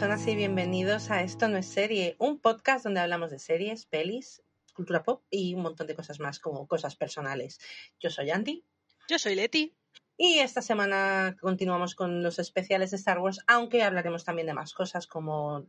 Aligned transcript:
Personas 0.00 0.26
y 0.28 0.34
bienvenidos 0.34 1.10
a 1.10 1.22
Esto 1.22 1.46
no 1.48 1.58
es 1.58 1.66
serie, 1.66 2.16
un 2.18 2.40
podcast 2.40 2.84
donde 2.84 3.00
hablamos 3.00 3.30
de 3.30 3.38
series, 3.38 3.84
pelis, 3.84 4.42
cultura 4.72 5.02
pop 5.02 5.22
y 5.28 5.54
un 5.54 5.60
montón 5.60 5.86
de 5.86 5.94
cosas 5.94 6.20
más 6.20 6.38
como 6.38 6.66
cosas 6.66 6.96
personales. 6.96 7.58
Yo 7.98 8.08
soy 8.08 8.30
Andy 8.30 8.64
Yo 9.08 9.18
soy 9.18 9.34
Leti. 9.34 9.76
y 10.16 10.38
esta 10.38 10.62
semana 10.62 11.36
continuamos 11.38 11.94
con 11.94 12.22
los 12.22 12.38
especiales 12.38 12.92
de 12.92 12.96
Star 12.96 13.18
Wars, 13.18 13.40
aunque 13.46 13.82
hablaremos 13.82 14.24
también 14.24 14.46
de 14.46 14.54
más 14.54 14.72
cosas 14.72 15.06
como 15.06 15.66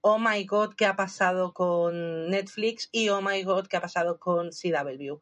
Oh 0.00 0.18
my 0.20 0.44
God, 0.44 0.74
¿qué 0.76 0.86
ha 0.86 0.94
pasado 0.94 1.52
con 1.52 2.30
Netflix? 2.30 2.88
Y 2.92 3.08
Oh 3.08 3.20
my 3.20 3.42
God, 3.42 3.66
¿qué 3.66 3.78
ha 3.78 3.80
pasado 3.80 4.20
con 4.20 4.50
CW? 4.52 5.20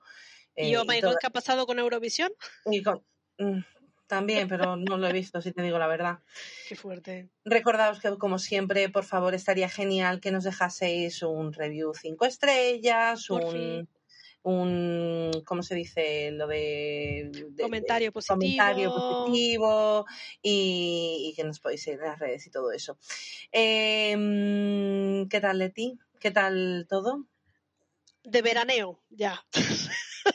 ¿Y 0.56 0.72
Eh, 0.74 0.76
oh 0.76 0.84
my 0.84 1.00
toda- 1.00 1.12
god, 1.12 1.18
qué 1.18 1.26
ha 1.28 1.30
pasado 1.30 1.66
con 1.66 1.78
Eurovisión? 1.78 2.30
y 2.70 2.82
con- 2.82 3.02
mm, 3.38 3.60
También, 4.06 4.48
pero 4.48 4.76
no 4.76 4.98
lo 4.98 5.08
he 5.08 5.12
visto, 5.12 5.40
si 5.40 5.52
te 5.52 5.62
digo 5.62 5.78
la 5.78 5.86
verdad. 5.86 6.18
Qué 6.68 6.76
fuerte. 6.76 7.28
Recordaos 7.44 8.00
que, 8.00 8.16
como 8.18 8.38
siempre, 8.38 8.88
por 8.90 9.04
favor, 9.04 9.34
estaría 9.34 9.68
genial 9.68 10.20
que 10.20 10.30
nos 10.30 10.44
dejaseis 10.44 11.22
un 11.22 11.52
review 11.52 11.92
5 11.94 12.24
estrellas, 12.26 13.26
Por 13.28 13.44
un, 13.44 13.50
fin. 13.52 13.88
un. 14.42 15.30
¿Cómo 15.46 15.62
se 15.62 15.74
dice? 15.74 16.30
Lo 16.32 16.46
de. 16.46 17.30
de- 17.50 17.62
Comentario 17.62 18.12
positivo. 18.12 18.36
comentario 18.40 18.92
positivo 18.92 20.06
y, 20.42 21.30
y 21.30 21.34
que 21.34 21.44
nos 21.44 21.60
podéis 21.60 21.82
seguir 21.82 22.00
en 22.00 22.06
las 22.06 22.18
redes 22.18 22.46
y 22.46 22.50
todo 22.50 22.72
eso. 22.72 22.98
Em, 23.52 25.28
¿Qué 25.28 25.40
tal, 25.40 25.58
Leti? 25.58 25.98
¿Qué 26.20 26.30
tal 26.30 26.86
todo? 26.88 27.26
De 28.22 28.42
veraneo, 28.42 29.00
ya. 29.10 29.44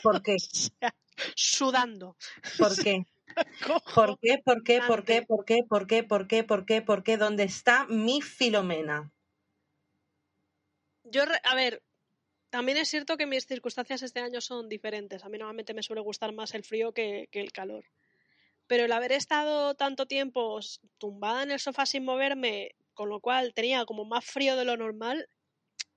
¿Por 0.02 0.22
qué? 0.22 0.36
O 0.52 0.56
sea, 0.80 0.94
Sudando. 1.34 2.16
¿Por 2.58 2.74
qué? 2.82 3.04
¿Por 3.94 4.18
qué? 4.20 4.38
¿Por 4.44 4.62
qué? 4.62 4.80
¿Por 4.86 5.04
qué? 5.04 5.22
¿Por 5.22 5.44
qué? 5.44 5.62
¿Por 5.62 5.86
qué? 5.86 6.02
¿Por 6.04 6.26
qué? 6.26 6.44
¿Por 6.44 6.64
qué? 6.66 6.82
¿Por 6.82 7.02
qué? 7.02 7.16
¿Dónde 7.16 7.44
está 7.44 7.86
mi 7.88 8.20
Filomena? 8.22 9.12
Yo, 11.04 11.24
a 11.44 11.54
ver, 11.54 11.82
también 12.50 12.78
es 12.78 12.88
cierto 12.88 13.16
que 13.16 13.26
mis 13.26 13.46
circunstancias 13.46 14.02
este 14.02 14.20
año 14.20 14.40
son 14.40 14.68
diferentes. 14.68 15.24
A 15.24 15.28
mí 15.28 15.38
normalmente 15.38 15.74
me 15.74 15.82
suele 15.82 16.02
gustar 16.02 16.32
más 16.32 16.54
el 16.54 16.64
frío 16.64 16.92
que, 16.92 17.28
que 17.30 17.40
el 17.40 17.52
calor. 17.52 17.84
Pero 18.66 18.84
el 18.84 18.92
haber 18.92 19.12
estado 19.12 19.74
tanto 19.74 20.06
tiempo 20.06 20.60
tumbada 20.98 21.42
en 21.42 21.50
el 21.50 21.60
sofá 21.60 21.86
sin 21.86 22.04
moverme, 22.04 22.76
con 22.94 23.08
lo 23.08 23.20
cual 23.20 23.54
tenía 23.54 23.84
como 23.84 24.04
más 24.04 24.24
frío 24.24 24.56
de 24.56 24.64
lo 24.64 24.76
normal, 24.76 25.28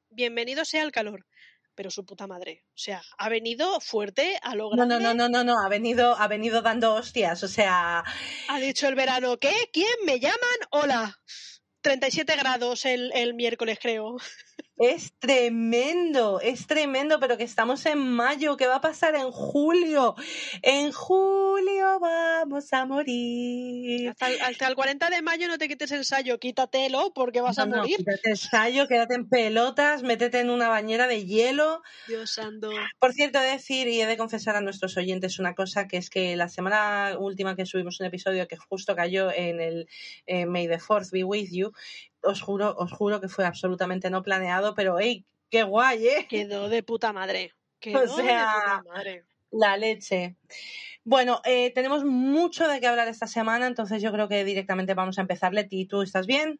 bienvenido 0.09 0.65
sea 0.65 0.83
el 0.83 0.91
calor. 0.91 1.25
Pero 1.75 1.89
su 1.89 2.05
puta 2.05 2.27
madre. 2.27 2.63
O 2.69 2.77
sea, 2.77 3.01
ha 3.17 3.29
venido 3.29 3.79
fuerte 3.81 4.37
a 4.41 4.55
lo 4.55 4.69
No, 4.75 4.85
grande. 4.85 4.99
no, 4.99 5.13
no, 5.13 5.13
no, 5.13 5.29
no, 5.29 5.43
no, 5.43 5.59
ha 5.65 5.69
venido, 5.69 6.15
ha 6.17 6.27
venido 6.27 6.61
dando 6.61 6.93
hostias, 6.93 7.41
o 7.43 7.47
sea, 7.47 8.03
Ha 8.49 8.59
dicho 8.59 8.87
el 8.87 8.95
verano, 8.95 9.37
¿qué? 9.37 9.53
¿Quién? 9.71 9.93
¿Me 10.05 10.19
llaman? 10.19 10.37
Hola. 10.71 11.19
37 11.81 12.35
grados 12.37 12.85
el, 12.85 13.11
el 13.13 13.33
miércoles, 13.33 13.77
creo. 13.81 14.15
Es 14.77 15.13
tremendo, 15.19 16.39
es 16.41 16.65
tremendo, 16.67 17.19
pero 17.19 17.37
que 17.37 17.43
estamos 17.43 17.85
en 17.85 17.99
mayo, 17.99 18.57
¿qué 18.57 18.67
va 18.67 18.77
a 18.77 18.81
pasar 18.81 19.15
en 19.15 19.31
julio? 19.31 20.15
En 20.61 20.91
julio 20.91 21.99
vamos 21.99 22.73
a 22.73 22.85
morir. 22.85 24.09
Hasta 24.09 24.29
el, 24.29 24.41
hasta 24.41 24.67
el 24.67 24.75
40 24.75 25.09
de 25.09 25.21
mayo 25.21 25.47
no 25.47 25.57
te 25.57 25.67
quites 25.67 25.91
el 25.91 25.99
ensayo, 25.99 26.39
quítatelo 26.39 27.13
porque 27.13 27.41
vas 27.41 27.59
a 27.59 27.65
No, 27.65 27.75
no, 27.75 27.81
morir. 27.83 27.97
quítate 27.97 28.19
el 28.23 28.31
ensayo, 28.31 28.87
quédate 28.87 29.15
en 29.15 29.29
pelotas, 29.29 30.03
métete 30.03 30.39
en 30.39 30.49
una 30.49 30.69
bañera 30.69 31.07
de 31.07 31.25
hielo. 31.25 31.81
Dios 32.07 32.31
santo. 32.31 32.69
Por 32.99 33.13
cierto, 33.13 33.39
he 33.39 33.43
de 33.43 33.51
decir 33.51 33.87
y 33.87 34.01
he 34.01 34.05
de 34.07 34.17
confesar 34.17 34.55
a 34.55 34.61
nuestros 34.61 34.97
oyentes 34.97 35.37
una 35.39 35.53
cosa, 35.53 35.87
que 35.87 35.97
es 35.97 36.09
que 36.09 36.35
la 36.35 36.49
semana 36.49 37.15
última 37.19 37.55
que 37.55 37.65
subimos 37.65 37.99
un 37.99 38.07
episodio 38.07 38.47
que 38.47 38.57
justo 38.57 38.95
cayó 38.95 39.31
en 39.31 39.61
el 39.61 39.87
eh, 40.25 40.45
May 40.45 40.67
the 40.67 40.79
Fourth 40.79 41.11
Be 41.11 41.23
With 41.23 41.49
You, 41.51 41.71
os 42.23 42.41
juro, 42.41 42.75
os 42.77 42.91
juro 42.91 43.19
que 43.21 43.27
fue 43.29 43.45
absolutamente 43.45 44.09
no 44.09 44.23
planeado, 44.23 44.73
pero 44.75 44.99
hey, 44.99 45.25
qué 45.49 45.63
guay, 45.63 46.07
¿eh? 46.07 46.27
Quedó 46.29 46.69
de 46.69 46.83
puta 46.83 47.13
madre. 47.13 47.53
Quedó 47.79 48.07
sea, 48.07 48.25
de 48.25 48.45
puta 48.45 48.83
madre. 48.93 49.25
La 49.51 49.77
leche. 49.77 50.35
Bueno, 51.03 51.41
eh, 51.45 51.71
tenemos 51.73 52.03
mucho 52.05 52.67
de 52.67 52.79
qué 52.79 52.87
hablar 52.87 53.07
esta 53.07 53.27
semana, 53.27 53.67
entonces 53.67 54.01
yo 54.01 54.11
creo 54.11 54.27
que 54.27 54.43
directamente 54.45 54.93
vamos 54.93 55.17
a 55.17 55.21
empezar. 55.21 55.53
Leti, 55.53 55.85
¿tú 55.85 56.01
estás 56.01 56.25
bien? 56.25 56.59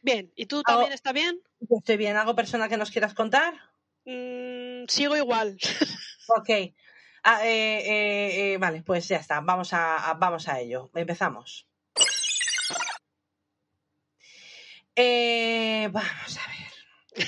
Bien, 0.00 0.32
¿y 0.36 0.46
tú 0.46 0.62
también 0.62 0.92
estás 0.92 1.12
bien? 1.12 1.40
Yo 1.60 1.76
estoy 1.78 1.96
bien. 1.96 2.16
¿Algo 2.16 2.34
personal 2.34 2.68
que 2.68 2.76
nos 2.76 2.90
quieras 2.90 3.14
contar? 3.14 3.54
Mm, 4.04 4.84
sigo 4.88 5.16
igual. 5.16 5.58
Ok. 6.28 6.48
Ah, 7.24 7.44
eh, 7.46 7.78
eh, 7.84 8.52
eh, 8.54 8.58
vale, 8.58 8.82
pues 8.82 9.08
ya 9.08 9.16
está. 9.18 9.40
Vamos 9.40 9.72
a, 9.72 10.10
a- 10.10 10.14
vamos 10.14 10.48
a 10.48 10.60
ello. 10.60 10.90
Empezamos. 10.94 11.66
Eh, 14.96 15.88
vamos 15.90 16.38
a 16.38 16.48
ver. 16.48 17.26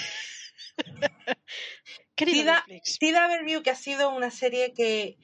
Tida- 2.17 2.65
Netflix. 2.69 2.99
CW, 2.99 3.63
que 3.63 3.71
ha 3.71 3.77
sido 3.77 4.11
una 4.11 4.31
serie 4.31 4.73
que. 4.75 5.19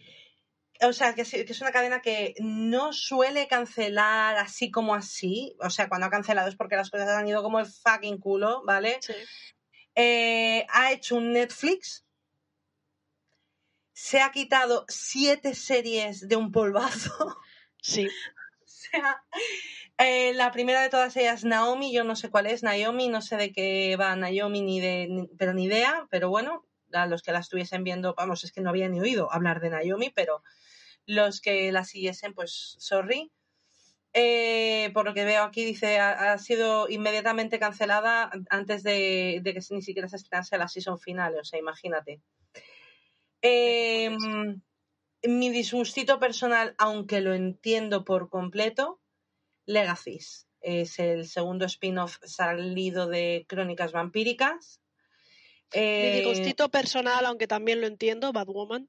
O 0.82 0.92
sea, 0.94 1.14
que, 1.14 1.26
se- 1.26 1.44
que 1.44 1.52
es 1.52 1.60
una 1.60 1.72
cadena 1.72 2.00
que 2.00 2.34
no 2.38 2.92
suele 2.94 3.46
cancelar 3.48 4.36
así 4.38 4.70
como 4.70 4.94
así. 4.94 5.54
O 5.60 5.68
sea, 5.68 5.88
cuando 5.88 6.06
ha 6.06 6.10
cancelado 6.10 6.48
es 6.48 6.56
porque 6.56 6.76
las 6.76 6.90
cosas 6.90 7.08
han 7.10 7.28
ido 7.28 7.42
como 7.42 7.60
el 7.60 7.66
fucking 7.66 8.18
culo, 8.18 8.62
¿vale? 8.64 8.98
Sí. 9.02 9.12
Eh, 9.94 10.66
ha 10.70 10.92
hecho 10.92 11.16
un 11.16 11.32
Netflix. 11.32 12.06
Se 13.92 14.20
ha 14.22 14.30
quitado 14.32 14.86
siete 14.88 15.54
series 15.54 16.26
de 16.26 16.36
un 16.36 16.50
polvazo. 16.50 17.36
Sí. 17.82 18.08
Sea, 18.90 19.22
eh, 19.98 20.32
la 20.34 20.50
primera 20.52 20.80
de 20.82 20.88
todas 20.88 21.16
ellas, 21.16 21.44
Naomi, 21.44 21.92
yo 21.92 22.04
no 22.04 22.16
sé 22.16 22.30
cuál 22.30 22.46
es, 22.46 22.62
Naomi, 22.62 23.08
no 23.08 23.22
sé 23.22 23.36
de 23.36 23.52
qué 23.52 23.96
va 23.96 24.16
Naomi, 24.16 24.62
ni 24.62 24.80
de, 24.80 25.06
ni- 25.08 25.28
pero 25.38 25.54
ni 25.54 25.64
idea, 25.64 26.06
pero 26.10 26.28
bueno, 26.30 26.66
a 26.92 27.06
los 27.06 27.22
que 27.22 27.32
la 27.32 27.40
estuviesen 27.40 27.84
viendo, 27.84 28.14
vamos, 28.14 28.44
es 28.44 28.52
que 28.52 28.60
no 28.60 28.70
había 28.70 28.88
ni 28.88 29.00
oído 29.00 29.32
hablar 29.32 29.60
de 29.60 29.70
Naomi, 29.70 30.10
pero 30.14 30.42
los 31.06 31.40
que 31.40 31.72
la 31.72 31.84
siguiesen, 31.84 32.34
pues 32.34 32.76
sorry. 32.78 33.32
Eh, 34.12 34.90
por 34.94 35.04
lo 35.06 35.14
que 35.14 35.24
veo 35.24 35.44
aquí, 35.44 35.64
dice, 35.64 35.98
ha, 36.00 36.32
ha 36.32 36.38
sido 36.38 36.88
inmediatamente 36.88 37.58
cancelada 37.60 38.30
antes 38.50 38.82
de, 38.82 39.40
de 39.42 39.54
que 39.54 39.60
ni 39.70 39.82
siquiera 39.82 40.08
se 40.08 40.16
estrenase 40.16 40.58
la 40.58 40.68
season 40.68 40.98
final, 40.98 41.36
o 41.38 41.44
sea, 41.44 41.60
imagínate. 41.60 42.20
Eh, 43.42 44.10
mi 45.22 45.50
disgustito 45.50 46.18
personal, 46.18 46.74
aunque 46.78 47.20
lo 47.20 47.34
entiendo 47.34 48.04
por 48.04 48.28
completo, 48.28 49.00
Legacies. 49.66 50.46
Es 50.60 50.98
el 50.98 51.26
segundo 51.26 51.64
spin-off 51.66 52.18
salido 52.22 53.06
de 53.06 53.44
Crónicas 53.48 53.92
Vampíricas. 53.92 54.80
Mi 55.72 55.80
Eh, 55.80 56.22
disgustito 56.22 56.68
personal, 56.68 57.24
aunque 57.26 57.46
también 57.46 57.80
lo 57.80 57.86
entiendo, 57.86 58.32
Batwoman. 58.32 58.88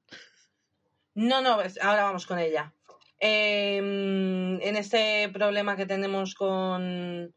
No, 1.14 1.40
no, 1.40 1.60
ahora 1.80 2.02
vamos 2.04 2.26
con 2.26 2.38
ella. 2.38 2.74
Eh, 3.20 3.76
en 3.76 4.76
este 4.76 5.28
problema 5.28 5.76
que 5.76 5.86
tenemos 5.86 6.34
con, 6.34 7.32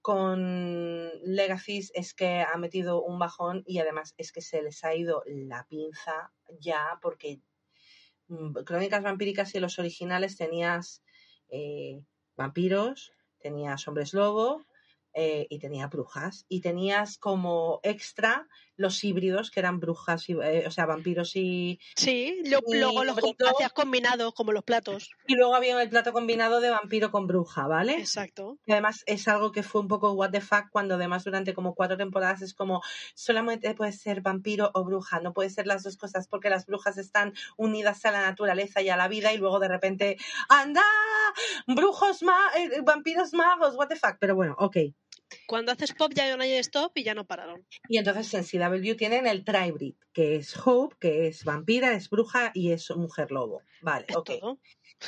con 0.00 1.10
Legacies 1.24 1.92
es 1.94 2.14
que 2.14 2.40
ha 2.40 2.56
metido 2.56 3.02
un 3.02 3.18
bajón 3.18 3.62
y 3.66 3.78
además 3.78 4.14
es 4.16 4.32
que 4.32 4.40
se 4.40 4.62
les 4.62 4.82
ha 4.84 4.94
ido 4.94 5.22
la 5.26 5.66
pinza 5.68 6.32
ya 6.58 6.98
porque 7.02 7.40
Crónicas 8.64 9.02
Vampíricas 9.02 9.54
y 9.54 9.60
los 9.60 9.78
originales 9.78 10.36
tenías 10.36 11.02
eh, 11.48 12.02
vampiros, 12.36 13.12
tenías 13.38 13.86
hombres 13.88 14.14
lobo, 14.14 14.64
eh, 15.18 15.46
y 15.50 15.58
tenía 15.58 15.88
brujas. 15.88 16.44
Y 16.48 16.60
tenías 16.60 17.16
como 17.18 17.80
extra 17.82 18.46
los 18.76 19.02
híbridos, 19.02 19.50
que 19.50 19.60
eran 19.60 19.80
brujas, 19.80 20.28
y, 20.28 20.34
eh, 20.34 20.64
o 20.66 20.70
sea, 20.70 20.84
vampiros 20.84 21.34
y... 21.34 21.80
Sí, 21.96 22.42
lo- 22.44 22.60
y 22.66 22.76
luego 22.76 23.04
los 23.04 23.16
hacías 23.16 23.72
combinados, 23.72 24.34
como 24.34 24.52
los 24.52 24.62
platos. 24.64 25.08
Y 25.26 25.34
luego 25.34 25.54
había 25.54 25.80
el 25.80 25.88
plato 25.88 26.12
combinado 26.12 26.60
de 26.60 26.68
vampiro 26.68 27.10
con 27.10 27.26
bruja, 27.26 27.66
¿vale? 27.66 27.94
Exacto. 27.94 28.58
Y 28.66 28.72
además 28.72 29.02
es 29.06 29.26
algo 29.28 29.50
que 29.50 29.62
fue 29.62 29.80
un 29.80 29.88
poco 29.88 30.12
what 30.12 30.30
the 30.30 30.42
fuck 30.42 30.66
cuando 30.70 30.96
además 30.96 31.24
durante 31.24 31.54
como 31.54 31.74
cuatro 31.74 31.96
temporadas 31.96 32.42
es 32.42 32.52
como 32.52 32.82
solamente 33.14 33.72
puede 33.74 33.92
ser 33.92 34.20
vampiro 34.20 34.70
o 34.74 34.84
bruja, 34.84 35.20
no 35.20 35.32
puede 35.32 35.48
ser 35.48 35.66
las 35.66 35.82
dos 35.82 35.96
cosas 35.96 36.28
porque 36.28 36.50
las 36.50 36.66
brujas 36.66 36.98
están 36.98 37.32
unidas 37.56 38.04
a 38.04 38.10
la 38.10 38.20
naturaleza 38.20 38.82
y 38.82 38.90
a 38.90 38.96
la 38.98 39.08
vida 39.08 39.32
y 39.32 39.38
luego 39.38 39.58
de 39.58 39.68
repente 39.68 40.18
anda 40.50 40.82
brujos 41.66 42.22
ma 42.22 42.36
eh, 42.58 42.82
vampiros 42.82 43.32
magos, 43.32 43.74
what 43.74 43.88
the 43.88 43.96
fuck, 43.96 44.16
pero 44.20 44.34
bueno, 44.34 44.54
ok. 44.58 44.76
Cuando 45.46 45.72
haces 45.72 45.92
pop 45.92 46.12
ya 46.14 46.36
no 46.36 46.42
hay 46.42 46.52
stop 46.54 46.92
y 46.96 47.04
ya 47.04 47.14
no 47.14 47.24
pararon. 47.26 47.66
Y 47.88 47.98
entonces 47.98 48.32
en 48.34 48.44
CW 48.44 48.96
tienen 48.96 49.26
el 49.26 49.44
Tribrid, 49.44 49.94
que 50.12 50.36
es 50.36 50.56
Hope, 50.64 50.96
que 50.98 51.28
es 51.28 51.44
vampira, 51.44 51.94
es 51.94 52.10
bruja 52.10 52.50
y 52.54 52.72
es 52.72 52.90
mujer 52.90 53.30
lobo. 53.30 53.62
Vale, 53.82 54.06
Es 54.08 54.16
ok. 54.16 54.30
todo. 54.40 54.58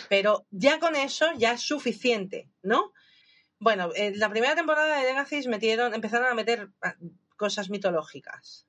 Pero 0.09 0.47
ya 0.51 0.79
con 0.79 0.97
eso 0.97 1.27
ya 1.39 1.53
es 1.53 1.63
suficiente, 1.63 2.49
¿no? 2.63 2.93
Bueno, 3.59 3.91
en 3.95 4.19
la 4.19 4.29
primera 4.31 4.55
temporada 4.55 4.99
de 4.99 5.05
Legacy 5.05 5.49
metieron, 5.49 5.95
empezaron 5.95 6.29
a 6.29 6.35
meter 6.35 6.71
cosas 7.37 7.71
mitológicas. 7.71 8.68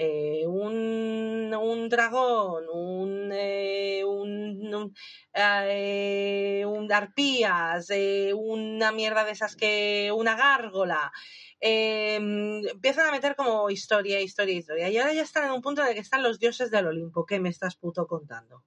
Eh, 0.00 0.46
un, 0.46 1.52
un 1.52 1.88
dragón, 1.88 2.66
un, 2.72 3.30
eh, 3.32 4.04
un, 4.04 4.72
un, 4.72 4.94
eh, 5.34 6.62
un 6.64 6.92
arpías, 6.92 7.90
eh, 7.90 8.32
una 8.32 8.92
mierda 8.92 9.24
de 9.24 9.32
esas 9.32 9.56
que, 9.56 10.12
una 10.14 10.36
gárgola. 10.36 11.10
Eh, 11.60 12.14
empiezan 12.14 13.08
a 13.08 13.10
meter 13.10 13.34
como 13.34 13.68
historia, 13.70 14.20
historia, 14.20 14.54
historia. 14.54 14.88
Y 14.88 14.98
ahora 14.98 15.14
ya 15.14 15.22
están 15.22 15.46
en 15.46 15.50
un 15.50 15.62
punto 15.62 15.82
el 15.84 15.94
que 15.94 16.00
están 16.00 16.22
los 16.22 16.38
dioses 16.38 16.70
del 16.70 16.86
Olimpo. 16.86 17.26
¿Qué 17.26 17.40
me 17.40 17.48
estás 17.48 17.74
puto 17.74 18.06
contando? 18.06 18.64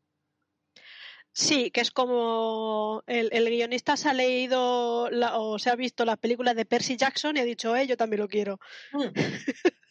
Sí, 1.32 1.72
que 1.72 1.80
es 1.80 1.92
como 1.92 3.04
el, 3.08 3.30
el 3.32 3.50
guionista 3.50 3.96
se 3.96 4.10
ha 4.10 4.14
leído 4.14 5.10
la- 5.10 5.38
o 5.40 5.58
se 5.60 5.70
ha 5.70 5.78
visto 5.78 6.04
las 6.04 6.18
películas 6.18 6.58
de 6.58 6.66
Percy 6.66 6.98
Jackson 6.98 7.38
y 7.38 7.40
ha 7.40 7.46
dicho, 7.46 7.74
eh, 7.74 7.88
yo 7.88 7.96
también 7.96 8.20
lo 8.20 8.28
quiero. 8.28 8.60
Mm. 8.92 9.14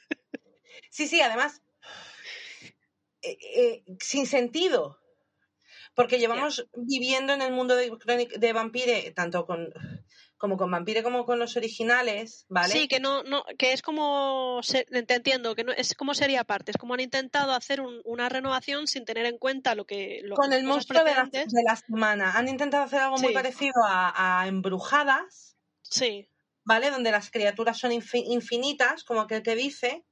Sí, 0.90 1.06
sí, 1.08 1.20
además, 1.20 1.62
eh, 3.22 3.38
eh, 3.56 3.84
sin 4.00 4.26
sentido, 4.26 4.98
porque 5.94 6.18
llevamos 6.18 6.66
viviendo 6.74 7.32
en 7.32 7.42
el 7.42 7.52
mundo 7.52 7.76
de, 7.76 7.90
de 8.38 8.52
Vampire, 8.52 9.12
tanto 9.12 9.46
con 9.46 9.72
como 10.36 10.56
con 10.56 10.70
Vampire 10.70 11.02
como 11.02 11.26
con 11.26 11.38
los 11.38 11.58
originales, 11.58 12.46
¿vale? 12.48 12.72
Sí, 12.72 12.88
que 12.88 12.98
no, 12.98 13.22
no, 13.24 13.44
que 13.58 13.74
es 13.74 13.82
como, 13.82 14.62
te 14.66 15.14
entiendo, 15.14 15.54
que 15.54 15.64
no 15.64 15.72
es 15.72 15.94
como 15.94 16.14
sería 16.14 16.40
aparte, 16.40 16.70
es 16.70 16.78
como 16.78 16.94
han 16.94 17.00
intentado 17.00 17.52
hacer 17.52 17.82
un- 17.82 18.00
una 18.04 18.30
renovación 18.30 18.86
sin 18.86 19.04
tener 19.04 19.26
en 19.26 19.36
cuenta 19.36 19.74
lo 19.74 19.84
que 19.84 20.20
lo, 20.24 20.36
con 20.36 20.54
el 20.54 20.64
monstruo 20.64 21.04
de 21.04 21.10
la, 21.10 21.24
precedentes. 21.24 21.52
de 21.52 21.62
la 21.62 21.76
semana. 21.76 22.32
Han 22.38 22.48
intentado 22.48 22.84
hacer 22.84 23.00
algo 23.00 23.18
muy 23.18 23.34
parecido 23.34 23.74
a, 23.86 24.40
a 24.40 24.46
Embrujadas, 24.48 25.58
Sí, 25.82 26.26
¿vale? 26.64 26.90
Donde 26.90 27.10
las 27.10 27.30
criaturas 27.30 27.76
son 27.78 27.90
infi- 27.90 28.24
infinitas, 28.26 29.04
como 29.04 29.20
aquel 29.20 29.42
que 29.42 29.56
dice, 29.56 30.06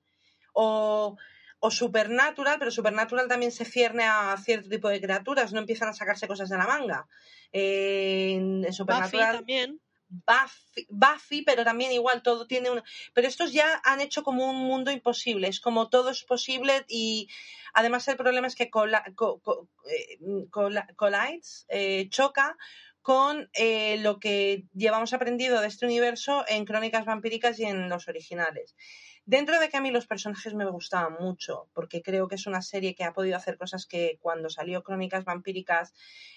o, 0.61 1.17
o 1.61 1.71
Supernatural, 1.71 2.57
pero 2.59 2.71
Supernatural 2.71 3.29
también 3.29 3.53
se 3.53 3.65
cierne 3.65 4.05
a 4.05 4.37
cierto 4.37 4.69
tipo 4.69 4.89
de 4.89 5.01
criaturas, 5.01 5.53
no 5.53 5.61
empiezan 5.61 5.89
a 5.89 5.93
sacarse 5.93 6.27
cosas 6.27 6.49
de 6.49 6.59
la 6.59 6.67
manga. 6.67 7.07
Eh, 7.53 8.33
en 8.35 8.61
Buffy 8.63 8.73
Supernatural, 8.73 9.37
también. 9.37 9.81
Buffy, 10.09 10.87
Buffy, 10.89 11.43
pero 11.43 11.65
también 11.65 11.93
igual 11.93 12.23
todo 12.23 12.47
tiene 12.47 12.71
un... 12.71 12.83
Pero 13.15 13.29
estos 13.29 13.53
ya 13.53 13.81
han 13.85 14.01
hecho 14.01 14.23
como 14.23 14.49
un 14.51 14.57
mundo 14.57 14.91
imposible, 14.91 15.49
es 15.49 15.61
como 15.61 15.91
todo 15.91 16.11
es 16.11 16.25
posible 16.25 16.85
y 16.89 17.29
además 17.75 18.09
el 18.09 18.17
problema 18.17 18.47
es 18.47 18.57
que 18.57 18.71
cola- 18.71 19.05
co- 19.15 19.39
co- 19.41 19.69
eh, 19.85 20.19
cola- 20.51 20.89
collides, 20.97 21.67
eh, 21.69 22.09
choca 22.09 22.57
con 23.03 23.49
eh, 23.53 23.99
lo 24.01 24.19
que 24.19 24.65
llevamos 24.75 25.13
aprendido 25.13 25.61
de 25.61 25.69
este 25.69 25.87
universo 25.87 26.45
en 26.49 26.65
Crónicas 26.65 27.05
Vampíricas 27.05 27.59
y 27.59 27.65
en 27.65 27.89
los 27.89 28.09
originales. 28.09 28.77
Dentro 29.29 29.61
de 29.61 29.69
que 29.69 29.77
a 29.77 29.83
mí 29.83 29.91
los 29.91 30.07
personajes 30.07 30.55
me 30.55 30.65
gustaban 30.65 31.19
mucho, 31.21 31.69
porque 31.75 32.01
creo 32.01 32.29
que 32.29 32.37
es 32.37 32.47
una 32.47 32.63
serie 32.63 32.95
que 32.95 33.05
ha 33.05 33.13
podido 33.13 33.37
hacer 33.37 33.59
cosas 33.59 33.85
que 33.85 34.17
cuando 34.23 34.49
salió 34.49 34.83
Crónicas 34.83 35.27
Vampíricas 35.27 35.93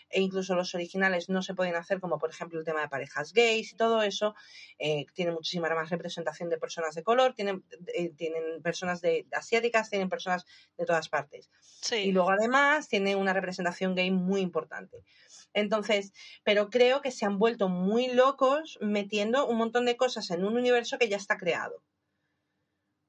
e 0.09 0.19
incluso 0.19 0.55
los 0.55 0.75
originales 0.75 1.29
no 1.29 1.41
se 1.41 1.53
podían 1.53 1.77
hacer, 1.77 2.01
como 2.01 2.19
por 2.19 2.31
ejemplo 2.31 2.59
el 2.59 2.65
tema 2.65 2.81
de 2.81 2.89
parejas 2.89 3.31
gays 3.31 3.71
y 3.71 3.75
todo 3.77 4.01
eso, 4.01 4.35
eh, 4.77 5.05
tiene 5.13 5.31
muchísima 5.31 5.73
más 5.73 5.89
representación 5.89 6.49
de 6.49 6.57
personas 6.57 6.93
de 6.93 7.01
color, 7.01 7.33
tienen, 7.33 7.63
eh, 7.95 8.09
tienen 8.09 8.61
personas 8.61 8.99
de 8.99 9.25
asiáticas, 9.31 9.89
tienen 9.89 10.09
personas 10.09 10.45
de 10.77 10.85
todas 10.85 11.07
partes. 11.07 11.49
Sí. 11.61 11.95
Y 11.95 12.11
luego 12.11 12.31
además 12.31 12.89
tiene 12.89 13.15
una 13.15 13.31
representación 13.31 13.95
gay 13.95 14.11
muy 14.11 14.41
importante. 14.41 15.05
Entonces, 15.53 16.11
pero 16.43 16.69
creo 16.69 16.99
que 16.99 17.11
se 17.11 17.25
han 17.25 17.39
vuelto 17.39 17.69
muy 17.69 18.09
locos 18.09 18.77
metiendo 18.81 19.47
un 19.47 19.55
montón 19.55 19.85
de 19.85 19.95
cosas 19.95 20.29
en 20.31 20.43
un 20.43 20.57
universo 20.57 20.97
que 20.97 21.07
ya 21.07 21.15
está 21.15 21.37
creado. 21.37 21.81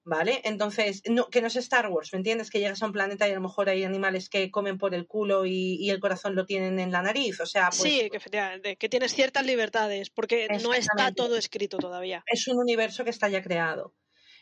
¿Vale? 0.04 0.40
Entonces, 0.42 1.02
no, 1.08 1.28
que 1.28 1.40
no 1.40 1.46
es 1.46 1.54
Star 1.54 1.88
Wars, 1.88 2.12
¿me 2.12 2.16
entiendes? 2.16 2.50
Que 2.50 2.58
llegas 2.58 2.82
a 2.82 2.86
un 2.86 2.92
planeta 2.92 3.28
y 3.28 3.30
a 3.30 3.36
lo 3.36 3.40
mejor 3.40 3.68
hay 3.68 3.84
animales 3.84 4.28
que 4.28 4.50
comen 4.50 4.76
por 4.76 4.96
el 4.96 5.06
culo 5.06 5.46
y, 5.46 5.76
y 5.78 5.90
el 5.90 6.00
corazón 6.00 6.34
lo 6.34 6.44
tienen 6.44 6.80
en 6.80 6.90
la 6.90 7.02
nariz. 7.02 7.38
O 7.40 7.46
sea, 7.46 7.68
pues 7.68 7.82
sí, 7.82 8.08
que 8.10 8.16
efectivamente, 8.16 8.76
que 8.76 8.88
tienes 8.88 9.12
ciertas 9.12 9.46
libertades, 9.46 10.10
porque 10.10 10.48
no 10.60 10.74
está 10.74 11.12
todo 11.12 11.36
escrito 11.36 11.78
todavía. 11.78 12.24
es 12.26 12.48
un 12.48 12.58
universo 12.58 13.04
que 13.04 13.10
está 13.10 13.28
ya 13.28 13.42
creado. 13.42 13.94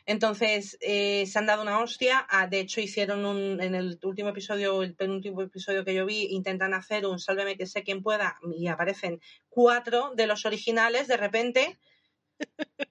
Entonces, 0.07 0.79
eh, 0.81 1.27
se 1.27 1.39
han 1.39 1.47
dado 1.47 1.63
una 1.63 1.79
hostia. 1.81 2.27
Ah, 2.29 2.47
de 2.47 2.61
hecho, 2.61 2.81
hicieron 2.81 3.25
un, 3.25 3.61
en 3.61 3.75
el 3.75 3.99
último 4.03 4.31
episodio, 4.31 4.83
el 4.83 4.95
penúltimo 4.95 5.43
episodio 5.43 5.85
que 5.85 5.95
yo 5.95 6.07
vi, 6.07 6.29
intentan 6.31 6.75
hacer 6.75 7.07
un 7.07 7.19
Sálveme 7.19 7.57
que 7.57 7.67
sé 7.67 7.83
quien 7.83 8.03
pueda 8.03 8.39
y 8.57 8.69
aparecen 8.69 9.21
cuatro 9.49 10.13
de 10.17 10.27
los 10.27 10.47
originales 10.47 11.07
de 11.07 11.17
repente, 11.17 11.79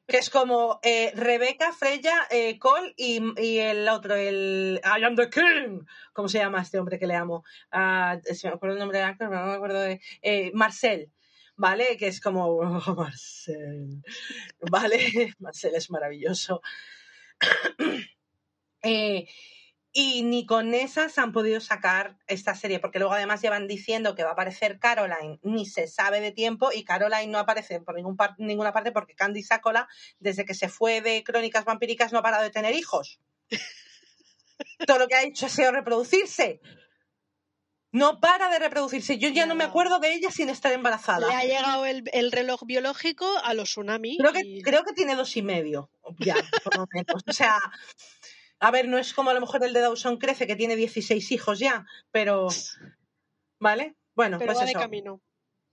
que 0.08 0.18
es 0.18 0.30
como 0.30 0.80
eh, 0.84 1.12
Rebeca, 1.16 1.72
Freya, 1.74 2.28
eh, 2.32 2.58
Cole 2.58 2.94
y, 2.98 3.22
y 3.42 3.60
el 3.60 3.88
otro, 3.90 4.16
el 4.16 4.82
I 4.84 5.04
am 5.04 5.16
the 5.16 5.30
king. 5.30 5.86
¿Cómo 6.14 6.28
se 6.28 6.40
llama 6.40 6.62
este 6.62 6.80
hombre 6.80 6.98
que 7.00 7.08
le 7.08 7.16
amo? 7.16 7.44
Ah, 7.72 8.20
si 8.24 8.48
me 8.48 8.54
acuerdo 8.54 8.76
el 8.76 8.80
nombre 8.80 8.98
del 9.00 9.08
actor, 9.08 9.30
pero 9.30 9.42
no 9.42 9.48
me 9.48 9.56
acuerdo 9.56 9.80
de... 9.82 10.02
eh, 10.22 10.52
Marcel. 10.54 11.12
¿Vale? 11.56 11.98
Que 11.98 12.08
es 12.08 12.22
como, 12.22 12.46
oh, 12.46 12.96
Marcel. 12.96 14.02
¿Vale? 14.72 15.34
Marcel 15.40 15.76
es 15.76 15.90
maravilloso. 15.92 16.62
Eh, 18.82 19.28
y 19.92 20.22
ni 20.24 20.46
con 20.46 20.74
esas 20.76 21.18
han 21.18 21.32
podido 21.32 21.60
sacar 21.62 22.18
esta 22.28 22.54
serie, 22.56 22.80
porque 22.80 23.00
luego 23.00 23.14
además 23.14 23.42
llevan 23.42 23.68
diciendo 23.68 24.14
que 24.16 24.24
va 24.24 24.30
a 24.30 24.34
aparecer 24.34 24.78
Caroline, 24.80 25.40
ni 25.42 25.66
se 25.66 25.88
sabe 25.88 26.22
de 26.22 26.32
tiempo, 26.32 26.70
y 26.74 26.84
Caroline 26.84 27.28
no 27.28 27.40
aparece 27.40 27.80
por 27.82 27.96
ningún 27.96 28.16
par- 28.16 28.36
ninguna 28.38 28.72
parte 28.72 28.92
porque 28.92 29.16
Candy 29.16 29.42
Sácola, 29.44 29.88
desde 30.20 30.46
que 30.46 30.54
se 30.54 30.70
fue 30.70 31.02
de 31.02 31.24
Crónicas 31.24 31.66
Vampíricas, 31.66 32.14
no 32.14 32.20
ha 32.20 32.24
parado 32.24 32.44
de 32.44 32.52
tener 32.52 32.76
hijos. 32.76 33.20
Todo 34.88 35.00
lo 35.00 35.08
que 35.08 35.16
ha 35.16 35.24
hecho 35.24 35.46
ha 35.46 35.50
sido 35.50 35.72
reproducirse. 35.72 36.62
No 37.92 38.20
para 38.20 38.50
de 38.50 38.60
reproducirse. 38.60 39.18
Yo 39.18 39.30
ya 39.30 39.48
no 39.48 39.56
me 39.56 39.64
acuerdo 39.64 39.98
de 40.00 40.14
ella 40.14 40.30
sin 40.30 40.48
estar 40.50 40.72
embarazada. 40.74 41.28
Le 41.28 41.34
ha 41.34 41.44
llegado 41.44 41.86
el, 41.88 42.04
el 42.14 42.32
reloj 42.32 42.62
biológico 42.66 43.28
a 43.44 43.56
los 43.56 43.70
tsunami. 43.70 44.16
Creo 44.18 44.32
que, 44.32 44.42
y- 44.46 44.62
creo 44.62 44.84
que 44.84 44.94
tiene 44.94 45.16
dos 45.16 45.36
y 45.38 45.42
medio, 45.42 45.90
ya, 46.20 46.36
por 46.64 46.78
lo 46.78 46.86
menos. 46.94 47.24
O 47.26 47.34
sea, 47.34 47.58
a 48.60 48.72
ver, 48.72 48.88
no 48.88 48.98
es 48.98 49.14
como 49.14 49.30
a 49.30 49.34
lo 49.34 49.42
mejor 49.42 49.64
el 49.64 49.74
de 49.74 49.82
Dawson 49.82 50.18
Crece, 50.18 50.48
que 50.48 50.56
tiene 50.56 50.76
16 50.76 51.32
hijos 51.32 51.60
ya, 51.60 51.86
pero. 52.12 52.48
¿Vale? 53.60 53.96
Bueno, 54.16 54.38
pero 54.38 54.50
pues 54.54 54.60
va 54.60 54.66
de 54.66 54.72
eso. 54.72 54.80
camino. 54.80 55.22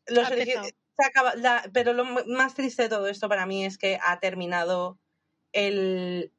Los 0.06 0.28
se 0.28 1.04
acaba- 1.04 1.34
la- 1.34 1.68
pero 1.74 1.92
lo 1.92 2.04
más 2.04 2.54
triste 2.54 2.84
de 2.84 2.88
todo 2.88 3.08
esto 3.08 3.28
para 3.28 3.44
mí 3.44 3.64
es 3.66 3.76
que 3.76 3.98
ha 4.02 4.18
terminado 4.18 4.98
el 5.52 6.32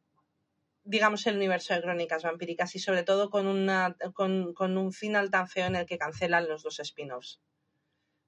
digamos 0.84 1.28
el 1.28 1.36
universo 1.36 1.74
de 1.74 1.82
crónicas 1.82 2.24
vampíricas 2.24 2.74
y 2.76 2.80
sobre 2.80 3.04
todo 3.04 3.30
con 3.30 3.46
una 3.46 3.96
con, 4.14 4.54
con 4.54 4.78
un 4.78 4.94
final 4.94 5.30
tan 5.30 5.48
feo 5.50 5.68
en 5.68 5.76
el 5.76 5.86
que 5.86 5.98
cancelan 5.98 6.48
los 6.48 6.64
dos 6.64 6.80
spin-offs 6.80 7.42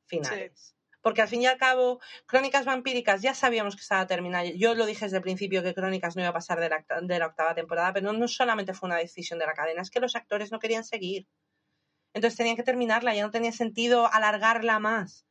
finales 0.06 0.76
porque 1.01 1.22
al 1.22 1.27
fin 1.27 1.41
y 1.41 1.46
al 1.46 1.58
cabo 1.58 2.00
crónicas 2.25 2.65
vampíricas 2.65 3.22
ya 3.22 3.34
sabíamos 3.34 3.75
que 3.75 3.82
estaba 3.82 4.08
terminada. 4.08 4.46
Yo 4.46 4.75
lo 4.75 4.86
dije 4.86 5.06
desde 5.06 5.18
el 5.18 5.24
principio 5.24 5.63
que 5.63 5.74
crónicas 5.74 6.15
no 6.15 6.22
iba 6.22 6.29
a 6.29 6.34
pasar 6.34 6.60
de 6.60 6.70
la, 6.70 6.86
de 7.01 7.20
la 7.20 7.27
octava 7.27 7.56
temporada 7.56 7.94
pero 7.94 8.12
no 8.13 8.27
solamente 8.27 8.74
fue 8.74 8.88
una 8.88 8.98
decisión 8.98 9.39
de 9.39 9.46
la 9.46 9.53
cadena 9.53 9.82
es 9.82 9.89
que 9.89 10.00
los 10.00 10.15
actores 10.15 10.51
no 10.51 10.60
querían 10.60 10.84
seguir. 10.84 11.27
Entonces 12.13 12.38
tenían 12.38 12.56
que 12.56 12.63
terminarla 12.63 13.15
ya 13.15 13.24
no 13.24 13.32
tenía 13.32 13.51
sentido 13.51 14.12
alargarla 14.12 14.79
más 14.79 15.28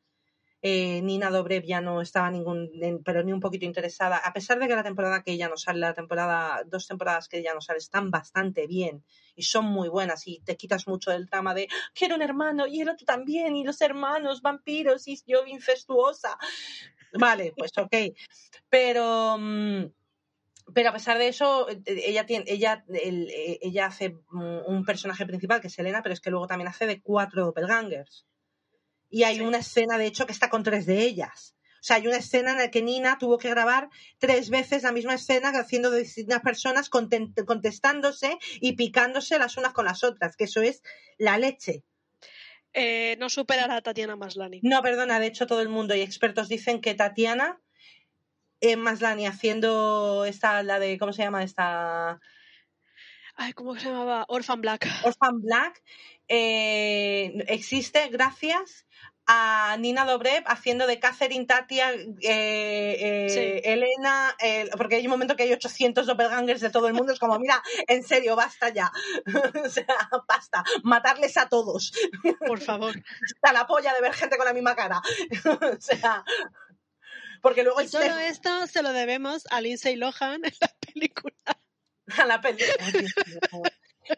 eh, 0.62 1.00
Nina 1.02 1.30
Dobrev 1.30 1.64
ya 1.64 1.80
no 1.80 2.00
estaba 2.00 2.30
ningún, 2.30 2.70
pero 3.04 3.22
ni 3.22 3.32
un 3.32 3.40
poquito 3.40 3.64
interesada, 3.64 4.16
a 4.16 4.32
pesar 4.32 4.58
de 4.58 4.66
que 4.68 4.74
la 4.74 4.82
temporada 4.82 5.22
que 5.22 5.32
ella 5.32 5.48
no 5.48 5.56
sale, 5.56 5.78
la 5.80 5.94
temporada, 5.94 6.62
dos 6.66 6.86
temporadas 6.88 7.28
que 7.28 7.38
ella 7.38 7.54
no 7.54 7.60
sale, 7.60 7.78
están 7.78 8.10
bastante 8.10 8.66
bien 8.66 9.04
y 9.36 9.42
son 9.44 9.66
muy 9.66 9.88
buenas 9.88 10.26
y 10.26 10.40
te 10.40 10.56
quitas 10.56 10.88
mucho 10.88 11.10
del 11.12 11.28
trama 11.28 11.54
de 11.54 11.68
quiero 11.94 12.16
un 12.16 12.22
hermano 12.22 12.66
y 12.66 12.80
el 12.80 12.88
otro 12.88 13.06
también 13.06 13.54
y 13.56 13.64
los 13.64 13.80
hermanos 13.80 14.42
vampiros 14.42 15.06
y 15.06 15.18
yo 15.26 15.46
incestuosa. 15.46 16.36
Vale, 17.12 17.52
pues 17.56 17.72
ok. 17.78 17.94
Pero, 18.68 19.36
mm, 19.38 19.84
pero 20.74 20.90
a 20.90 20.92
pesar 20.92 21.18
de 21.18 21.28
eso, 21.28 21.68
eh, 21.70 21.80
ella 21.86 22.26
tiene, 22.26 22.44
ella, 22.48 22.84
el- 22.88 23.30
eh, 23.30 23.58
ella 23.62 23.86
hace 23.86 24.16
un 24.32 24.84
personaje 24.84 25.24
principal 25.24 25.60
que 25.60 25.68
es 25.68 25.78
Elena, 25.78 26.02
pero 26.02 26.12
es 26.12 26.20
que 26.20 26.30
luego 26.30 26.46
también 26.46 26.68
hace 26.68 26.86
de 26.86 27.00
cuatro 27.00 27.44
doppelgangers. 27.46 28.26
Y 29.08 29.22
hay 29.24 29.40
una 29.40 29.58
escena, 29.58 29.98
de 29.98 30.06
hecho, 30.06 30.26
que 30.26 30.32
está 30.32 30.50
con 30.50 30.62
tres 30.62 30.86
de 30.86 31.02
ellas. 31.02 31.56
O 31.80 31.84
sea, 31.88 31.96
hay 31.96 32.06
una 32.06 32.16
escena 32.16 32.52
en 32.52 32.58
la 32.58 32.70
que 32.70 32.82
Nina 32.82 33.18
tuvo 33.18 33.38
que 33.38 33.50
grabar 33.50 33.88
tres 34.18 34.50
veces 34.50 34.82
la 34.82 34.92
misma 34.92 35.14
escena 35.14 35.50
haciendo 35.50 35.90
de 35.90 36.00
distintas 36.00 36.40
personas 36.40 36.90
contestándose 36.90 38.36
y 38.60 38.72
picándose 38.72 39.38
las 39.38 39.56
unas 39.56 39.72
con 39.72 39.84
las 39.84 40.02
otras, 40.02 40.36
que 40.36 40.44
eso 40.44 40.60
es 40.60 40.82
la 41.18 41.38
leche. 41.38 41.84
Eh, 42.72 43.16
no 43.18 43.30
superará 43.30 43.76
a 43.76 43.82
Tatiana 43.82 44.16
Maslani. 44.16 44.60
No, 44.62 44.82
perdona, 44.82 45.20
de 45.20 45.28
hecho 45.28 45.46
todo 45.46 45.62
el 45.62 45.68
mundo 45.68 45.94
y 45.94 46.00
expertos 46.00 46.48
dicen 46.48 46.80
que 46.80 46.94
Tatiana 46.94 47.60
eh, 48.60 48.76
Maslani 48.76 49.26
haciendo 49.26 50.24
esta, 50.24 50.62
la 50.64 50.78
de, 50.80 50.98
¿cómo 50.98 51.12
se 51.12 51.22
llama? 51.22 51.44
Esta 51.44 52.20
Ay, 53.40 53.52
¿cómo 53.52 53.76
se 53.76 53.86
llamaba? 53.86 54.24
Orphan 54.28 54.60
Black. 54.60 54.84
Orphan 55.04 55.40
Black 55.40 55.80
eh, 56.28 57.44
existe 57.48 58.08
gracias 58.08 58.84
a 59.30 59.76
Nina 59.78 60.06
Dobrev 60.06 60.42
haciendo 60.46 60.86
de 60.86 60.98
Catherine 60.98 61.44
Tatia, 61.44 61.92
eh, 61.92 62.06
eh, 62.22 63.26
Sí. 63.28 63.68
Elena, 63.68 64.34
eh, 64.42 64.70
porque 64.78 64.96
hay 64.96 65.04
un 65.06 65.10
momento 65.10 65.36
que 65.36 65.42
hay 65.42 65.52
800 65.52 66.06
doppelgangers 66.06 66.62
de 66.62 66.70
todo 66.70 66.88
el 66.88 66.94
mundo, 66.94 67.12
es 67.12 67.18
como, 67.18 67.38
mira, 67.38 67.62
en 67.88 68.02
serio, 68.04 68.36
basta 68.36 68.70
ya, 68.70 68.90
o 69.66 69.68
sea, 69.68 69.84
basta, 70.26 70.64
matarles 70.82 71.36
a 71.36 71.46
todos, 71.50 71.92
Por 72.46 72.60
favor. 72.62 72.94
hasta 73.34 73.52
la 73.52 73.66
polla 73.66 73.92
de 73.92 74.00
ver 74.00 74.14
gente 74.14 74.38
con 74.38 74.46
la 74.46 74.54
misma 74.54 74.74
cara, 74.74 75.02
o 75.76 75.80
sea, 75.80 76.24
porque 77.42 77.62
luego 77.64 77.82
Y 77.82 77.88
todo 77.88 78.00
este- 78.02 78.28
esto 78.28 78.66
se 78.66 78.82
lo 78.82 78.92
debemos 78.94 79.46
a 79.50 79.60
Lindsay 79.60 79.96
Lohan 79.96 80.42
en 80.42 80.52
la 80.58 80.74
película. 80.80 81.34
a 82.16 82.24
la 82.24 82.40
película. 82.40 82.74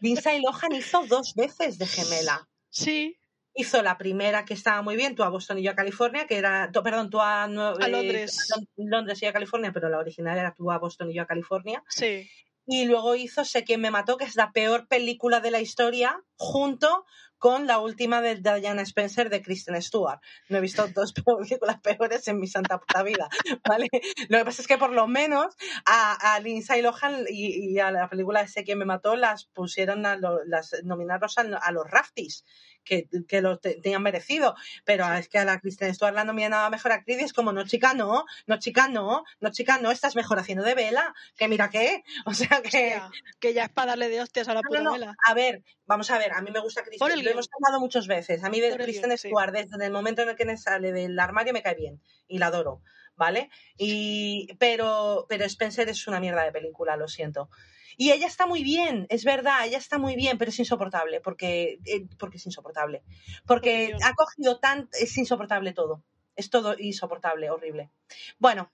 Lindsay 0.00 0.40
Lohan 0.40 0.72
hizo 0.74 1.06
dos 1.06 1.34
veces 1.34 1.78
de 1.78 1.86
gemela. 1.86 2.48
Sí, 2.70 3.16
Hizo 3.52 3.82
la 3.82 3.98
primera 3.98 4.44
que 4.44 4.54
estaba 4.54 4.80
muy 4.80 4.94
bien, 4.94 5.16
tú 5.16 5.24
a 5.24 5.28
Boston 5.28 5.58
y 5.58 5.62
yo 5.64 5.72
a 5.72 5.74
California, 5.74 6.26
que 6.28 6.36
era, 6.36 6.70
tú- 6.72 6.84
perdón, 6.84 7.10
tú 7.10 7.20
a, 7.20 7.46
eh, 7.46 7.88
Londres. 7.88 8.48
a 8.56 8.60
Londres 8.76 9.20
y 9.22 9.26
a 9.26 9.32
California, 9.32 9.72
pero 9.72 9.88
la 9.88 9.98
original 9.98 10.38
era 10.38 10.54
tú 10.54 10.70
a 10.70 10.78
Boston 10.78 11.10
y 11.10 11.14
yo 11.14 11.22
a 11.22 11.26
California. 11.26 11.82
sí. 11.88 12.30
Y 12.72 12.84
luego 12.84 13.16
hizo 13.16 13.44
Sé 13.44 13.64
quién 13.64 13.80
me 13.80 13.90
mató, 13.90 14.16
que 14.16 14.24
es 14.24 14.36
la 14.36 14.52
peor 14.52 14.86
película 14.86 15.40
de 15.40 15.50
la 15.50 15.60
historia, 15.60 16.22
junto 16.36 17.04
con 17.36 17.66
la 17.66 17.80
última 17.80 18.20
de 18.20 18.36
Diana 18.36 18.82
Spencer 18.82 19.28
de 19.28 19.42
Kristen 19.42 19.82
Stewart. 19.82 20.20
No 20.48 20.58
he 20.58 20.60
visto 20.60 20.86
dos 20.86 21.12
películas 21.24 21.80
peores 21.80 22.28
en 22.28 22.38
mi 22.38 22.46
santa 22.46 22.78
puta 22.78 23.02
vida, 23.02 23.28
¿vale? 23.68 23.88
Lo 24.28 24.38
que 24.38 24.44
pasa 24.44 24.62
es 24.62 24.68
que 24.68 24.78
por 24.78 24.92
lo 24.92 25.08
menos 25.08 25.56
a, 25.84 26.38
Lindsay 26.44 26.80
Lohan 26.80 27.24
y, 27.28 27.76
a 27.80 27.90
la 27.90 28.08
película 28.08 28.42
de 28.42 28.46
Sé 28.48 28.62
quién 28.62 28.78
me 28.78 28.84
mató 28.84 29.16
las 29.16 29.46
pusieron 29.46 30.06
a 30.06 30.14
lo- 30.16 30.44
las 30.44 30.76
nominaron 30.84 31.28
a, 31.54 31.56
a 31.56 31.72
los 31.72 31.90
Rafties, 31.90 32.44
que, 32.84 33.08
que 33.28 33.40
lo 33.40 33.58
te- 33.58 33.80
tenían 33.80 34.02
merecido. 34.02 34.54
Pero 34.84 35.10
es 35.14 35.28
que 35.28 35.38
a 35.38 35.44
la 35.44 35.60
Kristen 35.60 35.94
Stewart 35.94 36.14
la 36.14 36.24
nominaba 36.24 36.66
a 36.66 36.70
mejor 36.70 36.92
actriz 36.92 37.20
y 37.20 37.24
es 37.24 37.32
como, 37.32 37.52
no 37.52 37.64
chica, 37.66 37.94
no, 37.94 38.24
no 38.46 38.58
chica, 38.58 38.88
no, 38.88 39.24
no 39.40 39.50
chica, 39.50 39.78
no, 39.78 39.90
estás 39.90 40.16
mejor 40.16 40.38
haciendo 40.38 40.64
de 40.64 40.74
vela, 40.74 41.14
que 41.36 41.48
mira 41.48 41.70
qué. 41.70 42.02
O 42.26 42.34
sea 42.34 42.60
que... 42.62 42.94
Hostia, 42.96 43.10
que 43.40 43.54
ya 43.54 43.64
es 43.64 43.70
para 43.70 43.92
darle 43.92 44.08
de 44.08 44.20
hostias 44.20 44.48
a 44.48 44.54
la 44.54 44.60
No, 44.62 44.68
puta 44.68 44.78
no, 44.80 44.84
no. 44.84 44.92
vela. 44.92 45.14
A 45.26 45.34
ver, 45.34 45.62
vamos 45.86 46.10
a 46.10 46.18
ver, 46.18 46.32
a 46.32 46.40
mí 46.42 46.50
me 46.50 46.60
gusta 46.60 46.82
Kristen, 46.82 47.08
lo 47.08 47.14
guion. 47.16 47.28
hemos 47.32 47.48
hablado 47.52 47.80
muchas 47.80 48.06
veces. 48.06 48.42
A 48.44 48.50
mí 48.50 48.60
de 48.60 48.76
Kristen 48.76 49.10
sí. 49.12 49.28
Stewart, 49.28 49.52
desde 49.52 49.84
el 49.86 49.92
momento 49.92 50.22
en 50.22 50.30
el 50.30 50.36
que 50.36 50.44
me 50.44 50.56
sale 50.56 50.92
del 50.92 51.18
armario, 51.18 51.52
me 51.52 51.62
cae 51.62 51.74
bien 51.74 52.00
y 52.28 52.38
la 52.38 52.46
adoro, 52.46 52.82
¿vale? 53.16 53.50
Y, 53.76 54.48
pero, 54.58 55.26
pero 55.28 55.44
Spencer 55.44 55.88
es 55.88 56.06
una 56.06 56.20
mierda 56.20 56.44
de 56.44 56.52
película, 56.52 56.96
lo 56.96 57.08
siento. 57.08 57.50
Y 57.96 58.12
ella 58.12 58.26
está 58.26 58.46
muy 58.46 58.62
bien, 58.62 59.06
es 59.08 59.24
verdad, 59.24 59.66
ella 59.66 59.78
está 59.78 59.98
muy 59.98 60.16
bien, 60.16 60.38
pero 60.38 60.50
es 60.50 60.58
insoportable, 60.58 61.20
porque, 61.20 61.78
eh, 61.84 62.06
porque 62.18 62.38
es 62.38 62.46
insoportable. 62.46 63.02
Porque 63.46 63.94
ha 64.04 64.14
cogido 64.14 64.58
tan... 64.58 64.88
es 64.98 65.16
insoportable 65.16 65.72
todo. 65.72 66.02
Es 66.36 66.48
todo 66.48 66.74
insoportable, 66.78 67.50
horrible. 67.50 67.90
Bueno, 68.38 68.70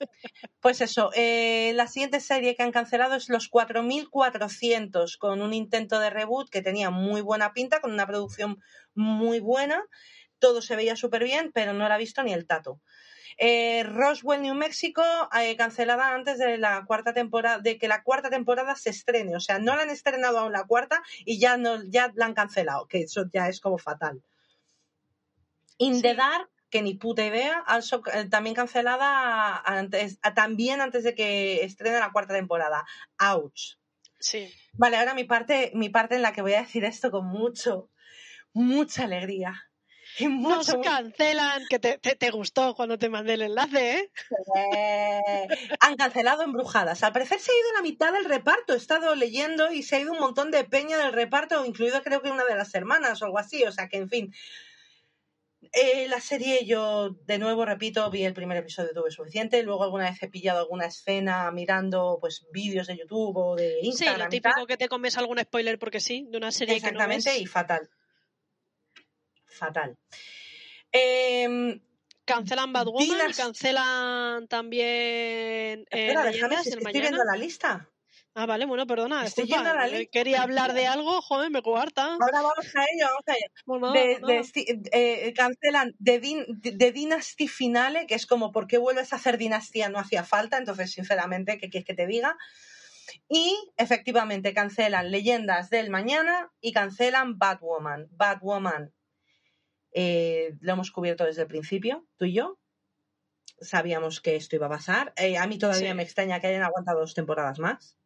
pues 0.61 0.81
eso. 0.81 1.11
eh, 1.15 1.73
la 1.75 1.89
siguiente 1.89 2.21
serie 2.21 2.55
que 2.55 2.63
han 2.63 2.71
cancelado 2.71 3.17
es 3.17 3.29
Los 3.29 3.49
4400, 3.49 5.17
con 5.17 5.43
un 5.43 5.53
intento 5.53 5.99
de 5.99 6.11
reboot 6.11 6.49
que 6.49 6.63
tenía 6.63 6.91
muy 6.91 7.23
buena 7.23 7.53
pinta, 7.53 7.81
con 7.81 7.93
una 7.93 8.07
producción 8.07 8.63
muy 8.95 9.41
buena. 9.41 9.83
Todo 10.39 10.63
se 10.63 10.77
veía 10.77 10.95
súper 10.95 11.25
bien, 11.25 11.51
pero 11.53 11.73
no 11.73 11.89
la 11.89 11.97
ha 11.97 11.99
visto 11.99 12.23
ni 12.23 12.33
el 12.33 12.47
tato. 12.47 12.81
Eh, 13.39 13.83
Roswell, 13.85 14.43
New 14.43 14.55
Mexico, 14.55 15.03
eh, 15.39 15.57
cancelada 15.57 16.15
antes 16.15 16.39
de 16.39 16.59
la 16.59 16.85
cuarta 16.87 17.13
temporada, 17.13 17.59
de 17.59 17.79
que 17.79 17.89
la 17.89 18.03
cuarta 18.03 18.31
temporada 18.31 18.77
se 18.77 18.91
estrene. 18.91 19.37
O 19.37 19.41
sea, 19.41 19.59
no 19.59 19.77
la 19.77 19.83
han 19.83 19.91
estrenado 19.91 20.39
aún 20.39 20.53
la 20.53 20.65
cuarta 20.65 21.03
y 21.25 21.39
ya 21.39 21.57
no, 21.57 21.83
ya 21.85 22.13
la 22.15 22.27
han 22.27 22.35
cancelado, 22.35 22.87
que 22.87 23.03
eso 23.03 23.25
ya 23.33 23.49
es 23.49 23.61
como 23.61 23.79
fatal. 23.79 24.23
In 25.79 26.01
the 26.03 26.11
Sí. 26.11 26.17
Dark, 26.17 26.51
que 26.71 26.83
ni 26.83 26.95
puta 26.95 27.25
idea, 27.25 27.59
also, 27.67 28.03
eh, 28.13 28.25
también 28.29 28.55
cancelada 28.57 29.57
antes, 29.59 30.19
también 30.35 30.81
antes 30.81 31.05
de 31.05 31.15
que 31.15 31.63
estrene 31.65 31.99
la 32.01 32.13
cuarta 32.13 32.35
temporada. 32.35 32.85
Ouch. 33.19 33.77
Sí. 34.19 34.53
Vale, 34.73 34.97
ahora 34.97 35.15
mi 35.15 35.25
parte, 35.25 35.71
mi 35.75 35.91
parte 35.91 36.17
en 36.17 36.23
la 36.23 36.33
que 36.33 36.43
voy 36.43 36.55
a 36.55 36.63
decir 36.63 36.85
esto 36.85 37.11
con 37.11 37.27
mucho, 37.27 37.91
mucha 38.53 39.05
alegría. 39.05 39.71
Y 40.19 40.27
Nos 40.29 40.67
mucho, 40.69 40.81
cancelan, 40.81 41.65
que 41.69 41.79
te, 41.79 41.99
te, 41.99 42.17
te 42.17 42.31
gustó 42.31 42.75
cuando 42.75 42.99
te 42.99 43.09
mandé 43.09 43.35
el 43.35 43.43
enlace, 43.43 43.99
¿eh? 43.99 44.11
Eh, 44.57 45.47
han 45.81 45.97
cancelado 45.97 46.43
Embrujadas. 46.43 47.03
Al 47.03 47.13
parecer 47.13 47.39
se 47.41 47.53
ha 47.53 47.55
ido 47.55 47.73
la 47.75 47.83
mitad 47.83 48.13
del 48.13 48.25
reparto. 48.25 48.73
He 48.75 48.77
estado 48.79 49.15
leyendo 49.15 49.71
y 49.73 49.83
se 49.83 49.97
ha 49.97 50.01
ido 50.01 50.13
un 50.13 50.21
montón 50.21 50.51
de 50.51 50.65
peña 50.65 50.97
del 50.99 51.13
reparto, 51.13 51.65
incluido 51.65 52.03
creo 52.03 52.23
que 52.23 52.31
una 52.31 52.45
de 52.45 52.55
las 52.57 52.75
hermanas 52.75 53.21
o 53.21 53.27
algo 53.27 53.39
así. 53.39 53.65
O 53.65 53.73
sea 53.73 53.89
que, 53.89 53.99
en 53.99 54.09
fin. 54.09 54.35
Eh, 55.73 56.07
la 56.09 56.21
serie, 56.21 56.65
yo 56.65 57.11
de 57.27 57.39
nuevo 57.39 57.65
repito, 57.65 58.09
vi 58.11 58.25
el 58.25 58.35
primer 58.35 58.57
episodio, 58.59 58.93
tuve 58.95 59.11
suficiente. 59.11 59.63
Luego 59.63 59.83
alguna 59.85 60.09
vez 60.11 60.23
he 60.23 60.29
pillado 60.29 60.61
alguna 60.61 60.87
escena 60.87 61.51
mirando 61.51 62.19
pues 62.21 62.47
vídeos 62.53 62.87
de 62.87 62.97
YouTube 62.99 63.37
o 63.37 63.57
de 63.57 63.71
Sí, 63.71 63.83
lo 63.83 63.87
Instagram. 63.89 64.33
y 64.33 64.41
tal. 64.41 64.53
típico 64.53 64.67
que 64.67 64.77
te 64.77 64.89
comes 64.89 65.19
algún 65.19 65.39
spoiler 65.41 65.79
porque 65.79 66.01
sí, 66.01 66.27
de 66.31 66.39
una 66.39 66.53
serie 66.53 66.77
que 66.77 66.81
no 66.83 66.87
Exactamente, 66.89 67.31
ves. 67.31 67.41
y 67.41 67.47
fatal. 67.47 67.91
Fatal. 69.57 69.97
Em, 70.93 71.81
Cancelan 72.25 72.73
Bad 72.73 72.87
Woman 72.87 73.31
y 73.31 73.33
cancelan 73.35 74.49
también 74.49 74.87
eh, 74.87 75.87
espera, 75.91 76.25
déjame, 76.25 76.63
si 76.63 76.71
estoy 76.71 76.93
viendo 76.93 77.25
la 77.25 77.37
lista. 77.37 77.89
Ah, 78.39 78.45
vale, 78.45 78.67
bueno, 78.67 78.87
perdona, 78.87 79.25
Estoy 79.25 79.45
disculpa. 79.45 79.73
la 79.73 79.87
eh, 79.87 79.91
lista. 80.01 80.11
Quería 80.13 80.43
hablar 80.43 80.75
de 80.75 80.87
algo, 80.87 81.23
joder, 81.23 81.51
me 81.51 81.63
cuarta. 81.63 82.05
Ahora 82.21 82.43
vamos 82.43 82.67
a 82.75 82.83
ello, 82.93 83.07
vamos 83.07 83.23
a 83.29 83.33
ello. 83.33 83.47
Bueno, 83.65 83.93
de, 83.93 84.19
de 84.21 84.81
eh, 84.93 85.33
cancelan 85.35 85.95
The, 86.03 86.21
Din- 86.21 86.61
The 86.61 86.93
Dynasty 86.93 87.49
Finale, 87.49 88.07
que 88.07 88.15
es 88.15 88.27
como, 88.27 88.53
¿por 88.53 88.67
qué 88.67 88.77
vuelves 88.77 89.13
a 89.13 89.17
hacer 89.17 89.39
dinastía? 89.39 89.89
No 89.89 89.99
hacía 89.99 90.23
falta, 90.23 90.59
entonces, 90.59 90.91
sinceramente, 90.93 91.59
¿qué 91.59 91.71
quieres 91.71 91.87
que 91.87 91.95
te 91.95 92.07
diga? 92.07 92.37
Y, 93.29 93.57
efectivamente, 93.77 94.53
cancelan 94.53 95.11
Leyendas 95.11 95.71
del 95.71 95.89
Mañana 95.91 96.51
y 96.61 96.73
cancelan 96.73 97.39
Batwoman. 97.39 98.09
Batwoman 98.11 98.93
eh, 100.03 100.55
lo 100.61 100.73
hemos 100.75 100.91
cubierto 100.93 101.25
desde 101.25 101.43
el 101.43 101.49
principio, 101.49 102.07
tú 102.19 102.27
y 102.27 102.35
yo. 102.35 102.59
Sabíamos 103.61 104.21
que 104.21 104.37
esto 104.37 104.55
iba 104.57 104.67
a 104.67 104.77
pasar. 104.79 105.13
Eh, 105.17 105.39
a 105.39 105.47
mí 105.47 105.59
todavía 105.59 105.91
Sí. 105.93 105.95
me 105.95 106.03
extraña 106.03 106.41
que 106.41 106.49
hayan 106.49 106.63
aguantado 106.63 107.01
dos 107.01 107.15
temporadas 107.15 107.59
más. 107.59 107.97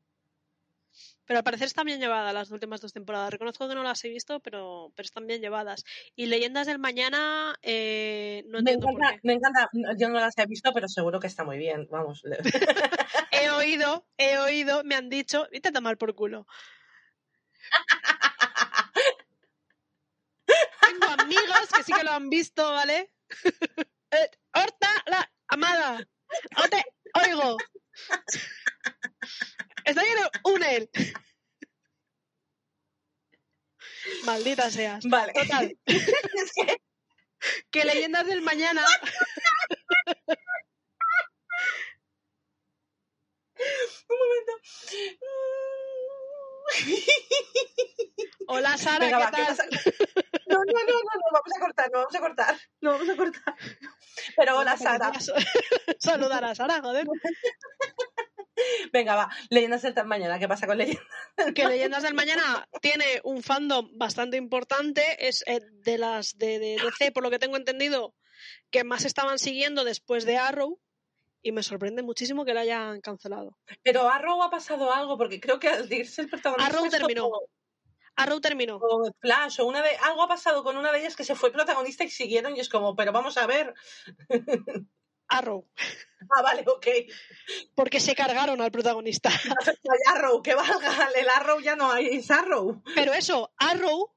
Pero 1.27 1.39
al 1.39 1.45
parecer 1.45 1.67
están 1.67 1.87
bien 1.87 2.01
llevadas 2.01 2.33
las 2.35 2.51
últimas 2.51 2.81
dos 2.81 2.93
temporadas. 2.93 3.31
Reconozco 3.31 3.69
que 3.69 3.75
no 3.75 3.83
las 3.85 4.05
he 4.05 4.09
visto, 4.09 4.41
pero, 4.41 4.93
pero 4.97 5.05
están 5.07 5.27
bien 5.27 5.41
llevadas. 5.41 5.85
Y 6.17 6.27
Leyendas 6.27 6.67
del 6.69 6.79
Mañana, 6.81 7.57
eh, 7.63 8.43
no 8.49 8.61
Me 8.63 8.77
por 8.79 8.91
encanta, 8.93 9.15
qué. 9.15 9.21
me 9.25 9.33
encanta, 9.35 9.69
yo 9.99 10.09
no 10.09 10.19
las 10.21 10.37
he 10.39 10.47
visto, 10.47 10.73
pero 10.73 10.87
seguro 10.89 11.19
que 11.21 11.27
está 11.29 11.43
muy 11.45 11.59
bien. 11.59 11.87
Vamos. 11.91 12.23
He 13.33 13.51
oído, 13.51 14.07
he 14.19 14.39
oído, 14.39 14.83
me 14.85 14.95
han 14.97 15.09
dicho, 15.09 15.47
vete 15.53 15.69
a 15.71 15.73
tomar 15.73 15.97
por 15.99 16.15
culo. 16.15 16.47
Tengo 20.81 21.07
amigos 21.23 21.60
que 21.73 21.83
sí 21.83 21.93
que 21.93 22.05
lo 22.05 22.12
han 22.12 22.29
visto, 22.31 22.71
¿vale? 22.71 23.12
Eh, 24.12 24.29
Horta, 24.53 24.89
la 25.07 25.33
amada, 25.47 26.05
no 26.57 26.69
te 26.69 26.85
oigo. 27.15 27.59
Estoy 29.85 30.05
en 30.09 30.19
un 30.53 30.65
él. 30.65 30.91
Maldita 34.25 34.69
seas. 34.71 35.05
Vale. 35.05 35.33
Total, 35.33 35.79
que 37.71 37.85
leyendas 37.85 38.27
del 38.27 38.43
mañana. 38.43 38.85
Un 44.09 44.19
momento. 44.19 44.53
Hola 48.49 48.76
Sara, 48.76 49.07
Venga, 49.07 49.31
¿qué 49.31 49.43
va, 49.43 49.49
¿qué 49.49 49.55
tal? 49.55 49.71
No, 50.47 50.59
no, 50.59 50.64
no, 50.64 50.81
no, 50.83 50.93
no, 50.93 51.31
vamos 51.33 51.52
a 51.57 51.61
cortar, 51.61 51.90
no 51.93 51.99
vamos 51.99 52.14
a 52.14 52.21
cortar, 52.21 52.59
no 52.81 52.90
vamos 52.93 53.09
a 53.09 53.17
cortar. 53.17 53.55
Pero 54.37 54.59
hola, 54.59 54.76
Sara. 54.76 55.12
Saludar 55.99 56.45
a 56.45 56.55
Sara, 56.55 56.81
joder. 56.81 57.07
Venga, 58.93 59.14
va. 59.14 59.31
Leyendas 59.50 59.83
del 59.83 60.07
Mañana. 60.07 60.38
¿Qué 60.38 60.49
pasa 60.49 60.67
con 60.67 60.79
Leyendas? 60.79 61.05
Que 61.55 61.67
Leyendas 61.67 62.02
del 62.02 62.14
Mañana 62.14 62.69
tiene 62.83 63.21
un 63.25 63.43
fandom 63.43 63.90
bastante 63.97 64.37
importante. 64.37 65.29
Es 65.29 65.45
eh, 65.47 65.61
de 65.73 65.99
las 65.99 66.37
de, 66.37 66.59
de 66.59 66.76
DC, 66.83 67.12
por 67.12 67.23
lo 67.23 67.31
que 67.31 67.38
tengo 67.38 67.57
entendido, 67.57 68.14
que 68.71 68.85
más 68.85 69.05
estaban 69.05 69.38
siguiendo 69.38 69.85
después 69.85 70.25
de 70.25 70.38
Arrow. 70.38 70.81
Y 71.43 71.53
me 71.53 71.63
sorprende 71.63 72.03
muchísimo 72.03 72.45
que 72.45 72.53
la 72.55 72.61
hayan 72.61 73.01
cancelado. 73.01 73.57
Pero 73.83 74.09
Arrow 74.09 74.43
ha 74.43 74.51
pasado 74.51 74.93
algo, 74.93 75.17
porque 75.17 75.41
creo 75.41 75.59
que 75.59 75.69
al 75.69 75.91
irse 75.93 76.23
el 76.23 76.29
protagonista. 76.29 76.67
Arrow 76.77 76.89
terminó. 76.91 77.25
como- 77.31 77.41
Arrow 78.17 78.41
terminó. 78.41 78.77
o 78.77 79.11
Flash, 79.21 79.61
o 79.61 79.67
una 79.67 79.81
de. 79.83 79.97
Algo 80.03 80.23
ha 80.23 80.29
pasado 80.29 80.63
con 80.63 80.77
una 80.77 80.93
de 80.93 80.99
ellas 81.01 81.17
que 81.17 81.25
se 81.25 81.35
fue 81.35 81.51
protagonista 81.53 82.05
y 82.05 82.11
siguieron, 82.11 82.57
y 82.57 82.61
es 82.61 82.69
como, 82.69 82.95
pero 82.95 83.13
vamos 83.13 83.39
a 83.39 83.47
ver. 83.47 83.73
Arrow. 85.29 85.69
Ah, 86.37 86.43
vale, 86.43 86.63
ok. 86.67 86.87
Porque 87.75 87.99
se 87.99 88.15
cargaron 88.15 88.61
al 88.61 88.71
protagonista. 88.71 89.31
Hay 89.91 89.99
Arrow, 90.15 90.43
que 90.43 90.55
valga. 90.55 91.09
El 91.17 91.29
Arrow 91.31 91.61
ya 91.61 91.75
no 91.77 91.91
hay, 91.91 92.07
es 92.09 92.31
Arrow. 92.31 92.83
Pero 92.95 93.15
eso, 93.15 93.51
Arrow 93.57 94.15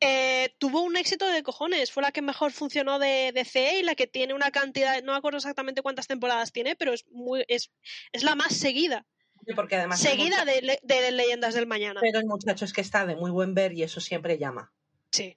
eh, 0.00 0.54
tuvo 0.58 0.82
un 0.82 0.96
éxito 0.96 1.26
de 1.26 1.42
cojones. 1.42 1.90
Fue 1.92 2.02
la 2.02 2.12
que 2.12 2.22
mejor 2.22 2.52
funcionó 2.52 2.98
de 2.98 3.32
DC 3.34 3.78
y 3.78 3.82
la 3.82 3.94
que 3.94 4.06
tiene 4.06 4.34
una 4.34 4.50
cantidad, 4.50 5.02
no 5.02 5.12
me 5.12 5.18
acuerdo 5.18 5.38
exactamente 5.38 5.82
cuántas 5.82 6.06
temporadas 6.06 6.52
tiene, 6.52 6.76
pero 6.76 6.92
es 6.92 7.06
muy 7.08 7.44
es, 7.48 7.70
es 8.12 8.22
la 8.22 8.34
más 8.34 8.54
seguida. 8.54 9.06
Porque 9.54 9.76
además. 9.76 10.00
Seguida 10.00 10.44
de, 10.44 10.62
le- 10.62 10.80
de 10.82 11.12
Leyendas 11.12 11.54
del 11.54 11.66
Mañana. 11.66 12.00
Pero 12.00 12.18
el 12.18 12.26
muchacho 12.26 12.64
es 12.64 12.72
que 12.72 12.80
está 12.80 13.06
de 13.06 13.16
muy 13.16 13.30
buen 13.30 13.54
ver 13.54 13.72
y 13.72 13.82
eso 13.84 14.00
siempre 14.00 14.38
llama. 14.38 14.72
Sí. 15.12 15.36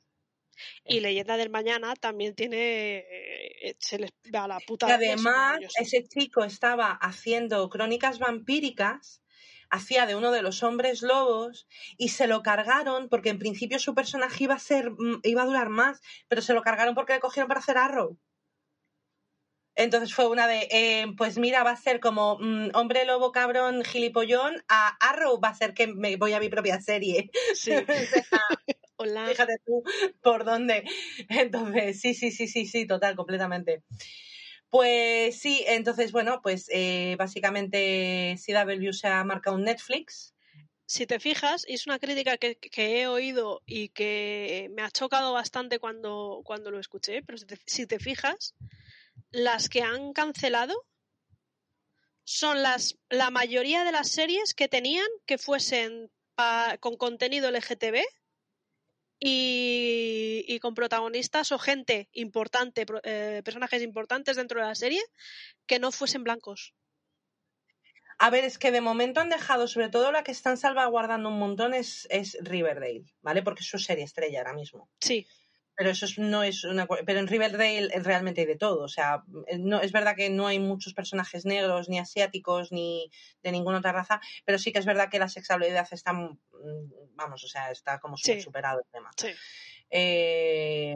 Y 0.84 1.00
Leyenda 1.00 1.38
del 1.38 1.50
Mañana 1.50 1.94
también 1.96 2.36
tiene. 2.36 2.98
eh, 2.98 3.75
se 3.80 4.00
les 4.00 4.12
va 4.34 4.44
a 4.46 4.48
la 4.48 4.60
puta. 4.60 4.88
Y 4.89 4.92
además, 4.92 5.60
ese 5.80 6.04
chico 6.04 6.44
estaba 6.44 6.92
haciendo 6.92 7.70
crónicas 7.70 8.20
vampíricas, 8.20 9.22
hacía 9.69 10.05
de 10.05 10.15
uno 10.15 10.31
de 10.31 10.41
los 10.41 10.63
hombres 10.63 11.01
lobos 11.01 11.67
y 11.97 12.09
se 12.09 12.27
lo 12.27 12.41
cargaron 12.43 13.09
porque 13.09 13.29
en 13.29 13.39
principio 13.39 13.79
su 13.79 13.95
personaje 13.95 14.45
iba 14.45 14.55
a 14.55 14.59
ser, 14.59 14.91
mm, 14.91 15.21
iba 15.23 15.43
a 15.43 15.45
durar 15.45 15.69
más, 15.69 16.01
pero 16.27 16.41
se 16.41 16.53
lo 16.53 16.61
cargaron 16.61 16.95
porque 16.95 17.13
le 17.13 17.19
cogieron 17.19 17.47
para 17.47 17.59
hacer 17.59 17.77
Arrow. 17.77 18.17
Entonces 19.75 20.13
fue 20.13 20.27
una 20.27 20.45
de, 20.47 20.67
eh, 20.71 21.05
pues 21.17 21.38
mira, 21.38 21.63
va 21.63 21.71
a 21.71 21.75
ser 21.77 22.01
como 22.01 22.38
mm, 22.39 22.71
hombre 22.73 23.05
lobo 23.05 23.31
cabrón 23.31 23.83
gilipollón, 23.85 24.61
a 24.67 24.89
Arrow 24.99 25.39
va 25.39 25.49
a 25.49 25.55
ser 25.55 25.73
que 25.73 25.88
me 25.88 26.17
voy 26.17 26.33
a 26.33 26.39
mi 26.39 26.49
propia 26.49 26.81
serie. 26.81 27.31
Sí. 27.53 27.71
Hola. 28.97 29.27
Fíjate 29.27 29.53
tú 29.65 29.81
por 30.21 30.43
dónde. 30.43 30.83
Entonces, 31.29 32.01
sí, 32.01 32.13
sí, 32.13 32.31
sí, 32.31 32.49
sí, 32.49 32.65
sí, 32.65 32.85
total, 32.85 33.15
completamente. 33.15 33.83
Pues 34.69 35.39
sí, 35.39 35.63
entonces, 35.67 36.11
bueno, 36.11 36.41
pues 36.43 36.67
eh, 36.71 37.15
básicamente 37.17 38.35
CW 38.38 38.93
se 38.93 39.07
ha 39.07 39.23
marcado 39.23 39.55
un 39.55 39.63
Netflix. 39.63 40.35
si 40.85 41.05
te 41.05 41.19
fijas, 41.19 41.65
es 41.67 41.85
una 41.88 41.99
crítica 41.99 42.38
que, 42.38 42.57
he 42.75 43.07
oído 43.07 43.61
y 43.65 43.89
que 43.89 44.69
me 44.73 44.81
ha 44.81 44.91
chocado 44.91 45.33
bastante 45.33 45.79
cuando, 45.79 46.41
cuando 46.43 46.71
lo 46.71 46.79
escuché, 46.79 47.21
pero 47.21 47.38
si 47.38 47.45
te, 47.45 47.59
si 47.65 47.85
te 47.88 47.99
fijas, 47.99 48.55
las 49.31 49.69
que 49.69 49.81
han 49.83 50.13
cancelado 50.13 50.75
son 52.23 52.61
las 52.61 52.97
la 53.09 53.29
mayoría 53.31 53.83
de 53.83 53.91
las 53.91 54.09
series 54.11 54.53
que 54.53 54.67
tenían 54.67 55.07
que 55.25 55.38
fuesen 55.38 56.11
pa- 56.35 56.77
con 56.79 56.95
contenido 56.97 57.49
LGTB 57.49 58.03
y, 59.19 60.45
y 60.47 60.59
con 60.59 60.73
protagonistas 60.73 61.51
o 61.51 61.59
gente 61.59 62.07
importante, 62.13 62.85
eh, 63.03 63.41
personajes 63.43 63.81
importantes 63.81 64.38
dentro 64.38 64.61
de 64.61 64.67
la 64.67 64.75
serie, 64.75 65.01
que 65.65 65.79
no 65.79 65.91
fuesen 65.91 66.23
blancos. 66.23 66.73
A 68.21 68.29
ver, 68.29 68.43
es 68.43 68.57
que 68.57 68.71
de 68.71 68.81
momento 68.81 69.21
han 69.21 69.29
dejado, 69.29 69.67
sobre 69.67 69.88
todo 69.88 70.11
la 70.11 70.23
que 70.23 70.33
están 70.33 70.57
salvaguardando 70.57 71.29
un 71.29 71.39
montón 71.39 71.73
es, 71.73 72.05
es 72.09 72.38
Riverdale, 72.41 73.05
¿vale? 73.21 73.41
Porque 73.41 73.61
es 73.61 73.69
su 73.69 73.79
serie 73.79 74.03
estrella 74.03 74.39
ahora 74.39 74.53
mismo. 74.53 74.89
Sí, 74.99 75.25
Pero 75.79 75.91
eso 75.91 76.05
es- 76.05 76.19
no 76.19 76.43
es 76.43 76.65
una. 76.65 76.86
Pero 76.88 77.19
en 77.19 77.27
Riverdale 77.27 77.88
realmente 78.03 78.41
hay 78.41 78.48
de 78.48 78.57
todo. 78.57 78.83
O 78.83 78.89
sea, 78.89 79.24
eh, 79.48 79.57
no, 79.57 79.79
es 79.79 79.93
verdad 79.93 80.13
que 80.17 80.29
no 80.29 80.45
hay 80.45 80.59
muchos 80.59 80.93
personajes 80.93 81.45
negros, 81.45 81.88
ni 81.88 82.00
asiáticos, 82.00 82.74
ni 82.74 83.09
de 83.43 83.51
ninguna 83.53 83.77
otra 83.77 83.93
raza. 83.93 84.19
Pero 84.43 84.60
sí 84.60 84.73
que 84.73 84.80
es 84.80 84.86
verdad 84.86 85.10
que 85.10 85.19
la 85.19 85.30
sexualidad 85.30 85.88
está. 85.89 86.12
mm, 86.12 86.38
Vamos, 87.15 87.43
o 87.45 87.47
sea, 87.47 87.71
está 87.71 87.99
como 87.99 88.17
Sí. 88.17 88.41
superado 88.41 88.80
el 88.80 88.86
tema. 88.91 89.10
sí. 89.17 89.30
Eh, 89.89 90.95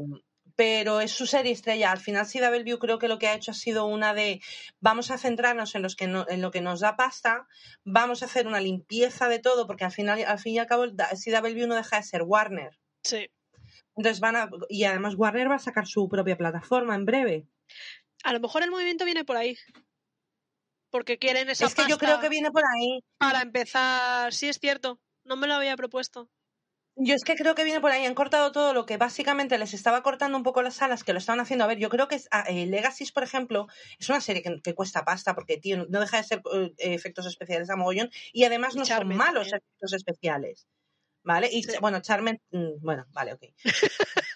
pero 0.55 0.99
es 1.01 1.11
su 1.11 1.25
serie 1.25 1.51
estrella. 1.51 1.91
Al 1.91 1.99
final, 1.99 2.25
CW 2.27 2.77
creo 2.77 2.99
que 2.99 3.07
lo 3.07 3.17
que 3.19 3.27
ha 3.27 3.33
hecho 3.35 3.51
ha 3.51 3.55
sido 3.55 3.85
una 3.85 4.13
de 4.13 4.39
vamos 4.79 5.09
a 5.11 5.17
centrarnos 5.17 5.73
en, 5.75 5.81
los 5.81 5.95
que 5.95 6.07
no- 6.07 6.25
en 6.29 6.41
lo 6.41 6.51
que 6.51 6.61
nos 6.61 6.79
da 6.81 6.95
pasta, 6.95 7.47
vamos 7.83 8.21
a 8.21 8.25
hacer 8.25 8.45
una 8.47 8.59
limpieza 8.61 9.27
de 9.29 9.39
todo, 9.39 9.65
porque 9.65 9.83
al 9.85 9.91
final, 9.91 10.23
al 10.25 10.39
fin 10.39 10.53
y 10.55 10.59
al 10.59 10.67
cabo, 10.67 10.83
el 10.83 10.95
da- 10.95 11.09
CW 11.15 11.65
no 11.67 11.75
deja 11.75 11.97
de 11.97 12.03
ser 12.03 12.21
Warner. 12.23 12.77
sí. 13.03 13.29
Entonces 13.95 14.19
van 14.19 14.35
a, 14.35 14.49
y 14.69 14.83
además 14.85 15.15
Warner 15.15 15.49
va 15.49 15.55
a 15.55 15.59
sacar 15.59 15.87
su 15.87 16.09
propia 16.09 16.37
plataforma 16.37 16.95
en 16.95 17.05
breve. 17.05 17.47
A 18.23 18.33
lo 18.33 18.39
mejor 18.39 18.63
el 18.63 18.71
movimiento 18.71 19.05
viene 19.05 19.25
por 19.25 19.37
ahí. 19.37 19.57
Porque 20.89 21.17
quieren 21.17 21.49
esa 21.49 21.65
es 21.65 21.75
que 21.75 21.87
yo 21.87 21.97
creo 21.97 22.19
que 22.19 22.29
viene 22.29 22.51
por 22.51 22.63
ahí. 22.63 23.03
para 23.17 23.41
empezar. 23.41 24.31
Sí, 24.33 24.47
es 24.47 24.59
cierto. 24.59 24.99
No 25.23 25.35
me 25.35 25.47
lo 25.47 25.55
había 25.55 25.75
propuesto. 25.75 26.29
Yo 26.95 27.15
es 27.15 27.23
que 27.23 27.35
creo 27.35 27.55
que 27.55 27.63
viene 27.63 27.81
por 27.81 27.91
ahí. 27.91 28.05
Han 28.05 28.13
cortado 28.13 28.51
todo 28.51 28.73
lo 28.73 28.85
que 28.85 28.97
básicamente 28.97 29.57
les 29.57 29.73
estaba 29.73 30.03
cortando 30.03 30.37
un 30.37 30.43
poco 30.43 30.61
las 30.61 30.81
alas, 30.83 31.03
que 31.03 31.13
lo 31.13 31.17
estaban 31.17 31.39
haciendo. 31.39 31.65
A 31.65 31.67
ver, 31.67 31.79
yo 31.79 31.89
creo 31.89 32.07
que 32.07 32.21
ah, 32.29 32.45
eh, 32.47 32.67
Legacy, 32.67 33.11
por 33.11 33.23
ejemplo, 33.23 33.67
es 33.97 34.07
una 34.09 34.21
serie 34.21 34.43
que, 34.43 34.61
que 34.61 34.75
cuesta 34.75 35.03
pasta, 35.03 35.33
porque, 35.33 35.57
tío, 35.57 35.87
no 35.89 35.99
deja 35.99 36.17
de 36.17 36.23
ser 36.23 36.43
eh, 36.53 36.73
efectos 36.77 37.25
especiales 37.25 37.71
a 37.71 37.75
mogollón. 37.75 38.11
Y 38.31 38.43
además 38.43 38.75
no 38.75 38.85
son 38.85 39.15
malos 39.15 39.47
efectos 39.47 39.93
especiales. 39.93 40.67
¿Vale? 41.23 41.49
Y 41.51 41.65
bueno, 41.79 42.01
Charmen, 42.01 42.41
mm, 42.51 42.81
bueno, 42.81 43.05
vale, 43.11 43.33
ok. 43.33 43.43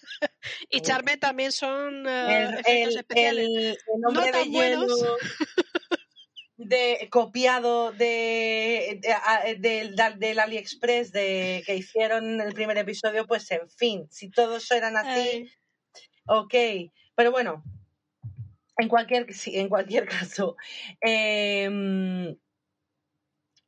Y 0.69 0.77
Uy. 0.77 0.81
Charme 0.81 1.17
también 1.17 1.51
son 1.51 2.07
eh, 2.07 2.45
el, 2.65 2.87
el, 2.89 2.97
especiales. 2.97 3.45
el- 3.47 3.65
el 3.67 4.05
hombre 4.07 4.25
de 4.25 4.31
tan 4.31 4.51
buenos. 4.51 4.89
de, 6.57 7.07
copiado 7.11 7.91
de, 7.91 8.99
del 10.17 10.39
AliExpress 10.39 11.11
de, 11.11 11.63
que 11.65 11.75
hicieron 11.75 12.41
el 12.41 12.53
primer 12.53 12.77
episodio, 12.77 13.27
pues 13.27 13.49
en 13.51 13.69
fin, 13.69 14.07
si 14.09 14.29
todos 14.31 14.69
eran 14.71 14.97
así, 14.97 15.09
Ay, 15.09 15.51
ok. 16.25 16.53
Pero 17.15 17.31
bueno, 17.31 17.63
en 18.77 18.87
cualquier, 18.89 19.31
sí, 19.33 19.57
en 19.57 19.69
cualquier 19.69 20.07
caso, 20.31 20.55
em, 21.01 22.35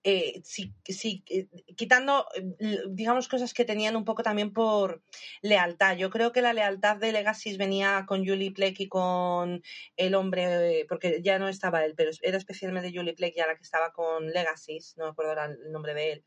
eh, 0.03 0.41
sí, 0.45 0.73
eh, 0.87 1.47
quitando, 1.75 2.25
eh, 2.59 2.79
digamos, 2.89 3.27
cosas 3.27 3.53
que 3.53 3.65
tenían 3.65 3.97
un 3.97 4.05
poco 4.05 4.23
también 4.23 4.53
por 4.53 5.03
lealtad. 5.41 5.97
Yo 5.97 6.09
creo 6.09 6.31
que 6.31 6.41
la 6.41 6.53
lealtad 6.53 6.95
de 6.97 7.11
Legacy 7.11 7.57
venía 7.57 8.05
con 8.07 8.25
Julie 8.25 8.51
Plec 8.51 8.79
y 8.79 8.87
con 8.87 9.61
el 9.97 10.15
hombre, 10.15 10.85
porque 10.87 11.21
ya 11.21 11.37
no 11.37 11.49
estaba 11.49 11.83
él, 11.83 11.95
pero 11.97 12.11
era 12.21 12.37
especialmente 12.37 12.93
Julie 12.95 13.13
Plec 13.13 13.35
ya 13.35 13.47
la 13.47 13.55
que 13.55 13.63
estaba 13.63 13.91
con 13.91 14.27
Legacy, 14.27 14.79
no 14.97 15.05
me 15.05 15.11
acuerdo 15.11 15.33
el 15.43 15.71
nombre 15.71 15.93
de 15.93 16.11
él. 16.13 16.23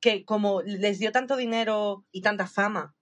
Que 0.00 0.24
como 0.24 0.62
les 0.62 0.98
dio 0.98 1.12
tanto 1.12 1.36
dinero 1.36 2.04
y 2.10 2.22
tanta 2.22 2.46
fama 2.48 2.96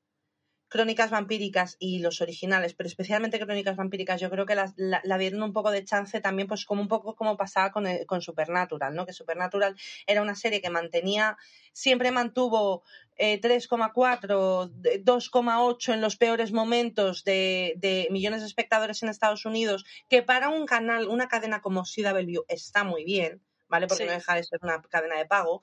Crónicas 0.71 1.11
Vampíricas 1.11 1.77
y 1.81 1.99
los 1.99 2.21
originales, 2.21 2.75
pero 2.75 2.87
especialmente 2.87 3.41
Crónicas 3.41 3.77
Vampíricas, 3.77 4.21
yo 4.21 4.31
creo 4.31 4.47
que 4.47 4.55
las- 4.55 4.73
la, 4.77 5.01
la 5.05 5.19
dieron 5.19 5.43
un 5.43 5.53
poco 5.53 5.71
de 5.73 5.85
chance 5.85 6.21
también, 6.21 6.47
pues 6.49 6.65
como 6.65 6.81
un 6.81 6.87
poco 6.89 7.17
como 7.17 7.37
pasaba 7.37 7.73
con, 7.73 7.87
el- 7.89 8.07
con 8.07 8.23
Supernatural, 8.23 8.95
¿no? 8.95 9.05
Que 9.05 9.13
Supernatural 9.13 9.77
era 10.07 10.23
una 10.23 10.37
serie 10.37 10.63
que 10.63 10.71
mantenía, 10.71 11.37
siempre 11.73 12.13
mantuvo 12.13 12.83
eh, 13.17 13.39
3,4, 13.41 14.71
de- 14.73 15.03
2,8 15.05 15.93
en 15.93 16.01
los 16.01 16.17
peores 16.17 16.53
momentos 16.53 17.25
de, 17.25 17.75
de 17.77 18.07
millones 18.11 18.41
de 18.41 18.47
espectadores 18.47 19.03
en 19.03 19.09
Estados 19.11 19.45
Unidos, 19.45 19.85
que 20.09 20.23
para 20.23 20.49
un 20.49 20.67
canal, 20.67 21.09
una 21.09 21.29
cadena 21.29 21.61
como 21.61 21.85
CW 21.85 22.45
está 22.49 22.85
muy 22.85 23.05
bien, 23.05 23.43
¿vale? 23.69 23.89
Porque 23.89 24.05
Sí. 24.05 24.09
no 24.09 24.15
deja 24.15 24.37
de 24.37 24.45
ser 24.45 24.61
una 24.63 24.81
cadena 24.83 25.19
de 25.19 25.27
pago. 25.27 25.63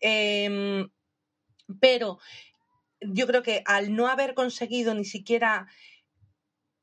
Em, 0.00 0.88
pero 1.80 2.18
yo 3.00 3.26
creo 3.26 3.42
que 3.42 3.62
al 3.66 3.94
no 3.94 4.08
haber 4.08 4.34
conseguido 4.34 4.94
ni 4.94 5.04
siquiera 5.04 5.66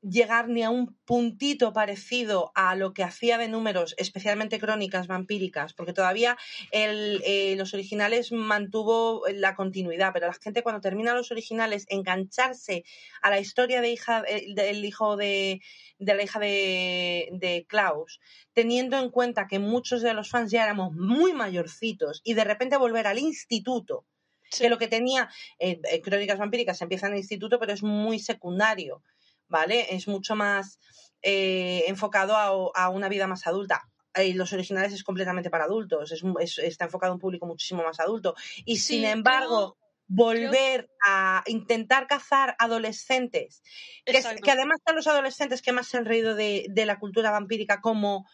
llegar 0.02 0.48
ni 0.48 0.62
a 0.64 0.70
un 0.70 0.96
puntito 1.04 1.72
parecido 1.72 2.50
a 2.54 2.74
lo 2.74 2.92
que 2.92 3.04
hacía 3.04 3.38
de 3.38 3.48
números, 3.48 3.94
especialmente 3.98 4.58
crónicas 4.58 5.06
vampíricas, 5.06 5.74
porque 5.74 5.92
todavía 5.92 6.36
el, 6.72 7.22
eh, 7.24 7.54
los 7.56 7.72
originales 7.72 8.32
mantuvo 8.32 9.22
la 9.32 9.54
continuidad, 9.54 10.12
pero 10.12 10.26
la 10.26 10.32
gente 10.32 10.62
cuando 10.62 10.80
termina 10.80 11.14
los 11.14 11.30
originales, 11.30 11.86
engancharse 11.88 12.84
a 13.22 13.30
la 13.30 13.38
historia 13.38 13.80
de 13.80 13.90
hija, 13.90 14.24
eh, 14.26 14.52
del 14.54 14.84
hijo 14.84 15.16
de, 15.16 15.60
de 15.98 16.14
la 16.14 16.22
hija 16.24 16.40
de, 16.40 17.28
de 17.32 17.64
Klaus, 17.68 18.20
teniendo 18.52 18.98
en 18.98 19.10
cuenta 19.10 19.46
que 19.46 19.60
muchos 19.60 20.02
de 20.02 20.14
los 20.14 20.30
fans 20.30 20.50
ya 20.50 20.64
éramos 20.64 20.92
muy 20.92 21.32
mayorcitos 21.32 22.20
y 22.24 22.34
de 22.34 22.44
repente 22.44 22.76
volver 22.76 23.06
al 23.06 23.18
instituto, 23.18 24.04
sí. 24.52 24.62
que 24.64 24.70
lo 24.70 24.78
que 24.78 24.88
tenía 24.88 25.28
eh, 25.58 25.80
eh, 25.90 26.00
Crónicas 26.02 26.38
Vampíricas 26.38 26.80
empieza 26.82 27.06
en 27.06 27.12
el 27.14 27.18
instituto, 27.20 27.58
pero 27.58 27.72
es 27.72 27.82
muy 27.82 28.18
secundario, 28.18 29.02
¿vale? 29.48 29.94
Es 29.94 30.08
mucho 30.08 30.34
más 30.36 30.78
eh, 31.22 31.84
enfocado 31.88 32.36
a, 32.36 32.84
a 32.84 32.88
una 32.90 33.08
vida 33.08 33.26
más 33.26 33.46
adulta. 33.46 33.82
Y 34.14 34.34
los 34.34 34.52
originales 34.52 34.92
es 34.92 35.04
completamente 35.04 35.48
para 35.48 35.64
adultos, 35.64 36.12
es, 36.12 36.22
es- 36.40 36.58
está 36.58 36.84
enfocado 36.84 37.12
a 37.12 37.14
un 37.14 37.20
público 37.20 37.46
muchísimo 37.46 37.82
más 37.82 37.98
adulto. 37.98 38.34
Y 38.66 38.76
Sí, 38.76 38.96
sin 38.96 39.04
embargo, 39.06 39.78
volver 40.06 40.90
a 41.06 41.42
intentar 41.46 42.06
cazar 42.06 42.54
adolescentes, 42.58 43.62
que, 44.04 44.12
es- 44.12 44.18
Exacto. 44.18 44.42
que 44.44 44.50
además 44.50 44.80
son 44.86 44.96
los 44.96 45.06
adolescentes 45.06 45.62
que 45.62 45.72
más 45.72 45.86
se 45.88 45.96
han 45.96 46.04
reído 46.04 46.34
de, 46.34 46.66
de 46.68 46.84
la 46.86 46.98
cultura 46.98 47.30
vampírica 47.30 47.80
como 47.80 48.26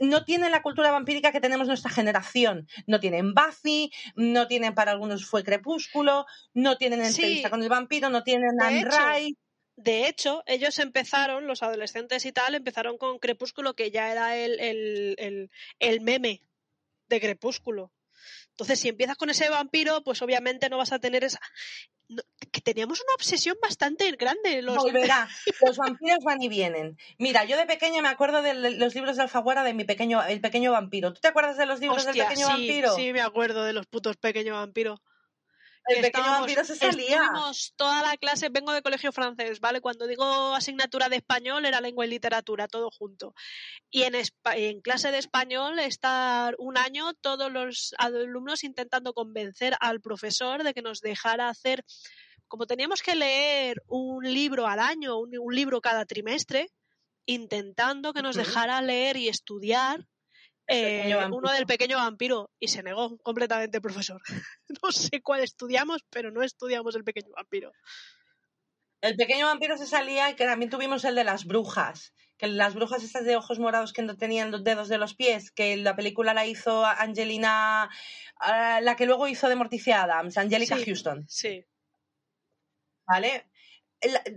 no 0.00 0.24
tienen 0.24 0.50
la 0.50 0.62
cultura 0.62 0.90
vampírica 0.90 1.32
que 1.32 1.40
tenemos 1.40 1.66
nuestra 1.66 1.90
generación. 1.90 2.68
No 2.86 3.00
tienen 3.00 3.34
Buffy, 3.34 3.92
no 4.16 4.46
tienen 4.46 4.74
para 4.74 4.92
algunos 4.92 5.26
fue 5.26 5.44
Crepúsculo, 5.44 6.26
no 6.52 6.76
tienen 6.76 7.04
Sí. 7.06 7.22
entrevista 7.22 7.50
con 7.50 7.62
el 7.62 7.68
vampiro, 7.68 8.10
no 8.10 8.22
tienen 8.22 8.50
Rice. 8.60 9.36
De 9.76 10.06
hecho, 10.06 10.44
ellos 10.46 10.78
empezaron, 10.78 11.46
los 11.46 11.62
adolescentes 11.62 12.24
y 12.26 12.32
tal, 12.32 12.54
empezaron 12.54 12.96
con 12.96 13.18
Crepúsculo, 13.18 13.74
que 13.74 13.90
ya 13.90 14.12
era 14.12 14.36
el, 14.36 14.60
el, 14.60 15.14
el, 15.18 15.50
el 15.80 16.00
meme 16.00 16.42
de 17.08 17.20
Crepúsculo. 17.20 17.90
Entonces, 18.54 18.78
si 18.78 18.88
empiezas 18.88 19.16
con 19.16 19.30
ese 19.30 19.48
vampiro, 19.48 20.04
pues 20.04 20.22
obviamente 20.22 20.68
no 20.68 20.78
vas 20.78 20.92
a 20.92 21.00
tener 21.00 21.24
esa... 21.24 21.40
no, 22.08 22.22
que 22.52 22.60
teníamos 22.60 23.00
una 23.00 23.14
obsesión 23.16 23.56
bastante 23.60 24.08
grande. 24.12 24.62
Los... 24.62 24.76
Volverá. 24.76 25.28
Los 25.66 25.76
vampiros 25.76 26.20
van 26.22 26.40
y 26.40 26.48
vienen. 26.48 26.96
Mira, 27.18 27.44
yo 27.44 27.56
de 27.56 27.66
pequeña 27.66 28.00
me 28.00 28.08
acuerdo 28.08 28.42
de 28.42 28.54
los 28.54 28.94
libros 28.94 29.16
de 29.16 29.22
Alfaguara 29.22 29.64
de 29.64 29.74
mi 29.74 29.84
pequeño, 29.84 30.22
el 30.22 30.40
pequeño 30.40 30.70
vampiro. 30.70 31.12
¿Tú 31.12 31.20
te 31.20 31.28
acuerdas 31.28 31.56
de 31.56 31.66
los 31.66 31.80
libros 31.80 32.06
Hostia, 32.06 32.12
del 32.12 32.28
pequeño 32.28 32.46
sí, 32.46 32.52
vampiro? 32.52 32.94
sí, 32.94 33.12
me 33.12 33.22
acuerdo 33.22 33.64
de 33.64 33.72
los 33.72 33.86
putos 33.86 34.16
pequeños 34.16 34.56
vampiros. 34.56 35.00
El 35.86 35.96
que 35.96 36.02
pequeño 36.02 36.30
vampiro 36.30 36.64
se 36.64 36.76
salía. 36.76 37.30
toda 37.76 38.02
la 38.02 38.16
clase, 38.16 38.48
vengo 38.48 38.72
de 38.72 38.82
colegio 38.82 39.12
francés, 39.12 39.60
¿vale? 39.60 39.80
Cuando 39.80 40.06
digo 40.06 40.54
asignatura 40.54 41.08
de 41.08 41.16
español 41.16 41.66
era 41.66 41.80
lengua 41.80 42.06
y 42.06 42.10
literatura, 42.10 42.68
todo 42.68 42.90
junto. 42.90 43.34
Y 43.90 44.02
en, 44.02 44.80
clase 44.80 45.10
de 45.10 45.18
español 45.18 45.78
estar 45.78 46.54
un 46.58 46.78
año 46.78 47.12
todos 47.14 47.52
los 47.52 47.94
alumnos 47.98 48.64
intentando 48.64 49.12
convencer 49.12 49.76
al 49.80 50.00
profesor 50.00 50.64
de 50.64 50.74
que 50.74 50.82
nos 50.82 51.00
dejara 51.00 51.48
hacer, 51.48 51.84
como 52.48 52.66
teníamos 52.66 53.02
que 53.02 53.14
leer 53.14 53.82
un 53.86 54.24
libro 54.24 54.66
al 54.66 54.78
año, 54.78 55.18
un, 55.18 55.36
un 55.38 55.54
libro 55.54 55.80
cada 55.80 56.06
trimestre, 56.06 56.70
intentando 57.26 58.12
que 58.12 58.22
nos 58.22 58.36
dejara 58.36 58.80
leer 58.82 59.16
y 59.16 59.28
estudiar 59.28 60.06
eh, 60.66 61.14
uno 61.30 61.52
del 61.52 61.66
pequeño 61.66 61.98
vampiro 61.98 62.50
y 62.58 62.68
se 62.68 62.82
negó 62.82 63.18
completamente 63.18 63.78
el 63.78 63.82
profesor. 63.82 64.22
no 64.82 64.92
sé 64.92 65.20
cuál 65.22 65.42
estudiamos, 65.42 66.02
pero 66.10 66.30
no 66.30 66.42
estudiamos 66.42 66.94
el 66.96 67.04
pequeño 67.04 67.30
vampiro. 67.36 67.72
El 69.00 69.16
pequeño 69.16 69.46
vampiro 69.46 69.76
se 69.76 69.86
salía 69.86 70.30
y 70.30 70.34
que 70.34 70.46
también 70.46 70.70
tuvimos 70.70 71.04
el 71.04 71.14
de 71.14 71.24
las 71.24 71.44
brujas. 71.44 72.14
Que 72.38 72.46
las 72.48 72.74
brujas 72.74 73.04
estas 73.04 73.24
de 73.24 73.36
ojos 73.36 73.58
morados 73.58 73.92
que 73.92 74.02
no 74.02 74.16
tenían 74.16 74.50
los 74.50 74.64
dedos 74.64 74.88
de 74.88 74.98
los 74.98 75.14
pies, 75.14 75.50
que 75.52 75.76
la 75.76 75.94
película 75.94 76.34
la 76.34 76.46
hizo 76.46 76.84
Angelina, 76.84 77.90
ah, 78.40 78.80
la 78.82 78.96
que 78.96 79.06
luego 79.06 79.28
hizo 79.28 79.48
de 79.48 79.56
Morticia 79.56 80.02
Adams, 80.02 80.36
Angelica 80.38 80.76
Sí. 80.76 80.84
Houston. 80.86 81.24
Sí. 81.28 81.64
¿Vale? 83.06 83.46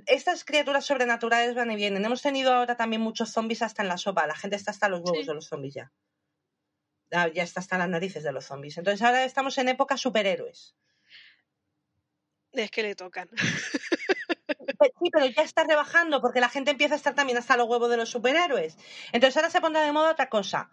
Estas 0.06 0.44
criaturas 0.46 0.86
sobrenaturales 0.86 1.56
van 1.56 1.72
y 1.72 1.76
vienen. 1.76 2.06
Hemos 2.06 2.22
tenido 2.22 2.54
ahora 2.54 2.76
también 2.78 3.02
muchos 3.02 3.32
zombies 3.32 3.62
hasta 3.62 3.82
en 3.82 3.88
la 3.88 3.98
sopa. 3.98 4.28
La 4.28 4.36
gente 4.36 4.56
está 4.58 4.72
hasta 4.72 4.90
los 4.90 5.00
huevos 5.00 5.22
Sí. 5.22 5.28
de 5.28 5.34
los 5.34 5.48
zombies 5.48 5.74
ya. 5.74 5.92
Ah, 7.12 7.30
Ya 7.34 7.44
está 7.44 7.60
hasta 7.60 7.78
las 7.78 7.90
narices 7.90 8.24
de 8.24 8.32
los 8.32 8.46
zombies. 8.46 8.78
Entonces 8.78 9.02
ahora 9.02 9.24
estamos 9.24 9.58
en 9.58 9.70
época 9.70 9.98
superhéroes. 9.98 10.76
Es 12.52 12.72
que 12.72 12.84
le 12.84 12.96
tocan. 12.96 13.30
Sí, 15.00 15.10
pero 15.12 15.26
ya 15.26 15.42
está 15.42 15.64
rebajando 15.64 16.22
porque 16.22 16.40
la 16.40 16.50
gente 16.50 16.72
empieza 16.72 16.94
a 16.94 16.98
estar 16.98 17.16
también 17.16 17.38
hasta 17.38 17.58
los 17.58 17.68
huevos 17.68 17.90
de 17.90 17.98
los 17.98 18.10
superhéroes. 18.10 18.78
Entonces 19.12 19.36
ahora 19.38 19.50
se 19.50 19.62
pondrá 19.62 19.82
de 19.82 19.92
moda 19.92 20.12
otra 20.12 20.30
cosa. 20.30 20.70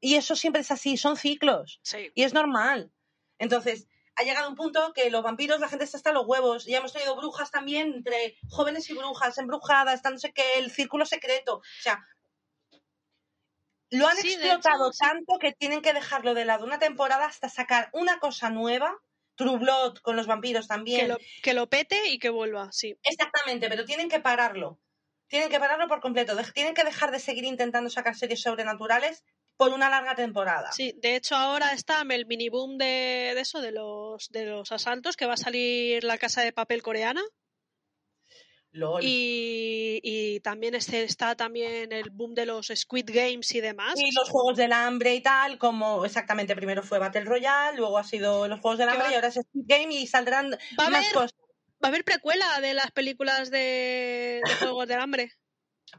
Y 0.00 0.16
eso 0.16 0.34
siempre 0.34 0.62
es 0.62 0.70
así, 0.70 0.96
son 0.96 1.16
ciclos. 1.16 1.80
Sí. 1.82 2.10
Y 2.14 2.24
es 2.24 2.34
normal. 2.34 2.90
Entonces, 3.38 3.86
ha 4.16 4.22
llegado 4.22 4.48
un 4.48 4.54
punto 4.54 4.92
que 4.92 5.10
los 5.10 5.22
vampiros, 5.22 5.60
la 5.60 5.68
gente 5.68 5.84
está 5.84 5.96
hasta 5.96 6.12
los 6.12 6.26
huevos. 6.26 6.66
Ya 6.66 6.78
hemos 6.78 6.92
tenido 6.92 7.16
brujas 7.16 7.50
también, 7.50 7.94
entre 7.94 8.36
jóvenes 8.48 8.88
y 8.90 8.94
brujas, 8.94 9.38
embrujadas, 9.38 9.94
está 9.94 10.10
no 10.10 10.18
sé 10.18 10.32
qué, 10.32 10.58
el 10.58 10.70
círculo 10.70 11.04
secreto. 11.04 11.56
O 11.56 11.62
sea, 11.80 12.04
lo 13.90 14.06
han 14.08 14.16
Sí, 14.16 14.28
explotado 14.34 14.86
hecho, 14.88 14.92
sí. 14.92 14.98
tanto 15.00 15.38
que 15.38 15.52
tienen 15.52 15.82
que 15.82 15.92
dejarlo 15.92 16.34
de 16.34 16.44
lado 16.44 16.64
una 16.64 16.78
temporada 16.78 17.26
hasta 17.26 17.48
sacar 17.48 17.90
una 17.92 18.18
cosa 18.18 18.50
nueva. 18.50 18.96
True 19.36 19.58
Blood 19.58 19.98
con 19.98 20.14
los 20.14 20.26
vampiros 20.28 20.68
también. 20.68 21.00
Que 21.00 21.08
lo, 21.08 21.18
que 21.42 21.54
lo 21.54 21.68
pete 21.68 22.08
y 22.08 22.18
que 22.20 22.30
vuelva, 22.30 22.70
sí. 22.70 22.96
Exactamente, 23.02 23.68
pero 23.68 23.84
tienen 23.84 24.08
que 24.08 24.20
pararlo. 24.20 24.78
Tienen 25.26 25.48
que 25.50 25.58
pararlo 25.58 25.88
por 25.88 26.00
completo. 26.00 26.36
Tienen 26.52 26.74
que 26.74 26.84
dejar 26.84 27.10
de 27.10 27.18
seguir 27.18 27.44
intentando 27.44 27.90
sacar 27.90 28.14
series 28.14 28.42
sobrenaturales 28.42 29.24
por 29.56 29.72
una 29.72 29.88
larga 29.90 30.14
temporada. 30.14 30.70
Sí, 30.72 30.94
de 30.96 31.16
hecho 31.16 31.34
ahora 31.34 31.72
está 31.72 32.02
el 32.08 32.26
mini 32.26 32.48
boom 32.48 32.78
de, 32.78 33.32
de 33.34 33.40
eso, 33.40 33.60
de 33.60 33.72
los, 33.72 34.28
de 34.30 34.46
los 34.46 34.70
asaltos, 34.70 35.16
que 35.16 35.26
va 35.26 35.34
a 35.34 35.36
salir 35.38 36.04
la 36.04 36.18
casa 36.18 36.42
de 36.42 36.52
papel 36.52 36.82
coreana. 36.82 37.22
LOL. 38.74 39.00
Y, 39.02 40.00
y 40.02 40.40
también 40.40 40.74
este, 40.74 41.02
está 41.04 41.34
también 41.34 41.92
el 41.92 42.10
boom 42.10 42.34
de 42.34 42.44
los 42.46 42.66
Squid 42.74 43.08
Games 43.12 43.54
y 43.54 43.60
demás. 43.60 43.94
Y 43.96 44.12
los 44.12 44.28
Juegos 44.28 44.56
del 44.56 44.72
Hambre 44.72 45.14
y 45.14 45.20
tal, 45.22 45.58
como 45.58 46.04
exactamente 46.04 46.54
primero 46.56 46.82
fue 46.82 46.98
Battle 46.98 47.24
Royale, 47.24 47.76
luego 47.78 47.96
ha 47.98 48.04
sido 48.04 48.46
los 48.48 48.60
Juegos 48.60 48.78
del 48.78 48.88
Hambre 48.90 49.06
va- 49.06 49.12
y 49.12 49.14
ahora 49.14 49.28
es 49.28 49.34
Squid 49.34 49.64
Game 49.66 49.94
y 49.94 50.06
saldrán 50.06 50.50
más 50.76 50.88
haber- 50.88 51.12
cosas. 51.12 51.34
Va 51.82 51.88
a 51.88 51.90
haber 51.90 52.04
precuela 52.04 52.60
de 52.60 52.74
las 52.74 52.90
películas 52.92 53.50
de, 53.50 54.40
de 54.46 54.54
Juegos 54.58 54.86
del 54.88 55.00
Hambre. 55.00 55.32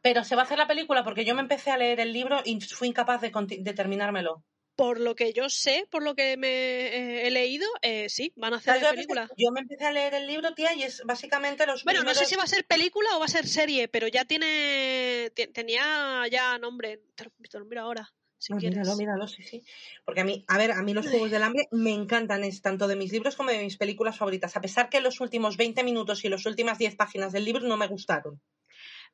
Pero 0.02 0.24
se 0.24 0.36
va 0.36 0.42
a 0.42 0.46
hacer 0.46 0.58
la 0.58 0.68
película 0.68 1.04
porque 1.04 1.26
yo 1.26 1.36
me 1.36 1.42
empecé 1.42 1.72
a 1.72 1.78
leer 1.78 2.00
el 2.00 2.12
libro 2.12 2.42
y 2.44 2.60
fui 2.62 2.88
incapaz 2.90 3.22
de, 3.22 3.32
de 3.60 3.74
terminármelo. 3.74 4.44
Por 4.76 5.00
lo 5.00 5.16
que 5.16 5.32
yo 5.32 5.50
sé, 5.50 5.88
por 5.90 6.04
lo 6.04 6.16
que 6.16 6.36
me 6.38 6.48
eh, 6.50 7.28
he 7.28 7.32
leído, 7.32 7.66
eh, 7.82 8.10
sí, 8.10 8.34
van 8.36 8.54
a 8.54 8.58
hacer 8.58 8.74
¿Sabes 8.74 8.82
lo 8.84 8.90
que 8.90 8.96
película. 8.96 9.30
Yo 9.38 9.52
me 9.52 9.62
empecé 9.62 9.86
a 9.86 9.92
leer 9.92 10.14
el 10.16 10.28
libro, 10.28 10.54
tía, 10.54 10.74
y 10.74 10.84
es 10.84 11.02
básicamente 11.06 11.66
los 11.66 11.84
Bueno, 11.86 12.04
no 12.04 12.14
sé 12.14 12.26
si 12.26 12.36
va 12.36 12.44
a 12.44 12.48
ser 12.48 12.66
película 12.66 13.10
o 13.16 13.20
va 13.20 13.26
a 13.26 13.30
ser 13.30 13.48
serie, 13.48 13.88
pero 13.88 14.08
ya 14.08 14.26
tiene. 14.26 15.32
te- 15.34 15.48
tenía 15.48 16.24
ya 16.30 16.58
nombre. 16.58 17.02
Te 17.16 17.24
lo, 17.26 17.32
te 17.50 17.60
lo 17.60 17.66
miro 17.66 17.82
ahora, 17.84 18.14
si 18.38 18.52
Ah, 18.54 18.58
quieres. 18.60 18.78
míralo, 18.80 18.98
míralo, 18.98 19.28
sí, 19.28 19.44
sí. 19.44 19.64
Porque 20.04 20.22
a 20.22 20.26
mí, 20.26 20.44
a 20.50 20.58
ver, 20.58 20.72
a 20.74 20.82
mí 20.84 20.94
los 20.94 21.08
Juegos 21.08 21.32
del 21.32 21.44
Hambre 21.44 21.68
me 21.72 21.94
encantan, 21.94 22.44
es 22.44 22.62
tanto 22.62 22.88
de 22.90 22.98
mis 22.98 23.14
libros 23.14 23.38
como 23.38 23.52
de 23.52 23.64
mis 23.64 23.78
películas 23.78 24.18
favoritas, 24.18 24.58
a 24.58 24.62
pesar 24.62 24.90
que 24.90 25.00
los 25.00 25.22
últimos 25.22 25.56
20 25.56 25.84
minutos 25.86 26.26
y 26.26 26.30
las 26.30 26.46
últimas 26.46 26.78
10 26.78 26.96
páginas 26.98 27.32
del 27.32 27.46
libro 27.46 27.66
no 27.66 27.78
me 27.78 27.88
gustaron. 27.88 28.42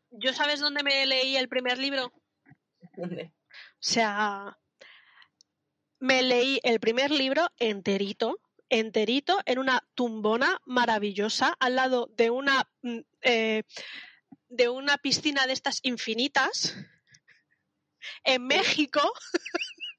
¿Yo 0.10 0.34
sabes 0.34 0.60
dónde 0.60 0.82
me 0.84 1.06
leí 1.06 1.38
el 1.38 1.47
primer 1.50 1.78
libro? 1.78 2.12
¿Dónde? 2.97 3.32
O 3.54 3.78
sea, 3.80 4.58
me 6.02 6.24
leí 6.24 6.60
el 6.64 6.80
primer 6.80 7.12
libro 7.12 7.48
enterito, 7.60 8.40
enterito, 8.70 9.40
en 9.46 9.60
una 9.60 9.88
tumbona 9.94 10.60
maravillosa, 10.66 11.56
al 11.60 11.76
lado 11.76 12.10
de 12.18 12.32
una, 12.32 12.68
mm, 12.82 13.00
eh, 13.22 13.64
de 14.50 14.70
una 14.70 14.98
piscina 14.98 15.46
de 15.46 15.54
estas 15.54 15.80
infinitas, 15.84 16.76
en 18.24 18.48
México, 18.48 19.00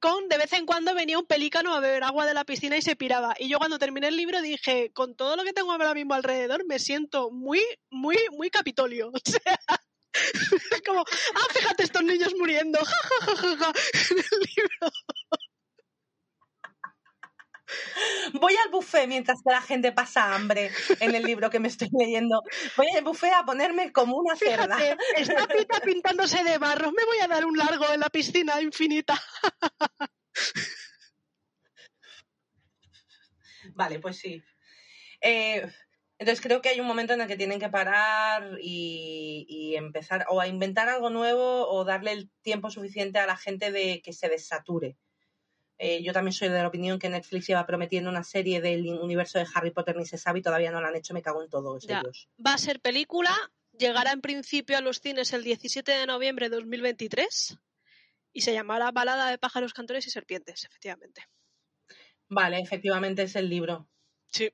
con 0.00 0.28
de 0.28 0.38
vez 0.38 0.54
en 0.54 0.64
cuando 0.64 0.94
venía 0.94 1.18
un 1.18 1.26
pelícano 1.26 1.74
a 1.74 1.80
beber 1.80 2.02
agua 2.02 2.24
de 2.24 2.32
la 2.32 2.44
piscina 2.44 2.78
y 2.78 2.82
se 2.82 2.96
piraba. 2.96 3.34
Y 3.38 3.50
yo 3.50 3.58
cuando 3.58 3.78
terminé 3.78 4.08
el 4.08 4.16
libro 4.16 4.40
dije, 4.40 4.90
con 4.94 5.14
todo 5.14 5.36
lo 5.36 5.44
que 5.44 5.52
tengo 5.52 5.70
ahora 5.70 5.92
mismo 5.92 6.14
alrededor, 6.14 6.64
me 6.66 6.78
siento 6.78 7.30
muy, 7.30 7.60
muy, 7.90 8.16
muy 8.32 8.48
capitolio. 8.48 9.12
O 9.14 9.20
sea, 9.30 9.60
como, 10.86 11.00
ah, 11.00 11.52
fíjate 11.52 11.82
estos 11.84 12.02
niños 12.02 12.34
muriendo, 12.38 12.78
ja, 12.84 12.94
ja, 13.10 13.26
ja, 13.26 13.36
ja, 13.36 13.56
ja, 13.56 13.72
en 14.10 14.18
el 14.18 14.40
libro. 14.56 14.90
Voy 18.34 18.54
al 18.64 18.70
buffet 18.70 19.08
mientras 19.08 19.40
que 19.42 19.50
la 19.50 19.62
gente 19.62 19.92
pasa 19.92 20.34
hambre 20.34 20.70
en 21.00 21.14
el 21.14 21.22
libro 21.22 21.50
que 21.50 21.60
me 21.60 21.68
estoy 21.68 21.88
leyendo. 21.98 22.42
Voy 22.76 22.86
al 22.96 23.04
buffet 23.04 23.32
a 23.32 23.44
ponerme 23.44 23.92
como 23.92 24.16
una 24.16 24.36
cerda. 24.36 24.76
Fíjate, 24.76 24.96
está 25.16 25.46
Pita 25.46 25.80
pintándose 25.80 26.44
de 26.44 26.58
barro, 26.58 26.92
me 26.92 27.04
voy 27.04 27.18
a 27.22 27.28
dar 27.28 27.44
un 27.44 27.56
largo 27.56 27.90
en 27.92 28.00
la 28.00 28.10
piscina 28.10 28.60
infinita. 28.60 29.20
Vale, 33.74 33.98
pues 33.98 34.18
sí. 34.18 34.42
Eh, 35.20 35.66
entonces 36.24 36.42
creo 36.42 36.62
que 36.62 36.70
hay 36.70 36.80
un 36.80 36.86
momento 36.86 37.12
en 37.12 37.20
el 37.20 37.26
que 37.28 37.36
tienen 37.36 37.60
que 37.60 37.68
parar 37.68 38.58
y, 38.60 39.44
y 39.46 39.76
empezar 39.76 40.24
o 40.30 40.40
a 40.40 40.48
inventar 40.48 40.88
algo 40.88 41.10
nuevo 41.10 41.68
o 41.68 41.84
darle 41.84 42.12
el 42.12 42.30
tiempo 42.40 42.70
suficiente 42.70 43.18
a 43.18 43.26
la 43.26 43.36
gente 43.36 43.70
de 43.70 44.00
que 44.02 44.14
se 44.14 44.30
desature. 44.30 44.96
Eh, 45.76 46.02
yo 46.02 46.14
también 46.14 46.32
soy 46.32 46.48
de 46.48 46.62
la 46.62 46.68
opinión 46.68 46.98
que 46.98 47.10
Netflix 47.10 47.46
lleva 47.46 47.66
prometiendo 47.66 48.08
una 48.08 48.24
serie 48.24 48.62
del 48.62 48.86
universo 48.86 49.38
de 49.38 49.46
Harry 49.54 49.70
Potter 49.70 49.96
ni 49.96 50.06
se 50.06 50.16
sabe 50.16 50.38
y 50.38 50.42
todavía 50.42 50.70
no 50.70 50.80
la 50.80 50.88
han 50.88 50.96
hecho, 50.96 51.12
me 51.12 51.20
cago 51.20 51.42
en 51.42 51.50
todos 51.50 51.86
Ya. 51.86 52.00
ellos. 52.00 52.28
Va 52.44 52.54
a 52.54 52.58
ser 52.58 52.80
película, 52.80 53.34
llegará 53.72 54.12
en 54.12 54.22
principio 54.22 54.78
a 54.78 54.80
los 54.80 55.00
cines 55.00 55.32
el 55.34 55.44
17 55.44 55.92
de 55.92 56.06
noviembre 56.06 56.48
de 56.48 56.56
2023 56.56 57.58
y 58.32 58.40
se 58.40 58.54
llamará 58.54 58.92
Balada 58.92 59.28
de 59.28 59.36
pájaros, 59.36 59.74
cantores 59.74 60.06
y 60.06 60.10
serpientes, 60.10 60.64
efectivamente. 60.64 61.22
Vale, 62.28 62.60
efectivamente 62.60 63.24
es 63.24 63.36
el 63.36 63.50
libro. 63.50 63.88
Sí. 64.32 64.50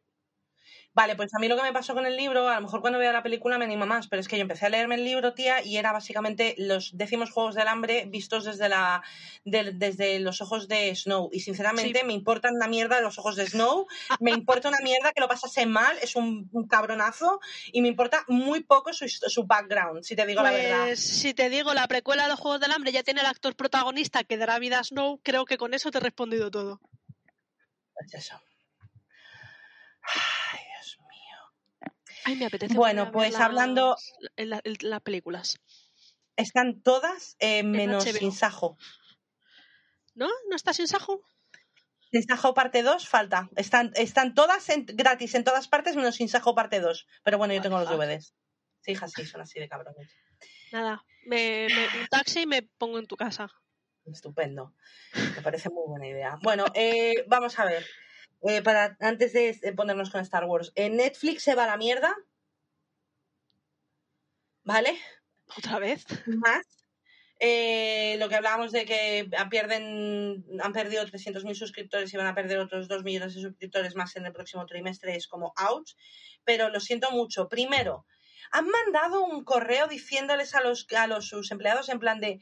Vale, 0.92 1.14
pues 1.14 1.32
a 1.34 1.38
mí 1.38 1.46
lo 1.46 1.56
que 1.56 1.62
me 1.62 1.72
pasó 1.72 1.94
con 1.94 2.04
el 2.04 2.16
libro, 2.16 2.48
a 2.48 2.56
lo 2.56 2.62
mejor 2.62 2.80
cuando 2.80 2.98
vea 2.98 3.12
la 3.12 3.22
película 3.22 3.58
me 3.58 3.64
anima 3.64 3.86
más, 3.86 4.08
pero 4.08 4.18
es 4.20 4.26
que 4.26 4.36
yo 4.36 4.42
empecé 4.42 4.66
a 4.66 4.70
leerme 4.70 4.96
el 4.96 5.04
libro, 5.04 5.34
tía, 5.34 5.62
y 5.64 5.76
era 5.76 5.92
básicamente 5.92 6.56
los 6.58 6.90
décimos 6.96 7.30
Juegos 7.30 7.54
del 7.54 7.68
Hambre 7.68 8.06
vistos 8.08 8.44
desde 8.44 8.68
la 8.68 9.00
de- 9.44 9.70
desde 9.72 10.18
los 10.18 10.40
ojos 10.40 10.66
de 10.66 10.92
Snow. 10.96 11.30
Y 11.32 11.40
sinceramente 11.40 12.00
Sí. 12.00 12.04
me 12.04 12.12
importan 12.12 12.56
una 12.56 12.66
mierda 12.66 13.00
los 13.00 13.18
ojos 13.20 13.36
de 13.36 13.46
Snow, 13.46 13.86
me 14.18 14.32
importa 14.32 14.68
una 14.68 14.80
mierda 14.80 15.12
que 15.12 15.20
lo 15.20 15.28
pasase 15.28 15.64
mal, 15.64 15.96
es 16.02 16.16
un, 16.16 16.48
un 16.52 16.66
cabronazo, 16.66 17.38
y 17.72 17.82
me 17.82 17.88
importa 17.88 18.24
muy 18.26 18.64
poco 18.64 18.92
su, 18.92 19.08
su 19.08 19.44
background, 19.44 20.02
si 20.02 20.16
te 20.16 20.26
digo 20.26 20.42
la 20.42 20.50
verdad. 20.50 20.86
Pues 20.86 21.00
si 21.00 21.34
te 21.34 21.48
digo, 21.50 21.72
la 21.72 21.86
precuela 21.86 22.24
de 22.24 22.30
los 22.30 22.40
Juegos 22.40 22.60
del 22.60 22.72
Hambre 22.72 22.90
ya 22.90 23.04
tiene 23.04 23.20
el 23.20 23.26
actor 23.26 23.54
protagonista 23.54 24.24
que 24.24 24.36
dará 24.36 24.58
vida 24.58 24.80
a 24.80 24.84
Snow, 24.84 25.20
creo 25.22 25.44
que 25.44 25.56
con 25.56 25.72
eso 25.72 25.92
te 25.92 25.98
he 25.98 26.00
respondido 26.00 26.50
todo. 26.50 26.80
Pues 27.94 28.12
eso. 28.14 28.40
Ay, 30.02 30.60
Dios 30.74 30.98
mío. 31.00 31.92
Ay, 32.24 32.36
me 32.36 32.46
apetece. 32.46 32.74
Bueno, 32.74 33.10
pues 33.12 33.34
hablando- 33.36 33.96
en 34.36 34.50
la- 34.50 34.60
en 34.64 34.76
las 34.80 35.00
películas. 35.02 35.58
Están 36.36 36.80
todas 36.82 37.36
eh, 37.38 37.62
menos. 37.62 38.04
Sin 38.04 38.32
Sajo. 38.32 38.78
¿No? 40.14 40.28
¿No 40.48 40.56
está 40.56 40.72
sin 40.72 40.88
Sajo? 40.88 41.22
Sin 42.10 42.22
Sajo 42.24 42.54
parte 42.54 42.82
2 42.82 43.06
falta. 43.08 43.48
Están, 43.56 43.92
están 43.94 44.34
todas 44.34 44.68
en- 44.68 44.86
gratis 44.86 45.34
en 45.34 45.44
todas 45.44 45.68
partes 45.68 45.96
menos 45.96 46.16
Sin 46.16 46.28
Sajo 46.28 46.54
parte 46.54 46.80
2. 46.80 47.06
Pero 47.22 47.38
bueno, 47.38 47.54
yo 47.54 47.60
tengo 47.62 47.78
los? 47.78 47.88
DVDs. 47.90 48.34
Sí, 48.82 48.92
hija, 48.92 49.06
sí, 49.08 49.24
son 49.26 49.42
así 49.42 49.60
de 49.60 49.68
cabrones. 49.68 50.10
Nada. 50.72 51.04
Me, 51.26 51.66
me- 51.68 52.00
un 52.00 52.06
taxi 52.10 52.40
y 52.42 52.46
me 52.46 52.62
pongo 52.62 52.98
en 52.98 53.06
tu 53.06 53.16
casa. 53.16 53.50
Estupendo. 54.06 54.74
Me 55.36 55.42
parece 55.42 55.68
muy 55.68 55.84
buena 55.86 56.06
idea. 56.08 56.38
Bueno, 56.42 56.64
eh, 56.74 57.24
vamos 57.28 57.58
a 57.58 57.64
ver. 57.66 57.86
Eh, 58.42 58.62
para, 58.62 58.96
antes 59.00 59.32
de 59.32 59.72
ponernos 59.76 60.10
con 60.10 60.20
Star 60.22 60.44
Wars. 60.44 60.72
En 60.74 60.96
Netflix 60.96 61.42
se 61.42 61.54
va 61.54 61.64
a 61.64 61.68
la 61.68 61.76
mierda. 61.76 62.14
¿Vale? 64.64 64.98
¿Otra 65.56 65.78
vez? 65.78 66.04
más. 66.26 66.66
Eh, 67.42 68.16
lo 68.18 68.28
que 68.28 68.34
hablábamos 68.34 68.70
de 68.70 68.84
que 68.84 69.30
pierden, 69.50 70.44
han 70.62 70.72
perdido 70.74 71.04
300.000 71.06 71.54
suscriptores 71.54 72.12
y 72.12 72.16
van 72.18 72.26
a 72.26 72.34
perder 72.34 72.58
otros 72.58 72.86
2 72.86 73.02
millones 73.02 73.34
de 73.34 73.40
suscriptores 73.40 73.94
más 73.96 74.14
en 74.16 74.26
el 74.26 74.32
próximo 74.32 74.66
trimestre 74.66 75.16
es 75.16 75.26
como 75.26 75.54
ouch. 75.56 75.92
Pero 76.44 76.68
lo 76.68 76.80
siento 76.80 77.10
mucho. 77.10 77.48
Primero, 77.48 78.06
han 78.52 78.68
mandado 78.68 79.24
un 79.24 79.42
correo 79.44 79.86
diciéndoles 79.86 80.54
a 80.54 80.60
los, 80.60 80.86
a 80.96 81.06
los 81.06 81.28
sus 81.28 81.50
empleados 81.50 81.88
en 81.88 81.98
plan 81.98 82.20
de 82.20 82.40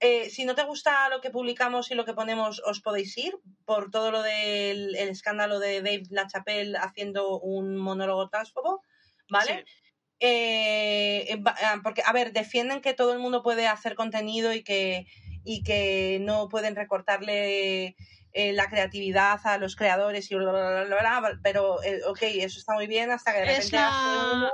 eh, 0.00 0.30
si 0.30 0.44
no 0.44 0.54
te 0.54 0.64
gusta 0.64 1.08
lo 1.08 1.20
que 1.20 1.30
publicamos 1.30 1.90
y 1.90 1.94
lo 1.94 2.04
que 2.04 2.14
ponemos, 2.14 2.62
os 2.64 2.80
podéis 2.80 3.16
ir 3.18 3.36
por 3.64 3.90
todo 3.90 4.10
lo 4.12 4.22
del 4.22 4.94
el 4.96 5.08
escándalo 5.08 5.58
de 5.58 5.82
Dave 5.82 6.04
LaChapelle 6.10 6.76
haciendo 6.78 7.40
un 7.40 7.76
monólogo 7.76 8.28
transfobo, 8.28 8.82
¿vale? 9.28 9.64
Sí. 9.66 9.74
eh, 10.20 11.42
ah, 11.46 11.80
porque, 11.82 12.02
a 12.04 12.12
ver, 12.12 12.32
defienden 12.32 12.80
que 12.80 12.94
todo 12.94 13.12
el 13.12 13.18
mundo 13.18 13.42
puede 13.42 13.66
hacer 13.66 13.94
contenido 13.94 14.52
y 14.52 14.62
que, 14.62 15.06
y 15.44 15.62
que 15.62 16.18
no 16.20 16.48
pueden 16.48 16.76
recortarle 16.76 17.96
eh, 18.32 18.52
la 18.52 18.68
creatividad 18.68 19.40
a 19.44 19.58
los 19.58 19.74
creadores 19.74 20.30
y 20.30 20.36
bla, 20.36 20.52
bla, 20.52 20.84
bla, 20.84 21.00
bla, 21.00 21.20
bla, 21.20 21.40
pero, 21.42 21.82
eh, 21.82 22.02
ok, 22.06 22.22
eso 22.22 22.58
está 22.58 22.74
muy 22.74 22.86
bien 22.86 23.10
hasta 23.10 23.32
que 23.32 23.40
de 23.40 23.52
Es 23.52 23.72
repente 23.72 23.76
uno 23.78 24.44
la, 24.44 24.52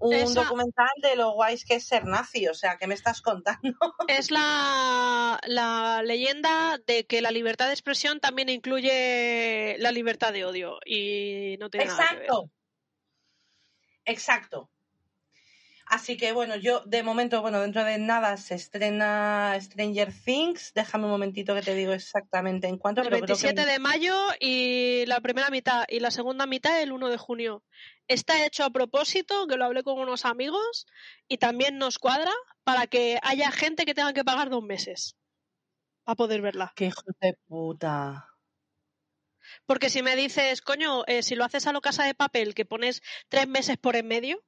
un 0.00 0.34
documental 0.34 0.90
de 1.02 1.16
lo 1.16 1.32
guays 1.32 1.64
que 1.64 1.74
es 1.74 1.84
ser 1.86 2.04
nazi, 2.04 2.48
o 2.48 2.54
sea, 2.54 2.76
¿qué 2.78 2.86
me 2.86 2.94
estás 2.94 3.22
contando? 3.22 3.76
es 4.08 4.30
la, 4.30 5.40
la 5.46 6.02
leyenda 6.02 6.78
de 6.86 7.04
que 7.04 7.20
la 7.20 7.30
libertad 7.30 7.66
de 7.66 7.72
expresión 7.72 8.20
también 8.20 8.48
incluye 8.48 9.76
la 9.78 9.92
libertad 9.92 10.32
de 10.32 10.44
odio 10.44 10.78
y 10.84 11.56
no 11.60 11.70
tiene 11.70 11.86
nada 11.86 12.08
que 12.08 12.14
ver. 12.16 12.24
Exacto. 12.24 12.50
Exacto. 14.04 14.70
Así 15.90 16.16
que 16.16 16.30
bueno, 16.30 16.54
yo 16.54 16.84
de 16.86 17.02
momento, 17.02 17.42
bueno, 17.42 17.60
dentro 17.60 17.82
de 17.82 17.98
nada 17.98 18.36
se 18.36 18.54
estrena 18.54 19.58
Stranger 19.60 20.12
Things. 20.24 20.72
Déjame 20.72 21.06
un 21.06 21.10
momentito 21.10 21.52
que 21.52 21.62
te 21.62 21.74
digo 21.74 21.92
exactamente 21.92 22.68
en 22.68 22.78
cuánto, 22.78 23.00
El 23.00 23.08
pero 23.08 23.16
creo 23.16 23.36
27 23.36 23.64
que 23.64 23.72
de 23.72 23.78
mayo 23.80 24.14
y 24.38 25.04
la 25.06 25.20
primera 25.20 25.50
mitad 25.50 25.84
y 25.88 25.98
la 25.98 26.12
segunda 26.12 26.46
mitad 26.46 26.80
el 26.80 26.92
1 26.92 27.08
de 27.08 27.16
junio. 27.16 27.64
Está 28.10 28.44
hecho 28.44 28.64
a 28.64 28.70
propósito, 28.70 29.46
que 29.46 29.56
lo 29.56 29.64
hablé 29.64 29.84
con 29.84 29.96
unos 29.96 30.24
amigos 30.24 30.88
y 31.28 31.38
también 31.38 31.78
nos 31.78 32.00
cuadra 32.00 32.32
para 32.64 32.88
que 32.88 33.20
haya 33.22 33.52
gente 33.52 33.84
que 33.84 33.94
tenga 33.94 34.12
que 34.12 34.24
pagar 34.24 34.50
dos 34.50 34.64
meses 34.64 35.16
para 36.02 36.16
poder 36.16 36.42
verla. 36.42 36.72
¡Qué 36.74 36.86
hijo 36.86 37.02
de 37.20 37.38
puta! 37.46 38.28
Porque 39.64 39.90
si 39.90 40.02
me 40.02 40.16
dices, 40.16 40.60
coño, 40.60 41.04
eh, 41.06 41.22
si 41.22 41.36
lo 41.36 41.44
haces 41.44 41.68
a 41.68 41.72
lo 41.72 41.80
casa 41.80 42.02
de 42.02 42.16
papel, 42.16 42.52
que 42.52 42.64
pones 42.64 43.00
tres 43.28 43.46
meses 43.46 43.76
por 43.76 43.94
en 43.94 44.08
medio, 44.08 44.42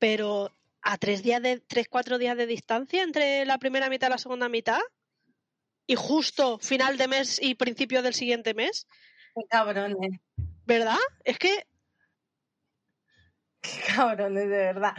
pero 0.00 0.50
a 0.82 0.98
tres 0.98 1.22
días 1.22 1.40
de, 1.40 1.60
tres, 1.60 1.86
cuatro 1.88 2.18
días 2.18 2.36
de 2.36 2.48
distancia 2.48 3.04
entre 3.04 3.44
la 3.44 3.58
primera 3.58 3.88
mitad 3.88 4.08
y 4.08 4.10
la 4.10 4.18
segunda 4.18 4.48
mitad, 4.48 4.80
y 5.86 5.94
justo 5.94 6.58
final 6.58 6.98
de 6.98 7.06
mes 7.06 7.40
y 7.40 7.54
principio 7.54 8.02
del 8.02 8.14
siguiente 8.14 8.54
mes, 8.54 8.88
¡Qué 9.36 9.42
cabrones! 9.48 10.18
¿verdad? 10.64 10.98
Es 11.22 11.38
que 11.38 11.64
¡Qué 13.60 13.80
cabrones, 13.94 14.48
de 14.48 14.56
verdad! 14.56 14.92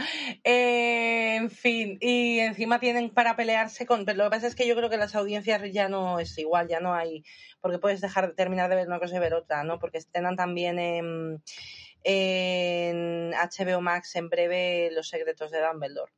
Eh, 0.43 1.35
en 1.35 1.49
fin, 1.49 1.97
y 2.01 2.39
encima 2.39 2.79
tienen 2.79 3.09
para 3.09 3.35
pelearse 3.35 3.85
con... 3.85 4.05
Pero 4.05 4.17
lo 4.17 4.23
que 4.25 4.29
pasa 4.31 4.47
es 4.47 4.55
que 4.55 4.67
yo 4.67 4.75
creo 4.75 4.89
que 4.89 4.97
las 4.97 5.15
audiencias 5.15 5.61
ya 5.71 5.87
no 5.87 6.19
es 6.19 6.37
igual, 6.37 6.67
ya 6.67 6.79
no 6.79 6.93
hay... 6.93 7.23
Porque 7.61 7.79
puedes 7.79 8.01
dejar 8.01 8.27
de 8.27 8.33
terminar 8.33 8.69
de 8.69 8.75
ver 8.75 8.87
una 8.87 8.99
cosa 8.99 9.15
y 9.15 9.19
ver 9.19 9.33
otra, 9.33 9.63
¿no? 9.63 9.79
Porque 9.79 9.99
estrenan 9.99 10.35
también 10.35 10.79
en, 10.79 11.43
en 12.03 13.31
HBO 13.31 13.81
Max 13.81 14.15
en 14.15 14.29
breve 14.29 14.89
Los 14.91 15.09
secretos 15.09 15.51
de 15.51 15.61
Dumbledore. 15.61 16.11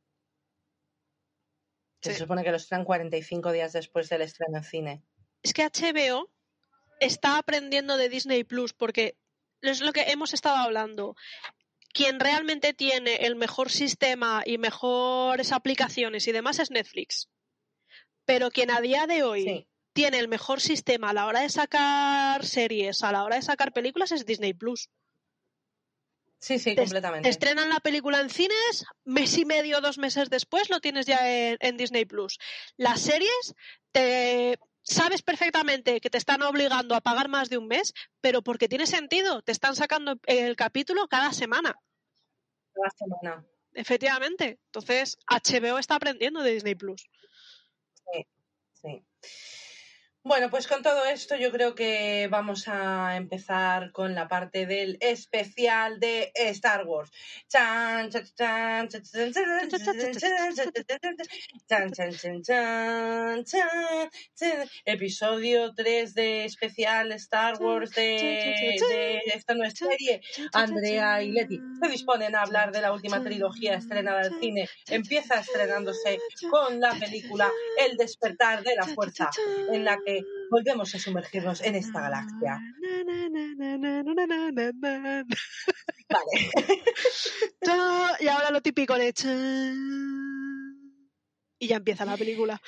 Sí. 2.02 2.12
se 2.12 2.18
supone 2.18 2.42
que 2.42 2.50
lo 2.50 2.56
estrenan 2.56 2.86
45 2.86 3.52
días 3.52 3.72
después 3.72 4.08
del 4.08 4.22
estreno 4.22 4.56
en 4.56 4.64
cine. 4.64 5.02
es 5.42 5.52
que 5.52 5.64
HBO 5.64 6.30
está 6.98 7.36
aprendiendo 7.38 7.96
de 7.96 8.08
Disney 8.08 8.44
Plus 8.44 8.72
porque 8.72 9.16
es 9.62 9.80
lo 9.80 9.92
que 9.92 10.02
hemos 10.02 10.32
estado 10.32 10.56
hablando. 10.56 11.16
Quien 12.00 12.18
realmente 12.18 12.72
tiene 12.72 13.16
el 13.26 13.36
mejor 13.36 13.70
sistema 13.70 14.42
y 14.46 14.56
mejores 14.56 15.52
aplicaciones 15.52 16.26
y 16.26 16.32
demás 16.32 16.58
es 16.58 16.70
Netflix. 16.70 17.28
Pero 18.24 18.50
quien 18.50 18.70
a 18.70 18.80
día 18.80 19.06
de 19.06 19.22
hoy 19.22 19.42
Sí. 19.44 19.68
tiene 19.92 20.18
el 20.18 20.26
mejor 20.26 20.62
sistema 20.62 21.10
a 21.10 21.12
la 21.12 21.26
hora 21.26 21.40
de 21.40 21.50
sacar 21.50 22.46
series, 22.46 23.02
a 23.02 23.12
la 23.12 23.22
hora 23.22 23.36
de 23.36 23.42
sacar 23.42 23.74
películas 23.74 24.12
es 24.12 24.24
Disney 24.24 24.54
Plus. 24.54 24.88
Sí, 26.38 26.58
sí, 26.58 26.74
Te- 26.74 26.80
completamente. 26.80 27.24
Te 27.26 27.28
estrenan 27.28 27.68
la 27.68 27.80
película 27.80 28.18
en 28.20 28.30
cines, 28.30 28.86
mes 29.04 29.36
y 29.36 29.44
medio, 29.44 29.82
dos 29.82 29.98
meses 29.98 30.30
después 30.30 30.70
lo 30.70 30.80
tienes 30.80 31.04
ya 31.04 31.18
en, 31.50 31.58
en 31.60 31.76
Disney 31.76 32.06
Plus. 32.06 32.38
Las 32.78 33.02
series, 33.02 33.54
te 33.92 34.58
sabes 34.80 35.20
perfectamente 35.20 36.00
que 36.00 36.08
te 36.08 36.16
están 36.16 36.40
obligando 36.40 36.94
a 36.94 37.02
pagar 37.02 37.28
más 37.28 37.50
de 37.50 37.58
un 37.58 37.66
mes, 37.68 37.92
pero 38.22 38.40
porque 38.40 38.70
tiene 38.70 38.86
sentido, 38.86 39.42
te 39.42 39.52
están 39.52 39.76
sacando 39.76 40.18
el 40.24 40.56
capítulo 40.56 41.06
cada 41.08 41.34
semana, 41.34 41.76
Semana. 42.96 43.46
efectivamente. 43.74 44.58
Entonces, 44.66 45.18
HBO 45.26 45.78
está 45.78 45.96
aprendiendo 45.96 46.42
de 46.42 46.52
Disney 46.52 46.74
Plus. 46.74 47.08
Sí. 48.72 49.04
Bueno, 50.22 50.50
pues 50.50 50.66
con 50.66 50.82
todo 50.82 51.06
esto 51.06 51.34
yo 51.34 51.50
creo 51.50 51.74
que 51.74 52.28
vamos 52.30 52.68
a 52.68 53.16
empezar 53.16 53.90
con 53.90 54.14
la 54.14 54.28
parte 54.28 54.66
del 54.66 54.98
especial 55.00 55.98
de 55.98 56.30
Star 56.34 56.86
Wars. 56.86 57.10
Episodio 64.84 65.72
3 65.74 66.14
de 66.14 66.44
especial 66.44 67.12
Star 67.12 67.56
Wars 67.58 67.90
de, 67.92 68.76
de 68.90 69.22
esta 69.34 69.54
nueva 69.54 69.70
serie. 69.70 70.20
Andrea 70.52 71.22
y 71.22 71.30
Leti 71.30 71.58
se 71.82 71.88
disponen 71.88 72.36
a 72.36 72.42
hablar 72.42 72.72
de 72.72 72.82
la 72.82 72.92
última 72.92 73.22
trilogía 73.24 73.76
estrenada 73.76 74.20
al 74.20 74.38
cine. 74.38 74.68
Empieza 74.90 75.40
estrenándose 75.40 76.18
con 76.50 76.78
la 76.78 76.92
película 76.92 77.50
El 77.78 77.96
despertar 77.96 78.62
de 78.62 78.74
la 78.74 78.84
fuerza, 78.84 79.30
en 79.72 79.86
la 79.86 79.96
que 80.04 80.09
volvemos 80.50 80.94
a 80.94 80.98
sumergirnos 80.98 81.60
en 81.62 81.74
esta 81.76 82.00
galaxia. 82.00 82.60
Vale. 86.08 86.32
Y 88.20 88.28
ahora 88.28 88.50
lo 88.50 88.60
típico 88.60 88.94
de. 88.96 89.12
Y 91.58 91.68
ya 91.68 91.76
empieza 91.76 92.04
la 92.04 92.16
película. 92.16 92.60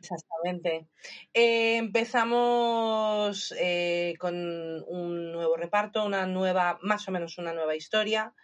Exactamente. 0.00 0.88
Eh, 1.32 1.76
empezamos 1.76 3.54
eh, 3.58 4.14
con 4.18 4.34
un 4.34 5.32
nuevo 5.32 5.56
reparto, 5.56 6.04
una 6.04 6.26
nueva, 6.26 6.78
más 6.82 7.06
o 7.08 7.12
menos 7.12 7.38
una 7.38 7.52
nueva 7.52 7.76
historia, 7.76 8.34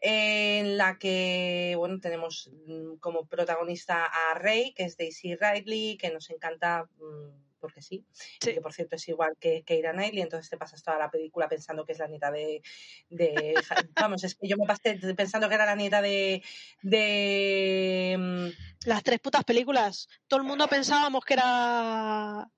en 0.00 0.76
la 0.76 0.98
que, 0.98 1.74
bueno, 1.76 1.98
tenemos 2.00 2.50
mm, 2.66 2.96
como 2.98 3.26
protagonista 3.26 4.04
a 4.04 4.34
Rey, 4.34 4.74
que 4.74 4.84
es 4.84 4.96
Daisy 4.96 5.36
Ridley, 5.36 5.96
que 5.96 6.10
nos 6.10 6.30
encanta 6.30 6.88
mm, 6.98 7.47
porque 7.60 7.82
sí. 7.82 8.04
Sí. 8.40 8.50
Y 8.50 8.54
que 8.54 8.60
por 8.60 8.72
cierto 8.72 8.96
es 8.96 9.08
igual 9.08 9.36
que 9.40 9.62
Keira 9.64 9.92
Knightley, 9.92 10.22
entonces 10.22 10.48
te 10.50 10.56
pasas 10.56 10.82
toda 10.82 10.98
la 10.98 11.10
película 11.10 11.48
pensando 11.48 11.84
que 11.84 11.92
es 11.92 11.98
la 11.98 12.08
nieta 12.08 12.30
de. 12.30 12.62
de 13.10 13.54
vamos, 13.94 14.24
es 14.24 14.34
que 14.34 14.48
yo 14.48 14.56
me 14.56 14.66
pasé 14.66 14.94
pensando 15.16 15.48
que 15.48 15.54
era 15.54 15.66
la 15.66 15.76
nieta 15.76 16.00
de. 16.02 16.42
de. 16.82 18.16
mm, 18.18 18.88
Las 18.88 19.02
tres 19.02 19.20
putas 19.20 19.44
películas. 19.44 20.08
Todo 20.26 20.40
el 20.40 20.46
mundo 20.46 20.66
pensábamos 20.68 21.24
que 21.24 21.34
era. 21.34 22.48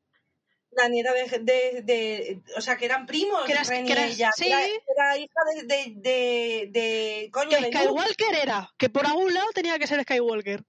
La 0.73 0.89
nieta 0.89 1.13
de, 1.13 1.25
de, 1.41 1.83
de- 1.83 2.43
O 2.57 2.61
sea, 2.61 2.77
que 2.77 2.85
eran 2.85 3.05
primos, 3.05 3.45
Que 3.45 3.53
era- 3.53 3.65
Ren 3.65 3.85
y 3.85 3.87
que 3.89 3.93
era- 3.93 4.07
ella. 4.07 4.31
sí. 4.37 4.47
Era, 4.47 4.61
era 4.65 5.19
hija 5.19 5.41
de. 5.65 6.69
de, 6.71 7.29
coño, 7.33 7.51
Que 7.59 7.61
Luke. 7.63 7.77
Skywalker 7.79 8.35
era. 8.41 8.71
Que 8.79 8.89
por 8.89 9.05
algún 9.07 9.35
lado 9.35 9.49
tenía 9.53 9.79
que 9.81 9.87
ser 9.89 10.01
Skywalker. 10.03 10.63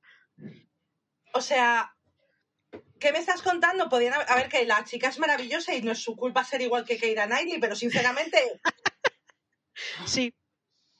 O 1.34 1.41
sea. 1.41 1.96
¿Qué 3.02 3.12
me 3.12 3.18
estás 3.20 3.42
contando? 3.42 3.90
Podían 3.90 4.14
haber- 4.14 4.30
a 4.30 4.36
ver 4.36 4.48
que 4.48 4.66
la 4.66 4.86
chica 4.86 5.10
es 5.10 5.20
maravillosa 5.20 5.74
y 5.74 5.82
no 5.82 5.92
es 5.92 6.00
su 6.00 6.16
culpa 6.16 6.46
ser 6.46 6.62
igual 6.62 6.86
que 6.86 6.98
Keira 6.98 7.26
Knightley, 7.26 7.60
pero 7.60 7.76
sinceramente 7.76 8.38
Sí. 10.06 10.34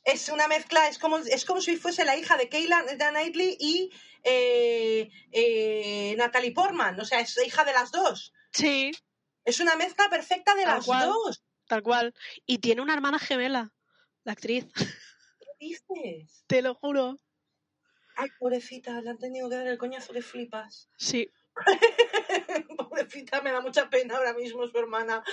es 0.04 0.30
una 0.30 0.48
mezcla, 0.48 0.88
es 0.88 0.98
como, 0.98 1.18
es 1.20 1.46
como 1.46 1.62
si 1.62 1.78
fuese 1.78 2.04
la 2.04 2.18
hija 2.18 2.38
de 2.38 2.50
Keira 2.50 2.84
Knightley 2.98 3.56
y 3.60 3.92
eh, 4.24 5.10
eh, 5.32 6.16
Natalie 6.18 6.52
Portman, 6.54 7.00
o 7.00 7.06
sea, 7.06 7.20
es 7.20 7.38
hija 7.46 7.64
de 7.64 7.74
las 7.74 7.92
dos. 7.92 8.34
Sí. 8.52 8.92
Es 9.46 9.60
una 9.60 9.76
mezcla 9.76 10.10
perfecta 10.10 10.56
de 10.56 10.64
Tal 10.64 10.76
las 10.78 10.86
cual. 10.86 11.06
dos. 11.08 11.44
Tal 11.68 11.84
cual. 11.84 12.14
Y 12.46 12.58
tiene 12.60 12.82
una 12.82 12.94
hermana 12.94 13.18
gemela. 13.20 13.72
La 14.24 14.34
actriz. 14.34 14.66
¿Qué 14.76 15.48
dices? 15.60 16.44
Te 16.48 16.62
lo 16.62 16.76
juro. 16.76 17.18
Ay, 18.18 18.30
pobrecita, 18.40 19.02
le 19.02 19.10
han 19.12 19.18
tenido 19.18 19.50
que 19.50 19.56
dar 19.56 19.68
el 19.68 19.78
coñazo 19.78 20.14
que 20.14 20.22
flipas. 20.22 20.90
Sí. 20.98 21.32
pobrecita, 22.78 23.42
me 23.42 23.52
da 23.52 23.62
mucha 23.62 23.90
pena 23.90 24.18
ahora 24.18 24.34
mismo 24.34 24.66
su 24.68 24.78
hermana. 24.78 25.24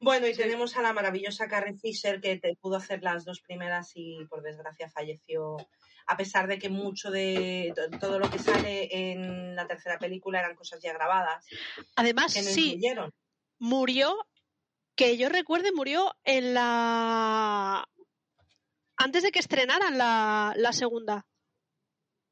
Bueno, 0.00 0.26
y 0.28 0.34
Sí. 0.34 0.42
tenemos 0.42 0.76
a 0.76 0.82
la 0.82 0.92
maravillosa 0.92 1.48
Carrie 1.48 1.76
Fisher 1.76 2.20
que 2.20 2.36
te 2.36 2.54
pudo 2.56 2.76
hacer 2.76 3.02
las 3.02 3.24
dos 3.24 3.40
primeras 3.40 3.90
y 3.94 4.24
por 4.26 4.42
desgracia 4.42 4.88
falleció. 4.88 5.56
A 6.06 6.16
pesar 6.16 6.46
de 6.46 6.58
que 6.58 6.68
mucho 6.68 7.10
de 7.10 7.72
to- 7.74 7.90
todo 7.98 8.18
lo 8.18 8.30
que 8.30 8.38
sale 8.38 8.88
en 9.12 9.54
la 9.56 9.66
tercera 9.66 9.98
película 9.98 10.38
eran 10.38 10.54
cosas 10.56 10.80
ya 10.80 10.92
grabadas 10.94 11.44
Además, 11.96 12.32
que 12.32 12.42
no 12.42 12.48
sí, 12.50 12.66
incluyeron. 12.74 13.12
murió, 13.58 14.26
que 14.94 15.16
yo 15.18 15.28
recuerde, 15.28 15.72
murió 15.72 16.14
en 16.24 16.54
la... 16.54 17.86
Antes 18.96 19.22
de 19.22 19.30
que 19.30 19.38
estrenaran 19.38 19.98
la, 19.98 20.54
la 20.56 20.72
segunda. 20.72 21.26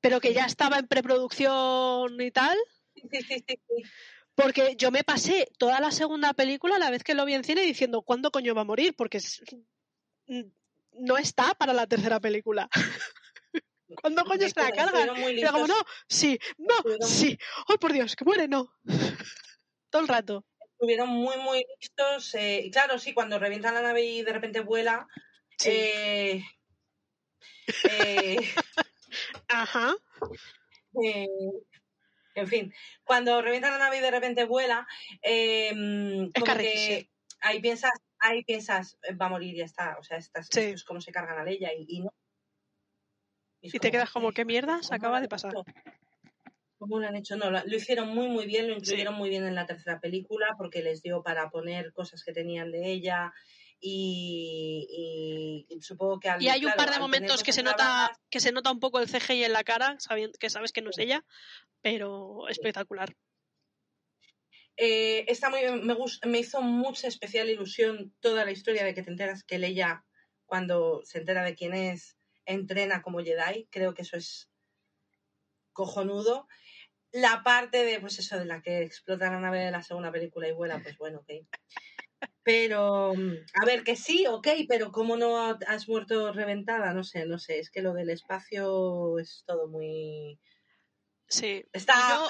Pero 0.06 0.20
que 0.20 0.32
ya 0.32 0.44
estaba 0.44 0.78
en 0.78 0.86
preproducción 0.86 2.20
y 2.20 2.30
tal. 2.30 2.56
Sí, 2.94 3.22
sí, 3.22 3.44
sí. 3.48 3.58
Porque 4.36 4.76
yo 4.76 4.92
me 4.92 5.02
pasé 5.02 5.48
toda 5.58 5.80
la 5.80 5.90
segunda 5.90 6.32
película, 6.32 6.78
la 6.78 6.90
vez 6.90 7.02
que 7.02 7.14
lo 7.14 7.24
vi 7.24 7.34
en 7.34 7.42
cine, 7.42 7.62
diciendo, 7.62 8.02
¿cuándo 8.02 8.30
coño 8.30 8.54
va 8.54 8.60
a 8.60 8.64
morir? 8.64 8.94
Porque 8.96 9.16
es- 9.16 9.42
no 10.92 11.18
está 11.18 11.54
para 11.54 11.72
la 11.72 11.88
tercera 11.88 12.20
película. 12.20 12.68
¿Cuándo 14.00 14.24
coño 14.24 14.48
se 14.48 14.60
la 14.60 14.70
cargan? 14.70 15.08
Era 15.16 15.50
como, 15.50 15.66
no, 15.66 15.74
sí, 16.08 16.38
no, 16.56 16.74
sí. 17.04 17.36
¡Ay, 17.66 17.76
por 17.78 17.92
Dios, 17.92 18.14
que 18.14 18.24
muere, 18.24 18.46
no! 18.46 18.72
Todo 19.90 20.02
el 20.02 20.08
rato. 20.08 20.44
Estuvieron 20.72 21.08
muy, 21.08 21.36
muy 21.38 21.66
listos. 21.80 22.32
eh, 22.36 22.68
claro, 22.70 23.00
sí, 23.00 23.12
cuando 23.12 23.40
revientan 23.40 23.74
la 23.74 23.82
nave 23.82 24.04
y 24.04 24.22
de 24.22 24.32
repente 24.32 24.60
vuela. 24.60 25.08
Sí. 25.58 25.70
eh, 25.72 26.44
eh, 27.90 28.54
Ajá. 29.48 29.94
Eh, 31.04 31.26
en 32.34 32.46
fin, 32.48 32.74
cuando 33.04 33.40
revienta 33.42 33.70
la 33.70 33.78
nave 33.78 33.98
y 33.98 34.00
de 34.00 34.10
repente 34.10 34.44
vuela, 34.44 34.86
eh, 35.22 35.70
como 36.34 36.44
Carrie 36.46 36.72
que 36.72 37.10
ahí 37.40 37.60
piensas, 37.60 37.92
ahí 38.18 38.44
piensas, 38.44 38.98
eh, 39.02 39.14
va 39.14 39.26
a 39.26 39.30
morir 39.30 39.54
y 39.54 39.58
ya 39.58 39.64
está. 39.64 39.96
O 39.98 40.02
sea, 40.02 40.18
estás, 40.18 40.48
Sí. 40.50 40.60
es 40.60 40.84
como 40.84 41.00
se 41.00 41.12
cargan 41.12 41.38
a 41.38 41.44
Leia 41.44 41.72
y, 41.74 41.84
y 41.88 42.00
no. 42.00 42.10
Y 43.62 43.78
te 43.78 43.90
quedas 43.90 44.10
como, 44.10 44.28
"Ay, 44.28 44.34
¿qué 44.34 44.44
mierda 44.44 44.82
se 44.82 44.88
¿cómo 44.88 44.96
acaba 44.96 45.20
de 45.20 45.28
pasar? 45.28 45.54
¿Cómo 46.78 47.00
lo 47.00 47.06
han 47.08 47.16
hecho? 47.16 47.36
No, 47.36 47.50
lo, 47.50 47.64
lo 47.64 47.76
hicieron 47.76 48.08
muy, 48.14 48.28
muy 48.28 48.46
bien, 48.46 48.68
lo 48.68 48.74
incluyeron 48.74 49.14
muy 49.14 49.30
bien 49.30 49.44
en 49.46 49.54
la 49.54 49.66
tercera 49.66 49.98
película 49.98 50.54
porque 50.58 50.82
les 50.82 51.02
dio 51.02 51.22
para 51.22 51.48
poner 51.50 51.92
cosas 51.94 52.22
que 52.22 52.32
tenían 52.32 52.70
de 52.70 52.92
ella 52.92 53.32
y, 53.80 55.66
y 55.68 55.80
supongo 55.80 56.18
que 56.18 56.28
al, 56.28 56.42
Y 56.42 56.48
hay 56.48 56.64
un 56.64 56.72
claro, 56.72 56.76
par 56.76 56.94
de 56.94 57.00
momentos 57.00 57.42
que 57.42 57.52
se 57.52 57.62
nota 57.62 58.18
que 58.30 58.40
se 58.40 58.52
nota 58.52 58.70
un 58.70 58.80
poco 58.80 59.00
el 59.00 59.08
CGI 59.08 59.44
en 59.44 59.52
la 59.52 59.64
cara, 59.64 59.96
sabiendo 59.98 60.38
que 60.38 60.50
sabes 60.50 60.72
que 60.72 60.82
no 60.82 60.90
es 60.90 60.98
ella, 60.98 61.24
pero 61.82 62.48
espectacular. 62.48 63.14
Eh, 64.78 65.24
está 65.28 65.48
muy 65.48 65.60
me, 65.82 65.96
me 66.26 66.38
hizo 66.38 66.60
mucha 66.60 67.08
especial 67.08 67.48
ilusión 67.48 68.14
toda 68.20 68.44
la 68.44 68.50
historia 68.50 68.84
de 68.84 68.94
que 68.94 69.02
te 69.02 69.10
enteras 69.10 69.42
que 69.42 69.58
Leia, 69.58 70.04
cuando 70.44 71.02
se 71.04 71.18
entera 71.18 71.44
de 71.44 71.54
quién 71.54 71.74
es, 71.74 72.16
entrena 72.44 73.02
como 73.02 73.22
Jedi. 73.22 73.68
Creo 73.70 73.94
que 73.94 74.02
eso 74.02 74.16
es 74.16 74.50
cojonudo. 75.72 76.48
La 77.12 77.42
parte 77.42 77.84
de, 77.84 78.00
pues 78.00 78.18
eso, 78.18 78.38
de 78.38 78.44
la 78.44 78.62
que 78.62 78.82
explota 78.82 79.30
la 79.30 79.40
nave 79.40 79.60
de 79.60 79.70
la 79.70 79.82
segunda 79.82 80.12
película 80.12 80.48
y 80.48 80.52
vuela, 80.52 80.80
pues 80.82 80.96
bueno, 80.98 81.20
ok. 81.20 81.46
Pero, 82.42 83.12
mm, 83.14 83.32
a 83.60 83.64
ver, 83.64 83.82
que 83.82 83.96
sí, 83.96 84.26
ok, 84.26 84.46
pero 84.68 84.92
¿cómo 84.92 85.16
no 85.16 85.38
has 85.66 85.88
muerto 85.88 86.32
reventada? 86.32 86.92
No 86.94 87.02
sé, 87.04 87.26
no 87.26 87.38
sé, 87.38 87.58
es 87.58 87.70
que 87.70 87.82
lo 87.82 87.92
del 87.92 88.10
espacio 88.10 89.18
es 89.18 89.42
todo 89.46 89.68
muy... 89.68 90.38
Sí. 91.28 91.64
Está... 91.72 91.94
Yo- 92.10 92.28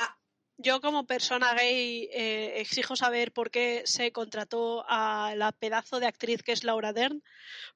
Yo 0.59 0.81
como 0.81 1.07
persona 1.07 1.53
gay 1.53 2.09
eh, 2.14 2.61
exijo 2.61 2.96
saber 2.96 3.31
por 3.31 3.51
qué 3.51 3.83
se 3.85 4.11
contrató 4.11 4.87
a 4.88 5.35
la 5.37 5.53
pedazo 5.53 6.01
de 6.01 6.07
actriz 6.07 6.42
que 6.42 6.53
es 6.53 6.64
Laura 6.64 6.94
Dern 6.94 7.22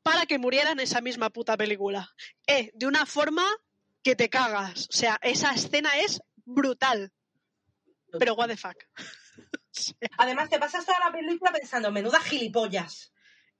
para 0.02 0.24
que 0.24 0.38
muriera 0.38 0.70
en 0.70 0.80
esa 0.80 1.02
misma 1.02 1.28
puta 1.28 1.58
película. 1.58 2.10
Eh, 2.46 2.70
de 2.72 2.86
una 2.86 3.04
forma 3.04 3.44
que 4.02 4.16
te 4.16 4.30
cagas. 4.30 4.88
O 4.88 4.92
sea, 4.96 5.18
esa 5.20 5.52
escena 5.52 5.90
es 5.98 6.22
brutal. 6.46 7.12
Pero 8.18 8.32
what 8.34 8.48
the 8.48 8.56
fuck. 8.56 8.78
Además, 10.18 10.48
te 10.50 10.58
pasas 10.58 10.84
toda 10.84 10.98
la 10.98 11.12
película 11.12 11.52
pensando, 11.52 11.90
menuda 11.92 12.20
gilipollas. 12.20 13.12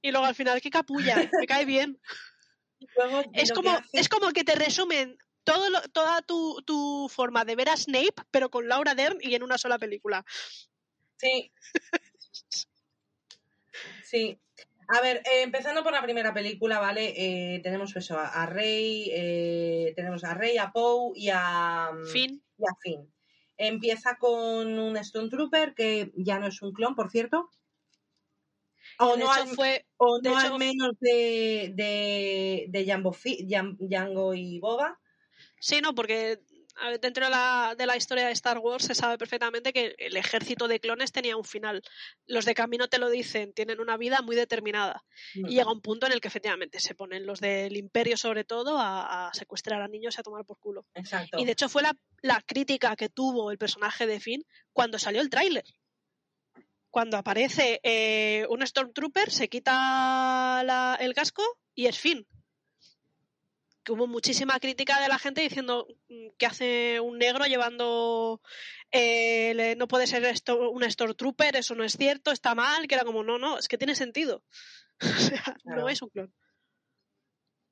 Y 0.02 0.10
luego 0.10 0.26
al 0.26 0.34
final, 0.34 0.60
qué 0.60 0.70
capulla, 0.70 1.28
me 1.38 1.46
cae 1.46 1.64
bien. 1.64 2.00
Luego, 2.96 3.22
Es 3.34 3.52
como, 3.52 3.78
es 3.92 4.08
como 4.08 4.30
que 4.30 4.42
te 4.42 4.54
resumen 4.54 5.18
todo 5.44 5.68
lo- 5.68 5.82
toda 5.92 6.22
tu, 6.22 6.62
tu 6.64 7.10
forma 7.14 7.44
de 7.44 7.54
ver 7.54 7.68
a 7.68 7.76
Snape, 7.76 8.14
pero 8.30 8.50
con 8.50 8.68
Laura 8.68 8.94
Dern 8.94 9.18
y 9.20 9.34
en 9.34 9.42
una 9.42 9.58
sola 9.58 9.78
película. 9.78 10.24
Sí. 11.18 11.52
Sí. 14.02 14.38
A 14.88 15.00
ver, 15.02 15.18
eh, 15.18 15.42
empezando 15.42 15.82
por 15.84 15.92
la 15.92 16.02
primera 16.02 16.32
película, 16.34 16.80
¿vale? 16.80 17.12
Eh, 17.16 17.60
tenemos 17.62 17.94
eso, 17.94 18.18
a, 18.18 18.46
Rey, 18.46 19.10
eh, 19.12 19.92
tenemos 19.94 20.24
a 20.24 20.34
Rey, 20.34 20.56
a 20.58 20.72
Poe 20.72 21.12
y 21.14 21.28
a, 21.32 21.90
mm, 21.92 22.06
Fin. 22.06 22.42
y 22.58 22.64
a 22.64 22.74
Finn. 22.82 23.12
Empieza 23.62 24.16
con 24.16 24.78
un 24.78 24.96
Stone 24.96 25.28
Trooper 25.28 25.74
que 25.74 26.12
ya 26.16 26.38
no 26.38 26.46
es 26.46 26.62
un 26.62 26.72
clon, 26.72 26.94
por 26.94 27.10
cierto. 27.10 27.50
O 28.98 29.14
de 29.16 29.18
no, 29.18 29.24
hecho, 29.32 29.42
al, 29.42 29.48
fue, 29.48 29.86
o 29.98 30.18
de 30.20 30.30
no 30.30 30.38
hecho- 30.40 30.52
al 30.54 30.58
menos 30.58 30.92
de, 31.00 31.72
de, 31.74 32.66
de 32.68 32.84
Django 32.84 34.34
y 34.34 34.58
Boba. 34.60 34.98
Sí, 35.60 35.80
no, 35.80 35.94
porque 35.94 36.40
dentro 37.00 37.24
de 37.24 37.30
la, 37.30 37.74
de 37.76 37.86
la 37.86 37.96
historia 37.96 38.26
de 38.26 38.32
Star 38.32 38.58
Wars 38.58 38.84
se 38.84 38.94
sabe 38.94 39.18
perfectamente 39.18 39.72
que 39.72 39.94
el 39.98 40.16
ejército 40.16 40.68
de 40.68 40.80
clones 40.80 41.12
tenía 41.12 41.36
un 41.36 41.44
final. 41.44 41.82
Los 42.26 42.44
de 42.44 42.54
camino 42.54 42.88
te 42.88 42.98
lo 42.98 43.10
dicen, 43.10 43.52
tienen 43.52 43.80
una 43.80 43.96
vida 43.96 44.22
muy 44.22 44.36
determinada. 44.36 45.04
Y 45.34 45.54
llega 45.56 45.72
un 45.72 45.80
punto 45.80 46.06
en 46.06 46.12
el 46.12 46.20
que 46.20 46.28
efectivamente 46.28 46.80
se 46.80 46.94
ponen 46.94 47.26
los 47.26 47.40
del 47.40 47.76
imperio 47.76 48.16
sobre 48.16 48.44
todo 48.44 48.78
a, 48.78 49.28
a 49.28 49.34
secuestrar 49.34 49.82
a 49.82 49.88
niños 49.88 50.16
y 50.16 50.20
a 50.20 50.22
tomar 50.22 50.44
por 50.44 50.58
culo. 50.58 50.86
Exacto. 50.94 51.38
Y 51.38 51.44
de 51.44 51.52
hecho 51.52 51.68
fue 51.68 51.82
la, 51.82 51.96
la 52.22 52.40
crítica 52.46 52.96
que 52.96 53.08
tuvo 53.08 53.50
el 53.50 53.58
personaje 53.58 54.06
de 54.06 54.20
Finn 54.20 54.44
cuando 54.72 54.98
salió 54.98 55.20
el 55.20 55.30
tráiler. 55.30 55.64
Cuando 56.90 57.16
aparece 57.16 57.80
eh, 57.84 58.46
un 58.48 58.66
Stormtrooper, 58.66 59.30
se 59.30 59.48
quita 59.48 60.62
la- 60.64 60.96
el 61.00 61.14
casco 61.14 61.42
y 61.74 61.86
es 61.86 61.98
Finn. 61.98 62.26
Que 63.82 63.92
hubo 63.92 64.06
muchísima 64.06 64.58
crítica 64.60 65.00
de 65.00 65.08
la 65.08 65.18
gente 65.18 65.40
diciendo 65.40 65.86
mm, 66.08 66.28
que 66.38 66.46
hace 66.46 67.00
un 67.00 67.18
negro 67.18 67.46
llevando. 67.46 68.40
eh, 68.90 69.74
no 69.76 69.88
puede 69.88 70.06
ser 70.06 70.24
esto, 70.24 70.70
un 70.70 70.88
Stormtrooper, 70.88 71.56
eso 71.56 71.74
no 71.74 71.84
es 71.84 71.96
cierto, 71.96 72.30
está 72.30 72.54
mal. 72.54 72.86
Que 72.86 72.94
era 72.94 73.04
como, 73.04 73.22
no, 73.22 73.38
no, 73.38 73.58
es 73.58 73.68
que 73.68 73.78
tiene 73.78 73.94
sentido. 73.94 74.44
o 75.00 75.06
sea, 75.06 75.56
no 75.64 75.88
es 75.88 76.02
un 76.02 76.10
clon. 76.10 76.34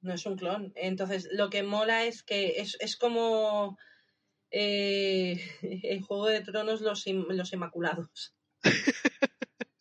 No 0.01 0.15
es 0.15 0.25
un 0.27 0.37
clon. 0.37 0.73
Entonces, 0.77 1.29
lo 1.33 1.51
que 1.51 1.63
mola 1.63 2.05
es 2.05 2.23
que 2.23 2.61
es, 2.61 2.77
es 2.81 2.97
como 2.97 3.77
eh, 4.51 5.41
en 5.63 6.03
Juego 6.03 6.27
de 6.27 6.41
Tronos 6.41 6.81
los, 6.81 7.05
los 7.07 7.53
Inmaculados. 7.53 8.35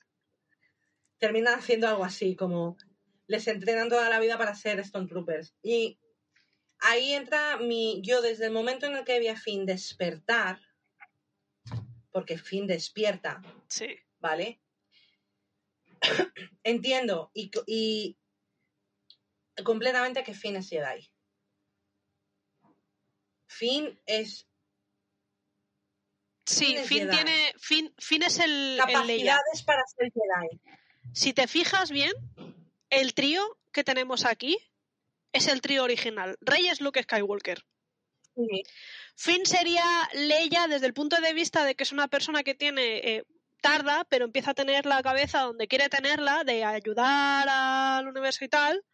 Terminan 1.20 1.56
haciendo 1.56 1.88
algo 1.88 2.04
así, 2.04 2.36
como 2.36 2.78
les 3.26 3.48
entrenan 3.48 3.90
toda 3.90 4.10
la 4.10 4.20
vida 4.20 4.38
para 4.38 4.56
ser 4.56 4.80
Stone 4.80 5.08
Troopers. 5.08 5.56
Y 5.64 6.00
ahí 6.80 7.14
entra 7.14 7.58
mi. 7.58 8.02
Yo, 8.04 8.22
desde 8.22 8.46
el 8.46 8.52
momento 8.52 8.86
en 8.86 8.96
el 8.96 9.04
que 9.06 9.20
vi 9.20 9.28
a 9.28 9.36
Finn 9.36 9.66
despertar, 9.66 10.60
porque 12.12 12.38
Finn 12.38 12.68
despierta, 12.68 13.42
Sí. 13.68 13.98
¿vale? 14.20 14.60
Entiendo 16.64 17.32
y, 17.34 17.50
co- 17.50 17.64
y 17.66 18.18
completamente 19.64 20.24
que 20.24 20.34
Finn 20.34 20.56
es 20.56 20.70
Jedi. 20.70 21.10
Finn 23.48 24.00
es 24.06 24.48
Sí, 26.46 26.66
Finn 26.68 26.78
es 26.78 26.88
Finn 26.88 27.00
Jedi. 27.10 27.12
tiene. 27.16 27.54
Finn, 27.58 27.94
Finn 27.98 28.24
es 28.24 28.40
el, 28.40 28.78
capacidades 28.80 29.64
para 29.64 29.84
ser 29.88 30.12
Jedi. 30.14 30.62
Si 31.14 31.34
te 31.34 31.48
fijas 31.48 31.92
bien, 31.92 32.12
el 32.90 33.14
trío 33.14 33.60
que 33.72 33.84
tenemos 33.84 34.26
aquí 34.26 34.58
es 35.38 35.48
el 35.48 35.62
trío 35.62 35.84
original. 35.84 36.38
Rey 36.42 36.68
es 36.68 36.82
Luke 36.82 37.02
Skywalker. 37.02 37.64
Sí. 38.36 38.64
Finn 39.16 39.46
sería 39.46 39.84
Leia 40.14 40.68
desde 40.68 40.86
el 40.86 40.94
punto 40.94 41.20
de 41.22 41.34
vista 41.34 41.64
de 41.66 41.76
que 41.76 41.84
es 41.84 41.92
una 41.92 42.08
persona 42.08 42.44
que 42.44 42.56
tiene. 42.56 42.98
eh, 42.98 43.24
tarda, 43.60 44.06
pero 44.10 44.26
empieza 44.26 44.52
a 44.52 44.54
tener 44.54 44.86
la 44.86 45.02
cabeza 45.02 45.42
donde 45.42 45.68
quiere 45.68 45.90
tenerla, 45.90 46.44
de 46.44 46.64
ayudar 46.64 47.48
al 47.50 48.08
universo 48.08 48.46
y 48.46 48.50
tal. 48.50 48.86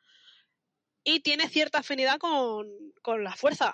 Y 1.04 1.20
tiene 1.20 1.50
cierta 1.50 1.80
afinidad 1.80 2.18
con, 2.18 2.68
con 3.02 3.24
la 3.26 3.36
fuerza. 3.36 3.74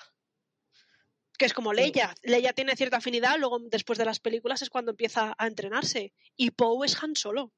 Que 1.37 1.45
es 1.45 1.53
como 1.53 1.73
Sí. 1.73 1.77
Leia. 1.77 2.13
Leia 2.23 2.53
tiene 2.53 2.75
cierta 2.75 2.97
afinidad, 2.97 3.37
luego 3.37 3.59
después 3.59 3.99
de 3.99 4.05
las 4.05 4.19
películas 4.19 4.61
es 4.63 4.69
cuando 4.71 4.91
empieza 4.91 5.35
a 5.37 5.47
entrenarse. 5.47 6.11
Y 6.35 6.51
Poe 6.51 6.85
es 6.87 7.01
Han 7.01 7.15
Solo. 7.15 7.53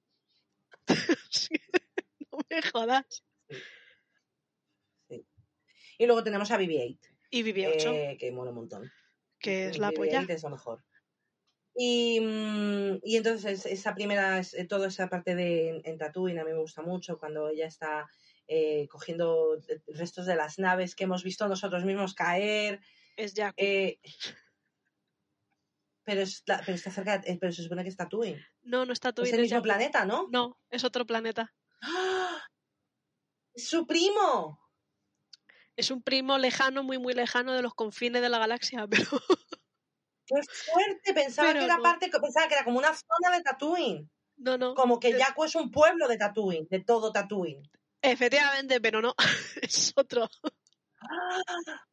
No 2.32 2.40
me 2.50 2.62
jodas. 2.62 3.24
Y 6.02 6.08
luego 6.08 6.24
tenemos 6.24 6.50
a 6.50 6.58
BB-8, 6.58 6.98
Y 7.30 7.44
BB-8, 7.44 7.94
eh, 7.94 8.18
que 8.20 8.32
mola 8.32 8.50
un 8.50 8.56
montón. 8.56 8.92
que 9.38 9.68
es 9.68 9.78
la 9.78 9.92
BB-8 9.92 9.96
polla. 9.96 10.26
es 10.28 10.42
lo 10.42 10.50
mejor. 10.50 10.84
Y, 11.76 12.20
mm, 12.20 13.02
y 13.04 13.18
entonces 13.18 13.68
esa 13.68 13.94
primera, 13.94 14.40
eh, 14.42 14.66
toda 14.68 14.88
esa 14.88 15.10
parte 15.10 15.36
de 15.36 15.80
en 15.86 15.98
Tatooine 16.00 16.40
a 16.40 16.44
mí 16.44 16.54
me 16.54 16.58
gusta 16.60 16.82
mucho 16.82 17.20
cuando 17.20 17.50
ella 17.50 17.68
está 17.68 18.10
eh, 18.48 18.88
cogiendo 18.90 19.60
restos 19.90 20.26
de 20.26 20.36
las 20.36 20.58
naves 20.58 20.96
que 20.96 21.04
hemos 21.04 21.24
visto 21.24 21.48
nosotros 21.48 21.86
mismos 21.86 22.16
caer. 22.16 22.82
Es 23.16 23.34
Jakku. 23.36 23.54
eh, 23.64 24.00
pero, 26.04 26.22
está, 26.22 26.62
pero 26.66 26.76
está 26.76 26.90
cerca, 26.90 27.22
pero 27.40 27.54
se 27.54 27.62
supone 27.62 27.84
que 27.84 27.90
es 27.90 27.96
Tatooine. 27.98 28.44
no, 28.64 28.86
no 28.88 28.94
está 28.94 29.10
Es 29.10 29.14
Tatooine, 29.14 29.36
el 29.36 29.40
es 29.42 29.44
mismo 29.44 29.58
Jakku. 29.58 29.64
planeta, 29.66 30.06
¿no? 30.06 30.28
No, 30.32 30.58
es 30.72 30.84
otro 30.84 31.06
planeta. 31.06 31.54
¡Ah! 31.84 32.42
¡Es 33.54 33.68
¡Su 33.70 33.86
primo! 33.86 34.60
Es 35.82 35.92
un 35.92 36.02
primo 36.02 36.38
lejano, 36.38 36.84
muy, 36.84 36.98
muy 36.98 37.14
lejano 37.14 37.54
de 37.54 37.62
los 37.62 37.74
confines 37.74 38.22
de 38.22 38.30
la 38.30 38.40
galaxia, 38.40 38.88
pero 38.90 39.10
¡Qué 40.26 40.36
fuerte! 40.72 41.14
Pensaba 41.14 41.50
Pero 41.50 41.60
que 41.60 41.66
era 41.66 41.78
no. 41.78 41.84
parte, 41.84 42.10
pensaba 42.10 42.48
que 42.48 42.54
era 42.56 42.64
como 42.64 42.78
una 42.80 42.94
zona 42.94 43.36
de 43.36 43.44
Tatooine. 43.44 44.10
no, 44.38 44.58
no. 44.58 44.76
Como 44.76 45.00
que 45.00 45.10
Eh, 45.10 45.20
Jakku 45.20 45.44
es 45.44 45.56
un 45.56 45.72
pueblo 45.72 46.08
de 46.08 46.18
Tatooine, 46.18 46.68
de 46.70 46.80
todo 46.80 47.12
Tatooine. 47.12 47.64
Efectivamente, 48.02 48.80
pero 48.80 49.02
no. 49.02 49.14
es 49.62 49.92
otro. 49.96 50.30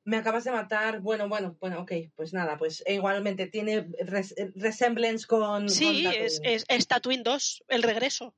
Me 0.05 0.18
acabas 0.18 0.45
de 0.45 0.53
matar. 0.53 1.01
Bueno, 1.01 1.28
bueno, 1.28 1.57
bueno, 1.61 1.80
ok, 1.80 1.93
pues 2.14 2.32
nada, 2.32 2.57
pues 2.57 2.82
igualmente 2.86 3.47
tiene 3.47 3.89
res- 4.01 4.34
resemblance 4.55 5.26
con. 5.26 5.68
Sí, 5.68 6.05
con 6.05 6.12
es, 6.14 6.34
Tatooine. 6.36 6.55
es, 6.55 6.64
es 6.68 6.86
Tatooine 6.86 7.22
2, 7.22 7.64
el 7.68 7.82
regreso. 7.82 8.34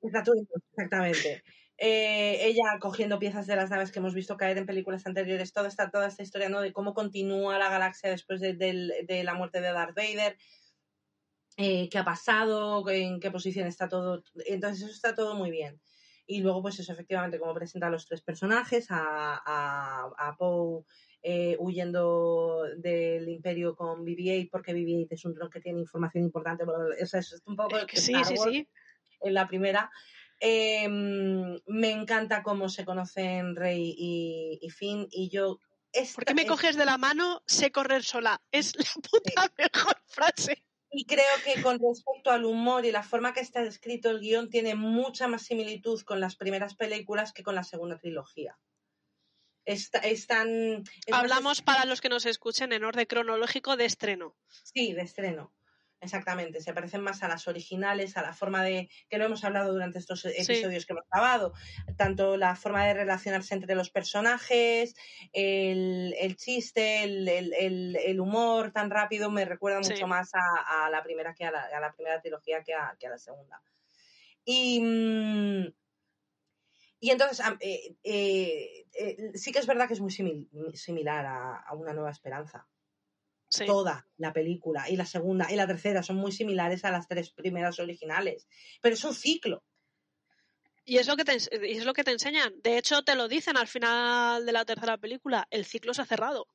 Es 0.00 0.12
Tatooine, 0.12 0.46
exactamente. 0.72 1.42
Eh, 1.78 2.38
ella 2.46 2.78
cogiendo 2.80 3.18
piezas 3.18 3.46
de 3.46 3.54
las 3.56 3.68
naves 3.68 3.92
que 3.92 3.98
hemos 3.98 4.14
visto 4.14 4.36
caer 4.38 4.56
en 4.56 4.64
películas 4.66 5.06
anteriores, 5.06 5.52
toda 5.52 5.68
esta, 5.68 5.90
toda 5.90 6.06
esta 6.08 6.22
historia 6.22 6.48
¿no? 6.48 6.62
de 6.62 6.72
cómo 6.72 6.94
continúa 6.94 7.58
la 7.58 7.68
galaxia 7.68 8.08
después 8.10 8.40
de, 8.40 8.54
del- 8.54 8.94
de 9.06 9.24
la 9.24 9.34
muerte 9.34 9.60
de 9.60 9.72
Darth 9.72 9.94
Vader, 9.94 10.38
eh, 11.58 11.88
qué 11.90 11.98
ha 11.98 12.04
pasado, 12.04 12.88
en 12.90 13.20
qué 13.20 13.30
posición 13.30 13.66
está 13.66 13.88
todo. 13.88 14.22
Entonces, 14.46 14.82
eso 14.84 14.92
está 14.92 15.14
todo 15.14 15.34
muy 15.34 15.50
bien. 15.50 15.80
Y 16.26 16.40
luego, 16.40 16.60
pues 16.62 16.78
eso, 16.80 16.92
efectivamente, 16.92 17.38
como 17.38 17.54
presenta 17.54 17.86
a 17.86 17.90
los 17.90 18.06
tres 18.06 18.20
personajes, 18.20 18.90
a, 18.90 19.40
a, 19.44 20.10
a 20.18 20.36
Poe 20.36 20.84
eh, 21.22 21.56
huyendo 21.58 22.62
del 22.78 23.28
imperio 23.28 23.76
con 23.76 24.04
BB-8, 24.04 24.48
porque 24.50 24.74
BB-8 24.74 25.08
es 25.10 25.24
un 25.24 25.34
dron 25.34 25.50
que 25.50 25.60
tiene 25.60 25.80
información 25.80 26.24
importante. 26.24 26.64
bla, 26.64 26.76
bla, 26.76 26.86
bla. 26.86 26.96
O 27.02 27.06
sea, 27.06 27.20
es 27.20 27.42
un 27.46 27.56
poco 27.56 27.76
Es 27.78 27.84
que 27.86 27.96
sí, 27.98 28.12
sí, 28.24 28.36
sí. 28.36 28.68
en 29.20 29.34
la 29.34 29.46
primera. 29.46 29.90
Eh, 30.40 30.88
me 30.88 31.90
encanta 31.90 32.42
cómo 32.42 32.68
se 32.68 32.84
conocen 32.84 33.56
Rey 33.56 33.94
y, 33.96 34.58
y 34.60 34.70
Finn. 34.70 35.08
Y 35.10 35.28
yo. 35.30 35.60
esta 35.92 36.16
¿Por 36.16 36.24
qué 36.24 36.34
me 36.34 36.42
es- 36.42 36.48
coges 36.48 36.76
de 36.76 36.84
la 36.84 36.98
mano? 36.98 37.42
Sé 37.46 37.72
correr 37.72 38.04
sola. 38.04 38.42
Es 38.50 38.74
la 38.76 38.84
puta 39.10 39.52
mejor 39.56 39.96
frase. 40.06 40.62
Y 40.90 41.04
creo 41.04 41.24
que 41.44 41.60
con 41.62 41.78
respecto 41.78 42.30
al 42.30 42.44
humor 42.44 42.84
y 42.86 42.92
la 42.92 43.02
forma 43.02 43.32
que 43.34 43.40
está 43.40 43.62
escrito 43.62 44.08
el 44.10 44.20
guion, 44.20 44.48
tiene 44.48 44.74
mucha 44.74 45.26
más 45.28 45.42
similitud 45.42 46.00
con 46.02 46.20
las 46.20 46.36
primeras 46.36 46.74
películas 46.74 47.32
que 47.32 47.42
con 47.42 47.54
la 47.54 47.64
segunda 47.64 47.98
trilogía. 47.98 48.56
Está, 49.64 49.98
es 49.98 50.28
más 50.28 50.46
Hablamos 51.10 51.60
para 51.60 51.84
los 51.86 52.00
que 52.00 52.08
nos 52.08 52.24
escuchen 52.24 52.72
en 52.72 52.84
orden 52.84 53.04
cronológico 53.06 53.76
de 53.76 53.84
estreno. 53.84 54.36
Sí, 54.48 54.92
de 54.92 55.02
estreno. 55.02 55.52
Exactamente, 55.98 56.60
se 56.60 56.74
parecen 56.74 57.00
más 57.00 57.22
a 57.22 57.28
las 57.28 57.48
originales, 57.48 58.18
a 58.18 58.22
la 58.22 58.34
forma 58.34 58.62
de, 58.62 58.90
que 59.08 59.16
lo 59.16 59.24
hemos 59.24 59.42
hablado 59.44 59.72
durante 59.72 59.98
estos 59.98 60.26
episodios 60.26 60.84
que 60.84 60.92
hemos 60.92 61.06
grabado, 61.10 61.54
tanto 61.96 62.36
la 62.36 62.54
forma 62.54 62.84
de 62.86 62.92
relacionarse 62.92 63.54
entre 63.54 63.74
los 63.74 63.90
personajes, 63.90 64.94
el, 65.32 66.14
el 66.18 66.36
chiste, 66.36 67.02
el, 67.02 67.26
el- 67.28 67.96
el- 67.96 68.20
humor 68.20 68.72
tan 68.72 68.90
rápido, 68.90 69.30
me 69.30 69.46
recuerda 69.46 69.82
Sí. 69.82 69.92
mucho 69.94 70.06
más 70.06 70.30
a, 70.34 70.84
a 70.86 70.90
la 70.90 71.02
primera 71.02 71.34
que 71.34 71.46
a 71.46 71.50
la, 71.50 71.62
a 71.62 71.80
la 71.80 71.92
primera 71.92 72.20
trilogía 72.20 72.62
que 72.62 72.74
a, 72.74 72.94
que 72.98 73.06
a 73.06 73.10
la 73.10 73.18
segunda. 73.18 73.62
Y, 74.44 74.80
mm, 74.80 75.74
y 77.00 77.10
entonces, 77.10 77.44
eh, 77.60 77.96
eh, 78.02 78.86
eh, 78.92 79.30
sí 79.34 79.50
que 79.52 79.58
es 79.60 79.66
verdad 79.66 79.86
que 79.88 79.94
es 79.94 80.00
muy 80.00 80.10
simil- 80.10 80.74
similar 80.74 81.24
a, 81.26 81.56
a 81.56 81.74
Una 81.74 81.92
Nueva 81.92 82.10
Esperanza 82.10 82.66
Sí. 83.56 83.66
toda 83.66 84.06
la 84.18 84.32
película 84.32 84.88
y 84.88 84.96
la 84.96 85.06
segunda 85.06 85.50
y 85.50 85.56
la 85.56 85.66
tercera 85.66 86.02
son 86.02 86.16
muy 86.16 86.32
similares 86.32 86.84
a 86.84 86.90
las 86.90 87.08
tres 87.08 87.30
primeras 87.30 87.78
originales, 87.78 88.46
pero 88.80 88.94
es 88.94 89.04
un 89.04 89.14
ciclo. 89.14 89.64
Y 90.84 90.98
es 90.98 91.08
lo 91.08 91.16
que 91.16 91.24
te, 91.24 91.36
y 91.66 91.76
es 91.76 91.84
lo 91.84 91.92
que 91.92 92.04
te 92.04 92.12
enseñan. 92.12 92.54
De 92.62 92.78
hecho, 92.78 93.02
te 93.02 93.16
lo 93.16 93.26
dicen 93.26 93.56
al 93.56 93.66
final 93.66 94.46
de 94.46 94.52
la 94.52 94.64
tercera 94.64 94.96
película. 94.96 95.48
El 95.50 95.64
ciclo 95.64 95.92
se 95.92 96.02
ha 96.02 96.06
cerrado. 96.06 96.46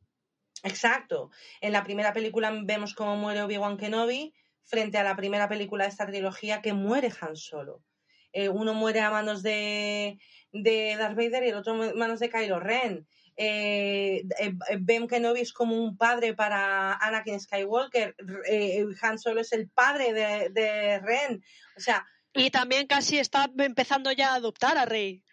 Exacto. 0.63 1.31
En 1.59 1.73
la 1.73 1.83
primera 1.83 2.13
película 2.13 2.51
vemos 2.63 2.93
cómo 2.93 3.17
muere 3.17 3.41
Obi-Wan 3.41 3.77
Kenobi 3.77 4.33
frente 4.63 4.97
a 4.97 5.03
la 5.03 5.17
primera 5.17 5.49
película 5.49 5.83
de 5.83 5.89
esta 5.89 6.05
trilogía 6.05 6.61
que 6.61 6.71
muere 6.71 7.11
Han 7.19 7.35
Solo. 7.35 7.83
Eh, 8.31 8.47
uno 8.47 8.73
muere 8.73 9.01
a 9.01 9.11
manos 9.11 9.43
de, 9.43 10.17
de 10.53 10.95
Darth 10.97 11.17
Vader 11.17 11.43
y 11.43 11.49
el 11.49 11.55
otro 11.55 11.73
a 11.73 11.93
manos 11.93 12.19
de 12.21 12.29
Kylo 12.29 12.61
Ren. 12.61 13.07
Eh, 13.43 14.23
eh, 14.37 14.53
Ben 14.81 15.07
Kenobi 15.07 15.41
es 15.41 15.51
como 15.51 15.75
un 15.75 15.97
padre 15.97 16.35
para 16.35 16.93
Anakin 16.93 17.39
Skywalker. 17.39 18.15
Eh, 18.47 18.85
Han 19.01 19.17
Solo 19.17 19.41
es 19.41 19.51
el 19.51 19.67
padre 19.67 20.13
de, 20.13 20.49
de 20.51 20.99
Ren. 20.99 21.43
O 21.75 21.79
sea, 21.79 22.05
Y 22.33 22.51
también 22.51 22.85
casi 22.85 23.17
está 23.17 23.49
empezando 23.57 24.11
ya 24.11 24.33
a 24.33 24.35
adoptar 24.35 24.77
a 24.77 24.85
Rey. 24.85 25.23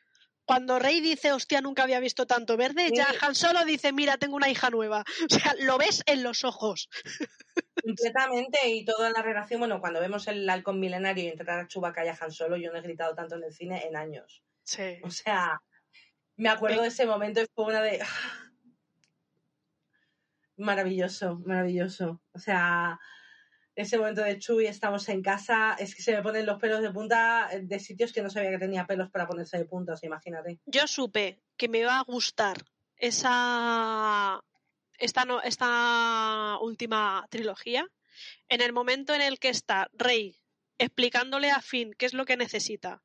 Cuando 0.46 0.78
Rey 0.78 1.02
dice, 1.02 1.32
hostia, 1.32 1.60
nunca 1.60 1.82
había 1.82 2.00
visto 2.00 2.26
tanto 2.26 2.56
verde, 2.56 2.90
ya. 2.94 3.08
Han 3.20 3.34
Solo 3.34 3.66
dice, 3.66 3.92
mira, 3.92 4.16
tengo 4.16 4.36
una 4.36 4.48
hija 4.48 4.70
nueva. 4.70 5.04
O 5.30 5.34
sea, 5.34 5.54
lo 5.58 5.76
ves 5.76 6.02
en 6.06 6.22
los 6.22 6.44
ojos. 6.44 6.88
Completamente, 7.82 8.58
y 8.68 8.86
toda 8.86 9.10
la 9.10 9.20
relación, 9.20 9.60
bueno, 9.60 9.80
cuando 9.80 10.00
vemos 10.00 10.26
el 10.28 10.48
halcón 10.48 10.80
milenario 10.80 11.24
y 11.24 11.28
entrar 11.28 11.58
a 11.60 11.68
Chewbacca 11.68 12.06
y 12.06 12.08
a 12.08 12.16
Han 12.18 12.32
Solo, 12.32 12.56
yo 12.56 12.72
no 12.72 12.78
he 12.78 12.82
gritado 12.82 13.14
tanto 13.14 13.34
en 13.36 13.44
el 13.44 13.52
cine 13.52 13.86
en 13.86 13.96
años. 13.96 14.42
Sí. 14.64 14.98
O 15.02 15.10
sea, 15.10 15.60
me 16.38 16.48
acuerdo 16.48 16.80
de 16.82 16.88
ese 16.88 17.04
momento 17.06 17.42
y 17.42 17.46
fue 17.54 17.66
una 17.66 17.82
de... 17.82 18.02
Maravilloso, 20.56 21.36
maravilloso. 21.44 22.20
O 22.32 22.38
sea, 22.38 22.98
ese 23.76 23.96
momento 23.96 24.22
de 24.22 24.38
Chewie, 24.38 24.68
estamos 24.68 25.08
en 25.08 25.22
casa, 25.22 25.76
es 25.78 25.94
que 25.94 26.02
se 26.02 26.12
me 26.16 26.22
ponen 26.22 26.46
los 26.46 26.58
pelos 26.58 26.82
de 26.82 26.90
punta 26.90 27.48
de 27.62 27.78
sitios 27.78 28.12
que 28.12 28.22
no 28.22 28.30
sabía 28.30 28.50
que 28.50 28.58
tenía 28.58 28.86
pelos 28.86 29.08
para 29.10 29.28
ponerse 29.28 29.56
de 29.58 29.66
punta, 29.66 29.92
o 29.92 29.96
sea, 29.96 30.08
imagínate. 30.08 30.58
Yo 30.66 30.86
supe 30.88 31.40
que 31.56 31.68
me 31.68 31.78
iba 31.78 31.96
a 31.98 32.02
gustar 32.02 32.56
esa 32.96 34.40
esta, 34.98 35.24
no- 35.24 35.40
esta 35.42 36.58
última 36.60 37.24
trilogía 37.30 37.86
en 38.48 38.60
el 38.60 38.72
momento 38.72 39.14
en 39.14 39.20
el 39.20 39.38
que 39.38 39.50
está 39.50 39.88
Rey 39.92 40.36
explicándole 40.78 41.52
a 41.52 41.60
Finn 41.60 41.92
qué 41.96 42.06
es 42.06 42.14
lo 42.14 42.24
que 42.24 42.36
necesita. 42.36 43.00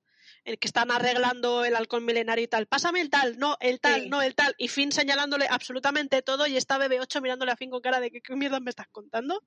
El 0.45 0.59
que 0.59 0.67
están 0.67 0.91
arreglando 0.91 1.63
el 1.63 1.73
halcón 1.75 2.03
milenario 2.03 2.43
y 2.43 2.47
tal. 2.49 2.65
Pásame 2.67 2.99
el 2.99 3.09
tal, 3.09 3.37
no, 3.39 3.55
el 3.61 3.79
tal, 3.79 4.01
Sí. 4.03 4.09
no, 4.09 4.21
el 4.21 4.35
tal. 4.35 4.53
Y 4.57 4.67
Finn 4.67 4.91
señalándole 4.91 5.47
absolutamente 5.49 6.21
todo 6.21 6.47
y 6.47 6.57
está 6.57 6.77
BB8 6.77 7.21
mirándole 7.21 7.51
a 7.53 7.55
Finn 7.55 7.69
con 7.69 7.81
cara 7.81 8.01
de 8.01 8.11
que 8.11 8.21
qué 8.21 8.35
mierda 8.35 8.59
me 8.59 8.69
estás 8.69 8.87
contando. 8.91 9.41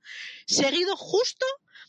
Seguido 0.46 0.96
justo 0.96 1.44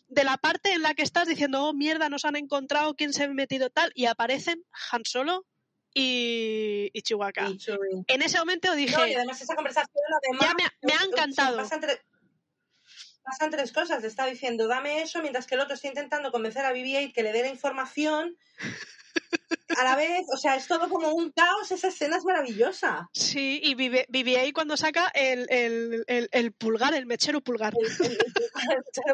de 0.10 0.26
la 0.26 0.36
parte 0.38 0.74
en 0.74 0.82
la 0.82 0.94
que 0.94 1.04
estás 1.04 1.28
diciendo, 1.28 1.64
oh 1.64 1.74
mierda, 1.74 2.10
nos 2.10 2.26
han 2.26 2.36
encontrado, 2.36 2.96
quién 2.96 3.14
se 3.14 3.24
ha 3.24 3.28
metido 3.30 3.70
tal. 3.70 3.92
Y 3.96 4.08
aparecen 4.08 4.66
Han 4.92 5.06
Solo 5.06 5.46
y, 5.94 6.92
Chewie. 7.02 8.04
En 8.08 8.22
ese 8.22 8.38
momento 8.40 8.74
dije, 8.76 8.96
No, 8.98 9.08
y 9.08 9.14
además 9.16 9.42
esa 9.42 9.56
conversación, 9.56 10.04
además, 10.22 10.42
ya 10.48 10.54
me, 10.54 10.64
ha- 10.66 10.74
me 10.82 10.94
ha 10.94 10.98
se- 10.98 11.04
se 11.06 11.10
encantado. 11.12 11.58
pasa 11.58 11.76
entre- 11.76 12.02
pasan 13.24 13.52
tres 13.52 13.72
cosas. 13.72 14.02
Le 14.02 14.08
está 14.10 14.26
diciendo, 14.26 14.68
dame 14.68 15.02
eso, 15.02 15.22
mientras 15.22 15.48
que 15.48 15.56
el 15.56 15.62
otro 15.62 15.76
está 15.76 15.88
intentando 15.88 16.32
convencer 16.32 16.66
a 16.66 16.72
BB-8 16.74 17.14
que 17.14 17.24
le 17.24 17.32
dé 17.34 17.42
la 17.42 17.50
información. 17.50 18.38
A 19.78 19.84
la 19.84 19.96
vez, 19.96 20.26
o 20.34 20.38
sea, 20.38 20.56
es 20.56 20.68
todo 20.68 20.90
como 20.90 21.12
un 21.12 21.32
caos. 21.32 21.72
Esa 21.72 21.90
escena 21.90 22.18
es 22.18 22.26
maravillosa. 22.26 23.10
Sí, 23.14 23.60
y 23.64 23.76
BB-8 23.76 24.54
cuando 24.54 24.78
saca 24.78 25.10
el, 25.14 25.46
el, 25.50 26.04
el, 26.08 26.30
el, 26.32 26.52
pulgar, 26.54 26.94
el 26.96 27.06
mechero 27.06 27.42
pulgar. 27.42 27.74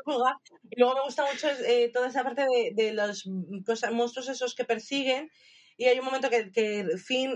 pulgar. 0.06 0.36
Y 0.70 0.80
luego 0.80 0.96
me 0.96 1.02
gusta 1.04 1.26
mucho 1.26 1.50
eh, 1.66 1.92
toda 1.94 2.08
esa 2.08 2.24
parte 2.24 2.44
de, 2.44 2.72
de 2.74 2.94
los 2.94 3.28
cosas, 3.66 3.92
monstruos 3.92 4.30
esos 4.30 4.56
que 4.56 4.64
persiguen 4.64 5.30
y 5.78 5.86
hay 5.86 6.00
un 6.00 6.06
momento 6.06 6.30
que, 6.30 6.52
que, 6.52 6.86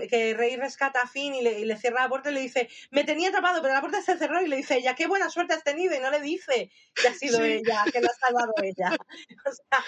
que 0.08 0.34
Rey 0.34 0.56
rescata 0.56 1.02
a 1.02 1.08
Finn 1.08 1.34
y 1.34 1.42
le, 1.42 1.60
y 1.60 1.64
le, 1.64 1.76
cierra 1.76 2.02
la 2.02 2.08
puerta 2.08 2.30
y 2.30 2.34
le 2.34 2.40
dice, 2.40 2.68
me 2.90 3.04
tenía 3.04 3.28
atrapado, 3.28 3.60
pero 3.62 3.74
la 3.74 3.80
puerta 3.80 4.00
se 4.02 4.16
cerró 4.16 4.40
y 4.40 4.48
le 4.48 4.56
dice, 4.56 4.80
ya 4.82 4.94
qué 4.94 5.06
buena 5.06 5.30
suerte 5.30 5.54
has 5.54 5.64
tenido 5.64 5.94
y 5.94 6.00
no 6.00 6.10
le 6.10 6.20
dice 6.20 6.70
que 6.94 7.08
ha 7.08 7.14
sido 7.14 7.38
sí. 7.38 7.44
ella, 7.44 7.84
que 7.92 8.00
lo 8.00 8.08
ha 8.08 8.26
salvado 8.26 8.52
ella. 8.62 8.96
O 9.46 9.52
sea, 9.52 9.84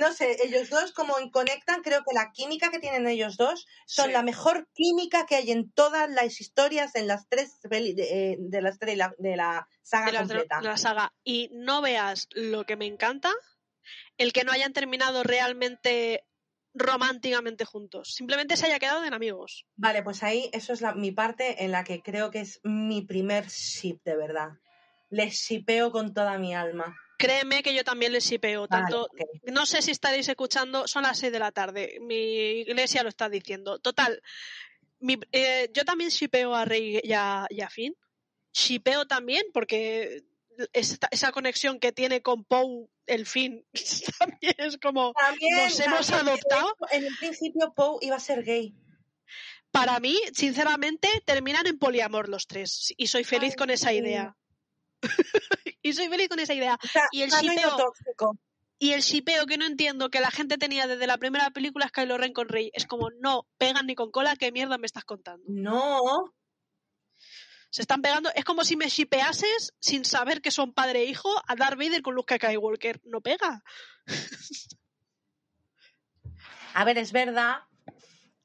no 0.00 0.12
sé, 0.12 0.36
ellos 0.44 0.70
dos 0.70 0.92
como 0.92 1.14
conectan, 1.30 1.82
creo 1.82 2.02
que 2.04 2.14
la 2.14 2.30
química 2.32 2.70
que 2.70 2.78
tienen 2.78 3.06
ellos 3.06 3.36
dos 3.36 3.66
son 3.86 4.06
sí. 4.06 4.12
la 4.12 4.22
mejor 4.22 4.68
química 4.74 5.26
que 5.26 5.36
hay 5.36 5.50
en 5.50 5.70
todas 5.70 6.10
las 6.10 6.40
historias, 6.40 6.94
en 6.94 7.06
las 7.06 7.28
tres 7.28 7.60
de, 7.62 7.94
eh, 7.98 8.36
de 8.38 8.62
las 8.62 8.78
tres 8.78 8.98
de 9.18 9.36
la 9.36 9.68
saga 9.82 10.06
de 10.06 10.12
la, 10.12 10.18
completa. 10.20 10.60
De 10.60 10.68
la 10.68 10.76
saga. 10.76 11.12
Y 11.22 11.50
no 11.52 11.82
veas 11.82 12.28
lo 12.32 12.64
que 12.64 12.76
me 12.76 12.86
encanta, 12.86 13.32
el 14.18 14.32
que 14.32 14.44
no 14.44 14.52
hayan 14.52 14.72
terminado 14.72 15.22
realmente 15.22 16.24
románticamente 16.74 17.64
juntos. 17.64 18.14
Simplemente 18.14 18.56
se 18.56 18.66
haya 18.66 18.78
quedado 18.78 19.04
en 19.04 19.14
amigos. 19.14 19.64
Vale, 19.76 20.02
pues 20.02 20.22
ahí 20.22 20.50
eso 20.52 20.72
es 20.72 20.80
la, 20.80 20.94
mi 20.94 21.12
parte 21.12 21.64
en 21.64 21.70
la 21.70 21.84
que 21.84 22.02
creo 22.02 22.30
que 22.30 22.40
es 22.40 22.60
mi 22.64 23.02
primer 23.02 23.46
ship 23.46 24.00
de 24.04 24.16
verdad. 24.16 24.50
Les 25.08 25.34
shipeo 25.34 25.92
con 25.92 26.12
toda 26.12 26.38
mi 26.38 26.54
alma. 26.54 26.96
Créeme 27.24 27.62
que 27.62 27.74
yo 27.74 27.84
también 27.84 28.12
les. 28.12 28.28
Tanto, 28.28 28.68
vale, 28.68 29.24
okay. 29.24 29.52
No 29.52 29.66
sé 29.66 29.82
si 29.82 29.90
estaréis 29.90 30.28
escuchando, 30.28 30.86
son 30.86 31.04
las 31.04 31.18
6 31.18 31.32
de 31.32 31.38
la 31.38 31.52
tarde. 31.52 31.98
Mi 32.00 32.60
iglesia 32.60 33.02
lo 33.02 33.08
está 33.08 33.28
diciendo. 33.28 33.78
Total, 33.78 34.20
mi, 35.00 35.18
eh, 35.32 35.70
yo 35.72 35.84
también 35.84 36.10
shipeo 36.10 36.54
a 36.54 36.64
Rey 36.64 37.00
y 37.02 37.12
a, 37.12 37.46
y 37.50 37.60
a 37.60 37.68
Finn. 37.68 37.94
Shipeo 38.52 39.06
también 39.06 39.44
porque 39.52 40.24
esa, 40.72 41.08
esa 41.10 41.32
conexión 41.32 41.80
que 41.80 41.92
tiene 41.92 42.22
con 42.22 42.44
Poe 42.44 42.88
el 43.06 43.26
fin 43.26 43.66
también 44.18 44.54
es 44.58 44.78
como 44.78 45.12
también, 45.12 45.56
nos 45.56 45.80
hemos 45.80 46.06
también, 46.06 46.28
adoptado. 46.28 46.76
En 46.90 47.04
el 47.04 47.16
principio 47.16 47.72
Poe 47.74 47.98
iba 48.02 48.16
a 48.16 48.20
ser 48.20 48.44
gay. 48.44 48.74
Para 49.70 49.98
mí, 49.98 50.16
sinceramente, 50.32 51.08
terminan 51.24 51.66
en 51.66 51.78
poliamor 51.78 52.28
los 52.28 52.46
tres 52.46 52.94
y 52.96 53.08
soy 53.08 53.24
feliz 53.24 53.50
Ay, 53.50 53.56
con 53.56 53.70
esa 53.70 53.90
sí. 53.90 53.96
idea. 53.96 54.36
y 55.82 55.92
soy 55.92 56.08
feliz 56.08 56.28
con 56.28 56.38
esa 56.38 56.54
idea. 56.54 56.78
O 56.82 56.86
sea, 56.86 57.04
y 57.12 57.22
el 57.22 57.30
shipeo 57.30 57.92
y 58.78 58.92
el 58.92 59.00
shipeo 59.00 59.46
que 59.46 59.56
no 59.56 59.66
entiendo 59.66 60.10
que 60.10 60.20
la 60.20 60.30
gente 60.30 60.58
tenía 60.58 60.86
desde 60.86 61.06
la 61.06 61.16
primera 61.16 61.50
película 61.50 61.86
es 61.86 61.92
Kylo 61.92 62.18
Ren 62.18 62.32
con 62.32 62.48
Rey. 62.48 62.70
Es 62.74 62.86
como, 62.86 63.10
no, 63.20 63.46
pegan 63.56 63.86
ni 63.86 63.94
con 63.94 64.10
cola, 64.10 64.36
¿qué 64.36 64.52
mierda 64.52 64.78
me 64.78 64.86
estás 64.86 65.04
contando? 65.04 65.44
No, 65.48 66.34
se 67.74 67.82
están 67.82 68.02
pegando. 68.02 68.30
Es 68.36 68.44
como 68.44 68.64
si 68.64 68.76
me 68.76 68.88
shipeases 68.88 69.74
sin 69.80 70.04
saber 70.04 70.40
que 70.40 70.52
son 70.52 70.72
padre 70.72 71.00
e 71.00 71.04
hijo 71.06 71.28
a 71.48 71.56
Darth 71.56 71.76
Vader 71.76 72.02
con 72.02 72.14
Luke 72.14 72.36
Skywalker. 72.36 73.00
No 73.02 73.20
pega. 73.20 73.64
A 76.74 76.84
ver, 76.84 76.98
es 76.98 77.10
verdad 77.10 77.62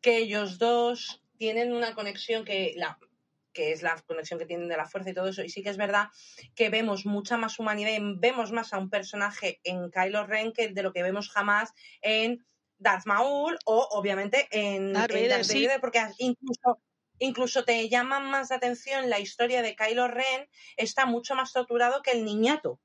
que 0.01 0.17
ellos 0.17 0.57
dos 0.57 1.21
tienen 1.37 1.73
una 1.73 1.93
conexión 1.93 2.43
que 2.43 2.73
la 2.75 2.97
que 3.53 3.71
es 3.71 3.81
la 3.81 3.95
conexión 4.07 4.39
que 4.39 4.45
tienen 4.45 4.67
de 4.67 4.77
la 4.77 4.85
fuerza 4.85 5.09
y 5.09 5.13
todo 5.13 5.27
eso, 5.27 5.43
y 5.43 5.49
sí 5.49 5.63
que 5.63 5.69
es 5.69 5.77
verdad 5.77 6.07
que 6.55 6.69
vemos 6.69 7.05
mucha 7.05 7.37
más 7.37 7.59
humanidad, 7.59 7.91
vemos 8.17 8.51
más 8.51 8.73
a 8.73 8.77
un 8.77 8.89
personaje 8.89 9.59
en 9.63 9.91
Kylo 9.91 10.25
Ren 10.25 10.53
que 10.53 10.69
de 10.69 10.83
lo 10.83 10.93
que 10.93 11.03
vemos 11.03 11.29
jamás 11.29 11.73
en 12.01 12.45
Darth 12.77 13.05
Maul 13.05 13.57
o 13.65 13.87
obviamente 13.91 14.47
en 14.51 14.93
Darth 14.93 15.11
Vader, 15.11 15.23
en 15.23 15.29
Darth 15.29 15.47
Vader 15.47 15.71
sí. 15.71 15.77
porque 15.81 16.01
incluso 16.19 16.79
incluso 17.19 17.63
te 17.63 17.87
llama 17.89 18.19
más 18.19 18.49
la 18.49 18.55
atención 18.55 19.09
la 19.09 19.19
historia 19.19 19.61
de 19.61 19.75
Kylo 19.75 20.07
Ren, 20.07 20.49
está 20.77 21.05
mucho 21.05 21.35
más 21.35 21.51
torturado 21.53 22.01
que 22.01 22.11
el 22.11 22.25
niñato. 22.25 22.79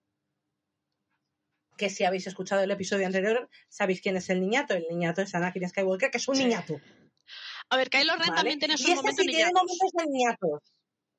Que 1.76 1.90
si 1.90 2.04
habéis 2.04 2.26
escuchado 2.26 2.62
el 2.62 2.70
episodio 2.70 3.06
anterior, 3.06 3.48
sabéis 3.68 4.00
quién 4.00 4.16
es 4.16 4.30
el 4.30 4.40
niñato. 4.40 4.74
El 4.74 4.86
niñato 4.88 5.22
es 5.22 5.34
Anakin 5.34 5.68
Skywalker, 5.68 6.10
que 6.10 6.18
es 6.18 6.28
un 6.28 6.36
sí. 6.36 6.44
niñato. 6.44 6.80
A 7.74 7.76
ver, 7.76 7.90
Kylo 7.90 8.12
Ren 8.12 8.28
¿vale? 8.28 8.36
también 8.36 8.58
tiene 8.58 8.76
sus 8.76 8.88
y 8.88 8.94
momentos 8.94 9.24
sí 9.24 9.30
tiene 9.30 9.50
momentos 9.52 9.90
de 9.92 10.04
niñatos. 10.06 10.60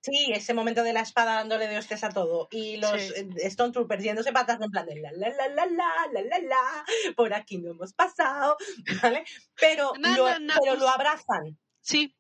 Sí, 0.02 0.32
ese 0.34 0.54
momento 0.54 0.84
de 0.84 0.94
la 0.94 1.02
espada 1.02 1.36
dándole 1.36 1.68
de 1.68 1.78
hostias 1.78 2.04
a 2.04 2.10
todo. 2.10 2.48
Y 2.52 2.78
los 2.78 3.02
sí. 3.02 3.28
Stone 3.38 3.74
Troopers 3.74 4.04
yéndose 4.04 4.32
patas 4.32 4.60
en 4.62 4.70
plan 4.70 4.86
de 4.86 4.96
la 4.98 5.12
la 5.12 5.30
la 5.30 5.48
la 5.48 5.66
la 5.66 6.08
la 6.14 6.22
la 6.22 6.40
la 6.40 6.86
por 7.16 7.34
aquí 7.34 7.58
no 7.58 7.72
hemos 7.72 7.94
pasado, 7.94 8.56
¿vale? 9.04 9.26
Pero, 9.60 9.94
no, 10.00 10.16
lo, 10.16 10.30
no, 10.30 10.40
no, 10.40 10.54
pero 10.62 10.74
pues... 10.74 10.80
lo 10.80 10.90
abrazan. 10.90 11.60
Sí, 11.82 12.16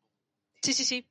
Sí, 0.66 0.74
sí, 0.74 0.84
sí. 0.84 1.08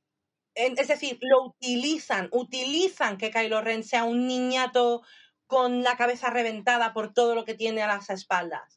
Es 0.53 0.87
decir, 0.89 1.17
lo 1.21 1.45
utilizan, 1.45 2.27
utilizan 2.33 3.17
que 3.17 3.31
Kylo 3.31 3.61
Ren 3.61 3.85
sea 3.85 4.03
un 4.03 4.27
niñato 4.27 5.01
con 5.47 5.81
la 5.81 5.95
cabeza 5.95 6.29
reventada 6.29 6.93
por 6.93 7.13
todo 7.13 7.35
lo 7.35 7.45
que 7.45 7.53
tiene 7.53 7.81
a 7.81 7.87
las 7.87 8.09
espaldas. 8.09 8.74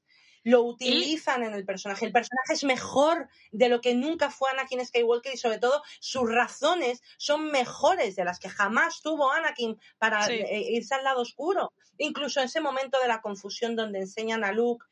Lo 0.49 0.63
utilizan 0.63 1.43
¿Y? 1.43 1.47
en 1.47 1.55
el 1.55 1.65
personaje. 1.65 2.07
El 2.07 2.13
personaje 2.13 2.55
es 2.55 2.65
mejor 2.65 3.29
de 3.53 3.69
lo 3.69 3.81
que 3.81 3.95
nunca 3.95 4.31
fue 4.31 4.51
Anakin 4.51 4.85
Skywalker 4.85 5.35
y 5.35 5.37
sobre 5.37 5.59
todo 5.59 5.83
sus 6.01 6.31
razones 6.31 7.03
son 7.19 7.51
mejores 7.51 8.17
de 8.17 8.25
las 8.25 8.39
que 8.39 8.49
jamás 8.49 9.03
tuvo 9.03 9.31
Anakin 9.31 9.79
para 9.99 10.27
sí. 10.27 10.41
irse 10.71 10.95
al 10.95 11.05
lado 11.05 11.21
oscuro. 11.21 11.73
Incluso 11.99 12.41
en 12.41 12.47
ese 12.47 12.61
momento 12.61 12.99
de 13.01 13.09
la 13.09 13.21
confusión 13.21 13.77
donde 13.77 13.99
enseñan 13.99 14.43
a 14.43 14.53
Luke 14.53 14.87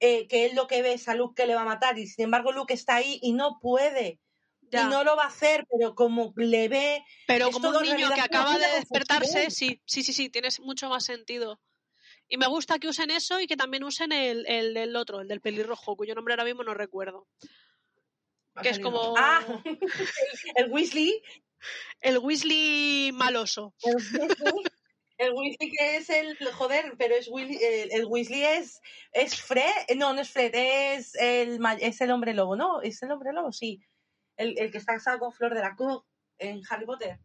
eh, 0.00 0.26
que 0.26 0.46
él 0.46 0.56
lo 0.56 0.66
que 0.66 0.82
ve 0.82 0.94
es 0.94 1.08
a 1.08 1.14
Luke 1.14 1.34
que 1.40 1.46
le 1.46 1.54
va 1.54 1.62
a 1.62 1.66
matar 1.66 1.98
y 1.98 2.06
sin 2.06 2.24
embargo 2.24 2.52
Luke 2.52 2.74
está 2.74 2.96
ahí 2.96 3.18
y 3.22 3.32
no 3.32 3.58
puede 3.60 4.18
ya. 4.70 4.82
y 4.82 4.90
no 4.90 5.04
lo 5.04 5.16
va 5.16 5.24
a 5.24 5.28
hacer, 5.28 5.66
pero 5.70 5.94
como 5.94 6.32
le 6.36 6.68
ve. 6.68 7.04
Pero 7.26 7.50
como 7.50 7.68
un 7.68 7.82
niño 7.82 8.10
que 8.14 8.20
acaba 8.20 8.58
de 8.58 8.66
despertarse, 8.76 9.50
sí, 9.50 9.80
sí, 9.84 10.02
sí, 10.02 10.12
sí, 10.12 10.30
tienes 10.30 10.60
mucho 10.60 10.88
más 10.88 11.04
sentido. 11.04 11.60
Y 12.28 12.36
me 12.36 12.46
gusta 12.46 12.78
que 12.78 12.88
usen 12.88 13.10
eso 13.10 13.40
y 13.40 13.46
que 13.46 13.56
también 13.56 13.84
usen 13.84 14.12
el, 14.12 14.46
el, 14.46 14.76
el 14.76 14.96
otro, 14.96 15.20
el 15.20 15.28
del 15.28 15.40
pelirrojo, 15.40 15.96
cuyo 15.96 16.14
nombre 16.14 16.34
ahora 16.34 16.44
mismo 16.44 16.62
no 16.62 16.74
recuerdo. 16.74 17.26
Que 18.62 18.70
es 18.70 18.78
como. 18.78 19.14
Ah, 19.16 19.44
el 20.56 20.70
Weasley. 20.70 21.22
El 22.00 22.18
Weasley 22.18 23.10
maloso. 23.12 23.74
El 23.82 23.94
Weasley, 23.94 24.28
el 25.18 25.32
Weasley 25.32 25.70
que 25.70 25.96
es 25.96 26.10
el. 26.10 26.36
Joder, 26.52 26.94
pero 26.96 27.14
es 27.16 27.28
el, 27.28 27.92
el 27.92 28.04
Weasley 28.06 28.44
es. 28.44 28.80
Es 29.12 29.40
Fred. 29.40 29.96
No, 29.96 30.14
no 30.14 30.20
es 30.20 30.30
Fred, 30.30 30.54
es 30.54 31.14
el, 31.16 31.58
es 31.80 32.00
el 32.00 32.10
hombre 32.10 32.32
lobo, 32.32 32.56
¿no? 32.56 32.80
Es 32.80 33.02
el 33.02 33.10
hombre 33.10 33.32
lobo, 33.32 33.52
sí 33.52 33.84
el, 34.36 34.58
el 34.58 34.70
que 34.70 34.78
está 34.78 34.94
casado 34.94 35.18
con 35.18 35.32
Flor 35.32 35.54
de 35.54 35.60
la 35.60 35.74
Cour 35.76 36.04
en 36.38 36.62
Harry 36.68 36.86
Potter. 36.86 37.18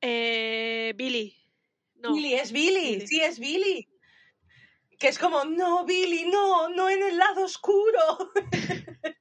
Eh, 0.00 0.94
Billy. 0.96 1.36
No. 2.00 2.14
Billy, 2.14 2.34
es 2.34 2.52
Billy. 2.52 2.98
Billy, 2.98 3.06
sí, 3.06 3.20
es 3.22 3.38
Billy. 3.38 3.88
Que 4.98 5.08
es 5.08 5.18
como, 5.18 5.44
no, 5.44 5.84
Billy, 5.84 6.26
no, 6.26 6.68
no 6.68 6.88
en 6.90 7.02
el 7.02 7.16
lado 7.16 7.44
oscuro. 7.44 8.32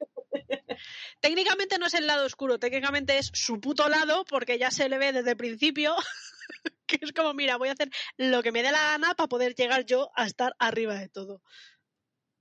técnicamente 1.21 1.77
no 1.77 1.87
es 1.87 1.93
el 1.93 2.07
lado 2.07 2.25
oscuro, 2.25 2.59
técnicamente 2.59 3.17
es 3.17 3.31
su 3.33 3.59
puto 3.59 3.89
lado, 3.89 4.25
porque 4.25 4.57
ya 4.57 4.71
se 4.71 4.89
le 4.89 4.97
ve 4.97 5.11
desde 5.13 5.31
el 5.31 5.37
principio 5.37 5.95
que 6.87 6.99
es 7.01 7.13
como, 7.13 7.33
mira, 7.33 7.57
voy 7.57 7.69
a 7.69 7.73
hacer 7.73 7.89
lo 8.17 8.43
que 8.43 8.51
me 8.51 8.63
dé 8.63 8.71
la 8.71 8.79
gana 8.91 9.15
para 9.15 9.27
poder 9.29 9.55
llegar 9.55 9.85
yo 9.85 10.11
a 10.15 10.25
estar 10.25 10.53
arriba 10.59 10.95
de 10.95 11.09
todo. 11.09 11.41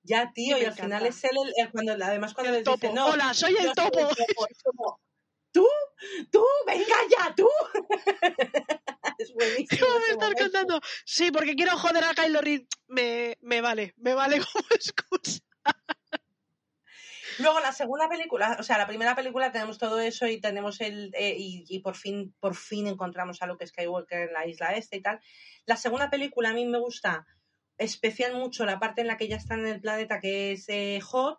Ya, 0.02 0.32
tío, 0.32 0.58
y, 0.58 0.62
y 0.62 0.64
al 0.64 0.72
encanta. 0.72 0.82
final 0.82 1.06
es 1.06 1.22
él 1.24 1.30
el, 1.44 1.52
el, 1.66 1.70
cuando 1.70 1.92
además 1.92 2.34
cuando 2.34 2.50
el 2.50 2.56
les 2.56 2.64
topo. 2.64 2.76
dice, 2.88 2.92
no, 2.92 3.06
hola, 3.06 3.34
soy 3.34 3.56
el 3.56 3.72
topo. 3.74 4.00
Soy 4.14 4.26
el 4.48 4.56
topo. 4.62 5.00
Tú, 5.52 5.66
tú, 6.30 6.44
venga 6.66 6.96
ya, 7.10 7.34
tú. 7.34 7.48
es 9.18 9.32
buenísimo. 9.34 9.86
¿Cómo 9.86 9.98
me 10.00 10.12
estás 10.12 10.34
contando? 10.34 10.80
Sí, 11.04 11.30
porque 11.30 11.54
quiero 11.54 11.76
joder 11.76 12.04
a 12.04 12.14
Kylo 12.14 12.40
Ren. 12.40 12.68
Me, 12.86 13.38
me 13.40 13.60
vale, 13.60 13.94
me 13.96 14.14
vale 14.14 14.40
como 14.52 14.66
excusa. 14.70 15.40
Luego 17.38 17.60
la 17.60 17.72
segunda 17.72 18.08
película, 18.08 18.56
o 18.58 18.62
sea, 18.64 18.78
la 18.78 18.86
primera 18.86 19.14
película 19.14 19.52
tenemos 19.52 19.78
todo 19.78 20.00
eso 20.00 20.26
y 20.26 20.40
tenemos 20.40 20.80
el 20.80 21.12
eh, 21.14 21.36
y, 21.38 21.64
y, 21.68 21.78
por 21.80 21.94
fin 21.94 22.34
por 22.40 22.56
fin 22.56 22.88
encontramos 22.88 23.40
a 23.40 23.46
Luke 23.46 23.64
Skywalker 23.64 24.28
en 24.28 24.32
la 24.32 24.46
isla 24.46 24.74
este 24.74 24.96
y 24.96 25.02
tal. 25.02 25.20
La 25.64 25.76
segunda 25.76 26.10
película 26.10 26.50
a 26.50 26.54
mí 26.54 26.66
me 26.66 26.78
gusta 26.78 27.26
especial 27.78 28.34
mucho 28.34 28.66
la 28.66 28.80
parte 28.80 29.02
en 29.02 29.06
la 29.06 29.16
que 29.16 29.28
ya 29.28 29.36
están 29.36 29.60
en 29.60 29.68
el 29.68 29.80
planeta 29.80 30.20
que 30.20 30.52
es 30.52 30.68
eh, 30.68 31.00
Hot. 31.00 31.38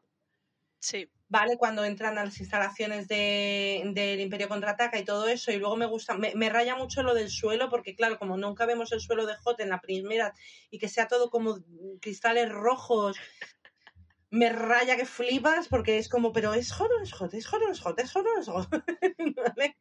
Sí. 0.80 1.12
¿Vale? 1.32 1.58
Cuando 1.58 1.86
entran 1.86 2.18
a 2.18 2.26
las 2.26 2.40
instalaciones 2.40 3.08
de, 3.08 3.84
del 3.94 4.20
Imperio 4.20 4.50
Contraataca 4.50 4.98
y 4.98 5.06
todo 5.06 5.28
eso. 5.28 5.52
Y 5.52 5.58
luego 5.58 5.78
me 5.78 5.86
gusta, 5.86 6.16
me, 6.16 6.34
me, 6.36 6.50
raya 6.50 6.76
mucho 6.76 7.04
lo 7.04 7.14
del 7.14 7.30
suelo, 7.30 7.70
porque 7.70 7.96
claro, 7.96 8.18
como 8.18 8.36
nunca 8.36 8.66
vemos 8.66 8.92
el 8.92 9.00
suelo 9.00 9.28
de 9.28 9.36
Hot 9.36 9.60
en 9.60 9.70
la 9.70 9.80
primera 9.80 10.34
y 10.72 10.80
que 10.80 10.90
sea 10.90 11.08
todo 11.08 11.30
como 11.30 11.60
cristales 12.02 12.50
rojos, 12.50 13.18
me 14.32 14.50
raya 14.50 14.96
que 14.98 15.06
flipas 15.06 15.68
porque 15.68 16.00
es 16.00 16.10
como, 16.10 16.34
pero 16.34 16.54
es 16.54 16.72
Hot 16.72 16.90
o 16.92 17.02
es 17.02 17.14
Hot, 17.14 17.34
es 17.34 17.46
Hot 17.46 17.62
o 17.62 17.72
es 17.72 17.80
Hot, 17.80 18.00
es 18.00 18.12
Hot 18.12 18.26
o 18.26 18.40
es 18.40 18.48
Hot. 18.48 18.70
¿Vale? 19.36 19.78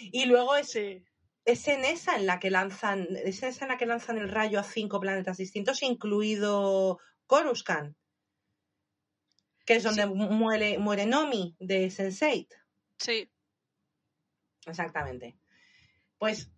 Y 0.00 0.24
luego 0.24 0.56
es, 0.56 0.70
sí 0.70 1.04
es 1.48 1.66
en 1.66 1.82
esa 1.86 2.16
en 2.16 2.26
la 2.26 2.38
que 2.38 2.50
lanzan, 2.50 3.08
es 3.24 3.42
esa 3.42 3.64
en 3.64 3.70
la 3.70 3.78
que 3.78 3.86
lanzan 3.86 4.18
el 4.18 4.28
rayo 4.28 4.60
a 4.60 4.62
cinco 4.62 5.00
planetas 5.00 5.38
distintos, 5.38 5.82
incluido 5.82 6.98
Coruscant, 7.26 7.96
que 9.68 9.76
es 9.76 9.82
donde 9.82 10.06
muere, 10.06 10.78
muere 10.78 11.04
Nomi 11.04 11.54
de 11.60 11.88
Sense8. 11.88 12.48
Sí. 12.96 13.30
Exactamente. 14.64 15.36
Pues, 16.16 16.50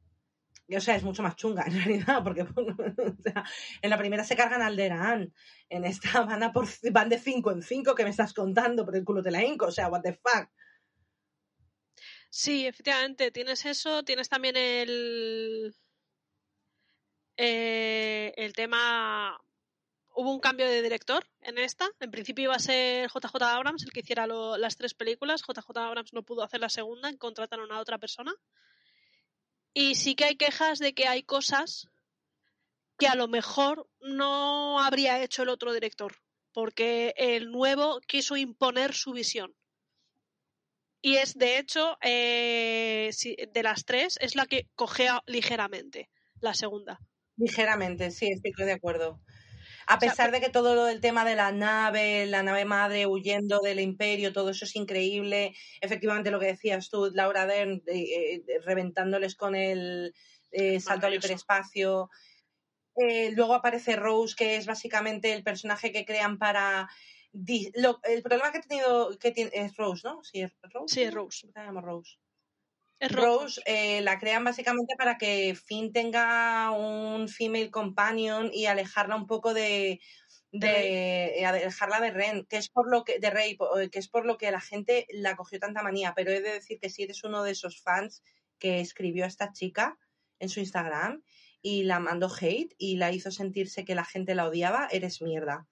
o 0.73 0.81
sea, 0.81 0.95
es 0.95 1.03
mucho 1.03 1.25
más 1.25 1.35
chunga 1.35 1.65
en 1.67 1.73
realidad, 1.73 2.23
porque 2.23 2.43
en 3.83 3.91
la 3.91 3.99
primera 3.99 4.23
se 4.23 4.37
cargan 4.37 4.63
Alderaan, 4.63 5.35
en 5.69 5.85
esta 5.85 6.21
van, 6.25 6.45
a 6.45 6.53
por, 6.53 6.69
van 6.93 7.09
de 7.09 7.19
5 7.19 7.51
en 7.51 7.63
5 7.63 7.97
que 7.97 8.05
me 8.05 8.11
estás 8.11 8.33
contando, 8.33 8.85
por 8.85 8.95
el 8.95 9.05
culo 9.05 9.25
te 9.25 9.33
la 9.33 9.45
inco, 9.45 9.67
o 9.67 9.73
sea, 9.73 9.89
what 9.89 10.03
the 10.03 10.13
fuck. 10.13 10.49
Sí, 12.29 12.65
efectivamente, 12.65 13.33
tienes 13.33 13.67
eso, 13.67 14.05
tienes 14.05 14.29
también 14.29 14.57
el, 14.57 15.75
eh, 17.37 18.33
el 18.37 18.53
tema 18.53 19.37
hubo 20.15 20.33
un 20.33 20.41
cambio 20.41 20.69
de 20.69 20.83
director 20.83 21.25
en 21.41 21.59
esta. 21.59 21.89
En 22.01 22.11
principio 22.11 22.45
iba 22.45 22.55
a 22.55 22.59
ser 22.59 23.09
JJ 23.09 23.43
Abrams 23.43 23.85
el 23.85 23.93
que 23.93 24.01
hiciera 24.01 24.27
las 24.27 24.77
tres 24.77 24.95
películas. 24.95 25.43
JJ 25.43 25.77
Abrams 25.77 26.13
no 26.13 26.23
pudo 26.23 26.43
hacer 26.43 26.61
la 26.61 26.69
segunda, 26.69 27.15
contrataron 27.17 27.73
a 27.73 27.81
otra 27.81 27.99
persona. 27.99 28.33
Y 29.73 29.95
sí 29.95 30.15
que 30.15 30.25
hay 30.25 30.37
quejas 30.37 30.79
de 30.79 30.95
que 30.95 31.07
hay 31.07 31.23
cosas 31.23 31.89
que 32.99 33.07
a 33.07 33.15
lo 33.15 33.29
mejor 33.29 33.89
no 34.01 34.81
habría 34.81 35.23
hecho 35.23 35.43
el 35.43 35.49
otro 35.49 35.73
director, 35.73 36.17
porque 36.53 37.15
el 37.17 37.51
nuevo 37.51 38.01
quiso 38.07 38.37
imponer 38.37 38.95
su 38.95 39.13
visión. 39.13 39.55
Y 41.03 41.17
es, 41.17 41.39
de 41.39 41.59
hecho, 41.59 41.97
eh, 42.03 43.11
de 43.53 43.63
las 43.63 43.87
tres, 43.87 44.19
es 44.21 44.35
la 44.35 44.45
que 44.45 44.69
cogea 44.75 45.23
ligeramente, 45.27 46.11
la 46.41 46.53
segunda. 46.53 47.01
Ligeramente, 47.39 48.11
sí, 48.11 48.29
estoy 48.29 48.53
de 48.67 48.73
acuerdo. 48.73 49.19
A 49.91 49.99
pesar 49.99 50.31
de 50.31 50.41
que 50.41 50.51
todo 50.51 50.77
lo 50.77 50.85
del 50.85 51.01
tema 51.01 51.25
de 51.25 51.35
la 51.35 51.51
nave, 51.51 52.25
la 52.27 52.45
nave 52.45 52.65
madre 52.65 53.07
huyendo 53.07 53.59
del 53.61 53.81
imperio, 53.81 54.33
todo 54.33 54.51
eso 54.51 54.65
es 54.65 54.77
increíble. 54.77 55.55
Efectivamente, 55.81 56.31
lo 56.31 56.39
que 56.39 56.47
decías 56.47 56.89
tú, 56.91 57.11
Laura 57.13 57.45
Dern, 57.45 57.83
eh, 57.87 58.43
reventándoles 58.65 59.35
con 59.35 59.57
el 59.57 60.15
eh, 60.53 60.79
salto 60.79 61.07
al 61.07 61.15
hiperespacio. 61.15 62.09
Eh, 62.97 63.33
luego 63.33 63.55
aparece 63.55 63.97
Rose, 63.97 64.37
que 64.37 64.57
es 64.57 64.67
básicamente 64.67 65.33
el 65.33 65.43
personaje 65.43 65.93
que 65.93 66.05
crean 66.05 66.39
para. 66.39 66.89
el 67.33 68.23
problema 68.23 68.53
que 68.53 68.59
he 68.59 68.63
tenido 68.63 69.19
que 69.19 69.33
tiene, 69.33 69.51
es 69.55 69.77
Rose, 69.77 70.03
¿no? 70.05 70.23
Sí, 70.23 70.41
es 70.43 70.53
Rose. 70.63 70.95
Sí, 70.95 71.03
es 71.03 71.15
Rose. 71.15 71.49
Rose. 71.55 72.19
Rose 73.09 73.63
eh, 73.65 74.03
la 74.03 74.19
crean 74.19 74.45
básicamente 74.45 74.95
para 74.97 75.17
que 75.17 75.55
Finn 75.55 75.93
tenga 75.93 76.71
un 76.73 77.29
female 77.29 77.71
companion 77.71 78.51
y 78.53 78.67
alejarla 78.67 79.17
un 79.17 79.27
poco 79.27 79.55
de, 79.55 80.01
de 80.53 81.41
eh, 81.41 81.47
alejarla 81.47 82.01
de 82.01 82.11
Ren, 82.11 82.47
que 82.47 82.59
es 82.59 82.69
por 82.69 82.91
lo 82.91 83.05
que 83.05 83.19
de 83.19 83.31
Rey, 83.31 83.57
eh, 83.79 83.89
que 83.89 83.99
es 83.99 84.09
por 84.09 84.27
lo 84.27 84.37
que 84.37 84.51
la 84.51 84.61
gente 84.61 85.07
la 85.11 85.35
cogió 85.35 85.59
tanta 85.59 85.83
manía, 85.83 86.13
pero 86.15 86.31
he 86.31 86.43
de 86.43 86.53
decir 86.53 86.79
que 86.79 86.91
si 86.91 87.05
eres 87.05 87.25
uno 87.25 87.43
de 87.43 87.53
esos 87.53 87.81
fans 87.81 88.23
que 88.59 88.81
escribió 88.81 89.25
a 89.25 89.29
esta 89.29 89.53
chica 89.53 89.99
en 90.39 90.51
su 90.51 90.61
Instagram 90.61 91.23
y 91.63 91.85
la 91.85 92.01
mandó 92.01 92.31
hate 92.31 92.75
y 92.77 92.97
la 92.97 93.13
hizo 93.13 93.31
sentirse 93.31 93.87
que 93.87 93.95
la 93.95 94.05
gente 94.05 94.35
la 94.35 94.47
odiaba, 94.47 94.89
eres 94.91 95.23
mierda. 95.23 95.67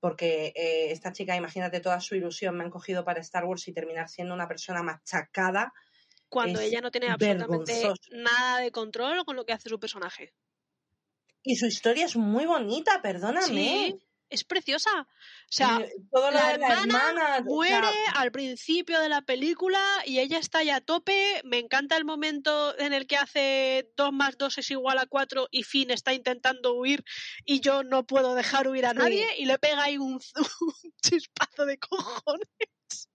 Porque 0.00 0.52
esta 0.90 1.12
chica, 1.12 1.36
imagínate 1.36 1.78
toda 1.78 2.00
su 2.00 2.16
ilusión, 2.16 2.56
me 2.56 2.64
han 2.64 2.70
cogido 2.70 3.04
para 3.04 3.20
Star 3.20 3.44
Wars 3.44 3.68
y 3.68 3.72
terminar 3.72 4.08
siendo 4.08 4.34
una 4.34 4.48
persona 4.48 4.82
machacada 4.82 5.72
cuando 6.32 6.60
ella 6.60 6.80
no 6.80 6.90
tiene 6.90 7.10
absolutamente 7.10 7.92
nada 8.10 8.60
de 8.60 8.70
control 8.70 9.22
con 9.26 9.36
lo 9.36 9.44
que 9.44 9.52
hace 9.52 9.68
su 9.68 9.78
personaje. 9.78 10.32
Y 11.42 11.56
su 11.56 11.66
historia 11.66 12.06
es 12.06 12.16
muy 12.16 12.46
bonita, 12.46 13.02
perdóname. 13.02 13.46
Sí, 13.46 13.98
es 14.30 14.44
preciosa. 14.44 15.00
O 15.00 15.06
sea, 15.50 15.86
la, 16.32 16.54
hermana 16.54 17.42
muere 17.44 17.86
al 18.14 18.32
principio 18.32 18.98
de 19.00 19.10
la 19.10 19.20
película 19.20 19.82
y 20.06 20.20
ella 20.20 20.38
está 20.38 20.62
ya 20.62 20.76
a 20.76 20.80
tope. 20.80 21.42
Me 21.44 21.58
encanta 21.58 21.98
el 21.98 22.06
momento 22.06 22.78
en 22.78 22.94
el 22.94 23.06
que 23.06 23.18
hace 23.18 23.92
2 23.98 24.12
más 24.14 24.38
2 24.38 24.56
es 24.56 24.70
igual 24.70 24.98
a 25.00 25.06
4 25.06 25.48
y 25.50 25.64
Finn 25.64 25.90
está 25.90 26.14
intentando 26.14 26.72
huir 26.72 27.04
y 27.44 27.60
yo 27.60 27.82
no 27.82 28.06
puedo 28.06 28.34
dejar 28.34 28.68
huir 28.68 28.86
a 28.86 28.94
nadie 28.94 29.26
y 29.36 29.44
le 29.44 29.58
pega 29.58 29.82
ahí 29.82 29.98
un, 29.98 30.18
un 30.60 30.92
chispazo 31.02 31.66
de 31.66 31.76
cojones. 31.76 33.10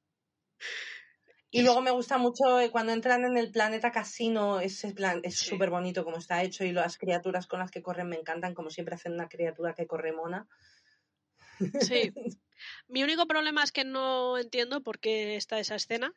Y 1.57 1.63
luego 1.63 1.81
me 1.81 1.89
gusta 1.89 2.19
mucho 2.19 2.59
eh, 2.59 2.69
cuando 2.69 2.91
entran 2.91 3.25
en 3.25 3.35
el 3.35 3.51
planeta 3.51 3.91
casino, 3.91 4.59
ese 4.59 4.93
plan 4.93 5.21
es 5.23 5.39
súper 5.39 5.71
bonito 5.71 6.03
como 6.03 6.17
está 6.17 6.43
hecho 6.43 6.63
y 6.63 6.71
las 6.71 6.99
criaturas 6.99 7.47
con 7.47 7.59
las 7.59 7.71
que 7.71 7.81
corren 7.81 8.09
me 8.09 8.15
encantan, 8.15 8.53
como 8.53 8.69
siempre 8.69 8.93
hacen 8.93 9.13
una 9.13 9.27
criatura 9.27 9.73
que 9.73 9.87
corre 9.87 10.11
mona. 10.11 10.47
Sí. 11.81 12.13
Mi 12.87 13.01
único 13.01 13.25
problema 13.25 13.63
es 13.63 13.71
que 13.71 13.85
no 13.85 14.37
entiendo 14.37 14.81
por 14.81 14.99
qué 14.99 15.35
está 15.35 15.59
esa 15.59 15.73
escena 15.73 16.13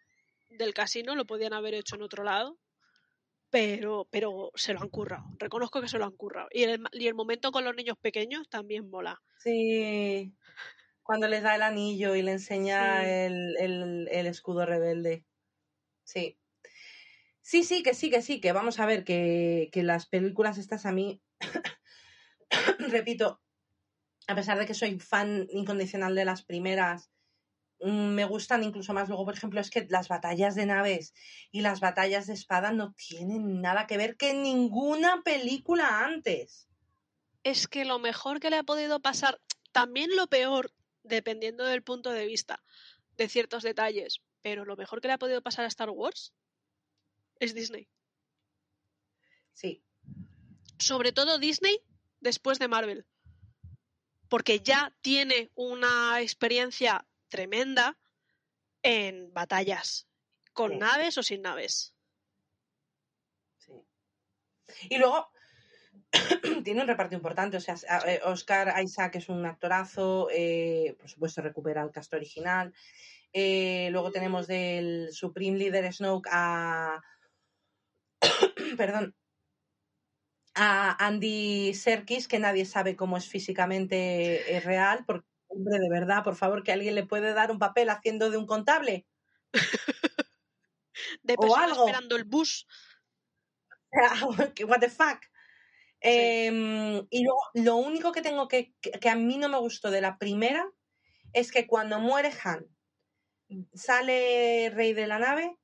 del 0.51 0.75
casino, 0.75 1.17
lo 1.17 1.25
podían 1.25 1.55
haber 1.55 1.73
hecho 1.73 1.97
en 1.97 2.03
otro 2.03 2.23
lado, 2.23 2.59
pero, 3.49 4.07
pero 4.11 4.51
se 4.57 4.75
lo 4.75 4.83
han 4.83 4.91
currado. 4.91 5.25
Reconozco 5.39 5.81
que 5.81 5.89
se 5.89 5.97
lo 5.97 6.05
han 6.05 6.17
currado. 6.17 6.49
Y 6.51 6.65
el, 6.65 6.85
y 6.93 7.07
el 7.07 7.15
momento 7.15 7.51
con 7.51 7.65
los 7.65 7.75
niños 7.75 7.97
pequeños 7.97 8.47
también 8.51 8.91
mola. 8.91 9.23
Sí 9.39 10.35
cuando 11.11 11.27
les 11.27 11.43
da 11.43 11.57
el 11.57 11.63
anillo 11.63 12.15
y 12.15 12.23
le 12.23 12.31
enseña 12.31 13.03
el, 13.05 14.07
escudo 14.29 14.65
rebelde. 14.65 15.25
Sí. 16.11 16.37
Sí, 17.41 17.63
sí, 17.63 17.85
que 17.85 17.95
sí, 17.95 18.11
que 18.11 18.21
sí, 18.21 18.41
que 18.41 18.53
vamos 18.53 18.81
a 18.81 18.87
ver 18.87 19.05
que, 19.05 19.71
las 19.75 20.07
películas 20.07 20.59
estas 20.59 20.85
a 20.85 20.93
mí, 20.93 21.23
repito, 22.79 23.41
a 24.27 24.35
pesar 24.35 24.59
de 24.59 24.67
que 24.67 24.75
soy 24.75 24.99
fan 24.99 25.47
incondicional 25.51 26.17
de 26.17 26.25
las 26.25 26.43
primeras, 26.43 27.11
mm, 27.81 28.09
me 28.09 28.25
gustan 28.25 28.65
incluso 28.65 28.93
más. 28.93 29.09
Luego, 29.09 29.25
por 29.25 29.35
ejemplo, 29.35 29.61
es 29.61 29.71
que 29.71 29.87
las 29.89 30.09
batallas 30.09 30.57
de 30.57 30.67
naves 30.67 31.15
y 31.53 31.61
las 31.61 31.79
batallas 31.79 32.27
de 32.27 32.35
espada 32.35 32.73
no 32.73 32.93
tienen 32.93 33.61
nada 33.61 33.87
que 33.87 33.97
ver 33.97 34.17
que 34.17 34.35
ninguna 34.35 35.23
película 35.23 36.05
antes. 36.05 36.69
Es 37.45 37.69
que 37.69 37.85
lo 37.85 38.01
mejor 38.01 38.41
que 38.41 38.51
le 38.51 38.57
ha 38.57 38.65
podido 38.65 39.01
pasar, 39.01 39.41
también 39.71 40.11
lo 40.17 40.27
peor, 40.27 40.73
dependiendo 41.05 41.65
del 41.65 41.85
punto 41.85 42.11
de 42.11 42.27
vista 42.27 42.63
de 43.17 43.29
ciertos 43.29 43.63
detalles. 43.63 44.21
Pero 44.43 44.65
lo 44.65 44.77
mejor 44.77 45.01
que 45.01 45.09
le 45.09 45.15
ha 45.15 45.19
podido 45.19 45.43
pasar 45.43 45.65
a 45.65 45.69
Star 45.69 45.91
Wars 45.91 46.33
es 47.39 47.55
Disney. 47.55 47.89
Sí. 49.53 49.85
Sobre 50.79 51.13
todo 51.13 51.39
Disney 51.39 51.81
después 52.21 52.59
de 52.59 52.69
Marvel. 52.69 53.07
Porque 54.29 54.61
ya 54.61 54.97
tiene 55.03 55.51
una 55.55 56.21
experiencia 56.21 57.07
tremenda 57.29 57.99
en 58.83 59.33
batallas, 59.35 60.09
con 60.53 60.79
naves 60.79 61.19
o 61.19 61.23
sin 61.23 61.43
naves. 61.43 61.95
Sí. 63.59 63.73
Y 64.89 64.99
luego, 64.99 65.31
tiene 66.65 66.83
un 66.83 66.89
reparto 66.89 67.15
importante. 67.15 67.57
O 67.57 67.61
sea, 67.61 67.77
eh, 68.07 68.21
Oscar 68.25 68.83
Isaac 68.83 69.17
es 69.17 69.29
un 69.29 69.45
actorazo, 69.47 70.29
eh, 70.31 70.97
por 70.99 71.09
supuesto 71.09 71.43
recupera 71.43 71.83
el 71.83 71.91
cast 71.91 72.13
original. 72.15 72.73
Eh, 73.33 73.89
luego 73.93 74.11
tenemos 74.11 74.47
del 74.47 75.11
Supreme 75.13 75.59
Leader 75.59 75.93
Snoke 75.93 76.29
a. 76.33 77.03
Perdón. 78.77 79.15
A 80.55 81.07
Andy 81.07 81.73
Serkis, 81.75 82.27
que 82.27 82.39
nadie 82.39 82.65
sabe 82.65 82.97
cómo 82.97 83.17
es 83.17 83.29
físicamente 83.29 84.61
real. 84.65 85.05
Porque, 85.07 85.27
hombre, 85.49 85.79
de 85.79 85.89
verdad, 85.89 86.25
por 86.25 86.35
favor, 86.35 86.63
que 86.63 86.73
alguien 86.73 86.95
le 86.95 87.07
puede 87.07 87.33
dar 87.33 87.51
un 87.51 87.59
papel 87.59 87.89
haciendo 87.89 88.31
de 88.31 88.37
un 88.37 88.47
contable. 88.47 89.07
de 91.23 91.37
o 91.39 91.57
algo. 91.57 91.87
esperando 91.87 92.17
el 92.17 92.25
bus. 92.25 92.67
What 94.67 94.81
the 94.81 94.89
fuck. 94.89 95.21
Em, 96.01 97.07
y 97.11 97.25
luego, 97.25 97.41
lo 97.55 97.77
único 97.77 98.13
que 98.13 98.23
tengo 98.23 98.49
que, 98.49 98.73
que, 98.81 99.09
a 99.09 99.15
mí 99.15 99.37
no 99.37 99.49
me 99.49 99.59
gustó 99.59 99.91
de 99.91 100.01
la 100.01 100.17
primera 100.17 100.67
es 101.33 101.53
que 101.53 101.67
cuando 101.67 102.01
muere 102.01 102.33
Han, 102.43 102.67
sale 103.75 104.71
Rey 104.71 104.93
de 104.93 105.07
la 105.07 105.19
nave 105.19 105.57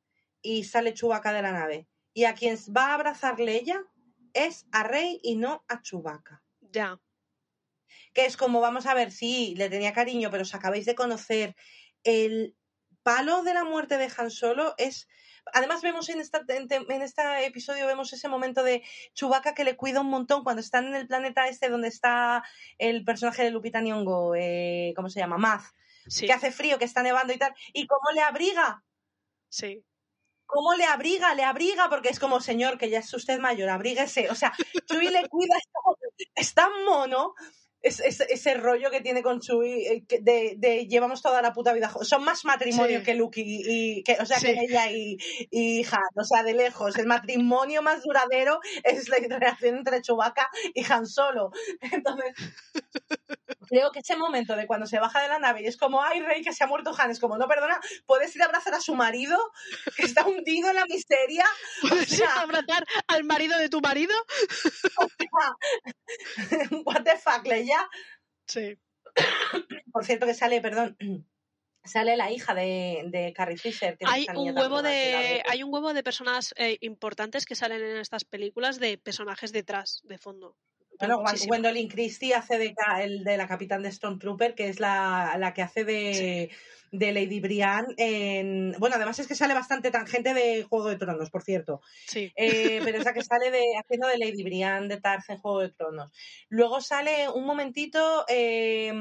y 0.42 0.64
sale 0.64 0.94
Chubaca 0.94 1.32
de 1.32 1.42
la 1.42 1.52
nave. 1.52 1.88
Y 2.12 2.24
a 2.24 2.34
quien 2.34 2.56
va 2.76 2.88
a 2.88 2.94
abrazarle 2.94 3.56
ella 3.56 3.82
es 4.32 4.66
a 4.72 4.82
Rey 4.82 5.20
y 5.22 5.36
no 5.36 5.64
a 5.68 5.82
Chubaca. 5.82 6.42
Ya. 6.60 7.00
Que 8.12 8.26
es 8.26 8.36
como, 8.36 8.60
vamos 8.60 8.86
a 8.86 8.94
ver, 8.94 9.12
sí, 9.12 9.54
le 9.56 9.68
tenía 9.68 9.92
cariño, 9.92 10.30
pero 10.30 10.42
os 10.42 10.54
acabáis 10.54 10.86
de 10.86 10.94
conocer. 10.94 11.54
El 12.02 12.56
palo 13.02 13.42
de 13.42 13.54
la 13.54 13.64
muerte 13.64 13.98
de 13.98 14.10
Han 14.16 14.30
Solo 14.30 14.74
es 14.78 15.08
Además 15.52 15.82
vemos 15.82 16.08
en, 16.08 16.20
esta, 16.20 16.44
en, 16.48 17.02
este 17.02 17.46
episodio 17.46 17.86
vemos 17.86 18.12
ese 18.12 18.28
momento 18.28 18.62
de 18.62 18.82
Chewbacca 19.14 19.54
que 19.54 19.64
le 19.64 19.76
cuida 19.76 20.00
un 20.00 20.10
montón 20.10 20.42
cuando 20.42 20.60
están 20.60 20.86
en 20.86 20.94
el 20.94 21.06
planeta 21.06 21.46
este 21.48 21.68
donde 21.68 21.88
está 21.88 22.42
el 22.78 23.04
personaje 23.04 23.44
de 23.44 23.50
Lupita 23.50 23.80
Nyong'o, 23.80 24.34
eh, 24.34 24.92
¿cómo 24.96 25.08
se 25.08 25.20
llama? 25.20 25.38
Maz. 25.38 25.74
Que 26.26 26.32
hace 26.32 26.52
frío, 26.52 26.78
que 26.78 26.84
está 26.84 27.02
nevando 27.02 27.32
y 27.32 27.38
tal. 27.38 27.54
¿Y 27.72 27.86
cómo 27.86 28.10
le 28.14 28.20
abriga? 28.22 28.82
Sí. 29.48 29.84
cómo 30.48 30.74
le 30.74 30.84
abriga, 30.84 31.34
le 31.34 31.42
abriga, 31.42 31.88
porque 31.88 32.08
es 32.10 32.20
como, 32.20 32.40
señor, 32.40 32.78
que 32.78 32.88
ya 32.88 33.00
es 33.00 33.12
usted 33.14 33.38
mayor, 33.40 33.68
abríguese. 33.68 34.30
O 34.30 34.34
sea, 34.36 34.52
Chuy 34.86 35.08
le 35.08 35.28
cuida, 35.28 35.56
es, 36.36 36.54
tan 36.54 36.70
mono, 36.84 37.34
es, 37.80 37.98
es- 37.98 38.20
ese 38.20 38.54
rollo 38.54 38.90
que 38.92 39.00
tiene 39.00 39.22
con 39.24 39.40
Chuy, 39.40 39.86
eh, 39.86 40.04
de, 40.22 40.54
de 40.56 40.86
llevamos 40.86 41.20
toda 41.20 41.42
la 41.42 41.52
puta 41.52 41.72
vida. 41.72 41.90
Son 42.02 42.22
más 42.24 42.44
matrimonio 42.44 43.00
Sí. 43.00 43.04
que 43.04 43.14
Luke 43.14 43.40
y, 43.40 43.98
y- 43.98 44.02
que, 44.04 44.18
o 44.20 44.24
sea, 44.26 44.38
Sí. 44.38 44.46
que 44.46 44.60
ella 44.68 44.88
y, 44.92 45.16
y 45.50 45.84
Han, 45.84 46.00
o 46.14 46.22
sea, 46.24 46.44
de 46.44 46.54
lejos. 46.54 46.96
El 46.96 47.06
matrimonio 47.06 47.82
más 47.82 48.02
duradero 48.04 48.60
es 48.84 49.08
la 49.08 49.16
relación 49.18 49.78
entre 49.78 50.00
Chewbacca 50.02 50.48
y 50.74 50.84
Han 50.92 51.06
Solo. 51.06 51.50
Entonces, 51.80 52.34
creo 53.68 53.90
que 53.90 54.00
ese 54.00 54.16
momento 54.16 54.56
de 54.56 54.66
cuando 54.66 54.86
se 54.86 54.98
baja 54.98 55.22
de 55.22 55.28
la 55.28 55.38
nave 55.38 55.62
y 55.62 55.66
es 55.66 55.76
como, 55.76 56.02
ay, 56.02 56.22
Rey, 56.22 56.42
que 56.42 56.52
se 56.52 56.64
ha 56.64 56.66
muerto 56.66 56.92
Han, 56.96 57.10
es 57.10 57.20
como, 57.20 57.36
no, 57.36 57.48
perdona, 57.48 57.80
puedes 58.06 58.34
ir 58.36 58.42
a 58.42 58.46
abrazar 58.46 58.74
a 58.74 58.80
su 58.80 58.94
marido, 58.94 59.38
que 59.96 60.04
está 60.04 60.26
hundido 60.26 60.70
en 60.70 60.76
la 60.76 60.86
miseria. 60.86 61.44
O 61.84 61.88
¿Puedes 61.88 62.08
sea, 62.08 62.40
abrazar 62.40 62.86
al 63.08 63.24
marido 63.24 63.58
de 63.58 63.68
tu 63.68 63.80
marido? 63.80 64.14
what 66.84 67.02
the 67.04 67.16
fuck, 67.18 67.46
Leia. 67.46 67.88
Sí. 68.46 68.78
Por 69.92 70.04
cierto, 70.04 70.26
que 70.26 70.34
sale, 70.34 70.60
perdón, 70.60 70.96
sale 71.84 72.16
la 72.16 72.30
hija 72.30 72.54
de, 72.54 73.04
de 73.06 73.32
Carrie 73.32 73.56
Fisher. 73.56 73.96
que 73.96 74.04
Hay 74.06 74.26
un 74.34 74.56
huevo 74.56 74.82
de 74.82 75.42
hay 75.48 75.62
un 75.62 75.72
huevo 75.72 75.94
de 75.94 76.02
personas 76.02 76.54
eh, 76.56 76.76
importantes 76.80 77.46
que 77.46 77.54
salen 77.54 77.82
en 77.82 77.96
estas 77.96 78.24
películas 78.24 78.78
de 78.78 78.98
personajes 78.98 79.52
detrás, 79.52 80.02
de 80.04 80.18
fondo. 80.18 80.56
Bueno, 80.98 81.20
muchísimo. 81.20 81.48
Gwendolyn 81.48 81.88
Christie 81.88 82.34
hace 82.34 82.58
de, 82.58 82.74
el, 83.00 83.24
de 83.24 83.36
la 83.36 83.48
capitán 83.48 83.82
de 83.82 83.92
Stormtrooper, 83.92 84.54
que 84.54 84.68
es 84.68 84.80
la, 84.80 85.36
la 85.38 85.52
que 85.54 85.62
hace 85.62 85.84
de, 85.84 86.50
de 86.92 87.12
Lady 87.12 87.40
en... 87.96 88.74
Bueno, 88.78 88.96
además 88.96 89.18
es 89.18 89.26
que 89.26 89.34
sale 89.34 89.54
bastante 89.54 89.90
tangente 89.90 90.34
de 90.34 90.62
Juego 90.62 90.88
de 90.88 90.96
Tronos, 90.96 91.30
por 91.30 91.42
cierto. 91.42 91.80
Sí. 92.06 92.32
Eh, 92.36 92.80
pero 92.84 92.98
es 92.98 93.04
la 93.04 93.12
que 93.12 93.22
sale 93.24 93.50
de, 93.50 93.64
haciendo 93.78 94.08
de 94.08 94.18
Lady 94.18 94.42
Brienne 94.42 94.88
de 94.88 95.00
Tarth 95.00 95.30
en 95.30 95.38
Juego 95.38 95.60
de 95.60 95.70
Tronos. 95.70 96.12
Luego 96.48 96.80
sale 96.80 97.28
un 97.28 97.44
momentito, 97.44 98.24
eh, 98.28 98.92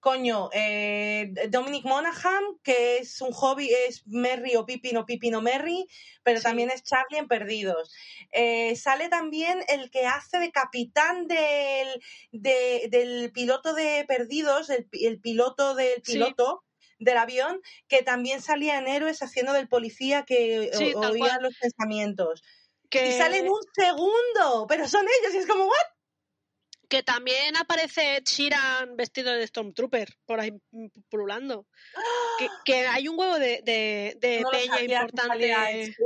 coño, 0.00 0.48
eh, 0.52 1.32
Dominic 1.50 1.84
Monaghan, 1.84 2.42
que 2.62 2.98
es 2.98 3.20
un 3.20 3.32
hobby, 3.32 3.70
es 3.86 4.02
Merry 4.06 4.56
o 4.56 4.64
Pippin 4.66 4.96
o 4.96 5.06
Pippin 5.06 5.34
o 5.34 5.42
Merry, 5.42 5.86
pero 6.22 6.38
Sí. 6.38 6.44
también 6.44 6.70
es 6.70 6.82
Charlie 6.82 7.18
en 7.18 7.28
Perdidos. 7.28 7.92
Eh, 8.32 8.74
sale 8.76 9.08
también 9.08 9.60
el 9.68 9.90
que 9.90 10.06
hace 10.06 10.38
de 10.38 10.50
capitán 10.52 11.26
del, 11.28 12.02
de- 12.32 12.88
del 12.90 13.30
piloto 13.32 13.74
de 13.74 14.04
Perdidos, 14.08 14.70
el, 14.70 14.88
el 14.92 15.20
piloto 15.20 15.74
del 15.74 16.02
Sí. 16.04 16.12
piloto. 16.12 16.64
del 17.02 17.16
avión 17.16 17.62
que 17.88 18.02
también 18.02 18.42
salía 18.42 18.76
en 18.78 18.86
Héroes 18.86 19.22
haciendo 19.22 19.54
del 19.54 19.68
policía 19.68 20.24
que 20.26 20.68
Sí, 20.74 20.92
oía 20.94 21.38
los 21.40 21.54
pensamientos. 21.58 22.42
Que, 22.90 23.08
Y 23.08 23.12
salen 23.12 23.48
un 23.48 23.60
segundo, 23.74 24.66
pero 24.68 24.86
son 24.86 25.06
ellos, 25.06 25.34
y 25.34 25.38
es 25.38 25.46
como, 25.46 25.64
¿what? 25.64 25.86
Que 26.90 27.02
también 27.04 27.56
aparece 27.56 28.16
Ed 28.16 28.24
Sheeran 28.24 28.96
vestido 28.96 29.32
de 29.32 29.46
Stormtrooper 29.46 30.08
por 30.26 30.40
ahí 30.40 30.50
mm, 30.72 30.88
pululando. 31.08 31.66
Que, 32.38 32.48
que 32.64 32.86
hay 32.86 33.06
un 33.08 33.18
huevo 33.18 33.38
de, 33.38 33.62
de, 33.62 34.16
de 34.18 34.40
No 34.40 34.50
lo 34.50 34.58
peña 34.58 34.80
Ed 34.80 34.90
importante. 34.90 35.96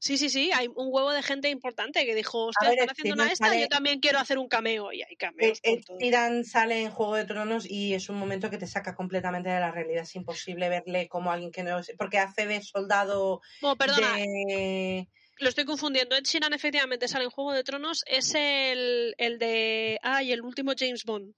Sí, 0.00 0.16
sí, 0.16 0.30
sí, 0.30 0.50
hay 0.52 0.68
un 0.68 0.88
huevo 0.92 1.10
de 1.12 1.22
gente 1.22 1.48
importante 1.48 2.04
que 2.06 2.14
dijo, 2.14 2.46
hostia, 2.46 2.70
están 2.70 2.84
Ed 2.86 2.90
haciendo 2.90 3.14
una 3.22 3.32
esta, 3.32 3.46
sale- 3.48 3.60
yo 3.62 3.68
también 3.68 4.00
quiero 4.00 4.18
hacer 4.18 4.38
un 4.38 4.48
cameo. 4.48 4.92
Y 4.92 5.02
hay 5.02 5.16
cameos 5.16 5.58
Ed 5.62 5.80
todo. 5.86 5.98
Sheeran 5.98 6.44
sale 6.44 6.82
en 6.82 6.90
Juego 6.90 7.14
de 7.14 7.24
Tronos 7.24 7.64
y 7.68 7.94
es 7.94 8.08
un 8.08 8.16
momento 8.16 8.50
que 8.50 8.58
te 8.58 8.66
saca 8.66 8.94
completamente 8.96 9.48
de 9.48 9.60
la 9.60 9.70
realidad. 9.70 10.02
Es 10.02 10.14
imposible 10.16 10.68
verle 10.68 11.08
como 11.08 11.30
alguien 11.32 11.50
que 11.52 11.62
no 11.62 11.78
es. 11.78 11.92
Porque 11.96 12.18
hace 12.18 12.46
de 12.46 12.62
soldado 12.62 13.40
Bueno, 13.60 13.76
perdona, 13.76 14.16
de. 14.16 15.08
Lo 15.40 15.48
estoy 15.48 15.64
confundiendo. 15.64 16.16
Ed 16.16 16.24
Sheeran 16.24 16.52
efectivamente 16.52 17.08
sale 17.08 17.24
en 17.24 17.30
Juego 17.30 17.52
de 17.52 17.64
Tronos, 17.64 18.02
es 18.06 18.34
el, 18.34 19.14
el 19.18 19.38
de... 19.38 19.98
Ay, 20.02 20.32
el 20.32 20.42
último 20.42 20.72
James 20.78 21.04
Bond. 21.04 21.34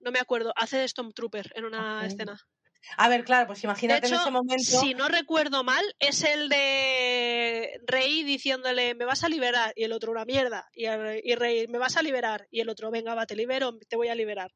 No 0.00 0.12
me 0.12 0.20
acuerdo, 0.20 0.52
hace 0.56 0.78
de 0.78 0.88
Stormtrooper 0.88 1.52
en 1.56 1.64
una 1.64 2.06
escena. 2.06 2.38
A 2.96 3.08
ver, 3.08 3.24
claro, 3.24 3.48
pues 3.48 3.64
imagínate 3.64 4.06
hecho, 4.06 4.14
en 4.14 4.20
ese 4.20 4.30
momento. 4.30 4.62
si 4.80 4.94
no 4.94 5.08
recuerdo 5.08 5.64
mal, 5.64 5.84
es 5.98 6.22
el 6.22 6.48
de 6.48 7.80
Rey 7.86 8.22
diciéndole, 8.22 8.94
me 8.94 9.04
vas 9.04 9.24
a 9.24 9.28
liberar, 9.28 9.72
y 9.74 9.82
el 9.82 9.92
otro, 9.92 10.12
una 10.12 10.24
mierda, 10.24 10.68
y, 10.72 10.84
el- 10.86 11.20
y 11.24 11.34
Rey, 11.34 11.66
me 11.66 11.78
vas 11.78 11.96
a 11.96 12.02
liberar, 12.02 12.46
y 12.52 12.60
el 12.60 12.68
otro, 12.68 12.90
venga, 12.92 13.14
va, 13.16 13.26
te 13.26 13.34
libero, 13.34 13.76
te 13.88 13.96
voy 13.96 14.08
a 14.08 14.14
liberar, 14.14 14.52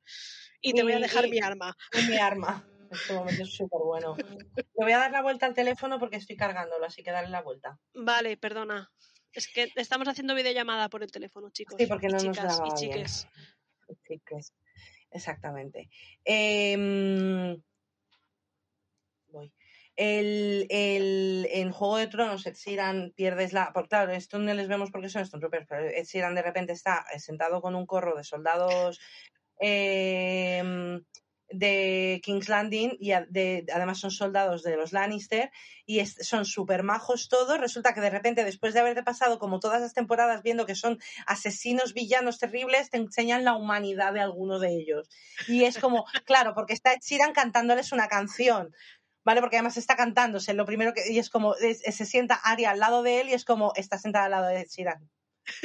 y 0.60 0.72
te 0.72 0.84
voy 0.84 0.92
a 0.92 0.98
Y- 0.98 1.02
dejar 1.02 1.26
y- 1.26 1.30
mi 1.30 1.40
arma. 1.40 1.76
mi 2.08 2.16
arma. 2.16 2.64
Este 2.92 3.12
momento 3.14 3.42
es 3.42 3.54
súper 3.54 3.80
bueno. 3.82 4.16
Le 4.56 4.64
voy 4.84 4.92
a 4.92 4.98
dar 4.98 5.10
la 5.12 5.22
vuelta 5.22 5.46
al 5.46 5.54
teléfono 5.54 5.98
porque 5.98 6.16
estoy 6.16 6.36
cargándolo, 6.36 6.84
así 6.84 7.02
que 7.02 7.10
dale 7.10 7.28
la 7.28 7.42
vuelta. 7.42 7.78
Vale, 7.94 8.36
perdona. 8.36 8.90
Es 9.32 9.48
que 9.48 9.72
estamos 9.76 10.08
haciendo 10.08 10.34
videollamada 10.34 10.88
por 10.90 11.02
el 11.02 11.10
teléfono, 11.10 11.50
chicos. 11.50 11.76
Sí, 11.78 11.86
porque 11.86 12.06
y 12.06 12.10
no 12.10 12.18
nos 12.22 12.36
chicas, 12.36 12.58
grababa 12.58 12.66
y 12.76 12.86
bien. 12.86 12.92
chiques. 12.92 13.28
Sí, 14.06 14.20
que 14.26 14.36
es- 14.36 14.52
Exactamente. 15.10 15.88
Em, 16.24 17.62
voy. 19.28 19.52
El, 19.96 20.66
el- 20.70 21.46
en 21.50 21.70
Juego 21.70 21.98
de 21.98 22.06
Tronos, 22.06 22.46
Ed 22.46 22.54
Sheeran 22.54 23.12
pierdes 23.14 23.52
la. 23.52 23.72
Por, 23.74 23.88
claro, 23.88 24.12
esto 24.12 24.38
no 24.38 24.54
les 24.54 24.68
vemos 24.68 24.90
porque 24.90 25.10
son 25.10 25.24
Stormtroopers, 25.26 25.66
pero 25.68 25.86
Ed 25.88 26.04
Sheeran 26.04 26.34
de 26.34 26.42
repente 26.42 26.72
está 26.72 27.04
eh, 27.14 27.18
sentado 27.20 27.60
con 27.60 27.74
un 27.74 27.84
corro 27.86 28.16
de 28.16 28.24
soldados 28.24 29.00
em, 29.58 31.02
de 31.54 32.20
King's 32.24 32.48
Landing 32.48 32.96
y 33.00 33.10
de- 33.28 33.66
además 33.74 33.98
son 34.00 34.10
soldados 34.10 34.62
de 34.62 34.76
los 34.76 34.92
Lannister 34.92 35.50
y 35.86 35.98
es- 36.00 36.16
son 36.20 36.44
súper 36.44 36.82
majos 36.82 37.28
todos. 37.28 37.58
Resulta 37.60 37.94
que 37.94 38.00
de 38.00 38.10
repente, 38.10 38.44
después 38.44 38.74
de 38.74 38.80
haberte 38.80 39.02
pasado 39.02 39.38
como 39.38 39.60
todas 39.60 39.80
las 39.80 39.94
temporadas 39.94 40.42
viendo 40.42 40.66
que 40.66 40.74
son 40.74 40.98
asesinos, 41.26 41.94
villanos 41.94 42.38
terribles, 42.38 42.90
te 42.90 42.96
enseñan 42.98 43.44
la 43.44 43.54
humanidad 43.54 44.12
de 44.12 44.20
alguno 44.20 44.58
de 44.58 44.70
ellos. 44.76 45.08
Y 45.48 45.64
es 45.64 45.78
como, 45.78 46.04
claro, 46.26 46.54
porque 46.54 46.72
está 46.72 46.94
Sheeran 47.00 47.32
cantándoles 47.32 47.92
una 47.92 48.08
canción. 48.08 48.74
¿Vale? 49.24 49.40
Porque 49.40 49.54
además 49.54 49.76
está 49.76 49.94
cantándose. 49.94 50.52
Lo 50.52 50.66
primero 50.66 50.92
que. 50.94 51.02
Y 51.12 51.20
es 51.20 51.30
como. 51.30 51.54
es- 51.54 51.78
se 51.78 52.04
sienta 52.06 52.34
Aria 52.42 52.72
al 52.72 52.80
lado 52.80 53.04
de 53.04 53.20
él 53.20 53.28
y 53.28 53.34
es 53.34 53.44
como. 53.44 53.72
Está 53.76 53.96
sentada 53.96 54.24
al 54.24 54.30
lado 54.32 54.46
de 54.48 54.62
Ed 54.62 54.66
Sheeran. 54.68 55.08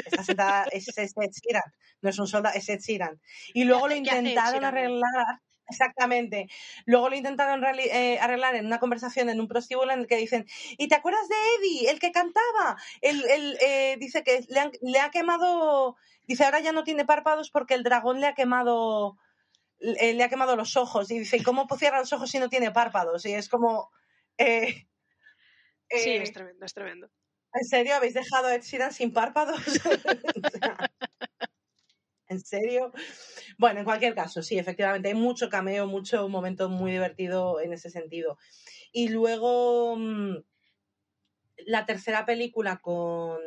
Está 0.05 0.23
sentada. 0.23 0.65
es, 0.71 0.87
es 0.89 1.13
Ed 1.17 1.31
Sheeran. 1.31 1.63
No 2.03 2.11
es 2.11 2.19
un 2.19 2.27
soldado, 2.27 2.55
es 2.55 2.69
Ed 2.69 2.79
Sheeran. 2.81 3.19
Y 3.55 3.63
luego 3.63 3.87
lo 3.87 3.95
intentaron 3.95 4.63
arreglar. 4.67 5.41
Exactamente. 5.69 6.47
Luego 6.85 7.09
lo 7.09 7.15
intentaron 7.17 7.61
eh, 7.65 8.19
arreglar 8.19 8.55
en 8.55 8.65
una 8.65 8.79
conversación 8.79 9.29
en 9.29 9.41
un 9.41 9.47
prostíbulo 9.49 9.91
en 9.91 9.99
el 9.99 10.07
que 10.07 10.15
dicen, 10.15 10.45
¿y 10.77 10.87
te 10.87 10.95
acuerdas 10.95 11.27
de 11.27 11.35
Eddie, 11.59 11.89
el 11.91 11.99
que 11.99 12.11
cantaba? 12.13 12.77
El, 13.01 13.23
el, 13.29 13.57
eh, 13.61 13.97
dice 13.99 14.23
que 14.23 14.45
le, 14.47 14.59
han- 14.61 14.71
le 14.81 14.99
ha 14.99 15.11
quemado, 15.11 15.97
dice, 16.25 16.45
ahora 16.45 16.61
ya 16.61 16.71
no 16.71 16.85
tiene 16.85 17.03
párpados 17.05 17.51
porque 17.51 17.73
el 17.73 17.83
dragón 17.83 18.21
le 18.21 18.27
ha 18.27 18.33
quemado, 18.33 19.17
le, 19.79 20.13
le 20.13 20.23
ha 20.23 20.29
quemado 20.29 20.55
los 20.55 20.77
ojos. 20.77 21.11
Y 21.11 21.19
dice, 21.19 21.37
¿y 21.37 21.43
cómo 21.43 21.67
cierra 21.77 21.99
los 21.99 22.13
ojos 22.13 22.31
si 22.31 22.39
no 22.39 22.49
tiene 22.49 22.71
párpados? 22.71 23.25
Y 23.25 23.33
es 23.33 23.49
como, 23.49 23.91
eh, 24.37 24.87
Sí, 25.89 26.09
eh, 26.11 26.23
es 26.23 26.31
tremendo, 26.31 26.65
es 26.65 26.73
tremendo. 26.73 27.09
¿En 27.53 27.65
serio 27.65 27.95
habéis 27.95 28.13
dejado 28.13 28.47
a 28.47 28.55
Ed 28.55 28.61
Sheeran 28.61 28.93
sin 28.93 29.13
párpados? 29.13 29.61
¿En 32.29 32.39
serio? 32.39 32.91
Bueno, 33.57 33.79
en 33.79 33.85
cualquier 33.85 34.13
caso, 34.13 34.41
sí, 34.41 34.57
efectivamente, 34.57 35.07
hay 35.07 35.13
mucho 35.13 35.49
cameo, 35.49 35.87
mucho 35.87 36.27
momento 36.27 36.69
muy 36.69 36.91
divertido 36.91 37.59
en 37.61 37.73
ese 37.73 37.89
sentido. 37.89 38.37
Y 38.91 39.09
luego 39.09 39.95
mm, 39.97 40.37
la 41.65 41.85
tercera 41.85 42.25
película 42.25 42.79
con 42.79 43.39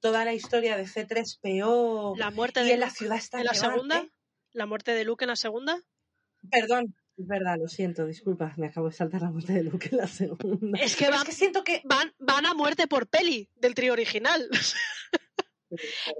toda 0.00 0.24
la 0.24 0.32
historia 0.32 0.76
de 0.76 0.84
C3PO 0.84 2.16
La 2.16 2.30
muerte 2.30 2.62
y 2.62 2.68
de 2.68 2.72
en 2.74 2.80
la 2.80 2.90
ciudad 2.90 3.18
está 3.18 3.38
en 3.40 3.46
la 3.46 3.54
segunda, 3.54 4.08
la 4.52 4.66
muerte 4.66 4.92
de 4.92 5.04
Luke 5.04 5.24
en 5.24 5.28
la 5.28 5.36
segunda. 5.36 5.78
Perdón, 6.50 6.94
es 7.18 7.26
verdad, 7.26 7.56
lo 7.60 7.68
siento, 7.68 8.06
disculpa, 8.06 8.54
me 8.56 8.68
acabo 8.68 8.88
de 8.88 8.94
saltar 8.94 9.20
la 9.20 9.30
muerte 9.30 9.52
de 9.52 9.64
Luke 9.64 9.90
en 9.92 9.98
la 9.98 10.06
segunda. 10.06 10.78
Es 10.80 10.96
que 10.96 11.10
van, 11.10 11.18
es 11.18 11.24
que 11.24 11.32
siento 11.32 11.62
que... 11.64 11.82
van, 11.84 12.14
van 12.18 12.46
a 12.46 12.54
muerte 12.54 12.86
por 12.86 13.08
peli 13.08 13.50
del 13.56 13.74
trío 13.74 13.92
original. 13.92 14.48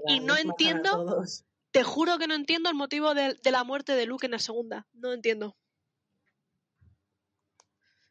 Y 0.07 0.21
no 0.21 0.37
entiendo. 0.37 1.25
Te 1.71 1.83
juro 1.83 2.17
que 2.17 2.27
no 2.27 2.35
entiendo 2.35 2.69
el 2.69 2.75
motivo 2.75 3.13
de, 3.13 3.33
de 3.35 3.51
la 3.51 3.63
muerte 3.63 3.93
de 3.95 4.05
Luke 4.05 4.25
en 4.25 4.31
la 4.33 4.39
segunda. 4.39 4.87
No 4.93 5.13
entiendo. 5.13 5.57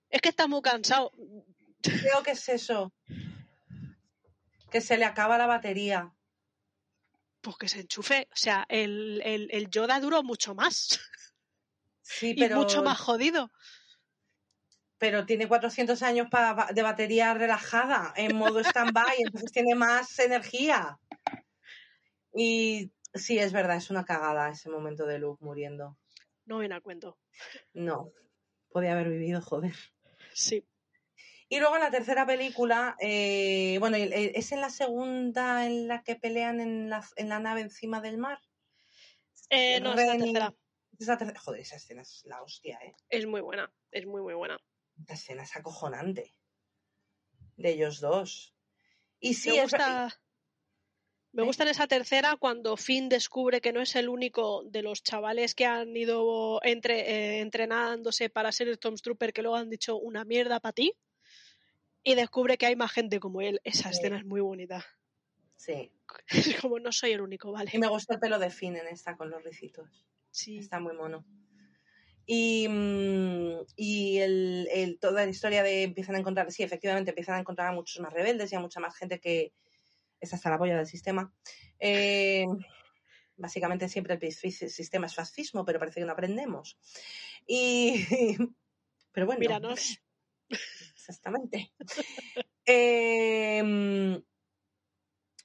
Es 0.08 0.20
que 0.20 0.30
está 0.30 0.46
muy 0.46 0.62
cansado. 0.62 1.12
Creo 1.82 2.22
que 2.22 2.32
es 2.32 2.48
eso. 2.48 2.92
Que 4.70 4.80
se 4.80 4.96
le 4.96 5.04
acaba 5.04 5.38
la 5.38 5.46
batería. 5.46 6.12
Pues 7.40 7.56
que 7.56 7.68
se 7.68 7.80
enchufe. 7.80 8.28
O 8.32 8.36
sea, 8.36 8.66
el, 8.68 9.20
el, 9.24 9.48
el 9.52 9.70
Yoda 9.70 10.00
duró 10.00 10.22
mucho 10.22 10.54
más. 10.54 11.00
Sí, 12.02 12.30
Y 12.36 12.40
pero, 12.40 12.56
mucho 12.56 12.82
más 12.82 12.98
jodido. 12.98 13.50
pero 14.98 15.24
tiene 15.26 15.48
400 15.48 16.02
años 16.02 16.26
pa- 16.30 16.68
de 16.74 16.82
batería 16.82 17.32
relajada 17.34 18.12
en 18.16 18.36
modo 18.36 18.60
stand-by, 18.60 19.16
entonces 19.22 19.52
tiene 19.52 19.74
más 19.74 20.18
energía. 20.18 20.98
Y 22.34 22.90
sí, 23.14 23.38
es 23.38 23.52
verdad, 23.52 23.76
es 23.76 23.90
una 23.90 24.04
cagada 24.04 24.50
ese 24.50 24.70
momento 24.70 25.06
de 25.06 25.18
Luke 25.18 25.44
muriendo. 25.44 25.98
No 26.44 26.58
viene 26.58 26.74
a 26.74 26.80
cuento. 26.80 27.18
No, 27.72 28.12
podía 28.70 28.92
haber 28.92 29.08
vivido, 29.08 29.40
joder. 29.40 29.74
Sí. 30.32 30.66
Y 31.48 31.58
luego 31.58 31.74
en 31.74 31.82
la 31.82 31.90
tercera 31.90 32.24
película, 32.26 32.96
eh, 33.00 33.76
bueno, 33.80 33.96
¿es 33.96 34.52
en 34.52 34.60
la 34.60 34.70
segunda 34.70 35.66
en 35.66 35.88
la 35.88 36.02
que 36.04 36.14
pelean 36.14 36.60
en 36.60 36.88
la, 36.88 37.04
en 37.16 37.28
la 37.28 37.40
nave 37.40 37.60
encima 37.60 38.00
del 38.00 38.18
mar? 38.18 38.40
Eh, 39.48 39.80
no, 39.80 39.94
es 39.94 40.06
la 40.06 40.16
tercera. 40.16 40.54
Esa 40.96 41.18
Joder, 41.40 41.60
esa 41.62 41.76
escena 41.76 42.02
es 42.02 42.22
la 42.26 42.42
hostia, 42.42 42.78
¿eh? 42.84 42.94
Es 43.08 43.26
muy 43.26 43.40
buena, 43.40 43.72
es 43.90 44.06
muy, 44.06 44.22
muy 44.22 44.34
buena. 44.34 44.58
La 45.08 45.14
escena 45.14 45.42
es 45.42 45.56
acojonante. 45.56 46.36
De 47.56 47.70
ellos 47.70 48.00
dos. 48.00 48.54
Y 49.18 49.34
sí, 49.34 49.50
me 49.50 49.62
gusta, 49.62 50.20
me 51.32 51.44
gusta 51.44 51.62
en 51.62 51.68
esa 51.68 51.86
tercera 51.86 52.36
cuando 52.36 52.76
Finn 52.76 53.08
descubre 53.08 53.60
que 53.60 53.72
no 53.72 53.80
es 53.80 53.94
el 53.94 54.08
único 54.08 54.64
de 54.64 54.82
los 54.82 55.02
chavales 55.02 55.54
que 55.54 55.64
han 55.64 55.96
ido 55.96 56.60
entre, 56.64 57.00
eh, 57.00 57.40
entrenándose 57.40 58.30
para 58.30 58.50
ser 58.50 58.74
Stormtrooper 58.74 59.32
que 59.32 59.42
luego 59.42 59.56
han 59.56 59.70
dicho 59.70 59.96
una 59.96 60.24
mierda 60.24 60.60
para 60.60 60.72
ti. 60.72 60.92
Y 62.02 62.14
descubre 62.14 62.56
que 62.56 62.66
hay 62.66 62.76
más 62.76 62.92
gente 62.92 63.20
como 63.20 63.42
él. 63.42 63.60
Esa 63.62 63.90
escena 63.90 64.18
es 64.18 64.24
muy 64.24 64.40
bonita. 64.40 64.84
Sí. 65.56 65.92
Es 66.28 66.60
como 66.60 66.80
no 66.80 66.90
soy 66.90 67.12
el 67.12 67.20
único, 67.20 67.52
vale. 67.52 67.70
Y 67.72 67.78
me 67.78 67.86
gusta 67.86 68.14
el 68.14 68.20
pelo 68.20 68.38
de 68.38 68.50
Finn 68.50 68.76
en 68.76 68.88
esta 68.88 69.16
con 69.16 69.30
los 69.30 69.44
ricitos. 69.44 70.06
Sí. 70.30 70.58
Está 70.58 70.80
muy 70.80 70.94
mono. 70.94 71.24
Y, 72.26 72.66
mm, 72.68 73.66
y 73.76 74.18
el, 74.18 74.98
toda 75.00 75.24
la 75.24 75.30
historia 75.30 75.62
de 75.62 75.84
empiezan 75.84 76.16
a 76.16 76.18
encontrar, 76.18 76.50
sí, 76.50 76.62
efectivamente, 76.62 77.10
empiezan 77.10 77.36
a 77.36 77.40
encontrar 77.40 77.68
a 77.68 77.72
muchos 77.72 78.00
más 78.00 78.12
rebeldes 78.12 78.52
y 78.52 78.56
a 78.56 78.60
mucha 78.60 78.80
más 78.80 78.96
gente 78.96 79.20
que 79.20 79.52
es 80.20 80.34
hasta 80.34 80.50
la 80.50 80.58
polla 80.58 80.76
del 80.76 80.86
sistema. 80.86 81.32
Eh, 81.78 82.46
básicamente 83.36 83.88
siempre 83.88 84.18
el 84.20 84.32
sistema 84.32 85.06
es 85.06 85.14
fascismo, 85.14 85.64
pero 85.64 85.78
parece 85.78 86.00
que 86.00 86.06
no 86.06 86.12
aprendemos. 86.12 86.78
Y, 87.46 88.04
pero 89.12 89.26
bueno. 89.26 89.40
Míranos. 89.40 90.00
Exactamente. 90.94 91.72
eh, 92.66 94.22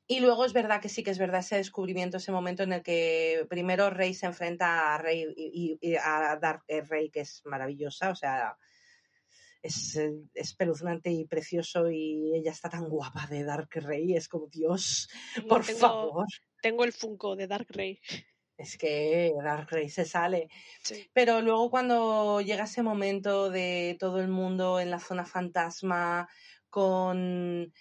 y 0.07 0.19
luego 0.19 0.45
es 0.45 0.53
verdad 0.53 0.81
que 0.81 0.89
sí 0.89 1.03
que 1.03 1.09
es 1.09 1.17
verdad 1.17 1.39
ese 1.39 1.55
descubrimiento, 1.55 2.17
ese 2.17 2.31
momento 2.31 2.61
en 2.61 2.73
el 2.73 2.83
que 2.83 3.47
primero 3.49 3.89
Rey 3.89 4.13
se 4.13 4.27
enfrenta 4.27 4.93
a 4.93 4.97
Rey 4.99 5.33
y, 5.35 5.95
a 5.95 6.37
Dark 6.39 6.63
Rey, 6.67 7.09
que 7.09 7.21
es 7.21 7.41
maravillosa, 7.45 8.11
o 8.11 8.15
sea, 8.15 8.55
es 9.65 9.99
espeluznante 10.35 11.09
y 11.11 11.25
precioso 11.25 11.89
y 11.89 12.35
ella 12.35 12.51
está 12.51 12.69
tan 12.69 12.87
guapa 12.87 13.25
de 13.27 13.43
Dark 13.43 13.69
Rey, 13.71 14.15
es 14.15 14.27
como 14.27 14.47
Dios, 14.47 15.09
por 15.49 15.63
favor. 15.63 16.27
Tengo 16.61 16.83
el 16.83 16.93
Funko 16.93 17.35
de 17.35 17.47
Dark 17.47 17.67
Rey. 17.69 17.99
Es 18.57 18.77
que 18.77 19.33
Dark 19.43 19.67
Rey 19.69 19.89
se 19.89 20.05
sale. 20.05 20.49
Pero 21.13 21.41
luego 21.41 21.69
cuando 21.69 22.41
llega 22.41 22.65
ese 22.65 22.83
momento 22.83 23.49
de 23.49 23.97
todo 23.99 24.21
el 24.21 24.29
mundo 24.29 24.79
en 24.79 24.91
la 24.91 24.99
zona 24.99 25.25
fantasma, 25.25 26.29
con 26.69 27.73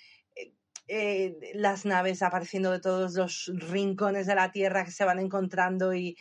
eh, 0.88 1.36
las 1.54 1.84
naves 1.84 2.22
apareciendo 2.22 2.70
de 2.70 2.80
todos 2.80 3.14
los 3.14 3.52
rincones 3.54 4.26
de 4.26 4.34
la 4.34 4.52
Tierra 4.52 4.84
que 4.84 4.90
se 4.90 5.04
van 5.04 5.18
encontrando 5.18 5.94
y, 5.94 6.16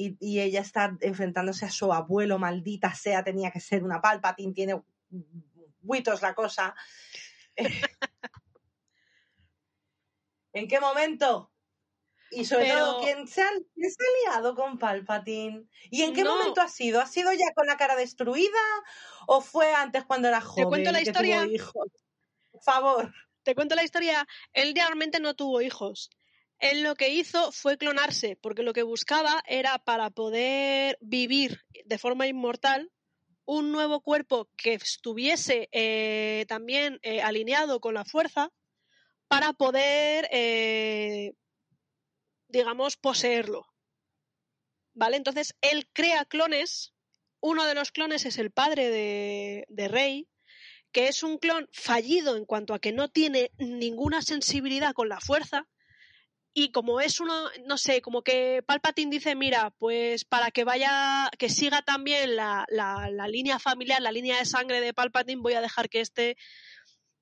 ella 0.00 0.60
está 0.60 0.96
enfrentándose 1.00 1.64
a 1.64 1.70
su 1.70 1.92
abuelo, 1.92 2.38
maldita 2.38 2.94
sea, 2.94 3.24
tenía 3.24 3.50
que 3.50 3.58
ser 3.58 3.82
una 3.82 4.00
Palpatine, 4.00 4.52
tiene 4.52 4.80
huitos 5.82 6.22
la 6.22 6.34
cosa. 6.34 6.74
¿En 10.52 10.66
qué 10.68 10.80
momento? 10.80 11.52
Y 12.30 12.44
sobre 12.44 12.70
todo, 12.70 13.00
¿quién 13.00 13.26
se, 13.26 13.40
ha, 13.42 13.50
liado 14.24 14.54
con 14.54 14.78
Palpatine? 14.78 15.66
¿Y 15.90 16.02
en 16.02 16.14
qué 16.14 16.24
momento 16.24 16.60
ha 16.60 16.68
sido? 16.68 17.00
¿Ha 17.00 17.06
sido 17.06 17.32
ya 17.32 17.54
con 17.54 17.66
la 17.66 17.78
cara 17.78 17.96
destruida? 17.96 18.60
¿O 19.26 19.40
fue 19.40 19.72
antes 19.72 20.04
cuando 20.04 20.28
era 20.28 20.42
joven? 20.42 20.64
¿Te 20.64 20.68
cuento 20.68 20.92
la 20.92 21.00
historia? 21.00 21.48
Por 22.50 22.62
favor 22.62 23.14
te 23.48 23.54
cuento 23.54 23.74
la 23.74 23.82
historia, 23.82 24.28
él 24.52 24.74
realmente 24.74 25.20
no 25.20 25.34
tuvo 25.34 25.62
hijos. 25.62 26.10
Él 26.58 26.82
lo 26.82 26.96
que 26.96 27.08
hizo 27.08 27.50
fue 27.50 27.78
clonarse, 27.78 28.36
porque 28.36 28.62
lo 28.62 28.74
que 28.74 28.82
buscaba 28.82 29.42
era 29.46 29.78
para 29.78 30.10
poder 30.10 30.98
vivir 31.00 31.62
de 31.86 31.96
forma 31.96 32.26
inmortal 32.26 32.92
un 33.48 33.72
nuevo 33.72 34.02
cuerpo 34.02 34.50
que 34.56 34.74
estuviese 34.74 35.70
eh, 35.72 36.44
también 36.48 36.98
eh, 37.02 37.22
alineado 37.22 37.80
con 37.80 37.94
la 37.94 38.04
fuerza 38.04 38.52
para 39.26 39.54
poder, 39.54 40.28
eh, 40.30 41.32
digamos, 42.48 42.98
poseerlo. 42.98 43.64
¿Vale? 44.92 45.16
Entonces 45.16 45.56
él 45.62 45.88
crea 45.94 46.26
clones. 46.26 46.92
Uno 47.40 47.64
de 47.64 47.74
los 47.74 47.90
clones 47.90 48.26
es 48.26 48.36
el 48.36 48.50
padre 48.50 48.90
de, 48.90 49.64
de 49.68 49.88
Rey, 49.88 50.28
que 50.92 51.08
es 51.08 51.22
un 51.22 51.38
clon 51.38 51.70
fallido 51.72 52.36
en 52.36 52.44
cuanto 52.44 52.74
a 52.74 52.80
que 52.80 52.92
no 52.92 53.08
tiene 53.08 53.50
ninguna 53.56 54.20
sensibilidad 54.20 54.92
con 54.92 55.08
la 55.08 55.20
fuerza. 55.20 55.66
Y 56.60 56.72
como 56.72 57.00
es 57.00 57.20
uno, 57.20 57.48
no 57.66 57.78
sé, 57.78 58.02
como 58.02 58.22
que 58.22 58.64
Palpatine 58.66 59.12
dice, 59.12 59.36
mira, 59.36 59.70
pues 59.78 60.24
para 60.24 60.50
que 60.50 60.64
vaya, 60.64 61.30
que 61.38 61.50
siga 61.50 61.82
también 61.82 62.34
la, 62.34 62.66
la, 62.68 63.28
línea 63.28 63.60
familiar, 63.60 64.02
la 64.02 64.10
línea 64.10 64.38
de 64.38 64.44
sangre 64.44 64.80
de 64.80 64.92
Palpatine, 64.92 65.40
voy 65.40 65.52
a 65.52 65.60
dejar 65.60 65.88
que 65.88 66.00
este 66.00 66.36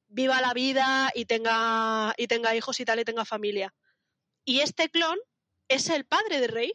viva 0.09 0.41
la 0.41 0.55
vida 0.55 1.13
y 1.15 1.27
tenga, 1.27 2.15
y 2.17 2.29
tenga 2.29 2.57
hijos 2.57 2.81
y 2.81 2.87
tal, 2.87 2.99
y 2.99 3.05
tenga 3.05 3.27
familia. 3.27 3.75
Y 4.43 4.61
este 4.61 4.89
clon 4.89 5.19
es 5.69 5.91
el 5.91 6.07
padre 6.07 6.41
de 6.41 6.47
Rey. 6.47 6.73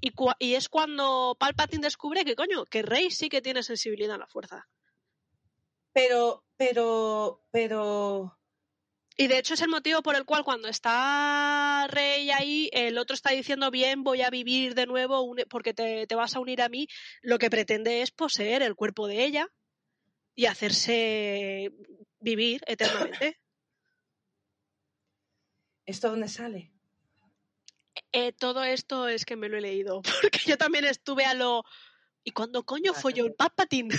Y, 0.00 0.14
y 0.38 0.54
es 0.54 0.70
cuando 0.70 1.36
Palpatine 1.38 1.82
descubre 1.82 2.24
que, 2.24 2.34
coño, 2.34 2.64
que 2.64 2.80
Rey 2.80 3.10
sí 3.10 3.28
que 3.28 3.42
tiene 3.42 3.62
sensibilidad 3.62 4.14
a 4.14 4.20
la 4.20 4.26
fuerza. 4.26 4.66
Pero, 5.92 6.46
pero, 6.56 7.42
pero. 7.50 8.38
Y 9.16 9.28
de 9.28 9.38
hecho 9.38 9.54
es 9.54 9.62
el 9.62 9.68
motivo 9.68 10.02
por 10.02 10.16
el 10.16 10.24
cual 10.24 10.42
cuando 10.42 10.66
está 10.66 11.86
Rey 11.88 12.30
ahí, 12.30 12.68
el 12.72 12.98
otro 12.98 13.14
está 13.14 13.30
diciendo, 13.30 13.70
bien, 13.70 14.02
voy 14.02 14.22
a 14.22 14.30
vivir 14.30 14.74
de 14.74 14.86
nuevo 14.86 15.34
porque 15.48 15.72
te, 15.72 16.12
vas 16.16 16.34
a 16.34 16.40
unir 16.40 16.60
a 16.60 16.68
mí. 16.68 16.88
Lo 17.22 17.38
que 17.38 17.50
pretende 17.50 18.02
es 18.02 18.10
poseer 18.10 18.62
el 18.62 18.74
cuerpo 18.74 19.06
de 19.06 19.24
ella 19.24 19.48
y 20.34 20.46
hacerse 20.46 21.72
vivir 22.18 22.62
eternamente. 22.66 23.38
¿Esto 25.86 26.10
dónde 26.10 26.28
sale? 26.28 26.72
Eh, 28.10 28.32
todo 28.32 28.64
esto 28.64 29.06
es 29.06 29.24
que 29.24 29.36
me 29.36 29.48
lo 29.48 29.58
he 29.58 29.60
leído, 29.60 30.02
porque 30.22 30.40
yo 30.44 30.58
también 30.58 30.86
estuve 30.86 31.24
a 31.24 31.34
lo... 31.34 31.64
¿Y 32.24 32.32
cuando 32.32 32.64
coño 32.64 32.94
fue 32.94 33.12
yo 33.12 33.26
el 33.26 33.34
Papatín? 33.34 33.90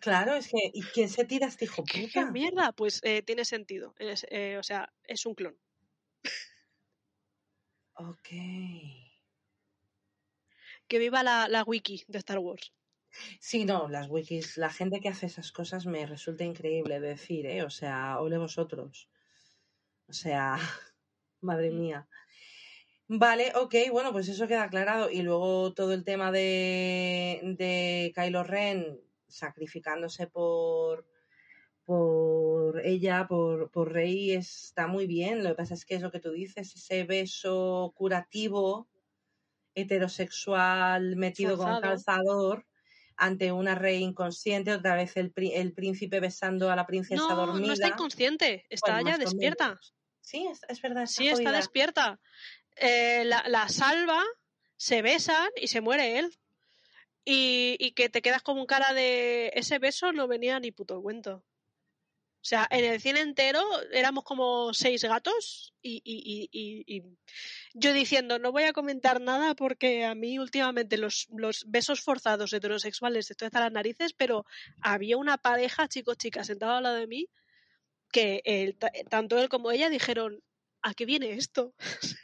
Claro, 0.00 0.34
es 0.34 0.48
que, 0.48 0.70
¿y 0.72 0.82
quién 0.82 1.08
se 1.08 1.24
tira 1.24 1.46
este 1.46 1.66
hijo 1.66 1.84
puta? 1.84 2.08
¿Qué, 2.12 2.24
mierda? 2.26 2.72
Pues 2.72 3.00
eh, 3.02 3.22
tiene 3.22 3.44
sentido. 3.44 3.94
Eh, 3.98 4.56
o 4.58 4.62
sea, 4.62 4.92
es 5.04 5.26
un 5.26 5.34
clon. 5.34 5.56
Ok. 7.94 8.28
Que 10.88 10.98
viva 10.98 11.22
la, 11.22 11.48
la, 11.48 11.62
wiki 11.64 12.02
de 12.08 12.18
Star 12.18 12.38
Wars. 12.38 12.72
Sí, 13.40 13.64
no, 13.64 13.88
las 13.88 14.08
wikis, 14.08 14.56
la 14.56 14.70
gente 14.70 15.00
que 15.00 15.08
hace 15.08 15.26
esas 15.26 15.52
cosas 15.52 15.84
me 15.84 16.06
resulta 16.06 16.44
increíble 16.44 17.00
decir, 17.00 17.44
¿eh? 17.46 17.62
O 17.62 17.70
sea, 17.70 18.20
ole 18.20 18.38
vosotros. 18.38 19.10
O 20.08 20.12
sea, 20.12 20.56
madre 21.40 21.70
mm. 21.70 21.78
mía. 21.78 22.08
Vale, 23.08 23.52
ok, 23.56 23.74
bueno, 23.90 24.12
pues 24.12 24.28
eso 24.28 24.46
queda 24.46 24.62
aclarado. 24.62 25.10
Y 25.10 25.22
luego 25.22 25.74
todo 25.74 25.92
el 25.92 26.04
tema 26.04 26.32
de, 26.32 27.40
de 27.58 28.12
Kylo 28.14 28.44
Ren, 28.44 29.00
sacrificándose 29.30 30.26
por, 30.26 31.06
por 31.84 32.80
ella, 32.84 33.26
por, 33.28 33.70
por 33.70 33.92
Rey, 33.92 34.32
está 34.32 34.86
muy 34.86 35.06
bien. 35.06 35.42
Lo 35.42 35.50
que 35.50 35.56
pasa 35.56 35.74
es 35.74 35.84
que 35.84 35.94
es 35.94 36.02
lo 36.02 36.10
que 36.10 36.20
tú 36.20 36.30
dices, 36.32 36.74
ese 36.74 37.04
beso 37.04 37.92
curativo, 37.96 38.88
heterosexual, 39.74 41.16
metido 41.16 41.56
con 41.56 41.80
calzador, 41.80 42.66
ante 43.16 43.52
una 43.52 43.74
rey 43.74 44.02
inconsciente, 44.02 44.72
otra 44.72 44.94
vez 44.94 45.16
el, 45.16 45.32
el 45.36 45.72
príncipe 45.72 46.20
besando 46.20 46.70
a 46.70 46.76
la 46.76 46.86
princesa 46.86 47.22
no, 47.28 47.36
dormida. 47.36 47.66
No 47.66 47.72
está 47.72 47.88
inconsciente, 47.88 48.64
está 48.70 49.02
ya 49.02 49.18
despierta. 49.18 49.78
Sí, 50.20 50.48
es, 50.68 50.80
verdad. 50.80 51.06
sí, 51.06 51.28
está 51.28 51.52
despierta. 51.52 52.20
Eh, 52.76 53.24
la, 53.24 53.42
la 53.48 53.68
salva, 53.68 54.22
se 54.76 55.02
besan 55.02 55.50
y 55.56 55.66
se 55.66 55.82
muere 55.82 56.18
él 56.18 56.32
y, 57.24 57.92
que 57.92 58.08
te 58.08 58.22
quedas 58.22 58.42
como 58.42 58.60
un 58.60 58.66
cara 58.66 58.92
de 58.94 59.52
ese 59.54 59.78
beso 59.78 60.12
no 60.12 60.28
venía 60.28 60.58
ni 60.60 60.72
puto 60.72 61.00
cuento. 61.02 61.44
O 62.42 62.44
sea, 62.44 62.66
en 62.70 62.84
el 62.86 63.00
cine 63.02 63.20
entero 63.20 63.62
éramos 63.92 64.24
como 64.24 64.72
seis 64.72 65.04
gatos 65.04 65.74
y, 65.82 66.00
y, 66.02 66.48
y, 66.50 67.02
yo 67.74 67.92
diciendo, 67.92 68.38
no 68.38 68.50
voy 68.50 68.62
a 68.62 68.72
comentar 68.72 69.20
nada 69.20 69.54
porque 69.54 70.06
a 70.06 70.14
mí 70.14 70.38
últimamente 70.38 70.96
los, 70.96 71.28
besos 71.66 72.00
forzados 72.00 72.54
heterosexuales 72.54 73.30
estoy 73.30 73.46
hasta 73.46 73.60
las 73.60 73.72
narices, 73.72 74.14
pero 74.14 74.46
había 74.80 75.18
una 75.18 75.36
pareja, 75.36 75.86
chicos, 75.86 76.16
chicas, 76.16 76.46
sentados 76.46 76.78
al 76.78 76.84
lado 76.84 76.96
de 76.96 77.06
mí, 77.06 77.28
que 78.10 78.74
tanto 79.10 79.38
él 79.38 79.50
como 79.50 79.70
ella 79.70 79.90
dijeron, 79.90 80.42
¿a 80.80 80.94
qué 80.94 81.04
viene 81.04 81.32
esto? 81.32 81.74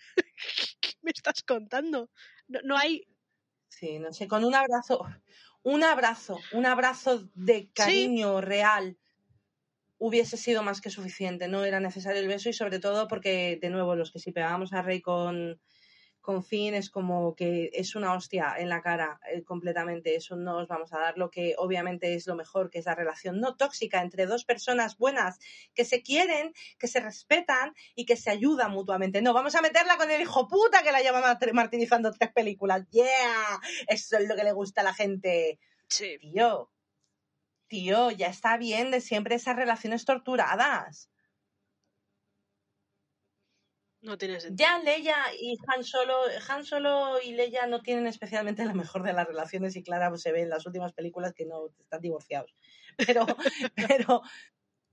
¿Qué 0.80 0.94
me 1.02 1.10
estás 1.10 1.42
contando? 1.42 2.10
No, 2.48 2.60
no 2.64 2.78
hay 2.78 3.06
Sí, 3.68 3.98
no 3.98 4.12
sé, 4.12 4.28
con 4.28 4.44
un 4.44 4.54
abrazo, 4.54 5.06
un 5.62 5.82
abrazo, 5.82 6.38
un 6.52 6.66
abrazo 6.66 7.28
de 7.34 7.70
cariño 7.72 8.40
real 8.40 8.98
hubiese 9.98 10.36
sido 10.36 10.62
más 10.62 10.80
que 10.80 10.90
suficiente. 10.90 11.48
No 11.48 11.64
era 11.64 11.80
necesario 11.80 12.20
el 12.20 12.28
beso 12.28 12.48
y 12.48 12.52
sobre 12.52 12.78
todo 12.78 13.08
porque, 13.08 13.58
de 13.60 13.70
nuevo, 13.70 13.96
los 13.96 14.12
que 14.12 14.18
si 14.18 14.32
pegábamos 14.32 14.72
a 14.72 14.82
Rey 14.82 15.00
con, 15.00 15.60
con 16.26 16.42
Finn 16.42 16.74
es 16.74 16.90
como 16.90 17.36
que 17.36 17.70
es 17.72 17.94
una 17.94 18.12
hostia 18.12 18.56
en 18.58 18.68
la 18.68 18.82
cara 18.82 19.20
eh, 19.32 19.44
completamente. 19.44 20.16
Eso 20.16 20.34
no 20.34 20.58
os 20.58 20.66
vamos 20.66 20.92
a 20.92 20.98
dar 20.98 21.16
lo 21.16 21.30
que 21.30 21.54
obviamente 21.56 22.14
es 22.14 22.26
lo 22.26 22.34
mejor, 22.34 22.68
que 22.68 22.80
es 22.80 22.86
la 22.86 22.96
relación 22.96 23.38
no 23.38 23.54
tóxica 23.56 24.02
entre 24.02 24.26
dos 24.26 24.44
personas 24.44 24.98
buenas 24.98 25.38
que 25.72 25.84
se 25.84 26.02
quieren, 26.02 26.52
que 26.80 26.88
se 26.88 26.98
respetan 26.98 27.74
y 27.94 28.06
que 28.06 28.16
se 28.16 28.30
ayudan 28.30 28.72
mutuamente. 28.72 29.22
No, 29.22 29.34
vamos 29.34 29.54
a 29.54 29.62
meterla 29.62 29.96
con 29.96 30.10
el 30.10 30.20
hijo 30.20 30.48
puta 30.48 30.82
que 30.82 30.90
la 30.90 31.00
lleva 31.00 31.38
martirizando 31.52 32.10
tres 32.10 32.32
películas. 32.32 32.84
¡Yeah! 32.90 33.60
Eso 33.86 34.18
es 34.18 34.28
lo 34.28 34.34
que 34.34 34.42
le 34.42 34.52
gusta 34.52 34.80
a 34.80 34.84
la 34.84 34.94
gente. 34.94 35.60
Sí. 35.86 36.18
Tío, 36.18 36.72
tío, 37.68 38.10
ya 38.10 38.26
está 38.26 38.56
bien 38.56 38.90
de 38.90 39.00
siempre 39.00 39.36
esas 39.36 39.54
relaciones 39.54 40.04
torturadas. 40.04 41.08
No 44.06 44.16
tiene 44.16 44.40
sentido. 44.40 44.68
Ya 44.68 44.78
Leia 44.78 45.16
y 45.36 45.56
Han 45.66 45.82
Solo, 45.82 46.14
Han 46.48 46.64
Solo 46.64 47.20
y 47.20 47.32
Leia 47.32 47.66
no 47.66 47.82
tienen 47.82 48.06
especialmente 48.06 48.64
la 48.64 48.72
mejor 48.72 49.02
de 49.02 49.12
las 49.12 49.26
relaciones 49.26 49.74
y 49.74 49.82
claro 49.82 50.16
se 50.16 50.30
ve 50.30 50.42
en 50.42 50.48
las 50.48 50.64
últimas 50.64 50.92
películas 50.92 51.34
que 51.34 51.44
no 51.44 51.70
están 51.80 52.00
divorciados. 52.00 52.54
Pero, 52.96 53.26
pero, 53.74 54.22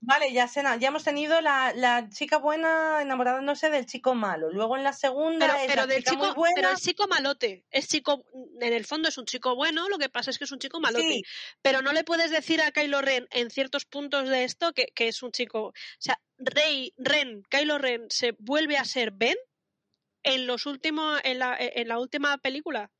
Vale, 0.05 0.33
ya, 0.33 0.49
Sena, 0.49 0.75
ya 0.75 0.89
hemos 0.89 1.05
tenido 1.05 1.39
la, 1.39 1.71
la, 1.73 2.09
chica 2.09 2.37
buena 2.37 3.01
enamorándose 3.01 3.69
del 3.69 3.85
chico 3.85 4.15
malo. 4.15 4.51
Luego 4.51 4.75
en 4.75 4.83
la 4.83 4.91
segunda 4.91 5.47
pero, 5.47 5.59
es 5.59 5.67
pero 5.67 5.81
la 5.81 5.87
del 5.87 6.03
chica 6.03 6.11
chico, 6.11 6.25
muy 6.25 6.35
buena. 6.35 6.55
pero 6.55 6.69
el 6.71 6.77
chico 6.77 7.07
malote. 7.07 7.63
Es 7.71 7.87
chico, 7.87 8.25
en 8.59 8.73
el 8.73 8.85
fondo 8.85 9.07
es 9.07 9.17
un 9.17 9.25
chico 9.25 9.55
bueno, 9.55 9.87
lo 9.87 9.97
que 9.97 10.09
pasa 10.09 10.29
es 10.29 10.37
que 10.37 10.43
es 10.43 10.51
un 10.51 10.59
chico 10.59 10.81
malote. 10.81 11.07
Sí. 11.07 11.23
Pero 11.61 11.81
no 11.81 11.93
le 11.93 12.03
puedes 12.03 12.31
decir 12.31 12.61
a 12.61 12.71
Kylo 12.71 13.01
Ren 13.01 13.27
en 13.31 13.49
ciertos 13.49 13.85
puntos 13.85 14.27
de 14.27 14.43
esto 14.43 14.73
que, 14.73 14.87
que 14.87 15.07
es 15.07 15.23
un 15.23 15.31
chico. 15.31 15.67
O 15.67 15.73
sea, 15.99 16.19
Rey, 16.37 16.93
Ren, 16.97 17.43
Kylo 17.49 17.77
Ren 17.77 18.07
se 18.09 18.35
vuelve 18.39 18.77
a 18.77 18.83
ser 18.83 19.11
Ben 19.11 19.37
en 20.23 20.47
los 20.47 20.65
últimos, 20.65 21.21
en 21.23 21.39
la, 21.39 21.55
en 21.57 21.87
la 21.87 21.99
última 21.99 22.37
película. 22.39 22.91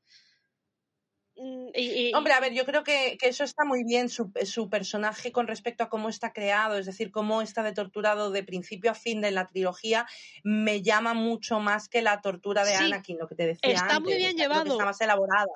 Mm, 1.36 1.68
Y, 1.74 2.08
y- 2.08 2.14
Hombre, 2.14 2.32
a 2.32 2.40
ver, 2.40 2.52
yo 2.52 2.64
creo 2.64 2.84
que, 2.84 3.16
que 3.18 3.28
eso 3.28 3.42
está 3.42 3.64
muy 3.64 3.82
bien, 3.84 4.08
su, 4.08 4.30
su 4.44 4.68
personaje 4.70 5.32
con 5.32 5.46
respecto 5.48 5.82
a 5.82 5.88
cómo 5.88 6.08
está 6.08 6.32
creado, 6.32 6.78
es 6.78 6.86
decir, 6.86 7.10
cómo 7.10 7.42
está 7.42 7.62
de 7.64 7.72
torturado 7.72 8.30
de 8.30 8.44
principio 8.44 8.90
a 8.92 8.94
fin 8.94 9.20
de 9.20 9.32
la 9.32 9.46
trilogía, 9.48 10.06
me 10.44 10.82
llama 10.82 11.12
mucho 11.14 11.58
más 11.58 11.88
que 11.88 12.02
la 12.02 12.20
tortura 12.20 12.64
de 12.64 12.76
Sí, 12.76 12.84
Anakin, 12.84 13.18
lo 13.18 13.26
que 13.26 13.34
te 13.34 13.46
decía 13.46 13.74
está 13.74 13.98
muy 13.98 14.14
bien 14.14 14.36
llevado. 14.36 14.70
Está 14.72 14.84
más 14.84 15.00
elaborada. 15.00 15.46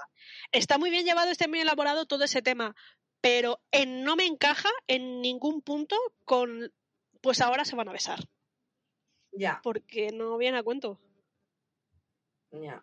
está 0.51 0.79
muy 0.79 0.91
bien 0.91 1.05
llevado, 1.05 1.31
está 1.31 1.47
muy 1.47 1.61
elaborado 1.61 2.07
todo 2.07 2.25
ese 2.25 2.43
tema, 2.43 2.75
pero 3.21 3.61
en, 3.71 4.03
no 4.03 4.17
me 4.17 4.27
encaja 4.27 4.71
en 4.89 5.21
ningún 5.21 5.63
punto 5.63 5.97
con, 6.25 6.73
pues 7.21 7.41
ahora 7.41 7.65
se 7.65 7.77
van 7.77 7.89
a 7.89 7.93
besar, 7.93 8.19
Ya, 9.33 9.61
porque 9.63 10.11
no 10.13 10.37
viene 10.39 10.59
a 10.59 10.63
cuento. 10.65 10.99
ya. 12.51 12.83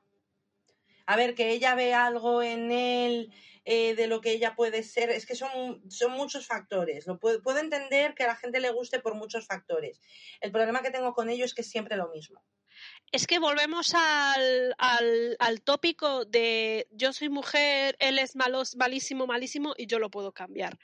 A 1.05 1.15
ver, 1.15 1.35
que 1.35 1.51
ella 1.51 1.75
ve 1.75 1.93
algo 1.93 2.41
en 2.41 2.71
él 2.71 3.33
eh, 3.63 3.95
de 3.95 4.07
lo 4.07 4.21
que 4.21 4.31
ella 4.31 4.55
puede 4.55 4.83
ser, 4.83 5.09
es 5.09 5.25
que 5.25 5.35
son, 5.35 5.81
son 5.89 6.11
muchos 6.11 6.45
factores. 6.45 7.07
Lo 7.07 7.19
puedo, 7.19 7.41
puedo 7.41 7.59
entender 7.59 8.13
que 8.13 8.23
a 8.23 8.27
la 8.27 8.35
gente 8.35 8.59
le 8.59 8.71
guste 8.71 8.99
por 8.99 9.15
muchos 9.15 9.47
factores. 9.47 9.99
El 10.39 10.51
problema 10.51 10.81
que 10.81 10.91
tengo 10.91 11.13
con 11.13 11.29
ello 11.29 11.45
es 11.45 11.53
que 11.53 11.61
es 11.61 11.69
siempre 11.69 11.97
lo 11.97 12.09
mismo. 12.09 12.43
Es 13.11 13.25
que 13.27 13.39
volvemos 13.39 13.93
al, 13.95 14.75
al, 14.77 15.35
al 15.39 15.61
tópico 15.61 16.25
de 16.25 16.87
yo 16.91 17.13
soy 17.13 17.29
mujer, 17.29 17.95
él 17.99 18.19
es 18.19 18.35
malos, 18.35 18.75
malísimo, 18.75 19.25
malísimo 19.25 19.73
y 19.77 19.87
yo 19.87 19.99
lo 19.99 20.11
puedo 20.11 20.31
cambiar. 20.31 20.77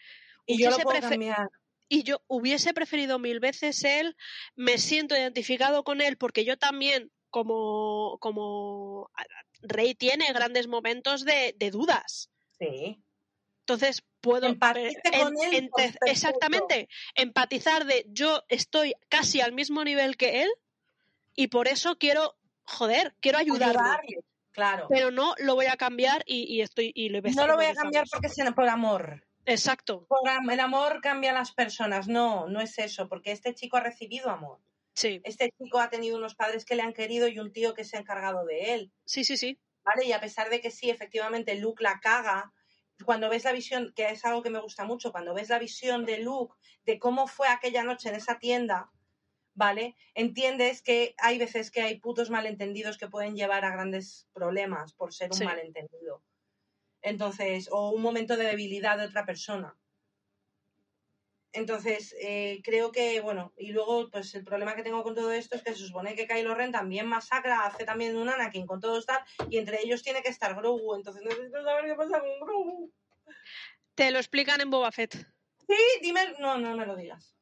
Y 0.46 0.58
yo 0.58 0.70
lo 0.70 0.76
Hubiese 0.76 0.84
puedo 0.84 1.02
cambiar. 1.02 1.50
Y 1.88 2.04
yo 2.04 2.24
hubiese 2.28 2.74
preferido 2.74 3.20
mil 3.20 3.42
veces 3.42 3.84
él, 3.84 4.16
me 4.56 4.78
siento 4.78 5.16
identificado 5.16 5.84
con 5.84 6.00
él 6.00 6.18
porque 6.18 6.46
yo 6.46 6.58
también, 6.58 7.12
como, 7.30 8.18
como 8.22 9.12
Rey, 9.62 9.96
tiene 9.96 10.32
grandes 10.34 10.68
momentos 10.68 11.26
de, 11.26 11.56
de 11.58 11.72
dudas. 11.72 12.30
Sí. 12.58 13.02
Entonces 13.62 14.04
puedo 14.22 14.48
con 14.60 14.78
él, 14.78 15.70
exactamente 16.06 16.90
empatizar 17.16 17.86
de 17.86 18.06
yo 18.10 18.44
estoy 18.50 18.94
casi 19.10 19.42
al 19.42 19.52
mismo 19.54 19.84
nivel 19.84 20.18
que 20.18 20.44
él 20.44 20.50
y 21.36 21.48
por 21.48 21.68
eso 21.68 21.98
quiero 21.98 22.38
joder 22.64 23.16
quiero 23.20 23.38
ayudarle 23.40 23.80
Ayudarle, 23.80 24.24
Claro. 24.52 24.88
pero 24.90 25.12
no 25.12 25.34
lo 25.38 25.56
voy 25.56 25.68
a 25.68 25.78
cambiar 25.78 26.24
y, 26.26 26.44
y 26.44 26.62
estoy 26.62 26.92
y 26.94 27.10
le 27.10 27.22
No 27.22 27.48
lo 27.48 27.56
voy 27.56 27.66
a 27.66 27.74
cambiar 27.74 28.06
porque 28.12 28.28
es 28.28 28.36
por 28.54 28.68
amor. 28.68 29.26
exacto 29.46 30.06
Por 30.08 30.20
el 30.28 30.60
amor 30.60 31.00
cambia 31.02 31.32
a 31.32 31.34
las 31.34 31.54
personas. 31.54 32.08
No, 32.08 32.48
no 32.50 32.60
es 32.62 32.78
eso, 32.78 33.08
porque 33.08 33.32
este 33.32 33.56
chico 33.56 33.78
ha 33.78 33.82
recibido 33.82 34.30
amor. 34.30 34.60
Sí 34.96 35.24
Este 35.24 35.52
chico 35.58 35.80
ha 35.80 35.90
tenido 35.90 36.18
unos 36.18 36.36
padres 36.36 36.66
que 36.66 36.76
le 36.76 36.84
han 36.84 36.94
querido 36.94 37.28
y 37.28 37.40
un 37.40 37.52
tío 37.54 37.74
que 37.74 37.84
se 37.86 37.98
ha 37.98 38.00
encargado 38.02 38.46
de 38.46 38.74
él. 38.74 38.94
sí 39.06 39.24
sí 39.24 39.38
sí 39.38 39.58
¿Vale? 39.86 40.06
Y 40.06 40.12
a 40.14 40.22
pesar 40.22 40.50
de 40.50 40.62
que 40.62 40.72
sí, 40.72 40.90
efectivamente, 40.90 41.56
Luke 41.56 41.84
la 41.84 42.00
caga, 42.02 42.54
cuando 43.06 43.30
ves 43.30 43.44
la 43.46 43.52
visión, 43.54 43.94
que 43.96 44.10
es 44.10 44.26
algo 44.26 44.44
que 44.44 44.50
me 44.52 44.60
gusta 44.62 44.86
mucho, 44.86 45.12
cuando 45.12 45.34
ves 45.34 45.50
la 45.50 45.60
visión 45.60 46.06
de 46.06 46.20
Luke 46.20 46.56
de 46.86 47.00
cómo 47.00 47.28
fue 47.28 47.48
aquella 47.50 47.84
noche 47.84 48.10
en 48.10 48.16
esa 48.16 48.40
tienda, 48.40 48.92
¿vale? 49.56 49.96
Entiendes 50.16 50.82
que 50.84 51.16
hay 51.20 51.40
veces 51.40 51.72
que 51.72 51.82
hay 51.84 52.00
putos 52.00 52.30
malentendidos 52.32 52.98
que 52.98 53.10
pueden 53.10 53.36
llevar 53.36 53.66
a 53.66 53.72
grandes 53.72 54.30
problemas 54.34 54.94
por 54.94 55.14
ser 55.14 55.34
un 55.34 55.42
Sí. 55.42 55.46
malentendido. 55.46 56.24
Entonces, 57.02 57.70
o 57.72 57.92
un 57.92 58.02
momento 58.04 58.38
de 58.38 58.46
debilidad 58.46 58.98
de 59.00 59.06
otra 59.06 59.26
persona. 59.26 59.80
Entonces, 61.54 62.16
eh, 62.22 62.62
creo 62.64 62.92
que, 62.92 63.20
bueno, 63.20 63.54
y 63.58 63.72
luego, 63.72 64.10
pues 64.10 64.34
el 64.36 64.44
problema 64.44 64.76
que 64.76 64.84
tengo 64.84 65.04
con 65.04 65.16
todo 65.16 65.32
esto 65.32 65.56
es 65.56 65.64
que 65.64 65.74
se 65.74 65.86
supone 65.86 66.16
que 66.16 66.28
Kylo 66.28 66.56
Ren 66.56 66.72
también 66.72 67.08
masacra, 67.08 67.66
hace 67.66 67.84
también 67.84 68.16
un 68.16 68.30
Anakin 68.30 68.66
con 68.66 68.80
todo 68.80 69.02
tal, 69.04 69.20
y 69.50 69.58
entre 69.58 69.82
ellos 69.82 70.04
tiene 70.04 70.22
que 70.22 70.30
estar 70.30 70.56
Grogu, 70.56 70.96
entonces 70.96 71.24
necesito 71.24 71.64
saber 71.64 71.86
qué 71.86 71.96
pasa 71.96 72.20
con 72.20 72.40
Grogu. 72.40 72.94
te 73.96 74.12
lo 74.12 74.20
explican 74.20 74.62
en 74.62 74.70
Boba 74.70 74.92
Fett 74.92 75.16
Sí, 75.68 75.78
dime, 76.02 76.36
no, 76.40 76.58
no 76.58 76.76
me 76.76 76.86
lo 76.86 76.96
digas. 76.96 77.36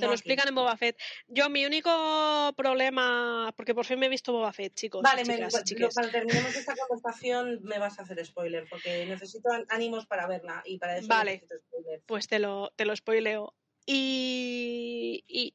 Te 0.00 0.06
No 0.06 0.08
lo 0.08 0.14
aquí. 0.14 0.20
explican 0.20 0.48
en 0.48 0.54
Boba 0.54 0.76
Fett 0.76 0.98
yo 1.28 1.48
mi 1.50 1.64
único 1.66 2.52
problema 2.56 3.52
porque 3.56 3.74
por 3.74 3.84
fin 3.86 3.98
me 3.98 4.06
he 4.06 4.08
visto 4.08 4.32
Boba 4.32 4.52
Fett 4.52 4.74
chicos 4.74 5.02
Vale, 5.02 5.24
me- 5.24 5.34
chicas, 5.36 5.52
lo- 5.52 5.62
chiques. 5.64 5.94
cuando 5.94 6.12
terminemos 6.12 6.54
esta 6.56 6.74
conversación 6.76 7.60
me 7.62 7.78
vas 7.78 7.98
a 7.98 8.02
hacer 8.02 8.24
spoiler, 8.26 8.66
porque 8.68 9.06
necesito 9.06 9.48
án- 9.50 9.66
ánimos 9.68 10.06
para 10.06 10.26
verla, 10.26 10.62
y 10.64 10.78
para 10.78 10.96
eso 10.98 11.08
Vale. 11.08 11.32
necesito 11.34 11.54
spoiler. 11.68 12.02
pues 12.06 12.26
te 12.28 12.38
lo, 12.38 12.70
te 12.76 12.84
lo 12.84 12.96
spoileo. 12.96 13.54
Y, 13.86 15.24
y 15.26 15.54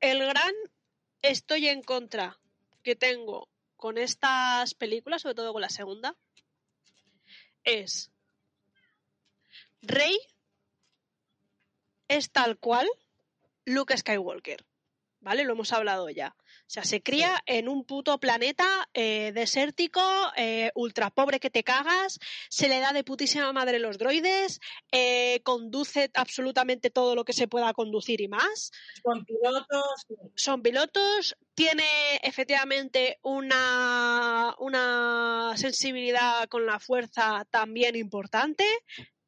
el 0.00 0.18
gran 0.26 0.52
estoy 1.22 1.68
en 1.68 1.82
contra 1.82 2.38
que 2.82 2.96
tengo 2.96 3.48
con 3.76 3.98
estas 3.98 4.74
películas, 4.74 5.22
sobre 5.22 5.34
todo 5.34 5.52
con 5.52 5.60
la 5.62 5.68
segunda, 5.68 6.16
es 7.64 8.10
Rey 9.82 10.16
es 12.08 12.30
tal 12.30 12.58
cual 12.58 12.88
Luke 13.64 13.96
Skywalker. 13.96 14.64
¿Vale? 15.20 15.44
Lo 15.44 15.54
hemos 15.54 15.72
hablado 15.72 16.08
ya. 16.08 16.36
O 16.38 16.68
sea, 16.68 16.84
se 16.84 17.02
cría 17.02 17.42
en 17.46 17.68
un 17.68 17.84
puto 17.84 18.18
planeta 18.18 18.88
eh, 18.92 19.32
desértico, 19.34 20.02
eh, 20.36 20.70
ultra 20.74 21.10
pobre 21.10 21.40
que 21.40 21.50
te 21.50 21.64
cagas, 21.64 22.18
se 22.48 22.68
le 22.68 22.80
da 22.80 22.92
de 22.92 23.02
putísima 23.02 23.52
madre 23.52 23.78
los 23.78 23.98
droides, 23.98 24.60
eh, 24.92 25.40
conduce 25.42 26.10
absolutamente 26.14 26.90
todo 26.90 27.14
lo 27.14 27.24
que 27.24 27.32
se 27.32 27.48
pueda 27.48 27.72
conducir 27.72 28.20
y 28.20 28.28
más. 28.28 28.70
Con 29.02 29.24
pilotos, 29.24 30.06
Son 30.34 30.62
pilotos, 30.62 31.36
tiene 31.54 31.88
efectivamente 32.22 33.18
una, 33.22 34.54
una 34.58 35.54
sensibilidad 35.56 36.48
con 36.48 36.66
la 36.66 36.78
fuerza 36.78 37.44
también 37.50 37.96
importante. 37.96 38.64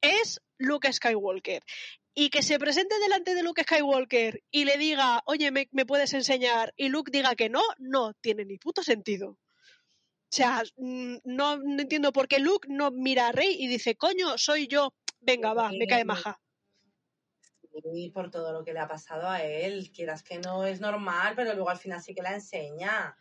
Es 0.01 0.41
Luke 0.59 0.93
Skywalker. 0.93 1.63
Y 2.21 2.31
que 2.31 2.43
se 2.43 2.59
presente 2.59 2.99
delante 2.99 3.37
de 3.37 3.45
Luke 3.45 3.63
Skywalker 3.63 4.43
y 4.51 4.65
le 4.65 4.77
diga, 4.77 5.23
oye, 5.27 5.53
¿me, 5.53 5.69
me 5.71 5.87
puedes 5.87 6.13
enseñar? 6.15 6.75
Y 6.77 6.89
Luke 6.89 7.13
diga 7.13 7.37
que 7.37 7.49
no, 7.49 7.63
no 7.79 8.13
tiene 8.15 8.45
ni 8.45 8.59
puto 8.59 8.83
sentido. 8.83 9.29
O 9.31 9.39
sea, 10.29 10.65
mm, 10.79 11.19
no, 11.23 11.59
no 11.59 11.81
entiendo 11.81 12.13
por 12.13 12.27
qué 12.27 12.41
Luke 12.41 12.67
no 12.69 12.91
mira 12.91 13.29
a 13.29 13.33
Rey 13.33 13.55
y 13.57 13.69
dice, 13.69 13.95
coño, 13.95 14.37
soy 14.37 14.67
yo. 14.67 14.93
Venga, 15.21 15.55
va, 15.55 15.71
me 15.71 15.87
cae 15.87 16.05
maja. 16.05 16.41
y 17.95 18.11
por 18.11 18.33
todo 18.33 18.53
lo 18.53 18.65
que 18.65 18.73
le 18.73 18.81
ha 18.81 18.89
pasado 18.89 19.29
a 19.29 19.45
él, 19.45 19.93
quieras 19.95 20.25
que 20.25 20.41
no 20.41 20.67
es 20.67 20.81
normal, 20.81 21.35
pero 21.37 21.55
luego 21.55 21.71
al 21.71 21.79
final 21.79 22.03
sí 22.03 22.17
que 22.17 22.23
la 22.23 22.35
enseña. 22.35 23.17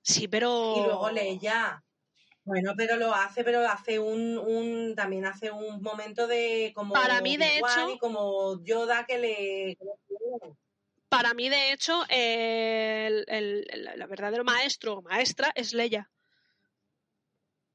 Sí, 0.00 0.26
pero. 0.26 0.74
Y 0.78 0.84
luego 0.86 1.10
Leia. 1.10 1.84
Bueno, 2.48 2.72
pero 2.76 2.96
lo 2.96 3.14
hace, 3.14 3.44
pero 3.44 3.60
hace 3.68 3.98
un, 3.98 4.38
un 4.38 4.94
también 4.96 5.26
hace 5.26 5.50
un 5.50 5.82
momento 5.82 6.26
de 6.26 6.72
como 6.74 6.94
Para 6.94 7.20
mí, 7.20 7.36
de 7.36 7.58
hecho- 7.58 7.90
y 7.94 7.98
como 7.98 8.64
Yoda 8.64 9.04
que 9.06 9.18
le. 9.18 9.78
Para 11.10 11.34
mí, 11.34 11.48
de 11.50 11.72
hecho, 11.72 12.02
el, 12.08 13.24
el- 13.28 13.66
el- 13.70 13.86
el 13.88 14.06
verdadero 14.06 14.44
maestro 14.44 14.94
o 14.94 15.02
maestra 15.02 15.52
es 15.54 15.74
Leia. 15.74 16.10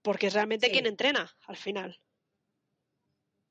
Porque 0.01 0.27
es 0.27 0.33
realmente 0.33 0.65
Sí. 0.67 0.71
quien 0.73 0.87
entrena 0.87 1.31
al 1.47 1.55
final. 1.57 1.99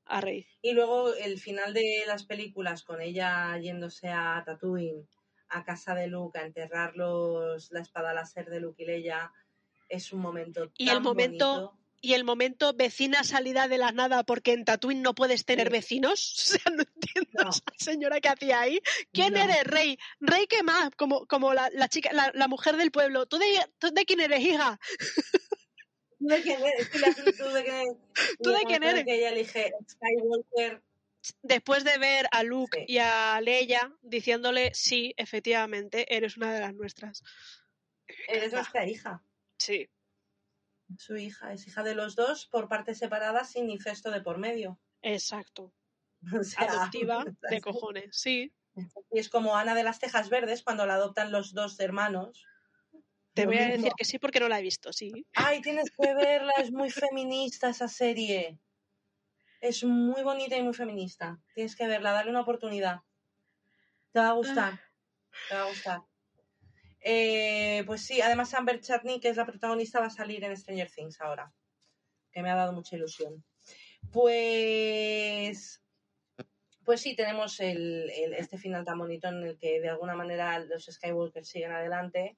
a 0.05 0.19
Rey. 0.19 0.45
Y 0.61 0.73
luego 0.73 1.13
el 1.15 1.39
final 1.39 1.73
de 1.73 2.03
las 2.05 2.25
películas 2.25 2.83
con 2.83 2.99
ella 2.99 3.57
yéndose 3.57 4.09
a 4.09 4.43
Tatooine, 4.45 5.07
a 5.47 5.63
casa 5.63 5.95
de 5.95 6.07
Luke, 6.07 6.37
a 6.37 6.45
enterrar 6.45 6.97
los, 6.97 7.71
la 7.71 7.79
espada 7.79 8.13
láser 8.13 8.49
de 8.49 8.59
Luke 8.59 8.83
y 8.83 8.85
Leia, 8.85 9.31
es 9.93 10.11
un 10.13 10.19
momento 10.21 10.71
Y 10.77 10.87
tan 10.87 10.97
el 10.97 11.01
momento 11.03 11.45
bonito. 11.47 11.79
y 12.01 12.13
el 12.13 12.23
momento 12.23 12.73
vecina 12.73 13.23
salida 13.23 13.67
de 13.67 13.77
la 13.77 13.91
nada 13.91 14.23
porque 14.23 14.51
en 14.53 14.65
Tatooine 14.65 15.01
no 15.01 15.15
puedes 15.15 15.45
tener 15.45 15.67
Sí. 15.67 15.73
vecinos. 15.73 16.33
O 16.55 16.59
sea, 16.59 16.71
no 16.75 16.83
entiendo 16.83 17.43
No. 17.43 17.49
esa 17.49 17.61
señora 17.77 18.19
que 18.21 18.29
hacía 18.29 18.59
ahí. 18.61 18.79
¿Quién 19.13 19.33
No. 19.33 19.41
eres, 19.43 19.63
Rey? 19.63 19.97
¿Rey 20.19 20.47
qué 20.47 20.63
más? 20.63 20.89
Como, 20.97 21.25
como 21.27 21.53
la, 21.53 21.69
la 21.73 21.87
chica, 21.87 22.11
la, 22.13 22.31
la 22.33 22.47
mujer 22.47 22.75
del 22.77 22.91
pueblo. 22.91 23.25
¿Tú 23.25 23.37
de, 23.37 23.45
¿Tú 23.79 23.91
de 23.91 24.05
quién 24.05 24.19
eres, 24.19 24.41
hija? 24.41 24.79
¿Tú 26.19 26.27
de 26.27 26.41
quién 26.41 26.61
eres? 26.63 26.89
Tú 26.91 26.99
de- 28.51 28.63
quién 28.67 28.83
eres? 28.83 29.03
Que 29.05 29.15
ella 29.15 29.29
elige 29.29 29.73
Skywalker. 29.89 30.81
Después 31.41 31.85
de 31.85 31.97
ver 31.99 32.27
a 32.31 32.43
Luke 32.43 32.79
Sí. 32.85 32.93
y 32.93 32.97
a 32.97 33.39
Leia 33.41 33.93
diciéndole, 34.01 34.71
sí, 34.73 35.13
efectivamente, 35.15 36.13
eres 36.15 36.35
una 36.35 36.53
de 36.53 36.59
las 36.59 36.73
nuestras. 36.73 37.23
Eres 38.27 38.51
nuestra 38.51 38.85
hija. 38.85 39.23
Sí, 39.63 39.89
Su 40.97 41.15
hija 41.15 41.53
es 41.53 41.65
hija 41.67 41.83
de 41.83 41.95
los 41.95 42.17
dos 42.17 42.47
por 42.47 42.67
partes 42.67 42.97
separadas 42.97 43.51
sin 43.51 43.67
ni 43.67 43.79
festo 43.79 44.11
de 44.11 44.19
por 44.19 44.37
medio. 44.37 44.77
exacto. 45.01 45.73
O 46.39 46.43
sea, 46.43 46.67
Adoptiva 46.69 47.23
de 47.49 47.61
cojones, 47.61 48.15
sí. 48.15 48.53
Y 49.11 49.19
es 49.19 49.29
como 49.29 49.55
Ana 49.55 49.73
de 49.73 49.83
las 49.83 49.99
Tejas 49.99 50.29
Verdes 50.29 50.63
cuando 50.63 50.85
la 50.85 50.95
adoptan 50.95 51.31
los 51.31 51.53
dos 51.53 51.79
hermanos. 51.79 52.45
Te 53.33 53.43
Lo 53.43 53.51
voy 53.51 53.59
a 53.59 53.67
decir 53.67 53.91
que 53.97 54.05
sí 54.05 54.19
porque 54.19 54.39
no 54.39 54.49
la 54.49 54.59
he 54.59 54.61
visto, 54.61 54.91
sí. 54.91 55.11
Ay, 55.33 55.61
tienes 55.61 55.91
que 55.91 56.13
verla, 56.13 56.53
es 56.57 56.71
muy 56.71 56.89
feminista 56.89 57.69
esa 57.69 57.87
serie. 57.87 58.59
Es 59.61 59.83
muy 59.83 60.23
bonita 60.23 60.57
y 60.57 60.63
muy 60.63 60.73
feminista. 60.73 61.39
Tienes 61.53 61.75
que 61.75 61.87
verla, 61.87 62.11
dale 62.11 62.29
una 62.29 62.41
oportunidad. 62.41 63.01
Te 64.11 64.19
va 64.19 64.29
a 64.29 64.33
gustar. 64.33 64.79
Te 65.47 65.55
va 65.55 65.63
a 65.63 65.69
gustar. 65.69 66.01
Eh, 67.05 67.83
pues 67.85 68.05
sí, 68.05 68.21
además 68.21 68.53
Amber 68.53 68.79
Chutney, 68.79 69.19
que 69.19 69.29
es 69.29 69.37
la 69.37 69.45
protagonista, 69.45 69.99
va 69.99 70.05
a 70.07 70.09
salir 70.09 70.43
en 70.43 70.55
Stranger 70.55 70.89
Things 70.89 71.19
ahora. 71.19 71.53
Que 72.31 72.41
me 72.41 72.49
ha 72.49 72.55
dado 72.55 72.73
mucha 72.73 72.95
ilusión. 72.95 73.43
Pues. 74.11 75.81
Pues 76.85 77.01
sí, 77.01 77.15
tenemos 77.15 77.59
el, 77.61 78.09
este 78.37 78.57
final 78.57 78.83
tan 78.83 78.97
bonito 78.97 79.29
en 79.29 79.43
el 79.43 79.57
que 79.57 79.79
de 79.79 79.89
alguna 79.89 80.15
manera 80.15 80.59
los 80.59 80.85
Skywalker 80.85 81.45
siguen 81.45 81.71
adelante. 81.71 82.37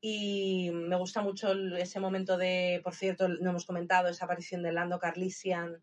Y 0.00 0.70
me 0.72 0.96
gusta 0.96 1.22
mucho 1.22 1.52
ese 1.76 2.00
momento 2.00 2.36
de, 2.36 2.80
por 2.84 2.94
cierto, 2.94 3.28
no 3.28 3.50
hemos 3.50 3.66
comentado, 3.66 4.08
esa 4.08 4.26
aparición 4.26 4.62
de 4.62 4.72
Lando 4.72 4.98
Carlisian. 4.98 5.82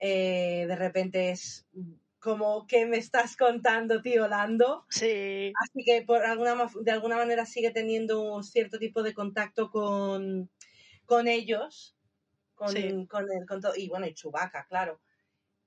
Eh, 0.00 0.66
de 0.66 0.76
repente 0.76 1.30
es 1.30 1.66
como, 2.24 2.66
¿qué 2.66 2.86
me 2.86 2.96
estás 2.96 3.36
contando, 3.36 4.00
tío 4.00 4.26
Lando? 4.26 4.86
Sí, 4.88 5.52
Así 5.62 5.84
que 5.84 6.02
por 6.06 6.24
alguna, 6.24 6.70
de 6.80 6.90
alguna 6.90 7.16
manera 7.16 7.44
sigue 7.44 7.70
teniendo 7.70 8.22
un 8.22 8.42
cierto 8.42 8.78
tipo 8.78 9.02
de 9.02 9.12
contacto 9.12 9.70
con, 9.70 10.50
con 11.04 11.28
ellos. 11.28 11.96
Con, 12.54 12.70
Sí. 12.70 13.06
con 13.08 13.30
el, 13.30 13.46
con 13.46 13.60
todo, 13.60 13.74
y 13.76 13.88
bueno, 13.88 14.06
y 14.06 14.14
Chewbacca, 14.14 14.64
claro. 14.66 15.00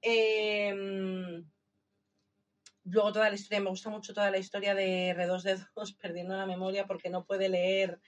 Em, 0.01 1.45
luego 2.85 3.11
toda 3.11 3.29
la 3.29 3.35
historia, 3.35 3.61
me 3.61 3.69
gusta 3.69 3.89
mucho 3.89 4.13
toda 4.13 4.31
la 4.31 4.37
historia 4.39 4.73
de 4.73 5.13
R2D2 5.15 5.97
perdiendo 6.01 6.35
la 6.35 6.47
memoria 6.47 6.87
porque 6.87 7.09
no 7.09 7.25
puede 7.25 7.49
leer 7.49 7.99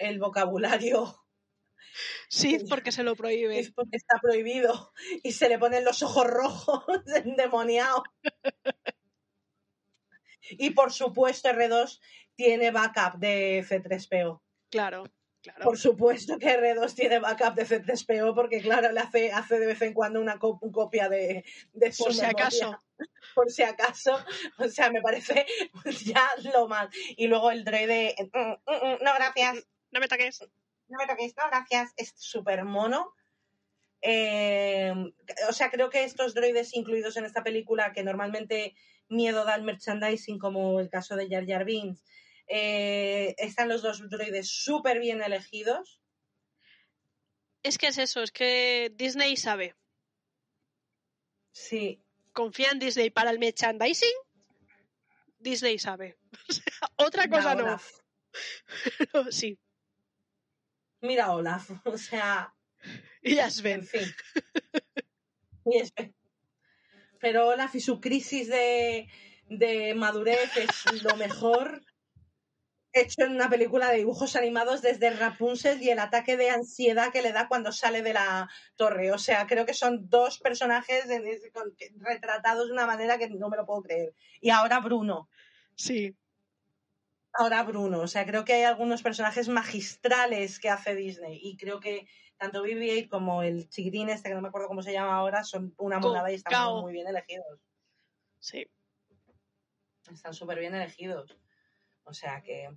el 0.00 0.18
vocabulario 0.18 1.14
sí, 2.28 2.58
porque 2.68 2.92
se 2.92 3.02
lo 3.02 3.12
es 3.12 3.16
prohíbe. 3.18 3.72
porque 3.74 3.96
está 3.96 4.18
prohibido 4.20 4.92
y 5.22 5.32
se 5.32 5.48
le 5.48 5.58
ponen 5.58 5.84
los 5.84 6.02
ojos 6.02 6.26
rojos 6.26 6.84
endemoniado. 7.24 8.02
Y 10.50 10.70
por 10.70 10.92
supuesto 10.92 11.48
R2 11.48 12.00
tiene 12.36 12.70
backup 12.70 13.18
de 13.18 13.64
C3PO. 13.68 14.40
Claro, 14.70 15.04
claro. 15.42 15.64
Por 15.64 15.76
supuesto 15.78 16.38
que 16.38 16.56
R2 16.58 16.94
tiene 16.94 17.18
backup 17.18 17.54
de 17.54 17.66
C3PO 17.66 18.34
porque 18.34 18.60
claro, 18.60 18.92
le 18.92 19.00
hace, 19.00 19.32
hace 19.32 19.58
de 19.58 19.66
vez 19.66 19.82
en 19.82 19.92
cuando 19.94 20.20
una 20.20 20.38
co- 20.38 20.60
copia 20.72 21.08
de, 21.08 21.44
de 21.72 21.92
su 21.92 22.04
Por 22.04 22.14
si 22.14 22.20
memoria. 22.20 22.44
acaso. 22.44 22.82
Por 23.34 23.50
si 23.50 23.62
acaso. 23.62 24.18
O 24.58 24.68
sea, 24.68 24.90
me 24.90 25.02
parece 25.02 25.46
ya 26.04 26.28
lo 26.54 26.68
más. 26.68 26.88
Y 27.16 27.26
luego 27.26 27.50
el 27.50 27.64
droide... 27.64 28.14
mm, 28.32 28.38
mm, 28.38 28.52
mm, 28.70 28.98
no, 29.04 29.14
gracias. 29.14 29.66
No 29.90 30.00
me 30.00 30.08
toques. 30.08 30.40
No 30.88 30.98
me 30.98 31.06
toquéis, 31.06 31.34
no, 31.36 31.44
gracias. 31.48 31.92
Es 31.96 32.14
súper 32.16 32.64
mono. 32.64 33.14
Eh, 34.02 34.92
o 35.48 35.52
sea, 35.52 35.70
creo 35.70 35.90
que 35.90 36.04
estos 36.04 36.34
droides 36.34 36.74
incluidos 36.74 37.16
en 37.16 37.24
esta 37.24 37.42
película, 37.42 37.92
que 37.92 38.04
normalmente 38.04 38.74
miedo 39.08 39.44
da 39.44 39.54
el 39.54 39.62
merchandising, 39.62 40.38
como 40.38 40.80
el 40.80 40.90
caso 40.90 41.16
de 41.16 41.28
Jar 41.28 41.46
Jar 41.46 41.64
Binks, 41.64 42.02
eh, 42.46 43.34
están 43.38 43.68
los 43.68 43.82
dos 43.82 44.08
droides 44.08 44.48
súper 44.48 45.00
bien 45.00 45.22
elegidos. 45.22 46.00
Es 47.62 47.78
que 47.78 47.88
es 47.88 47.98
eso, 47.98 48.22
es 48.22 48.30
que 48.30 48.92
Disney 48.94 49.36
sabe. 49.36 49.74
Sí, 51.50 52.06
Confía 52.36 52.70
en 52.70 52.78
Disney 52.78 53.08
para 53.08 53.30
el 53.30 53.38
merchandising. 53.38 54.12
Disney 55.38 55.78
sabe. 55.78 56.18
Otra 56.96 57.30
cosa 57.30 57.54
no. 57.54 57.64
Olaf. 57.64 57.90
sí. 59.30 59.58
Mira, 61.00 61.32
Olaf. 61.32 61.70
O 61.84 61.98
sea, 61.98 62.54
Y 63.22 63.36
ya 63.36 63.48
en 63.64 63.84
fin. 63.84 64.14
Y 65.64 65.82
Pero 67.18 67.48
Olaf 67.48 67.74
y 67.74 67.80
su 67.80 68.00
crisis 68.00 68.48
de, 68.48 69.08
de 69.48 69.94
madurez 69.94 70.56
es 70.56 71.02
lo 71.02 71.16
mejor 71.16 71.82
hecho 72.96 73.24
en 73.24 73.32
una 73.32 73.50
película 73.50 73.90
de 73.90 73.98
dibujos 73.98 74.36
animados 74.36 74.80
desde 74.80 75.10
Rapunzel 75.10 75.82
y 75.82 75.90
el 75.90 75.98
ataque 75.98 76.36
de 76.36 76.50
ansiedad 76.50 77.12
que 77.12 77.22
le 77.22 77.32
da 77.32 77.48
cuando 77.48 77.72
sale 77.72 78.02
de 78.02 78.14
la 78.14 78.48
torre. 78.76 79.12
O 79.12 79.18
sea, 79.18 79.46
creo 79.46 79.66
que 79.66 79.74
son 79.74 80.08
dos 80.08 80.38
personajes 80.38 81.04
retratados 81.98 82.66
de 82.66 82.72
una 82.72 82.86
manera 82.86 83.18
que 83.18 83.28
no 83.28 83.48
me 83.48 83.56
lo 83.56 83.66
puedo 83.66 83.82
creer. 83.82 84.14
Y 84.40 84.50
ahora 84.50 84.80
Bruno. 84.80 85.28
Sí. 85.74 86.16
Ahora 87.38 87.62
Bruno. 87.62 88.00
O 88.00 88.06
sea, 88.06 88.24
creo 88.26 88.44
que 88.44 88.54
hay 88.54 88.62
algunos 88.62 89.02
personajes 89.02 89.48
magistrales 89.48 90.58
que 90.58 90.70
hace 90.70 90.94
Disney. 90.94 91.38
Y 91.42 91.56
creo 91.56 91.80
que 91.80 92.06
tanto 92.36 92.64
BB-8 92.64 93.08
como 93.08 93.42
el 93.42 93.68
chiquitín 93.68 94.08
este, 94.08 94.28
que 94.28 94.34
no 94.34 94.42
me 94.42 94.48
acuerdo 94.48 94.68
cómo 94.68 94.82
se 94.82 94.92
llama 94.92 95.16
ahora, 95.16 95.44
son 95.44 95.74
una 95.78 95.98
monada 95.98 96.30
y 96.30 96.34
están 96.34 96.52
Cao. 96.52 96.74
muy, 96.74 96.82
muy 96.82 96.92
bien 96.92 97.08
elegidos. 97.08 97.60
Sí. 98.38 98.66
Están 100.12 100.34
súper 100.34 100.58
bien 100.58 100.74
elegidos. 100.74 101.38
O 102.04 102.14
sea 102.14 102.42
que. 102.42 102.70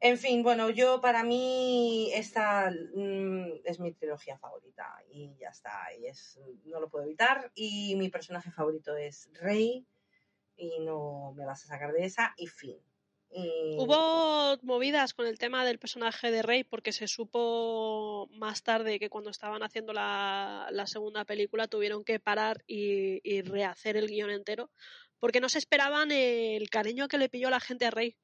En 0.00 0.18
fin, 0.18 0.42
bueno, 0.42 0.68
yo 0.68 1.00
para 1.00 1.24
mí 1.24 2.10
esta 2.12 2.70
mm, 2.70 3.62
es 3.64 3.80
mi 3.80 3.92
trilogía 3.92 4.36
favorita 4.38 5.02
y 5.10 5.34
ya 5.38 5.48
está, 5.48 5.88
y 5.98 6.06
es, 6.06 6.38
no 6.66 6.80
lo 6.80 6.90
puedo 6.90 7.06
evitar. 7.06 7.50
Y 7.54 7.96
mi 7.96 8.10
personaje 8.10 8.50
favorito 8.50 8.94
es 8.94 9.30
Rey 9.32 9.86
y 10.56 10.80
no 10.80 11.32
me 11.34 11.46
vas 11.46 11.64
a 11.64 11.68
sacar 11.68 11.92
de 11.92 12.04
esa 12.04 12.34
y 12.36 12.46
fin. 12.46 12.76
Y- 13.32 13.76
Hubo 13.78 14.58
movidas 14.62 15.14
con 15.14 15.26
el 15.26 15.38
tema 15.38 15.64
del 15.64 15.78
personaje 15.78 16.30
de 16.32 16.42
Rey 16.42 16.64
porque 16.64 16.92
se 16.92 17.06
supo 17.06 18.28
más 18.32 18.62
tarde 18.64 18.98
que 18.98 19.08
cuando 19.08 19.30
estaban 19.30 19.62
haciendo 19.62 19.92
la, 19.92 20.66
la 20.72 20.86
segunda 20.86 21.24
película 21.24 21.68
tuvieron 21.68 22.02
que 22.04 22.18
parar 22.18 22.64
y, 22.66 23.20
y 23.22 23.42
rehacer 23.42 23.96
el 23.96 24.08
guion 24.08 24.30
entero 24.30 24.70
porque 25.20 25.40
no 25.40 25.48
se 25.48 25.58
esperaban 25.58 26.10
el 26.10 26.68
cariño 26.70 27.06
que 27.06 27.18
le 27.18 27.28
pilló 27.28 27.50
la 27.50 27.60
gente 27.60 27.86
a 27.86 27.90
Rey. 27.90 28.16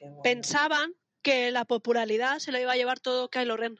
Bueno. 0.00 0.22
Pensaban 0.22 0.94
que 1.20 1.50
la 1.50 1.66
popularidad 1.66 2.38
se 2.38 2.52
la 2.52 2.60
iba 2.60 2.72
a 2.72 2.76
llevar 2.76 3.00
todo 3.00 3.28
Kylo 3.28 3.56
Ren. 3.58 3.78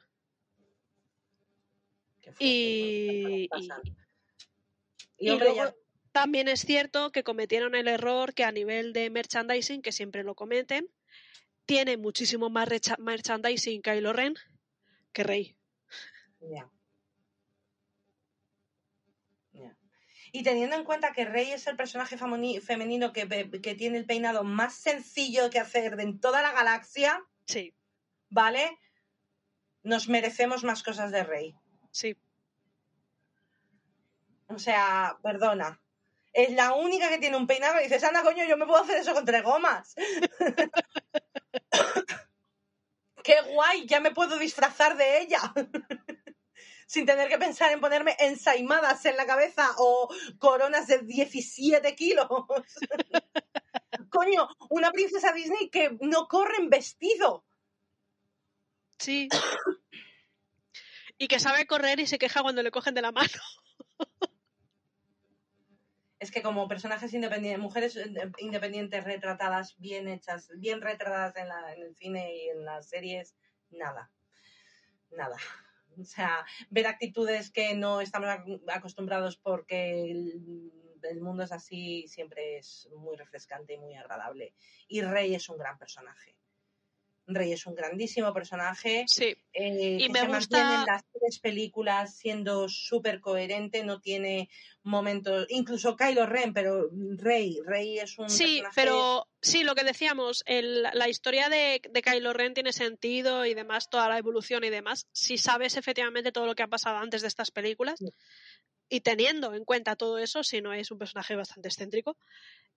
Qué 2.21 2.31
fuerte, 2.31 2.45
Y, 2.45 3.47
cosas 3.47 3.63
y- 3.63 3.67
pasan. 3.69 3.81
y 5.17 5.27
Y, 5.27 5.29
hombre, 5.31 5.45
luego 5.49 5.63
ya- 5.65 5.75
también 6.11 6.47
es 6.47 6.61
cierto 6.61 7.11
que 7.11 7.23
cometieron 7.23 7.75
el 7.75 7.87
error 7.87 8.33
que 8.33 8.43
a 8.43 8.51
nivel 8.51 8.93
de 8.93 9.09
merchandising, 9.09 9.81
que 9.81 9.91
siempre 9.91 10.23
lo 10.23 10.35
cometen, 10.35 10.89
tiene 11.65 11.97
muchísimo 11.97 12.49
más 12.49 12.69
merchandising 12.99 13.81
Kylo 13.81 14.13
Ren 14.13 14.35
que 15.13 15.23
Rey. 15.23 15.57
Ya. 16.39 16.69
Ya. 19.53 19.75
Y 20.31 20.43
teniendo 20.43 20.75
en 20.75 20.83
cuenta 20.83 21.11
que 21.13 21.25
Rey 21.25 21.51
es 21.51 21.67
el 21.67 21.75
personaje 21.75 22.17
femenino 22.17 23.13
que, 23.13 23.61
que 23.61 23.75
tiene 23.75 23.97
el 23.97 24.05
peinado 24.05 24.43
más 24.43 24.73
sencillo 24.75 25.49
que 25.49 25.59
hacer 25.59 25.95
de 25.97 26.03
en 26.03 26.19
toda 26.19 26.41
la 26.41 26.51
galaxia, 26.53 27.23
Sí, 27.45 27.73
¿vale? 28.29 28.77
Nos 29.83 30.07
merecemos 30.07 30.63
más 30.63 30.83
cosas 30.83 31.11
de 31.11 31.23
Rey. 31.23 31.55
sí. 31.91 32.15
O 34.47 34.59
sea, 34.59 35.17
perdona. 35.23 35.80
Es 36.33 36.53
la 36.53 36.73
única 36.73 37.09
que 37.09 37.17
tiene 37.17 37.37
un 37.37 37.47
peinado 37.47 37.79
y 37.79 37.83
dices, 37.83 38.03
anda, 38.03 38.23
coño, 38.23 38.45
yo 38.45 38.57
me 38.57 38.65
puedo 38.65 38.83
hacer 38.83 38.97
eso 38.97 39.13
con 39.13 39.25
tres 39.25 39.43
gomas. 39.43 39.95
¡Qué 43.23 43.35
guay! 43.53 43.85
Ya 43.85 43.99
me 43.99 44.11
puedo 44.11 44.37
disfrazar 44.37 44.97
de 44.97 45.21
ella. 45.21 45.53
sin 46.91 47.05
tener 47.05 47.29
que 47.29 47.37
pensar 47.37 47.71
en 47.71 47.79
ponerme 47.79 48.17
ensaimadas 48.19 49.05
en 49.05 49.15
la 49.15 49.25
cabeza 49.25 49.65
o 49.77 50.13
coronas 50.39 50.87
de 50.87 50.97
17 50.97 51.95
kilos. 51.95 52.27
Coño, 54.09 54.49
una 54.69 54.91
princesa 54.91 55.31
Disney 55.31 55.69
que 55.69 55.97
no 56.01 56.27
corre 56.27 56.57
en 56.57 56.69
vestido. 56.69 57.45
Sí. 58.99 59.29
y 61.17 61.29
que 61.29 61.39
sabe 61.39 61.65
correr 61.65 62.01
y 62.01 62.07
se 62.07 62.19
queja 62.19 62.41
cuando 62.41 62.61
le 62.61 62.71
cogen 62.71 62.93
de 62.93 63.03
la 63.03 63.13
mano. 63.13 63.41
Es 66.21 66.29
que 66.29 66.43
como 66.43 66.67
personajes 66.67 67.13
independientes, 67.15 67.61
mujeres 67.61 67.97
eh, 67.97 68.31
independientes 68.37 69.03
retratadas, 69.03 69.75
bien 69.79 70.07
hechas, 70.07 70.49
bien 70.55 70.79
retratadas 70.79 71.35
en, 71.35 71.47
la, 71.49 71.73
en 71.73 71.81
el 71.81 71.95
cine 71.95 72.35
y 72.35 72.49
en 72.49 72.63
las 72.63 72.87
series, 72.87 73.35
nada. 73.71 74.11
Nada. 75.09 75.35
O 75.99 76.05
sea, 76.05 76.45
ver 76.69 76.85
actitudes 76.85 77.49
que 77.49 77.73
no 77.73 78.01
estamos 78.01 78.29
acostumbrados 78.67 79.35
porque 79.35 80.11
el, 80.11 80.71
el, 81.01 81.21
mundo 81.21 81.43
es 81.43 81.51
así 81.51 82.07
siempre 82.07 82.57
es 82.57 82.87
muy 82.95 83.17
refrescante 83.17 83.73
y 83.73 83.79
muy 83.79 83.95
agradable. 83.95 84.53
Y 84.87 85.01
Rey 85.01 85.33
es 85.33 85.49
un 85.49 85.57
gran 85.57 85.79
personaje. 85.79 86.35
Rey 87.27 87.53
es 87.53 87.65
un 87.65 87.75
grandísimo 87.75 88.33
personaje. 88.33 89.05
Sí. 89.07 89.35
Eh, 89.53 89.97
y 89.99 90.07
que 90.07 90.09
me 90.09 90.19
se 90.21 90.27
gusta- 90.27 90.57
mantiene 90.57 90.75
en 90.81 90.85
las 90.85 91.03
tres 91.11 91.39
películas 91.39 92.17
siendo 92.17 92.67
súper 92.67 93.19
coherente, 93.21 93.83
no 93.83 93.99
tiene 94.01 94.49
momentos. 94.83 95.45
Incluso 95.49 95.95
Kylo 95.95 96.25
Ren, 96.25 96.53
pero 96.53 96.89
Rey, 97.17 97.59
Rey 97.65 97.99
es 97.99 98.17
un. 98.17 98.29
Sí, 98.29 98.57
personaje- 98.61 98.73
pero 98.75 99.27
sí, 99.41 99.63
lo 99.63 99.75
que 99.75 99.83
decíamos, 99.83 100.43
el- 100.45 100.83
la 100.83 101.07
historia 101.09 101.49
de, 101.49 101.81
de 101.89 102.01
Kylo 102.01 102.33
Ren 102.33 102.53
tiene 102.53 102.73
sentido 102.73 103.45
y 103.45 103.53
demás, 103.53 103.89
toda 103.89 104.09
la 104.09 104.17
evolución 104.17 104.63
y 104.63 104.69
demás, 104.69 105.07
si 105.11 105.37
sabes 105.37 105.77
efectivamente 105.77 106.31
todo 106.31 106.45
lo 106.47 106.55
que 106.55 106.63
ha 106.63 106.67
pasado 106.67 106.97
antes 106.97 107.21
de 107.21 107.27
estas 107.27 107.51
películas 107.51 107.99
Sí. 107.99 108.07
y 108.89 109.01
teniendo 109.01 109.53
en 109.53 109.63
cuenta 109.63 109.95
todo 109.95 110.17
eso, 110.17 110.43
si 110.43 110.61
no 110.61 110.73
es 110.73 110.91
un 110.91 110.97
personaje 110.97 111.35
bastante 111.35 111.69
excéntrico. 111.69 112.17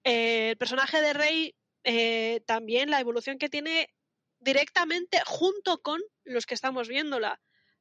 Eh, 0.04 0.50
el 0.50 0.56
personaje 0.58 1.00
de 1.00 1.12
Rey 1.14 1.54
eh, 1.86 2.40
también, 2.46 2.90
la 2.90 3.00
evolución 3.00 3.36
que 3.38 3.48
tiene 3.50 3.88
directamente 4.44 5.20
junto 5.26 5.80
con 5.82 6.00
los 6.24 6.46
que 6.46 6.54
estamos 6.54 6.88
viéndola, 6.88 7.40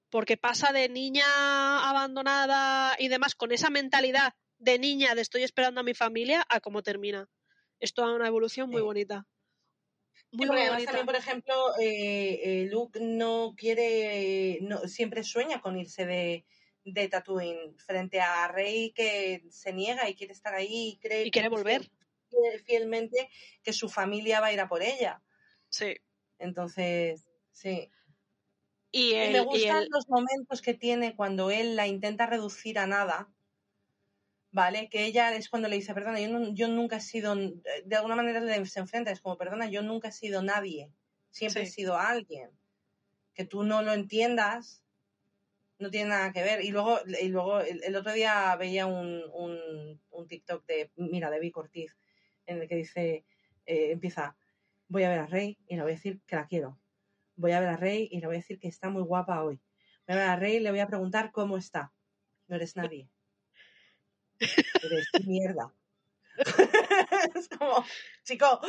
porque 0.10 0.38
pasa 0.38 0.72
de 0.72 0.90
niña 0.90 1.26
abandonada 1.90 2.95
y 2.99 3.07
demás 3.10 3.35
con 3.35 3.52
esa 3.52 3.69
mentalidad 3.69 4.34
de 4.57 4.80
niña 4.80 5.14
de 5.15 5.22
estoy 5.22 5.44
esperando 5.44 5.81
a 5.81 5.84
mi 5.84 5.94
familia 5.94 6.45
a 6.49 6.60
cómo 6.61 6.81
termina. 6.84 7.27
Es 7.80 7.94
toda 7.94 8.15
una 8.15 8.27
evolución 8.27 8.69
muy 8.69 8.80
Sí. 8.81 8.85
bonita. 8.85 9.27
Muy, 10.31 10.48
porque 10.48 10.52
muy 10.53 10.61
además 10.61 10.73
bonita. 10.77 10.91
también, 10.91 11.06
por 11.06 11.15
ejemplo, 11.15 11.80
eh, 11.80 12.40
eh, 12.44 12.68
Luke 12.72 12.99
no 13.02 13.53
quiere, 13.57 14.60
no, 14.61 14.80
siempre 14.88 15.23
sueña 15.23 15.60
con 15.61 15.77
irse 15.77 16.06
de, 16.06 16.45
de 16.85 17.07
Tatooine 17.10 17.76
frente 17.77 18.19
a 18.22 18.48
Rey 18.48 18.91
que 18.94 19.44
se 19.49 19.73
niega 19.73 20.07
y 20.10 20.15
quiere 20.15 20.34
estar 20.34 20.53
ahí 20.56 20.90
y 20.94 20.98
cree 20.99 21.26
Y 21.26 21.31
quiere 21.31 21.49
volver. 21.49 21.81
fiel- 22.31 22.64
fielmente 22.65 23.30
que 23.64 23.73
su 23.73 23.90
familia 23.90 24.40
va 24.40 24.48
a 24.48 24.53
ir 24.53 24.60
a 24.60 24.68
por 24.69 24.81
ella. 24.81 25.22
Sí. 25.69 25.95
Entonces, 26.44 27.26
sí. 27.52 27.90
Y, 28.91 29.14
Y 29.14 29.15
el, 29.15 29.32
me 29.34 29.40
y 29.40 29.45
gustan 29.45 29.86
los 29.90 30.07
momentos 30.10 30.61
que 30.61 30.74
tiene 30.74 31.15
cuando 31.15 31.49
él 31.52 31.76
la 31.76 31.88
intenta 31.88 32.26
reducir 32.28 32.78
a 32.80 32.86
nada, 32.88 33.34
¿vale? 34.52 34.90
Que 34.90 35.06
ella 35.06 35.36
es 35.36 35.49
cuando 35.49 35.68
le 35.68 35.76
dice, 35.78 35.94
perdona, 35.94 36.20
yo, 36.20 36.28
no- 36.30 36.53
yo 36.53 36.68
nunca 36.68 36.98
he 36.98 37.02
sido, 37.02 37.36
de 37.36 37.95
alguna 37.95 38.15
manera 38.15 38.40
le- 38.40 38.65
se 38.65 38.80
enfrenta, 38.80 39.11
es 39.11 39.22
como, 39.22 39.38
perdona, 39.38 39.70
yo 39.70 39.82
nunca 39.82 40.10
he 40.10 40.11
sido 40.11 40.41
nadie, 40.44 40.91
siempre 41.32 41.64
Sí. 41.64 41.70
he 41.70 41.72
sido 41.72 41.98
alguien. 41.98 42.52
Que 43.34 43.45
tú 43.45 43.64
no 43.64 43.82
lo 43.82 43.94
entiendas, 43.94 44.84
no 45.80 45.90
tiene 45.90 46.10
nada 46.10 46.32
que 46.34 46.44
ver. 46.44 46.64
Y 46.64 46.70
luego, 46.72 46.99
y 47.06 47.30
luego 47.30 47.61
el, 47.61 47.84
el 47.84 47.95
otro 47.95 48.14
día 48.14 48.56
veía 48.57 48.86
un, 48.86 49.24
un, 49.34 50.02
un 50.11 50.28
TikTok 50.28 50.65
de, 50.65 50.91
mira, 50.98 51.32
de 51.32 51.40
Vic 51.40 51.57
Ortiz, 51.57 51.95
en 52.45 52.61
el 52.61 52.68
que 52.68 52.76
dice, 52.76 53.26
eh, 53.65 53.91
empieza, 53.91 54.36
voy 54.94 55.03
a 55.03 55.10
ver 55.10 55.20
a 55.20 55.26
Rey 55.26 55.57
y 55.68 55.76
le 55.76 55.82
voy 55.82 55.91
a 55.91 55.95
decir 55.95 56.22
que 56.28 56.36
la 56.36 56.45
quiero. 56.45 56.80
Voy 57.36 57.52
a 57.52 57.60
ver 57.60 57.70
a 57.70 57.78
Rey 57.78 58.07
y 58.11 58.20
le 58.22 58.28
voy 58.28 58.36
a 58.36 58.40
decir 58.40 58.60
que 58.60 58.68
está 58.68 58.90
muy 58.90 59.02
guapa 59.02 59.44
hoy. 59.44 59.60
Voy 60.07 60.15
a 60.15 60.20
ver 60.20 60.30
a 60.30 60.36
Rey 60.36 60.57
y 60.57 60.60
le 60.60 60.70
voy 60.70 60.82
a 60.82 60.88
preguntar 60.88 61.32
cómo 61.32 61.57
está. 61.57 61.91
No 62.48 62.56
eres 62.56 62.76
nadie. 62.76 63.10
Eres 64.84 65.07
mierda. 65.26 65.74
es 67.36 67.49
como, 67.49 67.84
chico, 68.24 68.61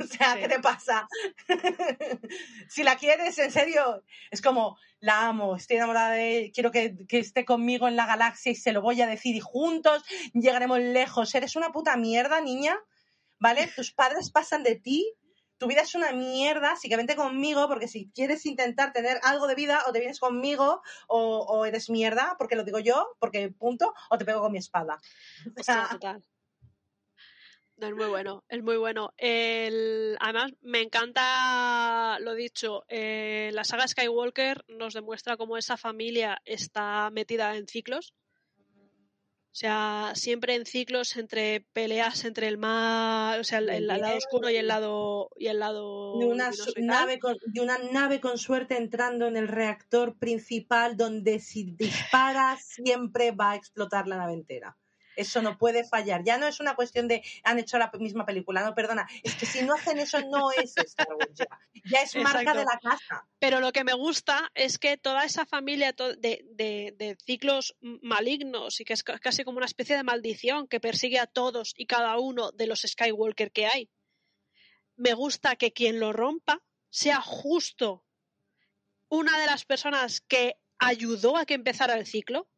o 0.00 0.04
sea, 0.06 0.34
Sí. 0.34 0.40
¿qué 0.40 0.48
te 0.48 0.60
pasa? 0.60 1.06
si 2.68 2.82
la 2.82 2.96
quieres, 2.96 3.38
en 3.38 3.50
serio, 3.50 4.02
es 4.30 4.40
como, 4.40 4.78
la 5.00 5.28
amo, 5.28 5.56
estoy 5.56 5.76
enamorada 5.76 6.12
de 6.12 6.38
él, 6.38 6.52
quiero 6.52 6.70
que, 6.70 6.96
que 7.06 7.18
esté 7.18 7.44
conmigo 7.44 7.88
en 7.88 7.96
la 7.96 8.06
galaxia 8.06 8.52
y 8.52 8.54
se 8.54 8.72
lo 8.72 8.80
voy 8.80 9.02
a 9.02 9.06
decir 9.06 9.36
y 9.36 9.40
juntos 9.40 10.02
llegaremos 10.32 10.78
lejos. 10.78 11.34
Eres 11.34 11.56
una 11.56 11.72
puta 11.72 11.96
mierda, 11.96 12.40
niña, 12.40 12.78
¿vale? 13.42 13.68
Tus 13.74 13.92
padres 13.92 14.30
pasan 14.30 14.62
de 14.62 14.76
ti, 14.76 15.12
tu 15.58 15.66
vida 15.66 15.80
es 15.82 15.96
una 15.96 16.12
mierda, 16.12 16.72
así 16.72 16.88
que 16.88 16.96
vente 16.96 17.16
conmigo 17.16 17.66
porque 17.66 17.88
si 17.88 18.08
quieres 18.14 18.46
intentar 18.46 18.92
tener 18.92 19.18
algo 19.24 19.48
de 19.48 19.56
vida 19.56 19.82
o 19.86 19.92
te 19.92 19.98
vienes 19.98 20.20
conmigo 20.20 20.80
o, 21.08 21.38
o 21.40 21.66
eres 21.66 21.90
mierda, 21.90 22.36
porque 22.38 22.54
lo 22.54 22.62
digo 22.62 22.78
yo, 22.78 23.16
porque 23.18 23.50
punto, 23.50 23.92
o 24.10 24.16
te 24.16 24.24
pego 24.24 24.40
con 24.40 24.52
mi 24.52 24.58
espada. 24.58 24.96
Hostia, 25.58 25.88
total. 25.90 26.22
No, 27.78 27.88
es 27.88 27.94
muy 27.96 28.06
bueno, 28.06 28.44
es 28.48 28.62
muy 28.62 28.76
bueno. 28.76 29.12
El, 29.16 30.16
además, 30.20 30.52
me 30.60 30.82
encanta 30.82 32.18
lo 32.20 32.34
dicho. 32.34 32.84
eh, 32.86 33.50
la 33.52 33.64
saga 33.64 33.88
Skywalker 33.88 34.64
nos 34.68 34.94
demuestra 34.94 35.36
cómo 35.36 35.56
esa 35.56 35.76
familia 35.76 36.40
está 36.44 37.10
metida 37.10 37.56
en 37.56 37.66
ciclos. 37.66 38.14
O 39.52 39.54
sea, 39.54 40.12
siempre 40.14 40.54
en 40.54 40.64
ciclos 40.64 41.14
entre 41.18 41.60
peleas 41.74 42.24
entre 42.24 42.48
el 42.48 42.56
mal, 42.56 43.38
o 43.38 43.44
sea, 43.44 43.58
el, 43.58 43.68
el 43.68 43.86
lado 43.86 44.16
oscuro 44.16 44.48
y 44.48 44.56
el 44.56 44.66
lado 44.66 45.28
y 45.36 45.48
el 45.48 45.58
lado 45.58 46.18
y 46.18 46.24
una, 46.24 46.50
nave 46.78 47.18
con, 47.18 47.36
y 47.52 47.60
una 47.60 47.76
nave 47.76 48.18
con 48.18 48.38
suerte 48.38 48.78
entrando 48.78 49.26
en 49.26 49.36
el 49.36 49.48
reactor 49.48 50.16
principal 50.16 50.96
donde 50.96 51.38
si 51.38 51.64
dispara 51.64 52.56
siempre 52.62 53.32
va 53.32 53.50
a 53.50 53.56
explotar 53.56 54.08
la 54.08 54.16
nave 54.16 54.32
entera. 54.32 54.78
Eso 55.16 55.42
no 55.42 55.58
puede 55.58 55.84
fallar. 55.84 56.22
Ya 56.24 56.38
no 56.38 56.46
es 56.46 56.60
una 56.60 56.74
cuestión 56.74 57.08
de 57.08 57.22
han 57.44 57.58
hecho 57.58 57.78
la 57.78 57.90
misma 57.98 58.24
película. 58.26 58.64
No, 58.64 58.74
perdona. 58.74 59.06
Es 59.22 59.34
que 59.34 59.46
si 59.46 59.62
no 59.62 59.74
hacen 59.74 59.98
eso 59.98 60.20
no 60.20 60.50
es 60.52 60.76
Star 60.78 61.08
Wars 61.14 61.32
ya. 61.34 61.46
Ya 61.84 62.02
es 62.02 62.14
marca 62.16 62.54
de 62.54 62.64
la 62.64 62.78
casa. 62.78 63.26
Pero 63.38 63.60
lo 63.60 63.72
que 63.72 63.84
me 63.84 63.92
gusta 63.94 64.50
es 64.54 64.78
que 64.78 64.96
toda 64.96 65.24
esa 65.24 65.44
familia 65.46 65.92
de, 65.92 66.44
de- 66.50 66.94
de 66.96 67.16
ciclos 67.24 67.76
malignos 67.80 68.80
y 68.80 68.84
que 68.84 68.92
es 68.92 69.02
ca- 69.02 69.18
casi 69.18 69.44
como 69.44 69.56
una 69.58 69.66
especie 69.66 69.96
de 69.96 70.02
maldición 70.02 70.66
que 70.68 70.80
persigue 70.80 71.18
a 71.18 71.26
todos 71.26 71.74
y 71.76 71.86
cada 71.86 72.18
uno 72.18 72.52
de 72.52 72.66
los 72.66 72.80
Skywalker 72.82 73.50
que 73.52 73.66
hay, 73.66 73.90
me 74.96 75.14
gusta 75.14 75.56
que 75.56 75.72
quien 75.72 75.98
lo 76.00 76.12
rompa 76.12 76.62
sea 76.90 77.20
justo 77.20 78.04
una 79.08 79.38
de 79.40 79.46
las 79.46 79.64
personas 79.64 80.20
que 80.20 80.56
ayudó 80.78 81.36
a 81.36 81.44
que 81.46 81.54
empezara 81.54 81.94
el 81.94 82.06
ciclo, 82.06 82.48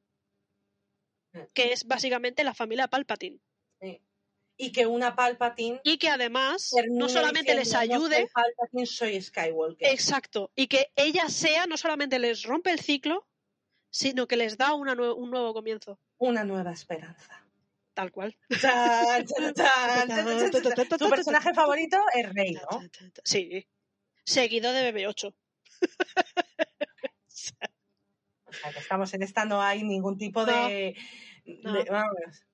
que 1.52 1.73
es 1.73 1.86
básicamente 1.86 2.44
la 2.44 2.55
familia 2.55 2.89
Palpatine. 2.89 3.39
Sí. 3.81 4.01
Y 4.56 4.70
que 4.70 4.86
una 4.86 5.16
Palpatine 5.16 5.81
Y 5.82 5.98
que 5.98 6.09
además 6.09 6.70
no 6.90 7.09
solamente 7.09 7.55
les 7.55 7.65
diciendo, 7.70 7.98
"No 7.98 8.05
ayude, 8.05 8.16
soy 8.19 8.27
Palpatine, 8.32 8.86
soy 8.86 9.20
Skywalker. 9.20 9.89
Exacto. 9.89 10.52
Y 10.55 10.69
que 10.69 10.93
ella 10.94 11.28
sea, 11.28 11.66
no 11.66 11.77
solamente 11.77 12.19
les 12.20 12.44
rompe 12.44 12.70
el 12.70 12.78
ciclo, 12.81 13.27
sino 13.90 14.27
que 14.28 14.36
les 14.36 14.56
da 14.56 14.74
una 14.74 14.94
nue- 14.94 15.15
un 15.16 15.31
nuevo 15.31 15.52
comienzo. 15.55 15.98
Una 16.19 16.44
nueva 16.44 16.73
esperanza. 16.73 17.40
Tal 17.94 18.11
cual. 18.12 18.36
Tu 20.98 21.09
personaje 21.11 21.55
favorito 21.55 21.98
es 22.15 22.32
Rey, 22.32 22.52
¿no? 22.55 22.81
Sí. 23.24 23.66
Seguido 24.24 24.73
de 24.73 24.93
BB8. 24.93 25.35
O 28.56 28.60
sea, 28.60 28.72
que 28.72 28.78
estamos 28.78 29.12
en 29.14 29.22
esta, 29.22 29.44
no 29.44 29.60
hay 29.62 29.82
ningún 29.82 30.16
tipo 30.18 30.44
de, 30.44 30.97
No. 31.62 31.72
de- 31.72 31.90
vamos. 31.90 32.44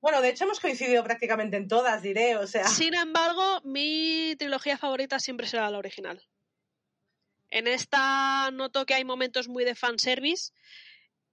Bueno, 0.00 0.20
de 0.22 0.28
hecho 0.28 0.44
hemos 0.44 0.60
coincidido 0.60 1.02
prácticamente 1.02 1.56
en 1.56 1.66
todas, 1.68 2.02
diré, 2.02 2.36
o 2.36 2.46
sea. 2.46 2.64
Sin 2.68 2.94
embargo, 2.94 3.60
mi 3.64 4.34
trilogía 4.38 4.78
favorita 4.78 5.18
siempre 5.18 5.46
será 5.48 5.68
la 5.70 5.78
original. 5.78 6.24
En 7.50 7.66
esta 7.66 8.50
noto 8.52 8.86
que 8.86 8.94
hay 8.94 9.04
momentos 9.04 9.48
muy 9.48 9.64
de 9.64 9.74
fanservice 9.74 10.52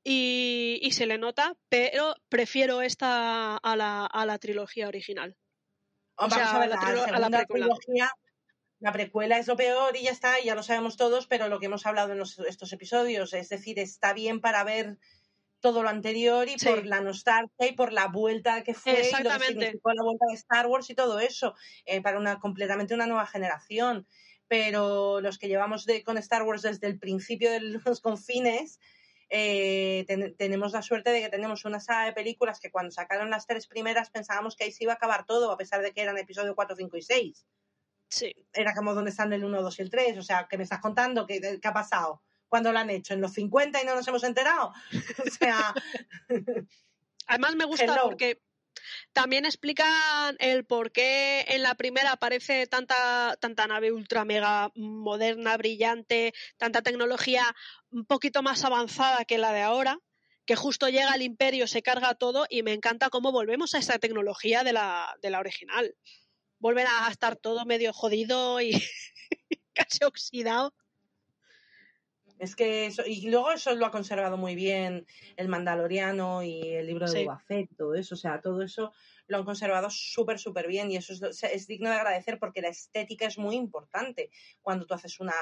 y, 0.03 0.79
y 0.81 0.91
se 0.91 1.05
le 1.05 1.17
nota, 1.17 1.55
pero 1.69 2.15
prefiero 2.29 2.81
esta 2.81 3.57
a 3.57 3.75
la, 3.75 4.05
a 4.05 4.25
la 4.25 4.37
trilogía 4.39 4.87
original. 4.87 5.35
Vamos 6.17 6.33
sea, 6.35 6.55
a 6.55 6.59
ver, 6.59 6.69
la 6.69 6.75
la, 6.75 7.05
segunda 7.05 7.45
trilogía, 7.45 8.11
la 8.79 8.91
precuela 8.91 9.37
es 9.37 9.47
lo 9.47 9.55
peor 9.55 9.95
y 9.95 10.03
ya 10.03 10.11
está, 10.11 10.39
y 10.39 10.45
ya 10.45 10.55
lo 10.55 10.63
sabemos 10.63 10.97
todos, 10.97 11.27
pero 11.27 11.47
lo 11.47 11.59
que 11.59 11.67
hemos 11.67 11.85
hablado 11.85 12.11
en 12.13 12.19
los- 12.19 12.39
estos 12.39 12.71
episodios, 12.73 13.33
es 13.33 13.49
decir, 13.49 13.79
está 13.79 14.13
bien 14.13 14.41
para 14.41 14.63
ver 14.63 14.97
todo 15.61 15.81
lo 15.81 15.89
anterior 15.89 16.47
y 16.47 16.59
Sí. 16.59 16.67
por 16.67 16.85
la 16.85 17.01
nostalgia 17.01 17.67
y 17.67 17.71
por 17.73 17.91
la 17.93 18.07
vuelta 18.07 18.63
que 18.63 18.73
fue 18.75 18.93
y 18.93 19.23
lo 19.23 19.29
que 19.31 19.45
significó 19.47 19.93
la 19.93 20.03
vuelta 20.03 20.25
de 20.29 20.35
Star 20.35 20.67
Wars 20.67 20.89
y 20.89 20.95
todo 20.95 21.19
eso, 21.19 21.55
eh, 21.85 22.01
para 22.01 22.19
una 22.19 22.39
completamente 22.39 22.93
una 22.93 23.07
nueva 23.07 23.25
generación. 23.25 24.07
pero 24.47 25.21
los 25.21 25.39
que 25.39 25.47
llevamos 25.47 25.85
de, 25.85 26.03
con 26.03 26.19
Star 26.19 26.43
Wars 26.43 26.61
desde 26.61 26.85
el 26.85 26.99
principio 26.99 27.49
de 27.49 27.61
los 27.61 27.99
confines, 27.99 28.79
eh, 29.29 30.05
tenemos 30.37 30.71
la 30.71 30.83
suerte 30.83 31.09
de 31.09 31.21
que 31.21 31.29
tenemos 31.29 31.65
una 31.65 31.79
saga 31.79 32.05
de 32.05 32.13
películas 32.13 32.59
que 32.59 32.69
cuando 32.69 32.91
sacaron 32.91 33.31
las 33.31 33.47
tres 33.47 33.65
primeras 33.65 34.11
pensábamos 34.11 34.55
que 34.55 34.65
ahí 34.65 34.71
se 34.71 34.83
iba 34.83 34.93
a 34.93 34.97
acabar 34.97 35.25
todo, 35.25 35.51
a 35.51 35.57
pesar 35.57 35.81
de 35.81 35.93
que 35.93 36.01
eran 36.03 36.19
episodio 36.19 36.53
4, 36.53 36.75
5 36.75 36.95
y 36.95 37.01
6. 37.01 37.47
Sí. 38.07 38.33
Era 38.53 38.73
como 38.73 38.93
donde 38.93 39.11
están 39.11 39.33
el 39.33 39.43
1, 39.43 39.61
2 39.61 39.79
y 39.79 39.81
el 39.81 39.89
3. 39.89 40.17
O 40.17 40.23
sea, 40.23 40.47
que 40.49 40.57
me 40.57 40.63
estás 40.63 40.79
contando? 40.79 41.25
¿Qué, 41.25 41.39
qué 41.61 41.67
ha 41.67 41.73
pasado? 41.73 42.21
cuando 42.47 42.71
lo 42.71 42.79
han 42.79 42.89
hecho? 42.89 43.13
¿En 43.13 43.19
los 43.19 43.33
50 43.33 43.81
y 43.81 43.85
no 43.85 43.95
nos 43.95 44.07
hemos 44.07 44.23
enterado? 44.23 44.73
o 45.27 45.29
sea. 45.29 45.73
Además 47.27 47.55
me 47.55 47.65
gusta 47.65 48.01
porque 48.03 48.39
también 49.13 49.45
explican 49.45 50.35
el 50.39 50.63
por 50.65 50.91
qué 50.91 51.45
en 51.49 51.63
la 51.63 51.75
primera 51.75 52.11
aparece 52.11 52.67
tanta, 52.67 53.35
tanta 53.41 53.67
nave 53.67 53.91
ultra 53.91 54.25
mega 54.25 54.71
moderna, 54.75 55.57
brillante, 55.57 56.33
tanta 56.57 56.81
tecnología 56.81 57.43
un 57.89 58.05
poquito 58.05 58.43
más 58.43 58.63
avanzada 58.63 59.25
que 59.25 59.37
la 59.37 59.51
de 59.53 59.61
ahora, 59.61 59.99
que 60.45 60.55
justo 60.55 60.87
llega 60.87 61.11
al 61.11 61.23
imperio, 61.23 61.67
se 61.67 61.81
carga 61.81 62.13
todo 62.13 62.45
y 62.47 62.61
me 62.61 62.73
encanta 62.73 63.09
cómo 63.09 63.31
volvemos 63.31 63.73
a 63.73 63.79
esta 63.79 63.97
tecnología 63.97 64.63
de 64.63 64.73
la, 64.73 65.17
de 65.21 65.29
la 65.31 65.39
original. 65.39 65.95
Vuelven 66.65 66.87
a 66.87 67.07
estar 67.11 67.35
todo 67.35 67.63
medio 67.63 67.93
jodido 67.93 68.59
y 68.59 68.71
casi 69.75 70.03
oxidado. 70.03 70.73
Es 72.39 72.55
que 72.55 72.87
eso, 72.87 73.03
y 73.05 73.29
luego 73.29 73.51
eso 73.51 73.75
lo 73.75 73.85
ha 73.85 73.91
conservado 73.91 74.35
muy 74.35 74.55
bien 74.55 75.05
el 75.37 75.47
Mandaloriano 75.47 76.41
y 76.41 76.61
el 76.61 76.87
libro 76.87 77.05
de 77.05 77.27
sí. 77.47 77.69
todo 77.77 77.93
eso, 77.93 78.15
o 78.15 78.17
sea, 78.17 78.41
todo 78.41 78.63
eso 78.63 78.91
lo 79.27 79.37
han 79.37 79.45
conservado 79.45 79.91
súper, 79.91 80.39
súper 80.39 80.67
bien 80.67 80.91
y 80.91 80.95
eso 80.95 81.13
es, 81.13 81.43
es, 81.43 81.67
digno 81.67 81.91
de 81.91 81.97
agradecer 81.97 82.39
porque 82.39 82.63
la 82.63 82.69
estética 82.69 83.27
es 83.27 83.37
muy 83.37 83.55
importante 83.55 84.31
cuando 84.63 84.87
tú 84.87 84.95
haces 84.95 85.19
una 85.19 85.35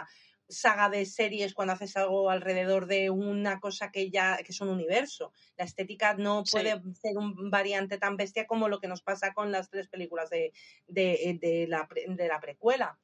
saga 0.54 0.90
de 0.90 1.06
series, 1.06 1.54
cuando 1.54 1.74
haces 1.74 1.98
algo 1.98 2.30
alrededor 2.30 2.86
de 2.86 3.10
una 3.10 3.60
cosa 3.60 3.92
que 3.92 4.10
ya 4.10 4.38
que 4.38 4.52
es 4.52 4.62
un 4.62 4.70
universo. 4.70 5.34
La 5.58 5.66
estética 5.66 6.14
no 6.14 6.44
puede 6.50 6.82
ser 6.94 7.18
un 7.18 7.50
variante 7.50 7.98
tan 7.98 8.16
bestia 8.16 8.48
como 8.48 8.70
lo 8.70 8.80
que 8.80 8.88
nos 8.88 9.02
pasa 9.02 9.34
con 9.34 9.52
las 9.52 9.70
tres 9.70 9.88
películas 9.88 10.30
de, 10.30 10.54
de, 10.88 11.38
de, 11.42 11.68
la, 11.68 11.88
de 12.08 12.28
la 12.28 12.40
precuela 12.40 12.98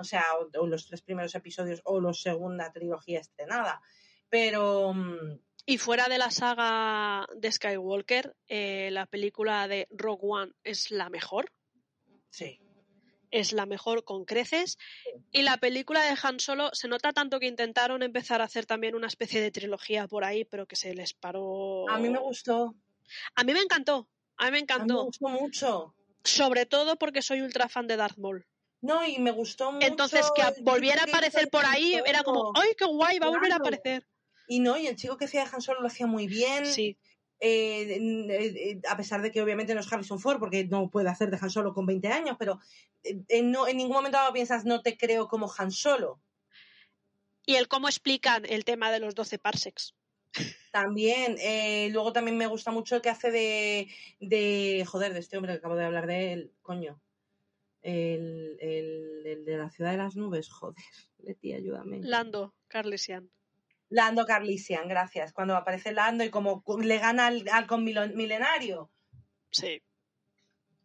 o 0.00 0.04
sea, 0.04 0.24
o, 0.58 0.66
los 0.66 0.86
tres 0.86 1.02
primeros 1.02 1.34
episodios 1.34 1.82
o 1.84 2.00
la 2.00 2.12
segunda 2.12 2.72
trilogía 2.72 3.20
estrenada. 3.20 3.80
Pero... 4.28 4.92
Mm, 4.94 5.38
y 5.66 5.78
fuera 5.78 6.08
de 6.08 6.18
la 6.18 6.30
saga 6.30 7.26
de 7.36 7.52
Skywalker, 7.52 8.34
eh, 8.48 8.88
la 8.90 9.06
película 9.06 9.68
de 9.68 9.86
Rogue 9.90 10.22
One 10.22 10.52
es 10.64 10.90
la 10.90 11.10
mejor. 11.10 11.52
Sí. 12.30 12.60
Es 13.30 13.52
la 13.52 13.66
mejor 13.66 14.04
con 14.04 14.24
creces. 14.24 14.78
Y 15.30 15.42
la 15.42 15.56
película 15.58 16.02
de 16.02 16.16
Han 16.22 16.40
Solo 16.40 16.70
se 16.72 16.88
nota 16.88 17.12
tanto 17.12 17.38
que 17.38 17.46
intentaron 17.46 18.02
empezar 18.02 18.40
a 18.40 18.44
hacer 18.44 18.66
también 18.66 18.94
una 18.94 19.06
especie 19.06 19.40
de 19.40 19.50
trilogía 19.50 20.08
por 20.08 20.24
ahí, 20.24 20.44
pero 20.44 20.66
que 20.66 20.76
se 20.76 20.94
les 20.94 21.14
paró. 21.14 21.88
A 21.88 21.98
mí 21.98 22.10
me 22.10 22.18
gustó. 22.18 22.74
A 23.34 23.44
mí 23.44 23.52
me 23.52 23.60
encantó. 23.60 24.08
A 24.36 24.46
mí 24.46 24.52
me 24.52 24.58
encantó. 24.60 24.94
me 24.94 25.02
gustó 25.02 25.28
mucho. 25.28 25.94
Sobre 26.24 26.66
todo 26.66 26.96
porque 26.96 27.22
soy 27.22 27.40
ultra 27.40 27.68
fan 27.68 27.86
de 27.86 27.96
Darth 27.96 28.18
Maul. 28.18 28.46
No, 28.82 29.06
y 29.06 29.18
me 29.18 29.30
gustó 29.30 29.72
mucho. 29.72 29.86
Entonces, 29.86 30.26
que 30.34 30.42
volviera 30.62 31.02
a 31.02 31.04
aparecer 31.04 31.48
por 31.50 31.64
ahí 31.66 32.00
era 32.06 32.22
como, 32.22 32.52
¡ay, 32.54 32.70
qué 32.76 32.86
guay! 32.86 33.18
Va 33.18 33.26
a 33.26 33.30
volver 33.30 33.52
a 33.52 33.56
aparecer. 33.56 34.06
Y 34.48 34.60
no, 34.60 34.76
y 34.76 34.86
el 34.86 34.96
chico 34.96 35.16
que 35.16 35.26
hacía 35.26 35.44
de 35.44 35.50
Han 35.52 35.60
Solo 35.60 35.80
lo 35.80 35.86
hacía 35.86 36.06
muy 36.06 36.26
bien. 36.26 36.66
Sí. 36.66 36.96
Eh, 37.40 37.96
eh, 37.98 38.80
a 38.88 38.96
pesar 38.96 39.22
de 39.22 39.32
que 39.32 39.40
obviamente 39.40 39.74
no 39.74 39.80
es 39.80 39.92
Harrison 39.92 40.20
Ford, 40.20 40.38
porque 40.38 40.66
no 40.66 40.90
puede 40.90 41.08
hacer 41.08 41.30
de 41.30 41.38
Han 41.40 41.50
Solo 41.50 41.72
con 41.72 41.86
20 41.86 42.08
años, 42.08 42.36
pero 42.38 42.60
eh, 43.02 43.42
no, 43.42 43.66
en 43.66 43.78
ningún 43.78 43.94
momento 43.94 44.18
piensas, 44.32 44.64
no 44.64 44.82
te 44.82 44.96
creo 44.96 45.26
como 45.26 45.50
Han 45.56 45.70
Solo. 45.70 46.20
Y 47.46 47.54
el 47.54 47.68
cómo 47.68 47.88
explican 47.88 48.44
el 48.46 48.64
tema 48.64 48.92
de 48.92 49.00
los 49.00 49.14
12 49.14 49.38
parsecs. 49.38 49.94
También, 50.70 51.36
luego 51.92 52.12
también 52.12 52.36
me 52.36 52.46
gusta 52.46 52.70
mucho 52.70 52.94
el 52.94 53.02
que 53.02 53.08
hace 53.08 53.32
de, 53.32 53.88
de, 54.20 54.84
joder, 54.86 55.12
de 55.12 55.18
este 55.18 55.36
hombre 55.36 55.54
que 55.54 55.58
acabo 55.58 55.74
de 55.74 55.84
hablar 55.84 56.06
de 56.06 56.32
él, 56.32 56.52
coño 56.62 57.00
el, 57.82 58.56
el, 58.60 59.44
de 59.44 59.56
la 59.56 59.70
ciudad 59.70 59.92
de 59.92 59.96
las 59.96 60.16
nubes, 60.16 60.48
joder, 60.50 60.84
Leti, 61.18 61.52
ayúdame. 61.52 62.00
Lando 62.02 62.54
Carlisian. 62.68 63.30
Lando 63.90 64.24
Carlisian, 64.24 64.88
gracias. 64.88 65.32
Cuando 65.32 65.54
aparece 65.54 65.92
Lando 65.92 66.24
y 66.24 66.30
como 66.30 66.64
le 66.80 66.98
gana 66.98 67.26
al, 67.26 67.44
al 67.52 67.66
con 67.66 67.84
milenario. 67.84 68.90
Sí. 69.50 69.82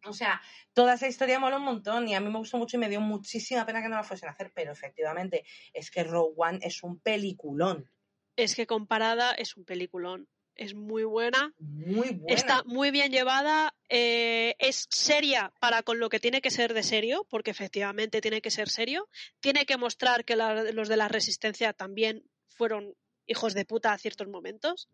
O 0.04 0.12
sea, 0.12 0.40
toda 0.72 0.94
esa 0.94 1.08
historia 1.08 1.38
mola 1.38 1.56
un 1.56 1.64
montón 1.64 2.06
y 2.08 2.14
a 2.14 2.20
mí 2.20 2.30
me 2.30 2.38
gustó 2.38 2.58
mucho 2.58 2.76
y 2.76 2.80
me 2.80 2.88
dio 2.88 3.00
muchísima 3.00 3.64
pena 3.64 3.82
que 3.82 3.88
no 3.88 3.96
la 3.96 4.04
fuesen 4.04 4.28
a 4.28 4.32
hacer, 4.32 4.52
pero 4.54 4.72
efectivamente 4.72 5.44
es 5.72 5.90
que 5.90 6.04
Rogue 6.04 6.34
One 6.36 6.58
es 6.62 6.82
un 6.82 7.00
peliculón. 7.00 7.90
Es 8.36 8.54
que 8.54 8.66
comparada 8.66 9.32
es 9.32 9.56
un 9.56 9.64
peliculón 9.64 10.28
es 10.56 10.74
muy 10.74 11.04
buena. 11.04 11.54
Muy 11.58 12.10
buena. 12.10 12.34
Está 12.34 12.62
muy 12.64 12.90
bien 12.90 13.12
llevada. 13.12 13.74
Eh, 13.88 14.56
es 14.58 14.86
seria 14.90 15.52
para 15.60 15.82
con 15.82 16.00
lo 16.00 16.08
que 16.08 16.18
tiene 16.18 16.40
que 16.40 16.50
ser 16.50 16.74
de 16.74 16.82
serio, 16.82 17.26
porque 17.30 17.50
efectivamente 17.50 18.20
tiene 18.20 18.40
que 18.40 18.50
ser 18.50 18.68
serio. 18.68 19.08
Tiene 19.40 19.66
que 19.66 19.76
mostrar 19.76 20.24
que 20.24 20.36
los 20.36 20.88
de 20.88 20.96
la 20.96 21.08
resistencia 21.08 21.72
también 21.72 22.24
fueron 22.48 22.94
hijos 23.26 23.54
de 23.54 23.64
puta 23.64 23.92
a 23.92 23.98
ciertos 23.98 24.28
momentos. 24.28 24.88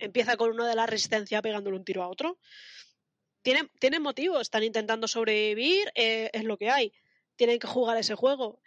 Empieza 0.00 0.36
con 0.36 0.50
uno 0.50 0.66
de 0.66 0.74
la 0.74 0.86
resistencia 0.86 1.42
pegándole 1.42 1.76
un 1.76 1.84
tiro 1.84 2.02
a 2.02 2.08
otro. 2.08 2.38
Tienen, 3.42 3.70
tienen 3.78 4.02
motivo, 4.02 4.40
están 4.40 4.64
intentando 4.64 5.06
sobrevivir, 5.06 5.90
eh, 5.94 6.30
es 6.32 6.44
lo 6.44 6.58
que 6.58 6.70
hay. 6.70 6.92
Tienen 7.36 7.58
que 7.58 7.68
jugar 7.68 7.96
ese 7.96 8.14
juego. 8.14 8.60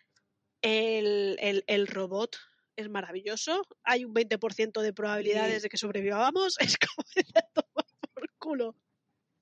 el, 0.61 1.37
el, 1.39 1.63
el 1.67 1.87
robot 1.87 2.37
es 2.75 2.89
maravilloso. 2.89 3.67
Hay 3.83 4.05
un 4.05 4.13
20% 4.13 4.81
de 4.81 4.93
probabilidades 4.93 5.63
de 5.63 5.69
que 5.69 5.77
sobrevivamos. 5.77 6.57
Es 6.73 6.77
como 6.77 7.05
de 7.15 7.23
tomar 7.53 7.85
por 8.13 8.29
culo. 8.37 8.75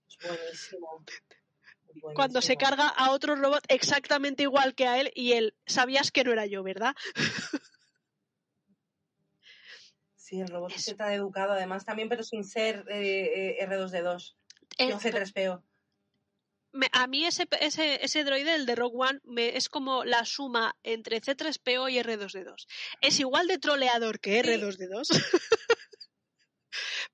Es 0.07 0.17
buenísimo. 0.27 1.05
Cuando 2.13 2.41
se 2.41 2.55
carga 2.55 2.87
a 2.87 3.11
otro 3.11 3.35
robot 3.35 3.65
exactamente 3.67 4.43
igual 4.43 4.75
que 4.75 4.87
a 4.87 4.99
él 4.99 5.11
y 5.13 5.33
él, 5.33 5.55
sabías 5.65 6.11
que 6.11 6.23
no 6.23 6.31
era 6.31 6.45
yo, 6.45 6.63
¿verdad? 6.63 6.95
Sí, 10.31 10.39
el 10.39 10.47
robot 10.47 10.71
es... 10.71 10.87
está 10.87 11.13
educado 11.13 11.51
además 11.51 11.83
también, 11.83 12.07
pero 12.07 12.23
sin 12.23 12.45
ser 12.45 12.85
eh, 12.87 13.57
eh, 13.59 13.67
R2D2. 13.67 14.35
Eh, 14.77 14.93
C3PO 14.93 15.61
a 16.93 17.07
mí 17.07 17.25
ese, 17.25 17.49
ese, 17.59 18.03
ese 18.03 18.23
droide, 18.23 18.55
el 18.55 18.65
de 18.65 18.75
Rogue 18.75 18.95
One, 18.97 19.19
me, 19.25 19.57
es 19.57 19.67
como 19.67 20.05
la 20.05 20.23
suma 20.23 20.77
entre 20.83 21.21
C3PO 21.21 21.91
y 21.91 21.99
R2D2. 21.99 22.65
Es 23.01 23.19
igual 23.19 23.47
de 23.47 23.57
troleador 23.57 24.21
que 24.21 24.41
R2D2, 24.41 25.07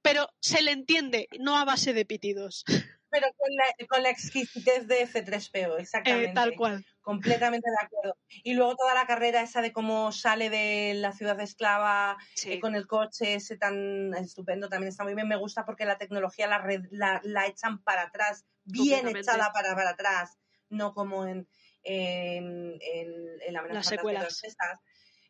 pero 0.03 0.30
se 0.39 0.61
le 0.61 0.73
entiende, 0.73 1.27
no 1.39 1.57
a 1.57 1.65
base 1.65 1.94
de 1.94 2.06
pitidos. 2.06 2.65
Pero 3.10 3.27
con 3.35 3.49
la, 3.56 3.88
con 3.88 4.03
la 4.03 4.10
exquisitez 4.11 4.85
de 4.85 5.07
C3PO, 5.07 5.80
exactamente. 5.80 6.30
Eh, 6.30 6.34
tal 6.35 6.56
cual. 6.56 6.85
Completamente 7.08 7.70
de 7.70 7.86
acuerdo. 7.86 8.18
Y 8.44 8.54
luego 8.54 8.76
toda 8.76 8.94
la 8.94 9.08
carrera 9.08 9.42
esa 9.42 9.62
de 9.62 9.72
cómo 9.72 10.12
sale 10.12 10.50
de 10.50 10.94
la 10.94 11.14
ciudad 11.14 11.40
esclava 11.40 12.18
eh, 12.44 12.60
con 12.60 12.76
el 12.76 12.86
coche 12.86 13.36
ese 13.36 13.56
tan 13.56 14.14
estupendo 14.16 14.68
también 14.68 14.90
está 14.90 15.06
muy 15.06 15.16
bien. 15.16 15.26
Me 15.26 15.38
gusta 15.38 15.64
porque 15.64 15.86
la 15.86 15.98
tecnología 15.98 16.48
la, 16.48 16.62
la, 16.92 17.22
la 17.24 17.48
echan 17.48 17.82
para 17.82 18.02
atrás 18.02 18.46
bien 18.66 19.08
echada 19.08 19.54
para, 19.54 19.74
para 19.74 19.92
atrás, 19.92 20.38
no 20.68 20.94
como 20.94 21.26
en, 21.26 21.48
en, 21.84 22.78
en, 22.82 23.54
la 23.54 23.66
Las 23.68 23.88
secuelas. 23.88 24.42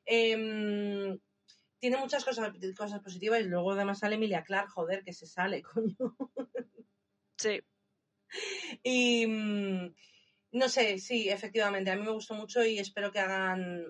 Eh, 0.08 1.16
tiene 1.78 1.98
muchas 1.98 2.26
cosas, 2.26 2.54
cosas 2.76 3.02
positivas 3.02 3.41
y 3.41 3.44
luego 3.44 3.74
además 3.74 3.99
sale 3.99 4.16
Emilia 4.16 4.44
Clark, 4.44 4.70
joder, 4.70 5.04
que 5.04 5.14
se 5.14 5.28
sale, 5.28 5.62
coño. 5.74 6.18
Sí. 7.38 7.62
Y 8.82 9.94
no 10.52 10.69
sé, 10.69 10.99
sí, 10.99 11.30
efectivamente, 11.30 11.91
a 11.91 11.95
mí 11.95 12.03
me 12.03 12.11
gustó 12.11 12.34
mucho 12.34 12.64
y 12.64 12.80
espero 12.80 13.11
que 13.11 13.19
hagan 13.19 13.84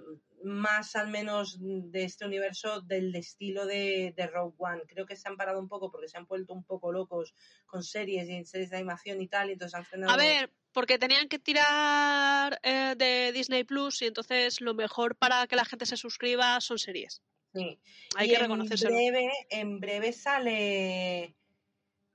más 0.44 0.96
al 0.96 1.10
menos 1.10 1.58
de 1.60 2.04
este 2.04 2.26
universo 2.26 2.82
del 2.82 3.16
estilo 3.16 3.66
de, 3.66 4.14
de, 4.16 4.28
Rogue 4.28 4.56
One. 4.58 4.82
Creo 4.88 5.06
que 5.06 5.16
se 5.16 5.28
han 5.28 5.38
parado 5.38 5.60
un 5.60 5.68
poco 5.68 5.92
porque 5.92 6.08
se 6.08 6.18
han 6.18 6.26
vuelto 6.26 6.54
un 6.54 6.64
poco 6.64 6.92
locos 6.92 7.34
con 7.66 7.84
series 7.84 8.30
y 8.30 8.46
series 8.46 8.70
de 8.70 8.78
animación 8.78 9.22
y 9.22 9.28
tal, 9.28 9.50
y 9.50 9.54
entonces 9.54 9.76
han 9.76 9.86
frenado... 9.86 10.14
A 10.14 10.18
ver, 10.18 10.52
porque 10.72 11.00
tenían 11.00 11.28
que 11.28 11.40
tirar 11.40 12.60
eh, 12.64 12.96
de 12.98 13.32
Disney 13.34 13.64
Plus 13.64 14.02
y 14.02 14.08
entonces 14.08 14.62
lo 14.62 14.74
mejor 14.74 15.16
para 15.16 15.48
que 15.48 15.56
la 15.56 15.66
gente 15.66 15.86
se 15.86 15.98
suscriba 15.98 16.60
son 16.62 16.80
series. 16.80 17.22
Sí. 17.54 17.80
Hay 18.16 18.30
que 18.30 18.40
reconocerlo. 18.40 18.90
En 18.96 19.12
breve, 19.12 19.32
en 19.50 19.80
breve 19.80 20.14
sale... 20.14 21.36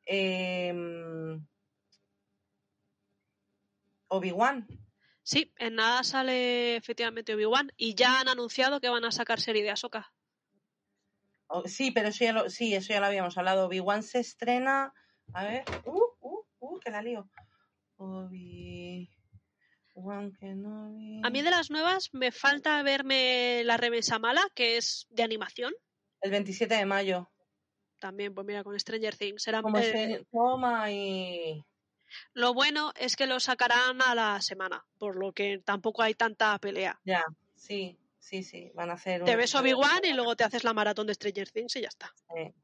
Eh, 0.05 0.75
Obi-Wan. 4.13 4.67
Sí, 5.23 5.53
en 5.59 5.77
nada 5.77 6.03
sale 6.05 6.77
efectivamente 6.77 7.35
Obi-Wan 7.35 7.73
y 7.77 7.95
ya 7.95 8.21
han 8.21 8.29
anunciado 8.29 8.81
que 8.81 8.91
van 8.91 9.05
a 9.05 9.11
sacar 9.11 9.41
serie 9.41 9.63
de 9.63 9.71
Ahsoka. 9.71 10.13
Oh, 11.47 11.67
sí, 11.67 11.91
pero 11.91 12.09
eso 12.09 12.25
ya 12.25 12.33
lo, 12.33 12.51
sí, 12.51 12.75
eso 12.75 12.93
ya 12.93 13.01
lo 13.01 13.07
habíamos 13.07 13.37
hablado. 13.39 13.67
Obi-Wan 13.67 14.03
se 14.03 14.21
estrena. 14.21 14.93
A 15.33 15.45
ver. 15.45 15.65
Uh, 15.85 16.03
uh, 16.21 16.45
uh, 16.61 16.81
que 16.81 16.91
la 16.91 17.03
lío. 17.03 17.31
Obi-Wan. 17.97 19.09
Obi-Wan 19.95 20.33
Kenobi. 20.33 21.21
A 21.23 21.31
mí 21.31 21.43
de 21.43 21.51
las 21.51 21.71
nuevas 21.71 22.11
me 22.13 22.33
falta 22.33 22.83
verme 22.83 23.63
La 23.65 23.77
Remesa 23.77 24.19
Mala, 24.19 24.43
que 24.55 24.77
es 24.77 25.07
de 25.11 25.23
animación. 25.23 25.73
El 26.21 26.31
27 26.31 26.75
de 26.75 26.87
mayo. 26.87 27.31
También, 27.99 28.35
pues 28.35 28.47
mira, 28.47 28.65
con 28.65 28.79
Stranger 28.79 29.17
Things. 29.17 29.43
Será, 29.43 29.63
Como 29.63 29.79
eh, 29.79 29.83
se 29.83 30.27
toma 30.31 30.91
y. 30.91 31.65
Lo 32.33 32.55
bueno 32.55 32.93
es 32.97 33.17
que 33.17 33.27
lo 33.27 33.41
sacarán 33.41 34.03
a 34.03 34.15
la 34.15 34.41
semana, 34.41 34.85
por 34.99 35.17
lo 35.17 35.33
que 35.33 35.59
tampoco 35.65 36.03
hay 36.03 36.15
tanta 36.15 36.59
pelea. 36.59 37.01
Ya, 37.05 37.25
sí, 37.55 37.99
sí, 38.19 38.43
sí. 38.43 38.71
Van 38.75 38.91
a 38.91 38.95
hacer. 38.95 39.25
Te 39.25 39.37
ves 39.37 39.55
Obi-Wan 39.55 40.05
y 40.05 40.13
luego 40.13 40.37
te 40.37 40.45
haces 40.45 40.65
la 40.65 40.73
maratón 40.73 41.07
de 41.07 41.15
Stranger 41.15 41.51
Things 41.51 41.77
y 41.77 41.83
ya 41.83 41.89
está. 41.89 42.13
Sí. 42.35 42.55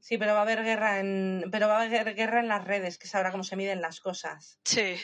Sí, 0.00 0.16
pero 0.16 0.32
va 0.32 0.38
a 0.38 0.42
haber 0.42 0.62
guerra 0.62 1.00
en. 1.00 1.44
Pero 1.50 1.68
va 1.68 1.80
a 1.80 1.82
haber 1.82 2.14
guerra 2.14 2.40
en 2.40 2.48
las 2.48 2.64
redes, 2.64 2.98
que 2.98 3.08
sabrá 3.08 3.30
cómo 3.30 3.44
se 3.44 3.56
miden 3.56 3.80
las 3.80 4.00
cosas. 4.00 4.60
Sí. 4.64 4.96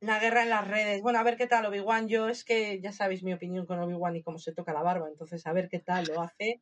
La 0.00 0.20
guerra 0.20 0.42
en 0.42 0.50
las 0.50 0.68
redes. 0.68 1.00
Bueno, 1.00 1.18
a 1.18 1.22
ver 1.22 1.36
qué 1.36 1.46
tal 1.46 1.64
Obi-Wan. 1.66 2.08
Yo 2.08 2.28
es 2.28 2.44
que 2.44 2.80
ya 2.80 2.92
sabéis 2.92 3.22
mi 3.22 3.32
opinión 3.32 3.66
con 3.66 3.80
Obi-Wan 3.80 4.16
y 4.16 4.22
cómo 4.22 4.38
se 4.38 4.52
toca 4.52 4.72
la 4.72 4.82
barba. 4.82 5.08
Entonces, 5.08 5.46
a 5.46 5.52
ver 5.52 5.68
qué 5.68 5.78
tal 5.78 6.04
lo 6.04 6.20
hace. 6.20 6.60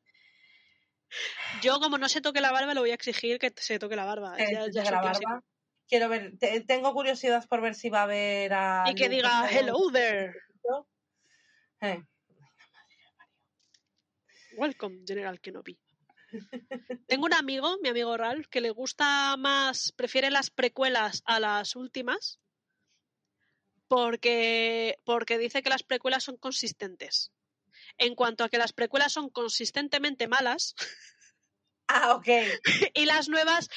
Yo, 1.62 1.78
como 1.80 1.98
no 1.98 2.08
se 2.08 2.20
toque 2.20 2.40
la 2.40 2.52
barba, 2.52 2.74
le 2.74 2.80
voy 2.80 2.90
a 2.90 2.94
exigir 2.94 3.38
que 3.38 3.52
se 3.56 3.78
toque 3.78 3.96
la 3.96 4.04
barba. 4.04 4.36
Ya- 4.38 4.66
ya 4.70 4.90
la 4.90 5.00
barba. 5.00 5.42
Quiero 5.88 6.08
ver. 6.08 6.38
te- 6.38 6.60
tengo 6.62 6.92
curiosidad 6.94 7.46
por 7.48 7.60
ver 7.60 7.74
si 7.74 7.90
va 7.90 8.00
a 8.00 8.04
haber 8.04 8.52
a. 8.54 8.84
Y 8.88 8.94
que 8.94 9.08
diga, 9.08 9.48
hello 9.50 9.90
there. 9.92 10.32
Eh, 11.80 12.02
Welcome, 14.56 15.02
General 15.06 15.40
Kenobi. 15.40 15.78
Tengo 17.06 17.26
un 17.26 17.34
amigo, 17.34 17.76
mi 17.82 17.88
amigo 17.90 18.16
Ralph, 18.16 18.46
que 18.48 18.60
le 18.60 18.70
gusta 18.70 19.36
más, 19.36 19.92
prefiere 19.92 20.30
las 20.30 20.50
precuelas 20.50 21.22
a 21.26 21.38
las 21.40 21.76
últimas, 21.76 22.40
porque, 23.88 24.98
porque 25.04 25.38
dice 25.38 25.62
que 25.62 25.68
las 25.70 25.82
precuelas 25.82 26.24
son 26.24 26.36
consistentes. 26.36 27.30
En 27.98 28.14
cuanto 28.14 28.44
a 28.44 28.48
que 28.48 28.58
las 28.58 28.72
precuelas 28.72 29.12
son 29.12 29.30
consistentemente 29.30 30.28
malas 30.28 30.74
Ah, 31.88 32.14
ok. 32.14 32.28
y 32.94 33.04
las 33.04 33.28
nuevas 33.28 33.68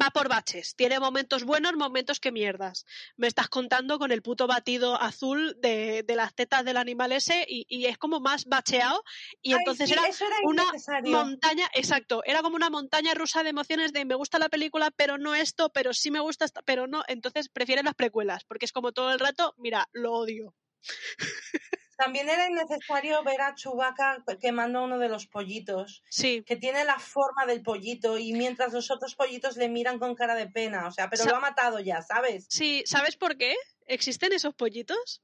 va 0.00 0.10
por 0.10 0.28
baches. 0.28 0.74
Tiene 0.74 0.98
momentos 1.00 1.44
buenos, 1.44 1.74
momentos 1.74 2.18
que 2.20 2.32
mierdas. 2.32 2.86
Me 3.16 3.26
estás 3.26 3.48
contando 3.48 3.98
con 3.98 4.10
el 4.10 4.22
puto 4.22 4.46
batido 4.46 5.00
azul 5.00 5.56
de, 5.60 6.02
de 6.02 6.16
las 6.16 6.34
tetas 6.34 6.64
del 6.64 6.76
animal 6.76 7.12
ese 7.12 7.44
y, 7.48 7.66
y 7.68 7.86
es 7.86 7.98
como 7.98 8.20
más 8.20 8.46
bacheado 8.46 9.02
y 9.40 9.52
Ay, 9.52 9.58
entonces 9.60 9.88
sí, 9.88 9.94
era 9.94 10.02
una 10.44 10.64
montaña, 11.04 11.68
exacto, 11.74 12.22
era 12.24 12.42
como 12.42 12.56
una 12.56 12.70
montaña 12.70 13.14
rusa 13.14 13.42
de 13.42 13.50
emociones 13.50 13.92
de 13.92 14.04
me 14.04 14.14
gusta 14.14 14.38
la 14.38 14.48
película, 14.48 14.90
pero 14.90 15.18
no 15.18 15.34
esto, 15.34 15.70
pero 15.70 15.92
sí 15.94 16.10
me 16.10 16.20
gusta 16.20 16.44
esta, 16.44 16.62
pero 16.62 16.86
no, 16.86 17.02
entonces 17.06 17.48
prefieren 17.48 17.84
las 17.84 17.94
precuelas, 17.94 18.44
porque 18.44 18.66
es 18.66 18.72
como 18.72 18.92
todo 18.92 19.12
el 19.12 19.20
rato, 19.20 19.54
mira, 19.58 19.88
lo 19.92 20.12
odio. 20.12 20.54
También 21.96 22.28
era 22.28 22.48
innecesario 22.48 23.22
ver 23.22 23.40
a 23.42 23.54
Chewbacca 23.54 24.24
quemando 24.40 24.78
a 24.80 24.84
uno 24.84 24.98
de 24.98 25.08
los 25.08 25.26
pollitos, 25.26 26.02
Sí, 26.10 26.42
que 26.46 26.56
tiene 26.56 26.84
la 26.84 26.98
forma 26.98 27.46
del 27.46 27.62
pollito 27.62 28.18
y 28.18 28.32
mientras 28.32 28.72
los 28.72 28.90
otros 28.90 29.14
pollitos 29.14 29.56
le 29.56 29.68
miran 29.68 29.98
con 29.98 30.14
cara 30.14 30.34
de 30.34 30.48
pena, 30.48 30.86
o 30.86 30.90
sea, 30.90 31.08
pero 31.10 31.24
Sa- 31.24 31.30
lo 31.30 31.36
ha 31.36 31.40
matado 31.40 31.78
ya, 31.80 32.02
¿sabes? 32.02 32.46
sí, 32.48 32.82
¿sabes 32.86 33.16
por 33.16 33.36
qué? 33.36 33.54
¿Existen 33.86 34.32
esos 34.32 34.54
pollitos? 34.54 35.22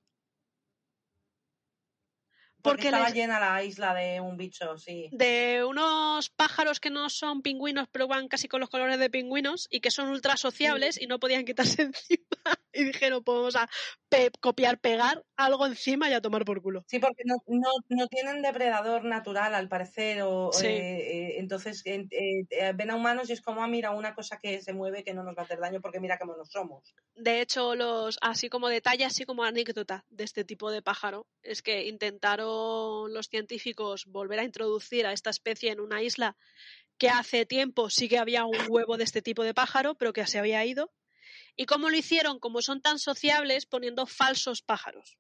Porque, 2.61 2.83
Porque 2.83 2.89
estaba 2.89 3.05
les- 3.07 3.15
llena 3.15 3.39
la 3.39 3.63
isla 3.63 3.95
de 3.95 4.21
un 4.21 4.37
bicho, 4.37 4.77
sí. 4.79 5.09
de 5.13 5.65
unos 5.65 6.29
pájaros 6.31 6.81
que 6.81 6.91
no 6.91 7.09
son 7.09 7.41
pingüinos, 7.41 7.87
pero 7.91 8.09
van 8.09 8.27
casi 8.27 8.49
con 8.49 8.59
los 8.61 8.69
colores 8.69 8.99
de 8.99 9.09
pingüinos 9.09 9.69
y 9.71 9.79
que 9.81 9.93
son 9.93 10.09
ultra 10.09 10.37
sociables 10.37 11.01
y 11.01 11.07
no 11.07 11.21
podían 11.21 11.45
quitarse 11.45 11.83
encima. 11.95 12.27
Y 12.79 12.85
dijeron, 12.85 13.25
pues 13.25 13.37
vamos 13.39 13.57
a 13.57 13.69
pe- 14.09 14.31
copiar, 14.41 14.79
pegar 14.81 15.25
algo 15.37 15.67
encima 15.67 16.09
y 16.09 16.13
a 16.13 16.21
tomar 16.21 16.45
por 16.45 16.63
culo. 16.63 16.85
Sí, 16.87 16.99
porque 17.01 17.23
no, 17.25 17.37
no, 17.49 17.71
no 17.89 18.07
tienen 18.07 18.41
depredador 18.41 19.05
natural, 19.05 19.55
al 19.55 19.69
parecer, 19.69 20.23
o 20.23 20.53
Sí. 20.53 20.67
eh, 20.67 20.99
eh, 20.99 21.35
entonces 21.39 21.83
eh, 21.85 22.07
ven 22.75 22.91
a 22.91 22.95
humanos 22.97 23.29
y 23.29 23.33
es 23.33 23.43
como, 23.43 23.63
ah, 23.63 23.69
mira, 23.69 23.91
una 23.91 24.15
cosa 24.15 24.39
que 24.39 24.63
se 24.63 24.73
mueve 24.73 25.03
que 25.03 25.13
no 25.13 25.25
nos 25.25 25.37
va 25.37 25.43
a 25.43 25.45
hacer 25.45 25.59
daño 25.59 25.81
porque 25.81 25.99
mira 26.01 26.19
cómo 26.19 26.37
nos 26.37 26.51
somos. 26.51 26.95
De 27.17 27.41
hecho, 27.41 27.75
los 27.75 28.17
así 28.21 28.49
como 28.49 28.69
detalle, 28.69 29.05
así 29.05 29.25
como 29.25 29.43
anécdota 29.43 30.05
de 30.09 30.23
este 30.23 30.45
tipo 30.45 30.71
de 30.71 30.83
pájaro, 30.83 31.27
es 31.43 31.63
que 31.63 31.87
intentaron 31.89 33.13
los 33.13 33.27
científicos 33.27 34.07
volver 34.07 34.39
a 34.39 34.45
introducir 34.45 35.05
a 35.05 35.13
esta 35.13 35.31
especie 35.31 35.73
en 35.73 35.81
una 35.81 36.01
isla 36.03 36.37
que 36.97 37.09
hace 37.11 37.47
tiempo 37.47 37.91
sí 37.91 38.09
que 38.09 38.19
había 38.19 38.45
un 38.45 38.57
huevo 38.69 38.97
de 38.97 39.05
este 39.05 39.23
tipo 39.23 39.43
de 39.45 39.55
pájaro, 39.55 39.95
pero 39.97 40.13
que 40.13 40.27
se 40.27 40.39
había 40.39 40.65
ido. 40.65 40.93
¿Y 41.59 41.67
cómo 41.67 41.91
lo 41.91 41.97
hicieron? 41.97 42.39
Como 42.39 42.63
son 42.63 42.81
tan 42.81 43.01
sociables, 43.01 43.67
poniendo 43.67 44.07
falsos 44.07 44.63
pájaros. 44.63 45.19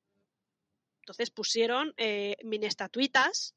Entonces 1.02 1.30
pusieron 1.30 1.92
eh, 1.96 2.36
mini 2.44 2.66
estatuitas 2.66 3.56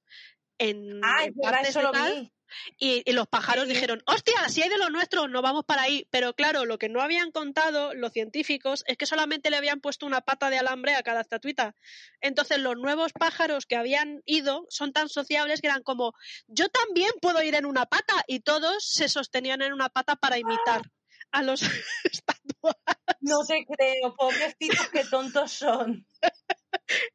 en, 0.57 0.99
Ah, 1.03 1.25
en 1.25 1.35
partes 1.35 1.75
de 1.75 1.87
tal, 1.91 2.31
y, 2.79 3.03
y 3.05 3.13
los 3.13 3.27
pájaros 3.27 3.67
Sí. 3.67 3.73
dijeron, 3.73 4.01
hostia, 4.07 4.49
si 4.49 4.63
hay 4.63 4.69
de 4.69 4.79
los 4.79 4.89
nuestros, 4.89 5.29
no 5.29 5.43
vamos 5.43 5.63
para 5.63 5.83
ahí. 5.83 6.07
Pero 6.09 6.33
claro, 6.33 6.65
lo 6.65 6.79
que 6.79 6.89
no 6.89 7.01
habían 7.01 7.31
contado 7.31 7.93
los 7.93 8.13
científicos 8.13 8.83
es 8.87 8.97
que 8.97 9.05
solamente 9.05 9.51
le 9.51 9.57
habían 9.57 9.79
puesto 9.79 10.07
una 10.07 10.21
pata 10.21 10.49
de 10.49 10.57
alambre 10.57 10.95
a 10.95 11.03
cada 11.03 11.21
estatuita. 11.21 11.75
Entonces 12.19 12.57
los 12.57 12.77
nuevos 12.77 13.13
pájaros 13.13 13.67
que 13.67 13.75
habían 13.75 14.23
ido 14.25 14.65
son 14.69 14.91
tan 14.91 15.07
sociables 15.07 15.61
que 15.61 15.67
eran 15.67 15.83
como, 15.83 16.15
yo 16.47 16.67
también 16.69 17.11
puedo 17.21 17.43
ir 17.43 17.53
en 17.53 17.67
una 17.67 17.85
pata. 17.85 18.23
Y 18.25 18.39
todos 18.39 18.83
se 18.87 19.07
sostenían 19.07 19.61
en 19.61 19.71
una 19.71 19.89
pata 19.89 20.15
para 20.15 20.39
imitar 20.39 20.81
a 21.31 21.43
los 21.43 21.61
estatuas. 22.03 22.75
No 23.21 23.45
te 23.45 23.65
creo, 23.65 24.15
pobrecitos, 24.15 24.89
qué 24.89 25.05
tontos 25.05 25.51
son. 25.51 26.05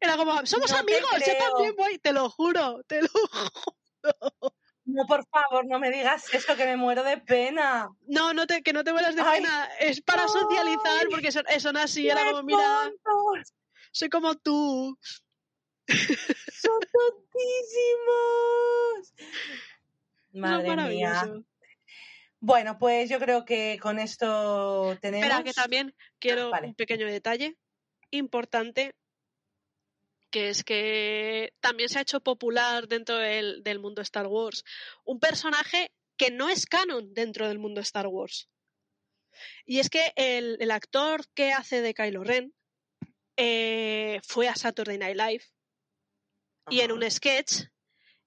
Era 0.00 0.16
como, 0.16 0.46
somos 0.46 0.70
No 0.70 0.76
amigos, 0.80 1.24
yo 1.24 1.36
también 1.36 1.74
voy, 1.76 1.98
te 1.98 2.12
lo 2.12 2.30
juro, 2.30 2.82
te 2.86 3.02
lo 3.02 3.08
juro. 3.08 4.54
No, 4.86 5.04
por 5.06 5.24
favor, 5.28 5.66
no 5.66 5.80
me 5.80 5.90
digas 5.90 6.32
eso, 6.32 6.54
que 6.56 6.64
me 6.64 6.76
muero 6.76 7.02
de 7.02 7.18
pena. 7.18 7.88
No, 8.08 8.32
no 8.32 8.46
te, 8.46 8.62
que 8.62 8.72
no 8.72 8.84
te 8.84 8.92
mueras 8.92 9.16
de 9.16 9.22
Ay. 9.22 9.40
pena. 9.40 9.68
Es 9.80 10.00
para 10.00 10.28
socializar, 10.28 11.08
porque 11.10 11.32
son, 11.32 11.44
eh, 11.48 11.60
son 11.60 11.76
así, 11.76 12.08
era 12.08 12.24
¡Qué 12.24 12.24
como, 12.24 12.42
mira, 12.42 12.64
tontos! 13.02 13.52
soy 13.92 14.08
como 14.10 14.34
tú. 14.36 14.98
¡Son 16.50 16.80
tontísimos! 16.92 17.54
Madre 20.32 20.76
mía. 20.76 21.30
Bueno, 22.46 22.78
pues 22.78 23.10
yo 23.10 23.18
creo 23.18 23.44
que 23.44 23.76
con 23.82 23.98
esto 23.98 24.96
tenemos. 25.00 25.26
Espera, 25.26 25.42
que 25.42 25.52
también 25.52 25.92
quiero 26.20 26.50
vale. 26.50 26.68
un 26.68 26.74
pequeño 26.76 27.04
detalle 27.08 27.56
importante, 28.12 28.94
que 30.30 30.50
es 30.50 30.62
que 30.62 31.52
también 31.58 31.88
se 31.88 31.98
ha 31.98 32.02
hecho 32.02 32.20
popular 32.20 32.86
dentro 32.86 33.16
del, 33.16 33.64
del 33.64 33.80
mundo 33.80 34.00
Star 34.00 34.28
Wars 34.28 34.62
un 35.04 35.18
personaje 35.18 35.90
que 36.16 36.30
no 36.30 36.48
es 36.48 36.66
canon 36.66 37.12
dentro 37.14 37.48
del 37.48 37.58
mundo 37.58 37.80
Star 37.80 38.06
Wars. 38.06 38.48
Y 39.64 39.80
es 39.80 39.90
que 39.90 40.12
el, 40.14 40.56
el 40.60 40.70
actor 40.70 41.26
que 41.34 41.52
hace 41.52 41.82
de 41.82 41.94
Kylo 41.94 42.22
Ren 42.22 42.54
eh, 43.36 44.20
fue 44.22 44.48
a 44.48 44.54
Saturday 44.54 44.98
Night 44.98 45.16
Live 45.16 45.44
y 46.70 46.80
en 46.80 46.92
un 46.92 47.10
sketch 47.10 47.64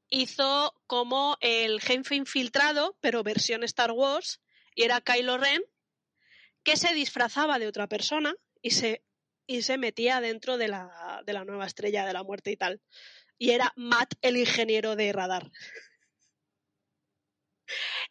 hizo 0.10 0.74
como 0.88 1.38
el 1.42 1.82
jefe 1.82 2.16
infiltrado, 2.16 2.98
pero 3.02 3.24
versión 3.24 3.64
Star 3.64 3.92
Wars, 3.92 4.42
y 4.76 4.84
era 4.84 5.02
Kylo 5.02 5.38
Ren, 5.38 5.62
que 6.64 6.78
se 6.78 6.94
disfrazaba 6.94 7.60
de 7.60 7.68
otra 7.68 7.88
persona 7.88 8.36
y 8.62 8.72
se, 8.72 9.04
y 9.48 9.62
se 9.62 9.78
metía 9.78 10.22
dentro 10.22 10.58
de 10.58 10.68
la, 10.68 11.22
de 11.26 11.34
la 11.34 11.46
nueva 11.46 11.66
estrella 11.66 12.06
de 12.06 12.14
la 12.14 12.24
muerte 12.24 12.52
y 12.52 12.58
tal. 12.58 12.82
Y 13.38 13.52
era 13.52 13.72
Matt, 13.76 14.16
el 14.22 14.38
ingeniero 14.38 14.96
de 14.96 15.14
radar. 15.14 15.50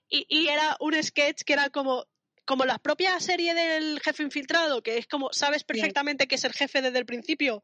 Y, 0.09 0.27
y 0.29 0.49
era 0.49 0.77
un 0.81 1.01
sketch 1.03 1.43
que 1.43 1.53
era 1.53 1.69
como, 1.69 2.07
como 2.45 2.65
la 2.65 2.79
propia 2.79 3.21
serie 3.21 3.53
del 3.53 4.01
jefe 4.01 4.23
infiltrado, 4.23 4.83
que 4.83 4.97
es 4.97 5.07
como, 5.07 5.31
sabes 5.33 5.65
perfectamente 5.65 6.27
que 6.27 6.37
es 6.37 6.45
el 6.45 6.55
jefe 6.55 6.81
desde 6.81 6.99
el 6.99 7.05
principio, 7.05 7.63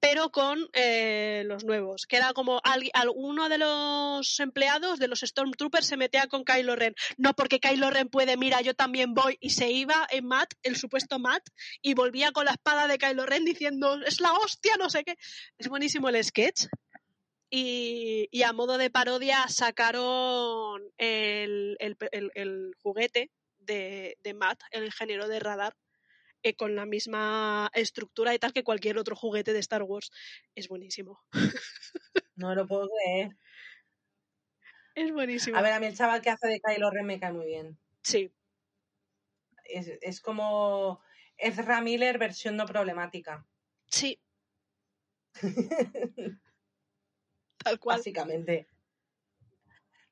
pero 0.00 0.30
con 0.30 0.68
eh, 0.74 1.42
los 1.46 1.64
nuevos, 1.64 2.06
que 2.06 2.16
era 2.16 2.32
como 2.32 2.60
al- 2.62 2.90
alguno 2.94 3.48
de 3.48 3.58
los 3.58 4.38
empleados 4.40 4.98
de 4.98 5.08
los 5.08 5.20
Stormtroopers 5.20 5.86
se 5.86 5.96
metía 5.96 6.26
con 6.28 6.44
Kylo 6.44 6.76
Ren. 6.76 6.94
No 7.16 7.34
porque 7.34 7.58
Kylo 7.60 7.90
Ren 7.90 8.08
puede, 8.08 8.36
mira, 8.36 8.60
yo 8.60 8.74
también 8.74 9.14
voy, 9.14 9.36
y 9.40 9.50
se 9.50 9.70
iba 9.70 10.06
en 10.10 10.26
Matt, 10.26 10.54
el 10.62 10.76
supuesto 10.76 11.18
Matt, 11.18 11.42
y 11.82 11.94
volvía 11.94 12.30
con 12.32 12.44
la 12.44 12.52
espada 12.52 12.86
de 12.86 12.98
Kylo 12.98 13.26
Ren 13.26 13.44
diciendo, 13.44 13.98
es 14.06 14.20
la 14.20 14.32
hostia, 14.34 14.76
no 14.78 14.88
sé 14.88 15.02
qué. 15.04 15.16
Es 15.58 15.68
buenísimo 15.68 16.08
el 16.08 16.22
sketch. 16.24 16.66
Y, 17.50 18.28
a 18.42 18.52
modo 18.52 18.76
de 18.78 18.90
parodia 18.90 19.48
sacaron 19.48 20.82
el- 20.98 21.76
el 21.80 22.72
juguete 22.82 23.30
de, 23.58 24.16
de 24.22 24.34
Matt, 24.34 24.60
el 24.70 24.84
ingeniero 24.84 25.28
de 25.28 25.40
radar, 25.40 25.74
eh, 26.42 26.54
con 26.54 26.74
la 26.76 26.86
misma 26.86 27.70
estructura 27.74 28.34
y 28.34 28.38
tal 28.38 28.52
que 28.52 28.64
cualquier 28.64 28.98
otro 28.98 29.16
juguete 29.16 29.52
de 29.52 29.60
Star 29.60 29.82
Wars. 29.82 30.10
Es 30.54 30.68
buenísimo. 30.68 31.20
No 32.36 32.54
lo 32.54 32.66
puedo 32.66 32.88
creer. 32.88 33.36
Es 34.94 35.12
buenísimo. 35.12 35.56
A 35.56 35.62
ver, 35.62 35.72
a 35.72 35.80
mí 35.80 35.86
el 35.86 35.96
chaval 35.96 36.20
que 36.22 36.30
hace 36.30 36.48
de 36.48 36.60
Kylo 36.60 36.90
Ren 36.90 37.06
me 37.06 37.20
cae 37.20 37.32
muy 37.32 37.46
bien. 37.46 37.78
Sí, 38.02 38.32
Es, 39.64 39.86
es 40.00 40.20
como 40.20 41.00
Ezra 41.36 41.80
Miller 41.80 42.18
versión 42.18 42.56
no 42.56 42.66
problemática. 42.66 43.46
Sí. 43.90 44.20
Tal 47.64 47.78
cual. 47.78 47.98
Básicamente. 47.98 48.66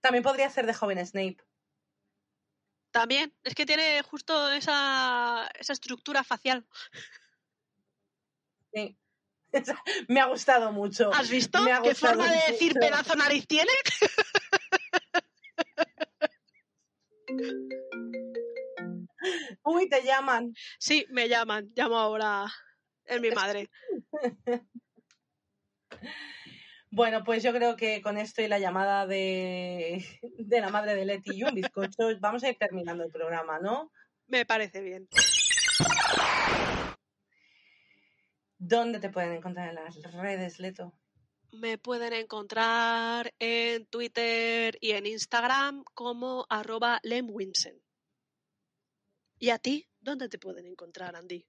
También 0.00 0.22
podría 0.22 0.48
ser 0.50 0.66
de 0.66 0.74
joven 0.74 1.04
Snape. 1.04 1.45
También, 2.96 3.32
es 3.44 3.54
que 3.54 3.66
tiene 3.66 4.02
justo 4.02 4.50
esa, 4.52 5.50
esa 5.58 5.74
estructura 5.74 6.24
facial. 6.24 6.66
Sí. 8.72 8.96
Me 10.08 10.20
ha 10.20 10.24
gustado 10.24 10.72
mucho. 10.72 11.12
¿Has 11.12 11.28
visto 11.28 11.60
Me 11.60 11.72
ha 11.72 11.82
qué 11.82 11.94
forma 11.94 12.26
de 12.26 12.52
decir 12.52 12.72
pedazo 12.72 13.14
nariz 13.14 13.46
tiene? 13.46 13.70
Uy, 19.62 19.90
te 19.90 20.02
llaman. 20.02 20.54
Sí, 20.78 21.04
me 21.10 21.28
llaman. 21.28 21.70
Llamo 21.76 21.98
ahora. 21.98 22.46
Es 23.04 23.20
mi 23.20 23.30
madre. 23.30 23.68
Bueno, 26.96 27.24
pues 27.24 27.42
yo 27.42 27.52
creo 27.52 27.76
que 27.76 28.00
con 28.00 28.16
esto 28.16 28.40
y 28.40 28.48
la 28.48 28.58
llamada 28.58 29.06
de, 29.06 30.02
de 30.38 30.60
la 30.62 30.70
madre 30.70 30.94
de 30.94 31.04
Leti 31.04 31.32
y 31.34 31.42
un 31.42 31.54
bizcocho, 31.54 32.08
vamos 32.20 32.42
a 32.42 32.48
ir 32.48 32.56
terminando 32.56 33.04
el 33.04 33.12
programa, 33.12 33.58
¿no? 33.58 33.92
Me 34.28 34.46
parece 34.46 34.80
bien. 34.80 35.06
¿Dónde 38.56 38.98
te 38.98 39.10
pueden 39.10 39.34
encontrar 39.34 39.68
en 39.68 39.74
las 39.74 40.00
redes, 40.14 40.58
Leto? 40.58 40.94
Me 41.52 41.76
pueden 41.76 42.14
encontrar 42.14 43.34
en 43.38 43.84
Twitter 43.88 44.78
y 44.80 44.92
en 44.92 45.04
Instagram 45.04 45.84
como 45.92 46.46
arroba 46.48 46.98
lemwinsen. 47.02 47.78
¿Y 49.38 49.50
a 49.50 49.58
ti? 49.58 49.86
¿Dónde 50.00 50.30
te 50.30 50.38
pueden 50.38 50.64
encontrar, 50.64 51.14
Andy? 51.14 51.46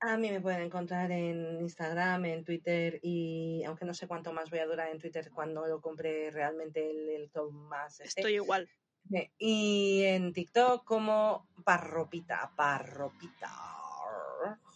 A 0.00 0.16
mí 0.18 0.30
me 0.30 0.40
pueden 0.40 0.62
encontrar 0.62 1.10
en 1.10 1.60
Instagram, 1.60 2.26
en 2.26 2.44
Twitter 2.44 2.98
y 3.02 3.64
aunque 3.64 3.84
no 3.86 3.94
sé 3.94 4.06
cuánto 4.06 4.32
más 4.32 4.50
voy 4.50 4.58
a 4.58 4.66
durar 4.66 4.88
en 4.88 4.98
Twitter 4.98 5.30
cuando 5.34 5.66
lo 5.66 5.80
compre 5.80 6.30
realmente 6.30 6.90
el, 6.90 7.08
el 7.08 7.30
top 7.30 7.50
más. 7.50 8.00
este. 8.00 8.20
Estoy 8.20 8.34
igual. 8.34 8.68
Eh, 9.14 9.30
Y 9.38 10.02
en 10.04 10.32
TikTok 10.32 10.84
como 10.84 11.48
parropita, 11.64 12.52
parropita. 12.56 13.50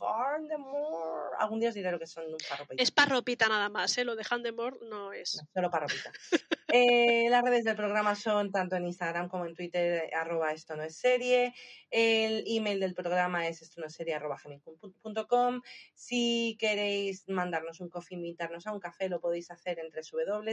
Hardemore. 0.00 1.36
Algún 1.38 1.60
día 1.60 1.68
os 1.68 1.74
diré 1.74 1.90
lo 1.92 1.98
que 1.98 2.06
son 2.06 2.24
un 2.24 2.36
parropita. 2.48 2.82
Es 2.82 2.90
parropita 2.90 3.48
nada 3.48 3.68
más, 3.68 3.96
¿eh? 3.98 4.04
Lo 4.04 4.16
de 4.16 4.24
Handemore 4.28 4.78
no 4.88 5.12
es. 5.12 5.36
No, 5.36 5.48
solo 5.54 5.70
parropita. 5.70 6.12
Eh, 6.72 7.26
las 7.30 7.42
redes 7.42 7.64
del 7.64 7.74
programa 7.74 8.14
son 8.14 8.52
tanto 8.52 8.76
en 8.76 8.86
Instagram 8.86 9.28
como 9.28 9.44
en 9.44 9.54
Twitter, 9.54 10.04
eh, 10.04 10.10
arroba 10.14 10.52
esto 10.52 10.76
no 10.76 10.84
es 10.84 10.96
serie. 10.96 11.52
El 11.90 12.44
email 12.46 12.78
del 12.78 12.94
programa 12.94 13.48
es 13.48 13.60
esto 13.62 13.80
no 13.80 13.88
es 13.88 13.94
serie 13.94 14.14
arroba 14.14 14.38
gmail.com. 14.42 15.62
Si 15.94 16.56
queréis 16.60 17.28
mandarnos 17.28 17.80
un 17.80 17.88
coffee, 17.88 18.16
invitarnos 18.16 18.68
a 18.68 18.72
un 18.72 18.78
café, 18.78 19.08
lo 19.08 19.20
podéis 19.20 19.50
hacer 19.50 19.80
en 19.80 19.90
www.k 19.90 20.52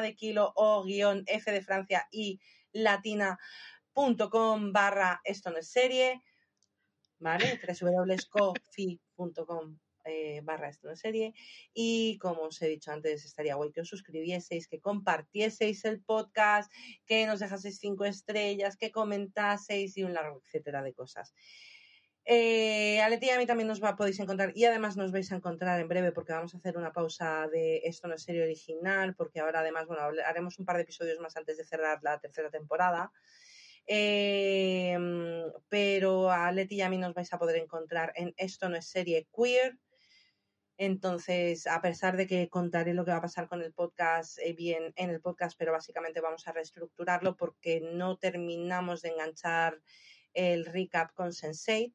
de 0.02 0.14
kilo 0.14 0.52
o 0.54 0.84
guion 0.84 1.24
F 1.26 1.50
de 1.50 1.62
Francia 1.62 2.06
y 2.10 2.38
latina.com 2.72 4.72
barra 4.72 5.22
esto 5.24 5.50
no 5.50 5.56
es 5.58 5.70
serie. 5.70 6.22
¿Vale? 7.18 7.58
www.coffee.com 7.80 9.78
eh, 10.08 10.40
barra 10.42 10.68
esto 10.68 10.88
no 10.88 10.94
es 10.94 11.00
serie. 11.00 11.34
Y 11.74 12.18
como 12.18 12.42
os 12.42 12.60
he 12.62 12.68
dicho 12.68 12.90
antes, 12.92 13.24
estaría 13.24 13.54
guay 13.54 13.70
que 13.72 13.82
os 13.82 13.88
suscribieseis, 13.88 14.68
que 14.68 14.80
compartieseis 14.80 15.84
el 15.84 16.00
podcast, 16.02 16.72
que 17.06 17.26
nos 17.26 17.40
dejaseis 17.40 17.78
cinco 17.78 18.04
estrellas, 18.04 18.76
que 18.76 18.90
comentaseis 18.90 19.96
y 19.96 20.04
un 20.04 20.14
largo 20.14 20.42
etcétera 20.44 20.82
de 20.82 20.94
cosas. 20.94 21.34
Eh, 22.30 23.00
a 23.00 23.08
Leti 23.08 23.24
y 23.26 23.30
a 23.30 23.38
mí 23.38 23.46
también 23.46 23.68
nos 23.68 23.82
va, 23.82 23.96
podéis 23.96 24.20
encontrar 24.20 24.52
y 24.54 24.66
además 24.66 24.98
nos 24.98 25.12
vais 25.12 25.32
a 25.32 25.36
encontrar 25.36 25.80
en 25.80 25.88
breve 25.88 26.12
porque 26.12 26.34
vamos 26.34 26.54
a 26.54 26.58
hacer 26.58 26.76
una 26.76 26.92
pausa 26.92 27.48
de 27.48 27.78
esto 27.84 28.06
no 28.06 28.16
es 28.16 28.22
serie 28.22 28.42
original 28.42 29.14
porque 29.14 29.40
ahora 29.40 29.60
además, 29.60 29.86
bueno, 29.86 30.02
haremos 30.26 30.58
un 30.58 30.66
par 30.66 30.76
de 30.76 30.82
episodios 30.82 31.18
más 31.20 31.38
antes 31.38 31.56
de 31.56 31.64
cerrar 31.64 32.00
la 32.02 32.20
tercera 32.20 32.50
temporada. 32.50 33.10
Eh, 33.86 34.94
pero 35.70 36.30
a 36.30 36.52
Leti 36.52 36.74
y 36.76 36.82
a 36.82 36.90
mí 36.90 36.98
nos 36.98 37.14
vais 37.14 37.32
a 37.32 37.38
poder 37.38 37.56
encontrar 37.56 38.12
en 38.14 38.34
esto 38.36 38.68
no 38.68 38.76
es 38.76 38.86
serie 38.86 39.26
queer. 39.34 39.78
Entonces, 40.78 41.66
a 41.66 41.82
pesar 41.82 42.16
de 42.16 42.28
que 42.28 42.48
contaré 42.48 42.94
lo 42.94 43.04
que 43.04 43.10
va 43.10 43.16
a 43.16 43.22
pasar 43.22 43.48
con 43.48 43.62
el 43.62 43.72
podcast 43.72 44.38
eh, 44.38 44.52
bien 44.52 44.92
en 44.94 45.10
el 45.10 45.20
podcast, 45.20 45.58
pero 45.58 45.72
básicamente 45.72 46.20
vamos 46.20 46.46
a 46.46 46.52
reestructurarlo 46.52 47.36
porque 47.36 47.80
no 47.80 48.16
terminamos 48.16 49.02
de 49.02 49.08
enganchar 49.08 49.82
el 50.34 50.64
recap 50.66 51.12
con 51.14 51.30
Sense8. 51.30 51.92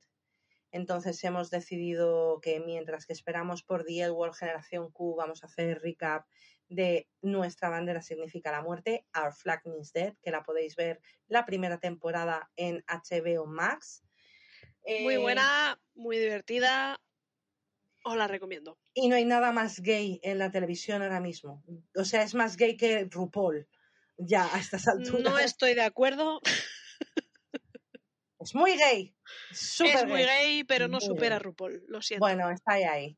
Entonces 0.72 1.23
hemos 1.23 1.49
decidido 1.49 2.41
que 2.41 2.60
mientras 2.60 3.05
que 3.05 3.14
esperamos 3.14 3.64
por 3.64 3.85
The 3.85 4.01
L 4.01 4.11
World 4.11 4.35
Generación 4.35 4.91
Q, 4.91 5.15
vamos 5.15 5.43
a 5.43 5.47
hacer 5.47 5.80
recap 5.81 6.26
de 6.68 7.07
Nuestra 7.22 7.69
bandera 7.69 8.01
significa 8.01 8.51
la 8.51 8.64
muerte, 8.64 9.05
Our 9.15 9.34
Flag 9.34 9.61
Means 9.65 9.93
Dead, 9.93 10.15
que 10.22 10.31
la 10.31 10.43
podéis 10.43 10.76
ver 10.76 10.99
la 11.27 11.45
primera 11.45 11.80
temporada 11.80 12.51
en 12.57 12.84
HBO 12.88 13.45
Max. 13.45 14.03
Muy 14.85 15.14
Eh, 15.14 15.18
buena, 15.19 15.80
muy 15.93 16.18
divertida. 16.18 16.99
Os 18.03 18.15
la 18.17 18.27
recomiendo. 18.27 18.77
Y 18.93 19.07
no 19.07 19.15
hay 19.15 19.25
nada 19.25 19.51
más 19.51 19.80
gay 19.80 20.19
en 20.23 20.38
la 20.38 20.51
televisión 20.51 21.01
ahora 21.01 21.21
mismo. 21.21 21.63
O 21.95 22.03
sea, 22.05 22.23
es 22.23 22.35
más 22.35 22.57
gay 22.57 22.75
que 22.77 23.05
RuPaul. 23.09 23.67
Ya, 24.17 24.53
a 24.53 24.59
estas 24.59 24.88
alturas. 24.88 25.23
No 25.23 25.39
estoy 25.39 25.73
de 25.73 25.81
acuerdo. 25.84 26.39
Es 28.39 28.53
muy 28.53 28.75
gay. 28.77 29.15
Súper 29.53 29.95
es 29.95 30.05
muy 30.05 30.23
gay, 30.23 30.63
pero 30.65 30.88
no 30.88 30.97
Muy 30.97 31.05
supera 31.07 31.38
a. 31.38 31.39
RuPaul. 31.39 31.84
Lo 31.88 32.01
siento. 32.01 32.25
Bueno, 32.25 32.49
está 32.51 32.73
ahí. 32.73 32.84
ahí. 32.84 33.17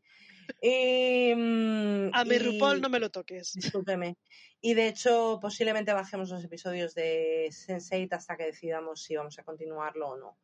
Y, 0.61 1.31
a 1.31 2.23
mi 2.25 2.35
y- 2.35 2.39
RuPaul 2.39 2.79
no 2.79 2.89
me 2.89 2.99
lo 2.99 3.09
toques. 3.09 3.53
Discúlpeme. 3.53 4.17
Y 4.61 4.73
de 4.75 4.87
hecho, 4.87 5.39
posiblemente 5.41 5.93
bajemos 5.93 6.29
los 6.29 6.43
episodios 6.43 6.93
de 6.93 7.47
Sense8 7.49 8.13
hasta 8.13 8.37
que 8.37 8.45
decidamos 8.45 9.03
si 9.03 9.15
vamos 9.15 9.37
a 9.39 9.43
continuarlo 9.43 10.09
o 10.09 10.17
no. 10.17 10.37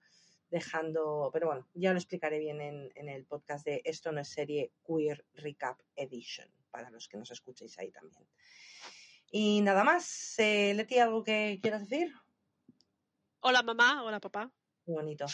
Dejando, 0.51 1.29
pero 1.33 1.47
bueno, 1.47 1.67
ya 1.73 1.91
lo 1.93 1.97
explicaré 1.97 2.37
bien 2.37 2.61
en, 2.61 2.91
en 2.95 3.09
el 3.09 3.25
podcast 3.25 3.65
de 3.65 3.81
Esto 3.85 4.11
no 4.11 4.19
es 4.21 4.27
serie 4.27 4.71
Queer 4.85 5.25
Recap 5.33 5.79
Edition, 5.95 6.47
para 6.69 6.91
los 6.91 7.07
que 7.07 7.17
nos 7.17 7.31
escuchéis 7.31 7.79
ahí 7.79 7.89
también. 7.89 8.27
Y 9.31 9.61
nada 9.61 9.83
más, 9.83 10.37
eh, 10.39 10.73
Leti, 10.75 10.99
¿algo 10.99 11.23
que 11.23 11.57
quieras 11.61 11.87
decir? 11.87 12.13
Hola 13.39 13.63
mamá, 13.63 14.03
hola 14.03 14.19
papá. 14.19 14.51
Muy 14.85 14.95
bonito. 14.95 15.25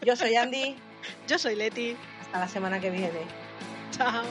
Yo 0.00 0.16
soy 0.16 0.34
Andy, 0.34 0.74
Yo 1.28 1.38
soy 1.38 1.54
Leti. 1.54 1.94
hasta 2.20 2.38
la 2.40 2.48
semana 2.48 2.80
que 2.80 2.90
viene. 2.90 3.20
Chao. 3.90 4.24